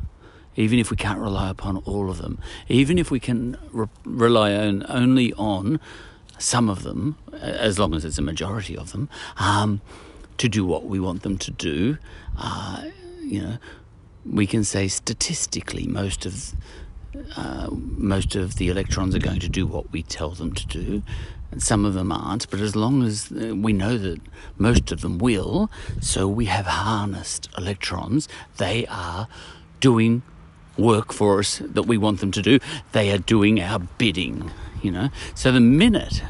Even 0.55 0.77
if 0.77 0.91
we 0.91 0.97
can't 0.97 1.19
rely 1.19 1.49
upon 1.49 1.77
all 1.77 2.11
of 2.11 2.19
them, 2.19 2.37
even 2.67 2.99
if 2.99 3.09
we 3.09 3.19
can 3.19 3.57
re- 3.71 3.87
rely 4.05 4.53
on, 4.53 4.85
only 4.87 5.33
on 5.33 5.79
some 6.37 6.69
of 6.69 6.83
them, 6.83 7.17
as 7.41 7.79
long 7.79 7.95
as 7.95 8.05
it's 8.05 8.19
a 8.19 8.21
majority 8.21 8.77
of 8.77 8.91
them, 8.91 9.09
um, 9.37 9.81
to 10.37 10.47
do 10.47 10.63
what 10.65 10.85
we 10.85 10.99
want 10.99 11.23
them 11.23 11.37
to 11.39 11.49
do, 11.51 11.97
uh, 12.37 12.83
you 13.23 13.41
know, 13.41 13.57
we 14.25 14.47
can 14.47 14.63
say 14.63 14.87
statistically 14.87 15.87
most 15.87 16.25
of 16.25 16.53
uh, 17.37 17.67
most 17.71 18.35
of 18.35 18.55
the 18.55 18.69
electrons 18.69 19.13
are 19.13 19.19
going 19.19 19.39
to 19.39 19.49
do 19.49 19.67
what 19.67 19.91
we 19.91 20.01
tell 20.01 20.31
them 20.31 20.53
to 20.53 20.65
do, 20.65 21.03
and 21.51 21.61
some 21.61 21.85
of 21.85 21.93
them 21.93 22.11
aren't. 22.11 22.49
But 22.49 22.59
as 22.59 22.75
long 22.75 23.03
as 23.03 23.31
uh, 23.31 23.55
we 23.55 23.71
know 23.73 23.97
that 23.97 24.19
most 24.57 24.91
of 24.91 25.01
them 25.01 25.19
will, 25.19 25.69
so 26.01 26.27
we 26.27 26.45
have 26.45 26.65
harnessed 26.65 27.49
electrons, 27.57 28.27
they 28.57 28.87
are 28.87 29.27
doing 29.79 30.23
work 30.77 31.13
for 31.13 31.39
us 31.39 31.59
that 31.59 31.83
we 31.83 31.97
want 31.97 32.19
them 32.19 32.31
to 32.31 32.41
do. 32.41 32.59
They 32.93 33.11
are 33.11 33.19
doing 33.19 33.61
our 33.61 33.79
bidding, 33.79 34.49
you 34.81 34.91
know. 34.91 35.09
So 35.35 35.51
the 35.51 35.59
minute, 35.59 36.23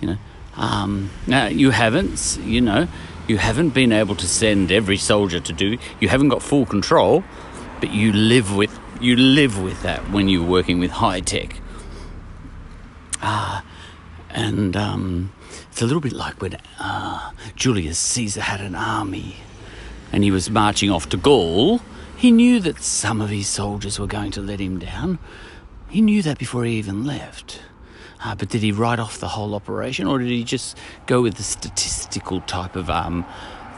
you 0.00 0.06
know, 0.06 0.18
um, 0.56 1.10
now 1.26 1.46
you 1.46 1.70
haven't, 1.70 2.38
you 2.44 2.60
know, 2.60 2.86
you 3.28 3.38
haven't 3.38 3.70
been 3.70 3.92
able 3.92 4.16
to 4.16 4.26
send 4.26 4.72
every 4.72 4.96
soldier 4.96 5.40
to 5.40 5.52
do. 5.52 5.78
You 6.00 6.08
haven't 6.08 6.28
got 6.28 6.42
full 6.42 6.66
control, 6.66 7.24
but 7.80 7.92
you 7.92 8.12
live 8.12 8.56
with 8.56 8.78
you 9.00 9.16
live 9.16 9.60
with 9.60 9.82
that 9.82 10.10
when 10.10 10.28
you're 10.28 10.46
working 10.46 10.78
with 10.78 10.92
high 10.92 11.20
tech. 11.20 11.60
Ah, 13.20 13.64
and 14.30 14.76
um, 14.76 15.32
it's 15.70 15.82
a 15.82 15.86
little 15.86 16.00
bit 16.00 16.12
like 16.12 16.40
when 16.40 16.56
uh, 16.78 17.32
Julius 17.56 17.98
Caesar 17.98 18.40
had 18.40 18.60
an 18.60 18.74
army, 18.74 19.36
and 20.12 20.22
he 20.24 20.30
was 20.30 20.50
marching 20.50 20.90
off 20.90 21.08
to 21.10 21.16
Gaul. 21.16 21.80
He 22.16 22.30
knew 22.30 22.60
that 22.60 22.80
some 22.80 23.20
of 23.20 23.30
his 23.30 23.48
soldiers 23.48 23.98
were 23.98 24.06
going 24.06 24.30
to 24.32 24.40
let 24.40 24.60
him 24.60 24.78
down. 24.78 25.18
He 25.88 26.00
knew 26.00 26.22
that 26.22 26.38
before 26.38 26.64
he 26.64 26.74
even 26.74 27.04
left. 27.04 27.60
Uh, 28.24 28.34
but 28.34 28.48
did 28.48 28.62
he 28.62 28.70
write 28.72 28.98
off 28.98 29.18
the 29.18 29.28
whole 29.28 29.54
operation, 29.54 30.06
or 30.06 30.18
did 30.18 30.28
he 30.28 30.44
just 30.44 30.78
go 31.06 31.22
with 31.22 31.34
the 31.34 31.42
statistical 31.42 32.40
type 32.42 32.76
of 32.76 32.88
um, 32.88 33.26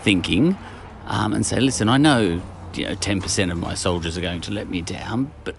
thinking 0.03 0.57
um, 1.07 1.33
and 1.33 1.47
say, 1.47 1.61
"Listen, 1.61 1.89
I 1.89 1.97
know, 1.97 2.43
you 2.75 2.87
know, 2.87 2.95
ten 2.95 3.21
percent 3.21 3.51
of 3.51 3.59
my 3.59 3.75
soldiers 3.75 4.19
are 4.19 4.21
going 4.21 4.43
to 4.43 4.53
let 4.53 4.69
me 4.69 4.83
down, 4.83 5.33
but 5.45 5.57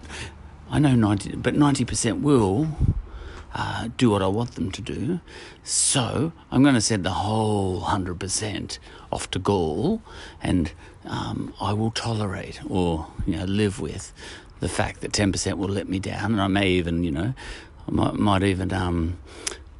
I 0.70 0.78
know 0.78 0.94
ninety, 0.94 1.34
but 1.34 1.54
ninety 1.54 1.84
percent 1.84 2.22
will." 2.22 2.68
Uh, 3.58 3.88
do 3.96 4.10
what 4.10 4.20
I 4.20 4.26
want 4.26 4.54
them 4.54 4.70
to 4.70 4.82
do. 4.82 5.18
So 5.64 6.30
I'm 6.50 6.62
going 6.62 6.74
to 6.74 6.80
send 6.82 7.04
the 7.04 7.10
whole 7.10 7.80
100% 7.80 8.78
off 9.10 9.30
to 9.30 9.38
Gaul 9.38 10.02
and 10.42 10.70
um, 11.06 11.54
I 11.58 11.72
will 11.72 11.90
tolerate 11.90 12.60
or 12.68 13.06
you 13.26 13.36
know, 13.36 13.44
live 13.46 13.80
with 13.80 14.12
the 14.60 14.68
fact 14.68 15.00
that 15.00 15.12
10% 15.12 15.54
will 15.56 15.70
let 15.70 15.88
me 15.88 15.98
down 15.98 16.32
and 16.32 16.42
I 16.42 16.48
may 16.48 16.68
even, 16.72 17.02
you 17.02 17.10
know, 17.10 17.32
I 17.88 17.90
might, 17.90 18.14
might 18.14 18.42
even 18.42 18.72
um, 18.72 19.18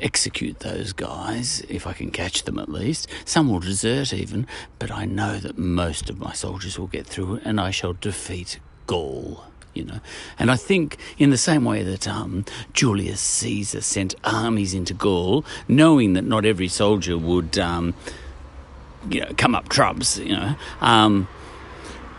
execute 0.00 0.60
those 0.60 0.92
guys 0.92 1.62
if 1.68 1.86
I 1.86 1.92
can 1.92 2.10
catch 2.10 2.44
them 2.44 2.58
at 2.58 2.68
least. 2.68 3.08
Some 3.24 3.50
will 3.50 3.60
desert 3.60 4.12
even, 4.12 4.46
but 4.78 4.90
I 4.90 5.04
know 5.04 5.38
that 5.38 5.58
most 5.58 6.10
of 6.10 6.18
my 6.18 6.32
soldiers 6.32 6.78
will 6.78 6.86
get 6.86 7.06
through 7.06 7.40
and 7.44 7.60
I 7.60 7.70
shall 7.70 7.94
defeat 7.94 8.58
Gaul. 8.86 9.44
You 9.74 9.84
know, 9.84 10.00
and 10.38 10.50
I 10.50 10.56
think 10.56 10.96
in 11.18 11.28
the 11.28 11.36
same 11.36 11.66
way 11.66 11.82
that 11.82 12.08
um, 12.08 12.46
Julius 12.72 13.20
Caesar 13.20 13.82
sent 13.82 14.14
armies 14.24 14.72
into 14.72 14.94
Gaul, 14.94 15.44
knowing 15.68 16.14
that 16.14 16.24
not 16.24 16.46
every 16.46 16.68
soldier 16.68 17.18
would, 17.18 17.58
um, 17.58 17.92
you 19.10 19.20
know, 19.20 19.30
come 19.36 19.54
up 19.54 19.68
trumps. 19.68 20.16
You 20.16 20.34
know, 20.34 20.56
um, 20.80 21.28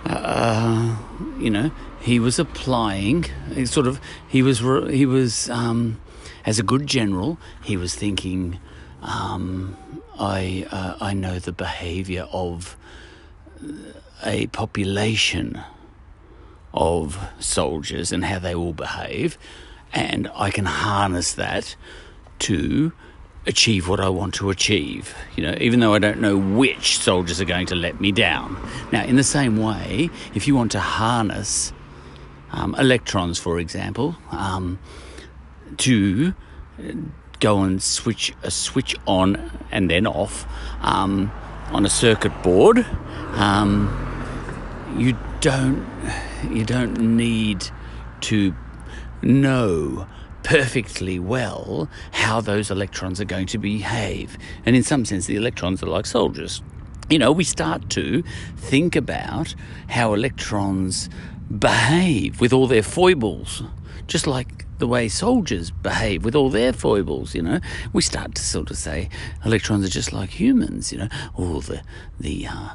uh, 0.06 0.98
you 1.40 1.50
know, 1.50 1.72
he 2.08 2.20
was 2.20 2.40
applying 2.40 3.26
sort 3.66 3.86
of 3.86 4.00
he 4.30 4.42
was 4.42 4.60
he 4.90 5.06
was 5.06 5.50
um, 5.50 6.00
as 6.46 6.58
a 6.58 6.64
good 6.64 6.88
general 6.88 7.38
he 7.62 7.76
was 7.76 7.94
thinking 7.94 8.58
um, 9.02 9.76
I 10.18 10.66
uh, 10.72 10.96
I 11.02 11.14
know 11.14 11.38
the 11.38 11.52
behaviour 11.52 12.28
of 12.32 12.78
a 14.26 14.48
population 14.48 15.62
of 16.74 17.20
soldiers 17.40 18.14
and 18.14 18.24
how 18.24 18.40
they 18.40 18.56
all 18.56 18.74
behave, 18.74 19.38
and 19.94 20.30
I 20.34 20.50
can 20.50 20.66
harness 20.66 21.34
that 21.34 21.76
to 22.40 22.94
achieve 23.46 23.88
what 23.88 24.00
I 24.00 24.10
want 24.10 24.34
to 24.36 24.50
achieve, 24.50 25.16
you 25.36 25.44
know, 25.44 25.56
even 25.60 25.80
though 25.80 25.94
I 25.94 26.00
don't 26.00 26.20
know 26.20 26.38
which 26.38 27.00
soldiers 27.00 27.40
are 27.40 27.46
going 27.46 27.68
to 27.68 27.76
let 27.76 28.00
me 28.00 28.12
down. 28.12 28.58
Now, 28.92 29.04
in 29.04 29.16
the 29.16 29.24
same 29.24 29.58
way, 29.58 30.10
if 30.34 30.48
you 30.48 30.56
want 30.56 30.72
to 30.74 30.80
harness 30.80 31.74
um, 32.58 32.76
electrons, 32.76 33.38
for 33.38 33.60
example, 33.60 34.16
um, 34.32 34.80
to 35.78 36.34
go 37.40 37.62
and 37.62 37.82
switch 37.82 38.34
a 38.42 38.50
switch 38.50 38.96
on 39.06 39.52
and 39.72 39.90
then 39.90 40.08
off 40.08 40.48
um, 40.82 41.32
on 41.72 41.86
a 41.86 41.90
circuit 41.90 42.34
board, 42.42 42.86
um, 43.34 43.90
you 44.98 45.16
don't 45.40 45.86
you 46.52 46.66
don't 46.66 47.00
need 47.00 47.70
to 48.22 48.56
know 49.22 50.08
perfectly 50.42 51.20
well 51.20 51.90
how 52.12 52.42
those 52.42 52.72
electrons 52.72 53.20
are 53.22 53.26
going 53.26 53.46
to 53.46 53.58
behave. 53.58 54.38
And 54.66 54.76
in 54.76 54.84
some 54.84 55.06
sense, 55.06 55.26
the 55.28 55.36
electrons 55.36 55.84
are 55.84 55.88
like 55.88 56.06
soldiers. 56.06 56.64
You 57.10 57.20
know, 57.20 57.32
we 57.32 57.44
start 57.44 57.90
to 57.92 58.24
think 58.56 58.96
about 58.96 59.54
how 59.90 60.14
electrons 60.14 61.10
behave 61.60 62.42
with 62.42 62.54
all 62.54 62.68
their 62.68 62.84
foibles, 62.84 63.64
just 64.08 64.28
like 64.28 64.66
the 64.80 64.88
way 64.88 65.08
soldiers 65.08 65.72
behave 65.72 66.24
with 66.24 66.36
all 66.36 66.50
their 66.50 66.74
foibles, 66.74 67.34
you 67.34 67.42
know. 67.42 67.60
We 67.94 68.02
start 68.02 68.36
to 68.36 68.44
sort 68.44 68.70
of 68.70 68.78
say 68.78 69.10
electrons 69.44 69.86
are 69.86 69.90
just 69.90 70.14
like 70.14 70.30
humans, 70.30 70.92
you 70.92 71.00
know. 71.00 71.10
All 71.36 71.62
the 71.62 71.82
the 72.20 72.48
uh, 72.48 72.70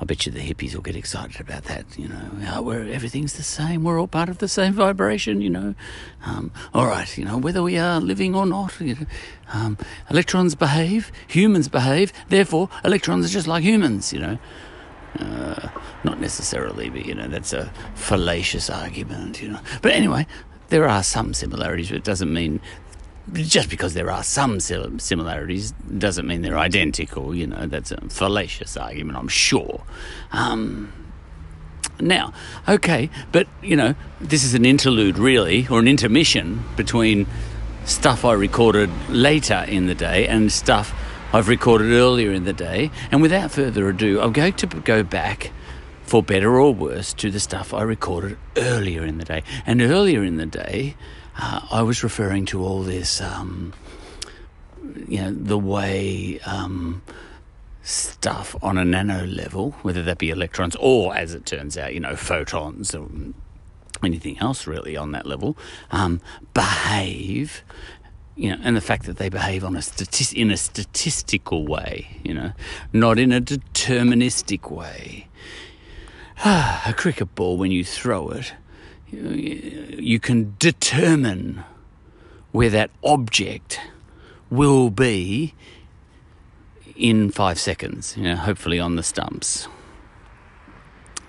I 0.00 0.04
bet 0.04 0.26
you 0.26 0.32
the 0.32 0.38
hippies 0.38 0.74
will 0.74 0.82
get 0.82 0.94
excited 0.94 1.40
about 1.40 1.64
that, 1.64 1.98
you 1.98 2.08
know. 2.08 2.30
Oh, 2.52 2.62
where 2.62 2.88
everything's 2.88 3.32
the 3.32 3.42
same, 3.42 3.82
we're 3.82 4.00
all 4.00 4.06
part 4.06 4.28
of 4.28 4.38
the 4.38 4.46
same 4.46 4.72
vibration, 4.72 5.40
you 5.40 5.50
know. 5.50 5.74
Um, 6.24 6.52
all 6.72 6.86
right, 6.86 7.18
you 7.18 7.24
know, 7.24 7.36
whether 7.36 7.62
we 7.62 7.78
are 7.78 8.00
living 8.00 8.34
or 8.34 8.46
not, 8.46 8.80
you 8.80 8.94
know, 8.94 9.06
um, 9.52 9.76
electrons 10.08 10.54
behave, 10.54 11.10
humans 11.26 11.68
behave, 11.68 12.12
therefore 12.28 12.68
electrons 12.84 13.26
are 13.26 13.30
just 13.30 13.48
like 13.48 13.64
humans, 13.64 14.12
you 14.12 14.20
know. 14.20 14.38
Uh, 15.18 15.68
not 16.04 16.20
necessarily, 16.20 16.90
but 16.90 17.04
you 17.04 17.14
know, 17.14 17.28
that's 17.28 17.52
a 17.52 17.72
fallacious 17.94 18.70
argument, 18.70 19.42
you 19.42 19.48
know. 19.48 19.60
But 19.82 19.92
anyway, 19.92 20.26
there 20.68 20.88
are 20.88 21.02
some 21.02 21.34
similarities, 21.34 21.88
but 21.88 21.96
it 21.96 22.04
doesn't 22.04 22.32
mean 22.32 22.60
just 23.32 23.68
because 23.68 23.94
there 23.94 24.10
are 24.10 24.22
some 24.22 24.58
similarities 24.60 25.72
doesn't 25.98 26.26
mean 26.26 26.42
they're 26.42 26.58
identical. 26.58 27.34
You 27.34 27.48
know, 27.48 27.66
that's 27.66 27.90
a 27.90 28.00
fallacious 28.08 28.76
argument, 28.76 29.18
I'm 29.18 29.28
sure. 29.28 29.82
Um, 30.32 30.92
now, 32.00 32.32
okay, 32.68 33.10
but 33.32 33.48
you 33.62 33.76
know, 33.76 33.94
this 34.20 34.44
is 34.44 34.54
an 34.54 34.64
interlude, 34.64 35.18
really, 35.18 35.66
or 35.68 35.80
an 35.80 35.88
intermission 35.88 36.64
between 36.76 37.26
stuff 37.84 38.24
I 38.24 38.34
recorded 38.34 38.90
later 39.08 39.64
in 39.66 39.86
the 39.86 39.94
day 39.94 40.26
and 40.28 40.52
stuff 40.52 40.94
I've 41.30 41.48
recorded 41.48 41.92
earlier 41.92 42.32
in 42.32 42.44
the 42.44 42.54
day. 42.54 42.90
And 43.10 43.20
without 43.20 43.50
further 43.50 43.86
ado, 43.90 44.18
I'm 44.20 44.32
going 44.32 44.54
to 44.54 44.66
go 44.66 45.02
back, 45.02 45.52
for 46.02 46.22
better 46.22 46.58
or 46.58 46.72
worse, 46.72 47.12
to 47.14 47.30
the 47.30 47.38
stuff 47.38 47.74
I 47.74 47.82
recorded 47.82 48.38
earlier 48.56 49.04
in 49.04 49.18
the 49.18 49.26
day. 49.26 49.42
And 49.66 49.82
earlier 49.82 50.24
in 50.24 50.38
the 50.38 50.46
day, 50.46 50.96
uh, 51.36 51.60
I 51.70 51.82
was 51.82 52.02
referring 52.02 52.46
to 52.46 52.64
all 52.64 52.82
this, 52.82 53.20
um, 53.20 53.74
you 55.06 55.20
know, 55.20 55.32
the 55.32 55.58
way 55.58 56.40
um, 56.46 57.02
stuff 57.82 58.56
on 58.62 58.78
a 58.78 58.84
nano 58.84 59.26
level, 59.26 59.72
whether 59.82 60.02
that 60.04 60.16
be 60.16 60.30
electrons 60.30 60.76
or, 60.80 61.14
as 61.14 61.34
it 61.34 61.44
turns 61.44 61.76
out, 61.76 61.92
you 61.92 62.00
know, 62.00 62.16
photons 62.16 62.94
or 62.94 63.06
anything 64.02 64.38
else 64.38 64.66
really 64.66 64.96
on 64.96 65.12
that 65.12 65.26
level, 65.26 65.58
um, 65.90 66.22
behave. 66.54 67.62
You 68.38 68.50
know, 68.50 68.58
and 68.62 68.76
the 68.76 68.80
fact 68.80 69.06
that 69.06 69.16
they 69.16 69.28
behave 69.28 69.64
on 69.64 69.74
a 69.74 69.82
in 70.32 70.52
a 70.52 70.56
statistical 70.56 71.66
way, 71.66 72.20
you 72.22 72.32
know, 72.32 72.52
not 72.92 73.18
in 73.18 73.32
a 73.32 73.40
deterministic 73.40 74.70
way. 74.70 75.26
a 76.44 76.94
cricket 76.96 77.34
ball, 77.34 77.56
when 77.56 77.72
you 77.72 77.82
throw 77.82 78.28
it, 78.28 78.52
you 79.10 80.20
can 80.20 80.54
determine 80.60 81.64
where 82.52 82.70
that 82.70 82.90
object 83.02 83.80
will 84.50 84.90
be 84.90 85.52
in 86.94 87.30
five 87.32 87.58
seconds, 87.58 88.16
you 88.16 88.22
know, 88.22 88.36
hopefully 88.36 88.78
on 88.78 88.94
the 88.94 89.02
stumps. 89.02 89.66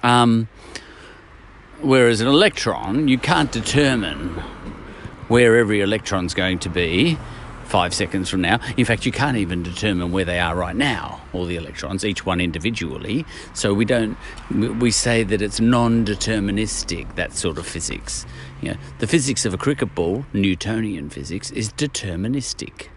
Um, 0.03 0.48
whereas 1.81 2.22
an 2.22 2.27
electron, 2.27 3.07
you 3.07 3.18
can't 3.18 3.52
determine 3.52 4.41
where 5.30 5.57
every 5.57 5.80
electron's 5.80 6.34
going 6.34 6.60
to 6.60 6.69
be 6.69 7.18
five 7.69 7.93
seconds 7.93 8.30
from 8.30 8.41
now. 8.41 8.60
In 8.77 8.85
fact, 8.85 9.06
you 9.06 9.11
can't 9.11 9.38
even 9.38 9.61
determine 9.61 10.11
where 10.11 10.26
they 10.26 10.39
are 10.39 10.56
right 10.56 10.76
now, 10.76 11.22
all 11.34 11.45
the 11.45 11.56
electrons, 11.56 12.03
each 12.03 12.26
one 12.26 12.41
individually. 12.41 13.26
So 13.53 13.73
we 13.73 13.85
don't, 13.85 14.18
we 14.49 14.89
say 14.91 15.23
that 15.23 15.41
it's 15.41 15.60
non 15.60 16.03
deterministic, 16.03 17.15
that 17.15 17.34
sort 17.34 17.60
of 17.60 17.68
physics. 17.68 18.26
You 18.61 18.72
know, 18.72 18.77
the 18.97 19.07
physics 19.07 19.45
of 19.45 19.53
a 19.53 19.57
cricket 19.57 19.93
ball, 19.95 20.26
Newtonian 20.34 21.10
physics, 21.10 21.51
is 21.51 21.72
deterministic. 21.73 22.88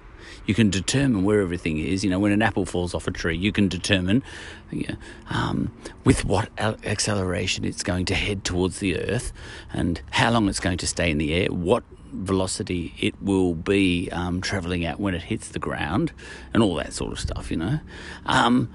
You 0.47 0.55
can 0.55 0.71
determine 0.71 1.23
where 1.23 1.41
everything 1.41 1.79
is. 1.79 2.03
You 2.03 2.11
know, 2.11 2.19
when 2.19 2.33
an 2.33 2.43
apple 2.43 2.67
falls 2.67 2.95
off 2.95 3.07
a 3.07 3.13
tree, 3.13 3.37
you 3.37 3.53
can 3.53 3.69
determine 3.69 4.25
you 4.71 4.87
know, 4.89 4.97
um, 5.31 5.73
with 6.05 6.25
what 6.25 6.49
acceleration 6.59 7.65
it's 7.65 7.83
going 7.83 8.07
to 8.07 8.15
head 8.15 8.43
towards 8.43 8.81
the 8.81 8.99
earth 8.99 9.33
and 9.73 10.01
how 10.11 10.31
long 10.31 10.49
it's 10.49 10.61
going 10.61 10.79
to 10.79 10.87
stay 10.87 11.11
in 11.11 11.19
the 11.19 11.33
air, 11.35 11.47
what 11.49 11.85
velocity 12.13 12.95
it 13.01 13.15
will 13.21 13.55
be 13.55 14.09
um, 14.13 14.41
traveling 14.41 14.85
at 14.85 15.01
when 15.01 15.15
it 15.15 15.23
hits 15.23 15.49
the 15.49 15.59
ground, 15.59 16.13
and 16.53 16.63
all 16.63 16.75
that 16.77 16.93
sort 16.93 17.13
of 17.13 17.21
stuff, 17.21 17.51
you 17.51 17.57
know. 17.57 17.81
Um, 18.27 18.73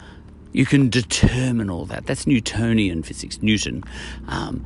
you 0.54 0.66
can 0.66 0.90
determine 0.90 1.70
all 1.70 1.86
that. 1.86 2.06
That's 2.06 2.26
Newtonian 2.26 3.04
physics, 3.04 3.42
Newton. 3.42 3.84
Um, 4.28 4.66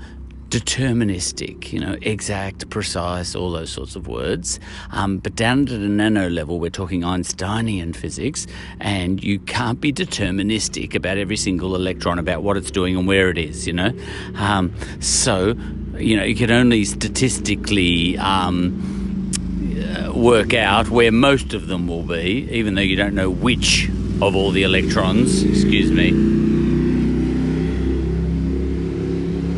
deterministic, 0.52 1.72
you 1.72 1.80
know, 1.80 1.98
exact, 2.02 2.70
precise, 2.70 3.36
all 3.36 3.52
those 3.52 3.72
sorts 3.72 3.96
of 3.96 4.08
words. 4.08 4.60
Um, 4.92 5.18
but 5.18 5.34
down 5.34 5.66
to 5.66 5.78
the 5.78 5.88
nano 5.88 6.30
level, 6.30 6.60
we're 6.60 6.70
talking 6.70 7.06
Einsteinian 7.06 7.94
physics, 7.94 8.48
and 8.82 9.24
you 9.24 9.40
can't 9.40 9.80
be 9.80 9.94
deterministic 9.94 10.94
about 10.94 11.18
every 11.18 11.38
single 11.38 11.74
electron, 11.74 12.20
about 12.20 12.44
what 12.44 12.58
it's 12.58 12.70
doing 12.70 12.98
and 12.98 13.08
where 13.08 13.30
it 13.30 13.38
is, 13.38 13.66
you 13.66 13.72
know. 13.72 13.94
Um, 14.36 14.74
so, 15.00 15.56
you 15.98 16.18
know, 16.18 16.24
you 16.24 16.36
can 16.36 16.52
only 16.52 16.84
statistically. 16.86 18.18
Um, 18.20 19.00
uh, 19.82 20.12
work 20.14 20.54
out 20.54 20.90
where 20.90 21.12
most 21.12 21.54
of 21.54 21.68
them 21.68 21.88
will 21.88 22.04
be, 22.04 22.48
even 22.52 22.76
though 22.76 22.82
you 22.82 22.96
don't 22.96 23.16
know 23.16 23.30
which 23.30 23.90
of 24.22 24.36
all 24.36 24.52
the 24.52 24.64
electrons, 24.64 25.44
excuse 25.44 25.92
me, 25.92 26.12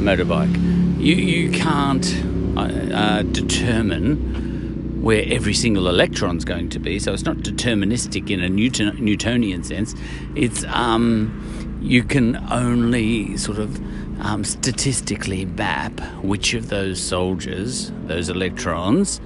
motorbike 0.04 0.83
you, 1.04 1.16
you 1.16 1.52
can't 1.52 2.24
uh, 2.56 2.62
uh, 2.62 3.22
determine 3.24 5.02
where 5.02 5.26
every 5.28 5.54
single 5.54 5.90
electron's 5.90 6.46
going 6.46 6.70
to 6.70 6.80
be. 6.80 6.98
So 6.98 7.12
it's 7.12 7.26
not 7.26 7.38
deterministic 7.38 8.30
in 8.30 8.40
a 8.40 8.48
Newton, 8.48 8.96
Newtonian 9.04 9.64
sense. 9.66 9.96
It's 10.34 10.64
um, 10.66 11.80
you 11.82 12.04
can 12.04 12.38
only 12.50 13.36
sort 13.36 13.60
of 13.60 13.82
um, 14.26 14.46
statistically 14.46 15.44
map 15.44 16.00
which 16.24 16.54
of 16.54 16.70
those 16.70 17.02
soldiers, 17.02 17.92
those 18.06 18.30
electrons, 18.30 19.20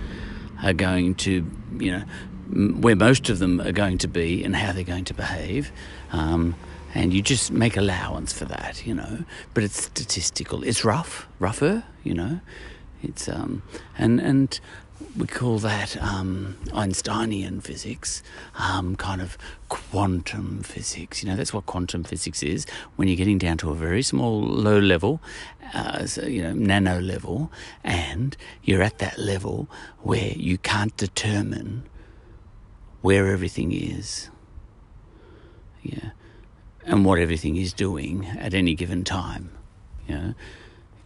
are 0.64 0.74
going 0.74 1.14
to, 1.16 1.45
you 1.78 1.91
know, 1.91 2.04
where 2.80 2.95
most 2.95 3.30
of 3.30 3.38
them 3.38 3.62
are 3.62 3.72
going 3.72 3.99
to 3.99 4.08
be 4.08 4.44
and 4.44 4.56
how 4.56 4.72
they're 4.72 4.84
going 4.84 5.06
to 5.06 5.14
behave. 5.14 5.72
Um, 6.12 6.56
and 6.98 7.14
you 7.14 7.22
just 7.22 7.52
make 7.52 7.78
allowance 7.78 8.34
for 8.34 8.45
that, 8.45 8.86
you 8.86 8.94
know. 8.94 9.24
But 9.53 9.64
it's 9.64 9.84
statistical. 9.84 10.64
It's 10.64 10.84
rough, 10.84 11.28
rougher, 11.38 11.84
you 12.03 12.15
know. 12.15 12.40
It's 13.03 13.30
um, 13.30 13.61
and 13.99 14.19
and 14.19 14.60
we 15.15 15.28
call 15.28 15.60
that 15.60 15.95
um, 16.02 16.57
Einsteinian 16.74 17.61
physics, 17.61 18.24
um, 18.56 18.95
kind 18.95 19.22
of 19.22 19.38
quantum 19.69 20.64
physics. 20.64 21.22
You 21.22 21.30
know, 21.30 21.36
that's 21.36 21.53
what 21.53 21.68
quantum 21.68 22.03
physics 22.03 22.41
is. 22.41 22.65
When 22.95 23.07
you're 23.07 23.18
getting 23.18 23.38
down 23.38 23.57
to 23.60 23.69
a 23.69 23.76
very 23.76 24.02
small, 24.02 24.41
low 24.41 24.80
level, 24.80 25.22
uh, 25.76 26.07
so, 26.07 26.26
you 26.26 26.41
know, 26.41 26.53
nano 26.53 26.99
level, 26.99 27.52
and 27.84 28.36
you're 28.64 28.82
at 28.82 28.98
that 28.98 29.19
level 29.19 29.69
where 30.02 30.34
you 30.36 30.57
can't 30.57 30.98
determine 30.98 31.84
where 33.02 33.28
everything 33.28 33.72
is. 33.72 34.32
Yeah 35.84 36.10
and 36.88 37.05
what 37.05 37.19
everything 37.19 37.57
is 37.57 37.73
doing 37.73 38.26
at 38.39 38.53
any 38.53 38.73
given 38.73 39.03
time. 39.03 39.51
You 40.07 40.15
know, 40.15 40.34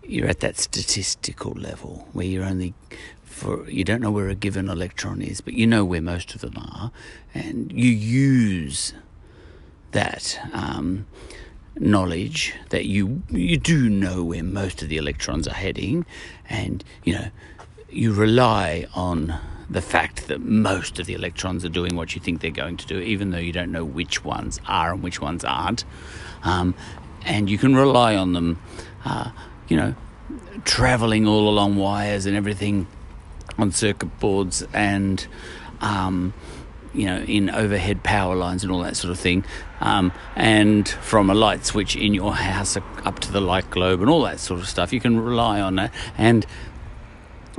you're 0.04 0.28
at 0.28 0.40
that 0.42 0.58
statistical 0.58 1.54
level 1.54 2.08
where 2.14 2.26
you're 2.26 2.46
only 2.46 2.74
for 3.24 3.68
you 3.70 3.84
don't 3.84 4.02
know 4.02 4.12
where 4.12 4.30
a 4.30 4.36
given 4.36 4.70
electron 4.70 5.22
is, 5.22 5.42
but 5.42 5.54
you 5.54 5.66
know 5.66 5.84
where 5.84 6.02
most 6.02 6.36
of 6.36 6.42
them 6.42 6.54
are, 6.58 6.92
and 7.34 7.72
you 7.72 7.90
use 7.90 8.94
that 9.92 10.40
um, 10.54 11.08
knowledge 11.76 12.54
that 12.70 12.86
you 12.86 13.24
you 13.30 13.58
do 13.58 13.90
know 13.90 14.24
where 14.24 14.44
most 14.44 14.84
of 14.84 14.90
the 14.90 14.98
electrons 14.98 15.48
are 15.48 15.56
heading, 15.56 16.06
and 16.48 16.84
you 17.04 17.14
know 17.14 17.28
you 17.90 18.14
rely 18.14 18.86
on 18.94 19.40
the 19.72 19.82
fact 19.82 20.28
that 20.28 20.42
most 20.42 21.00
of 21.00 21.06
the 21.06 21.14
electrons 21.14 21.64
are 21.64 21.70
doing 21.70 21.96
what 21.96 22.14
you 22.14 22.20
think 22.20 22.42
they're 22.42 22.52
going 22.52 22.76
to 22.76 22.86
do, 22.86 23.00
even 23.00 23.32
though 23.32 23.38
you 23.38 23.54
don't 23.54 23.72
know 23.72 23.86
which 23.86 24.24
ones 24.24 24.60
are 24.68 24.94
and 24.94 25.02
which 25.02 25.22
ones 25.22 25.46
aren't, 25.46 25.86
um, 26.44 26.76
and 27.24 27.50
you 27.50 27.58
can 27.58 27.74
rely 27.74 28.16
on 28.16 28.34
them, 28.34 28.60
uh, 29.06 29.32
you 29.70 29.78
know, 29.78 29.96
traveling 30.66 31.26
all 31.26 31.48
along 31.48 31.78
wires 31.78 32.26
and 32.26 32.36
everything 32.36 32.86
on 33.58 33.72
circuit 33.72 34.20
boards 34.20 34.64
and. 34.74 35.26
Um, 35.80 36.34
you 36.94 37.06
know, 37.06 37.20
in 37.22 37.50
overhead 37.50 38.04
power 38.04 38.36
lines 38.36 38.64
and 38.64 38.72
all 38.72 38.82
that 38.82 38.98
sort 38.98 39.12
of 39.12 39.18
thing, 39.18 39.46
um, 39.80 40.12
and 40.36 40.88
from 40.90 41.30
a 41.30 41.34
light 41.34 41.66
switch 41.66 41.96
in 41.96 42.14
your 42.14 42.34
house 42.36 42.76
up 42.76 43.20
to 43.20 43.32
the 43.32 43.40
light 43.40 43.70
globe 43.70 44.02
and 44.02 44.10
all 44.10 44.24
that 44.24 44.42
sort 44.42 44.60
of 44.60 44.68
stuff. 44.68 44.92
You 44.92 45.00
can 45.00 45.18
rely 45.18 45.62
on 45.62 45.76
that, 45.76 45.94
and 46.18 46.46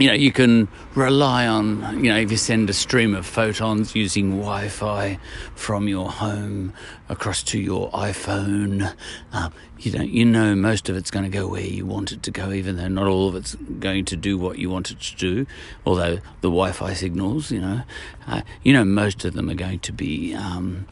you 0.02 0.08
know, 0.08 0.14
you 0.14 0.32
can 0.32 0.66
rely 0.96 1.46
on, 1.46 2.02
you 2.02 2.10
know, 2.10 2.18
if 2.18 2.28
you 2.32 2.36
send 2.36 2.68
a 2.68 2.72
stream 2.72 3.14
of 3.14 3.24
photons 3.24 3.94
using 3.94 4.30
Wi 4.30 4.68
Fi 4.68 5.16
from 5.54 5.86
your 5.86 6.10
home 6.10 6.72
across 7.08 7.44
to 7.44 7.60
your 7.60 7.88
iPhone, 7.92 8.92
uh, 9.32 9.50
you 9.78 9.92
know, 9.92 10.02
you 10.02 10.24
know 10.24 10.56
most 10.56 10.88
of 10.88 10.96
it's 10.96 11.12
going 11.12 11.22
to 11.22 11.30
go 11.30 11.46
where 11.46 11.60
you 11.60 11.86
want 11.86 12.10
it 12.10 12.24
to 12.24 12.32
go, 12.32 12.50
even 12.50 12.78
though 12.78 12.88
not 12.88 13.06
all 13.06 13.28
of 13.28 13.36
it's 13.36 13.54
going 13.54 14.04
to 14.06 14.16
do 14.16 14.36
what 14.36 14.58
you 14.58 14.68
want 14.68 14.90
it 14.90 14.98
to 14.98 15.16
do. 15.16 15.46
Although 15.86 16.16
the 16.16 16.50
Wi 16.50 16.72
Fi 16.72 16.94
signals, 16.94 17.52
you 17.52 17.60
know, 17.60 17.82
uh, 18.26 18.42
you 18.64 18.72
know, 18.72 18.84
most 18.84 19.24
of 19.24 19.34
them 19.34 19.48
are 19.50 19.54
going 19.54 19.78
to 19.80 19.92
be. 19.92 20.34
Um, 20.34 20.88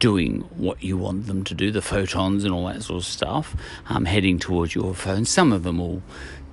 doing 0.00 0.40
what 0.56 0.82
you 0.82 0.98
want 0.98 1.26
them 1.26 1.44
to 1.44 1.54
do, 1.54 1.70
the 1.70 1.80
photons 1.80 2.44
and 2.44 2.52
all 2.52 2.66
that 2.66 2.82
sort 2.82 2.98
of 2.98 3.06
stuff, 3.06 3.56
um, 3.88 4.04
heading 4.04 4.38
towards 4.38 4.74
your 4.74 4.92
phone. 4.92 5.24
Some 5.24 5.50
of 5.50 5.62
them 5.62 5.78
will, 5.78 6.02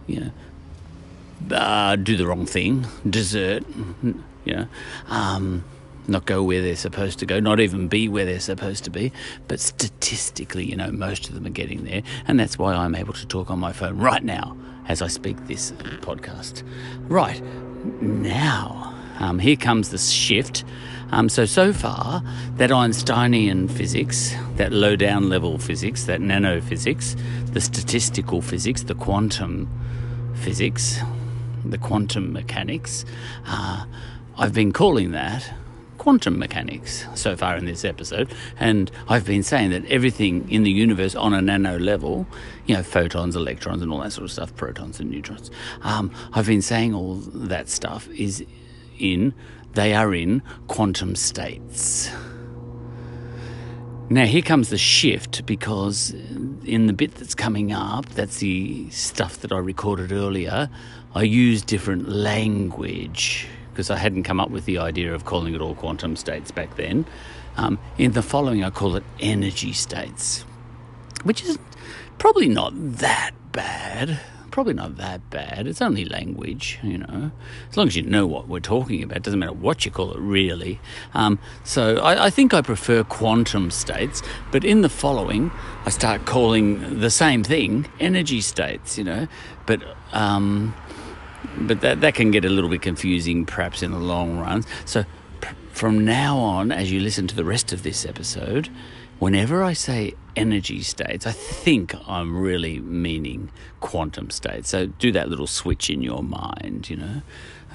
you 0.08 0.22
know, 0.22 0.32
uh, 1.52 1.96
do 1.96 2.16
the 2.16 2.26
wrong 2.26 2.46
thing, 2.46 2.86
desert, 3.10 3.64
you 4.04 4.56
know, 4.56 4.68
um, 5.10 5.64
not 6.08 6.26
go 6.26 6.44
where 6.44 6.62
they're 6.62 6.76
supposed 6.76 7.20
to 7.20 7.26
go, 7.26 7.40
not 7.40 7.60
even 7.60 7.88
be 7.88 8.08
where 8.10 8.26
they're 8.26 8.40
supposed 8.40 8.84
to 8.84 8.90
be. 8.90 9.12
But 9.48 9.60
statistically, 9.60 10.66
you 10.66 10.76
know, 10.76 10.92
most 10.92 11.30
of 11.30 11.36
them 11.36 11.46
are 11.46 11.52
getting 11.52 11.84
there, 11.84 12.04
and 12.28 12.40
that's 12.40 12.58
why 12.58 12.74
I'm 12.74 12.96
able 12.96 13.14
to 13.14 13.26
talk 13.26 13.50
on 13.50 13.60
my 13.60 13.72
phone 13.72 13.98
right 13.98 14.24
now 14.24 14.58
as 14.88 15.02
I 15.02 15.08
speak 15.08 15.48
this 15.48 15.72
podcast. 16.02 16.64
Right 17.08 17.42
now, 18.02 18.94
um, 19.20 19.40
here 19.40 19.56
comes 19.56 19.90
the 19.90 19.98
shift. 19.98 20.64
Um, 21.12 21.28
so, 21.28 21.46
so 21.46 21.74
far, 21.74 22.24
that 22.56 22.72
Einsteinian 22.72 23.68
physics, 23.68 24.34
that 24.56 24.72
low 24.72 24.96
down 24.96 25.30
level 25.30 25.58
physics, 25.58 26.06
that 26.06 26.22
nanophysics, 26.22 27.20
the 27.52 27.60
statistical 27.60 28.42
physics, 28.42 28.84
the 28.84 28.96
quantum 28.96 29.70
physics, 30.36 31.02
the 31.66 31.78
quantum 31.78 32.34
mechanics. 32.34 33.06
Uh, 33.46 33.86
I've 34.38 34.54
been 34.54 34.72
calling 34.72 35.12
that 35.12 35.54
quantum 36.02 36.40
mechanics 36.40 37.06
so 37.14 37.36
far 37.36 37.56
in 37.56 37.66
this 37.66 37.86
episode, 37.86 38.34
and 38.60 38.90
I've 39.08 39.24
been 39.24 39.44
saying 39.44 39.70
that 39.70 39.86
everything 39.86 40.50
in 40.50 40.64
the 40.64 40.72
universe 40.72 41.14
on 41.14 41.32
a 41.32 41.44
nano 41.44 41.78
level, 41.78 42.26
you 42.66 42.76
know, 42.76 42.82
photons, 42.82 43.36
electrons, 43.36 43.84
and 43.84 43.92
all 43.92 44.00
that 44.00 44.12
sort 44.12 44.26
of 44.26 44.32
stuff, 44.32 44.56
protons 44.56 45.00
and 45.00 45.12
neutrons, 45.12 45.52
um, 45.84 46.12
I've 46.34 46.48
been 46.48 46.64
saying 46.64 46.96
all 46.96 47.18
that 47.18 47.70
stuff 47.70 48.08
is 48.10 48.44
in, 48.98 49.36
they 49.74 49.94
are 49.94 50.12
in 50.16 50.42
quantum 50.68 51.16
states. 51.16 52.10
Now, 54.10 54.26
here 54.26 54.42
comes 54.42 54.70
the 54.70 54.78
shift 54.78 55.46
because 55.46 56.10
in 56.66 56.88
the 56.88 56.94
bit 56.94 57.16
that's 57.16 57.36
coming 57.36 57.72
up, 57.72 58.10
that's 58.10 58.40
the 58.40 58.90
stuff 58.90 59.38
that 59.38 59.54
I 59.54 59.58
recorded 59.58 60.12
earlier, 60.12 60.70
I 61.14 61.24
use 61.24 61.62
different 61.62 62.10
language 62.10 63.48
because 63.72 63.90
I 63.90 63.98
hadn't 63.98 64.24
come 64.24 64.40
up 64.40 64.50
with 64.50 64.66
the 64.66 64.78
idea 64.78 65.14
of 65.14 65.26
calling 65.26 65.54
it 65.54 65.62
all 65.62 65.76
quantum 65.76 66.16
states 66.16 66.52
back 66.52 66.76
then. 66.76 67.06
Um, 67.58 67.80
in 67.98 68.14
the 68.14 68.22
following, 68.22 68.64
I 68.64 68.70
call 68.70 68.96
it 68.96 69.04
energy 69.20 69.74
states, 69.74 70.46
which 71.24 71.44
is 71.44 71.58
probably 72.18 72.48
not 72.48 72.74
that 72.76 73.32
bad 73.52 74.20
probably 74.52 74.74
not 74.74 74.98
that 74.98 75.28
bad. 75.30 75.66
It's 75.66 75.82
only 75.82 76.06
language, 76.06 76.78
you 76.84 77.00
know. 77.00 77.32
As 77.70 77.78
long 77.78 77.88
as 77.88 77.96
you 77.96 78.04
know 78.04 78.28
what 78.28 78.48
we're 78.48 78.60
talking 78.60 79.02
about, 79.02 79.24
doesn't 79.24 79.40
matter 79.40 79.54
what 79.54 79.86
you 79.86 79.92
call 79.92 80.12
it, 80.12 80.20
really. 80.20 80.80
Um, 81.14 81.40
so 81.64 81.98
I, 81.98 82.26
I, 82.26 82.30
think 82.30 82.54
I 82.54 82.62
prefer 82.62 83.04
quantum 83.04 83.72
states, 83.72 84.22
but 84.52 84.64
in 84.64 84.82
the 84.82 84.90
following, 84.90 85.52
I 85.86 85.90
start 85.90 86.26
calling 86.26 87.00
the 87.00 87.10
same 87.10 87.44
thing 87.44 87.88
energy 88.00 88.42
states, 88.42 88.98
you 88.98 89.04
know. 89.04 89.28
But 89.66 89.82
um, 90.12 90.76
but 91.58 91.82
that 91.82 92.02
that 92.02 92.16
can 92.16 92.32
get 92.32 92.46
a 92.46 92.50
little 92.50 92.70
bit 92.70 92.82
confusing, 92.82 93.46
perhaps 93.46 93.84
in 93.84 93.92
the 93.92 94.00
long 94.00 94.38
run. 94.38 94.64
So 94.86 95.06
from 95.72 96.06
now 96.06 96.38
on, 96.38 96.72
as 96.72 96.92
you 96.92 97.00
listen 97.00 97.28
to 97.28 97.36
the 97.36 97.46
rest 97.46 97.74
of 97.74 97.84
this 97.84 98.06
episode 98.06 98.70
whenever 99.22 99.64
I 99.64 99.74
say 99.74 100.16
energy 100.36 100.82
states, 100.82 101.28
I 101.28 101.32
think 101.32 101.94
I'm 102.08 102.36
really 102.36 102.80
meaning 102.80 103.52
quantum 103.80 104.32
states. 104.32 104.70
So 104.70 104.88
do 104.88 105.12
that 105.12 105.30
little 105.30 105.46
switch 105.46 105.92
in 105.92 106.02
your 106.02 106.24
mind, 106.24 106.90
you 106.90 106.98
know. 106.98 107.22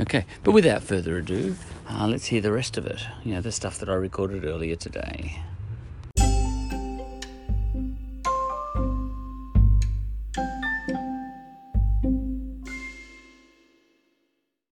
Okay, 0.01 0.27
but 0.43 0.51
without 0.51 0.83
further 0.83 1.17
ado, 1.19 1.55
uh, 1.89 2.09
let's 2.09 2.27
hear 2.27 2.41
the 2.41 2.51
rest 2.51 2.77
of 2.77 2.85
it. 2.85 3.01
You 3.25 3.35
know, 3.35 3.41
the 3.41 3.53
stuff 3.53 3.79
that 3.79 3.89
I 3.89 3.95
recorded 3.95 4.45
earlier 4.45 4.75
today. 4.75 5.41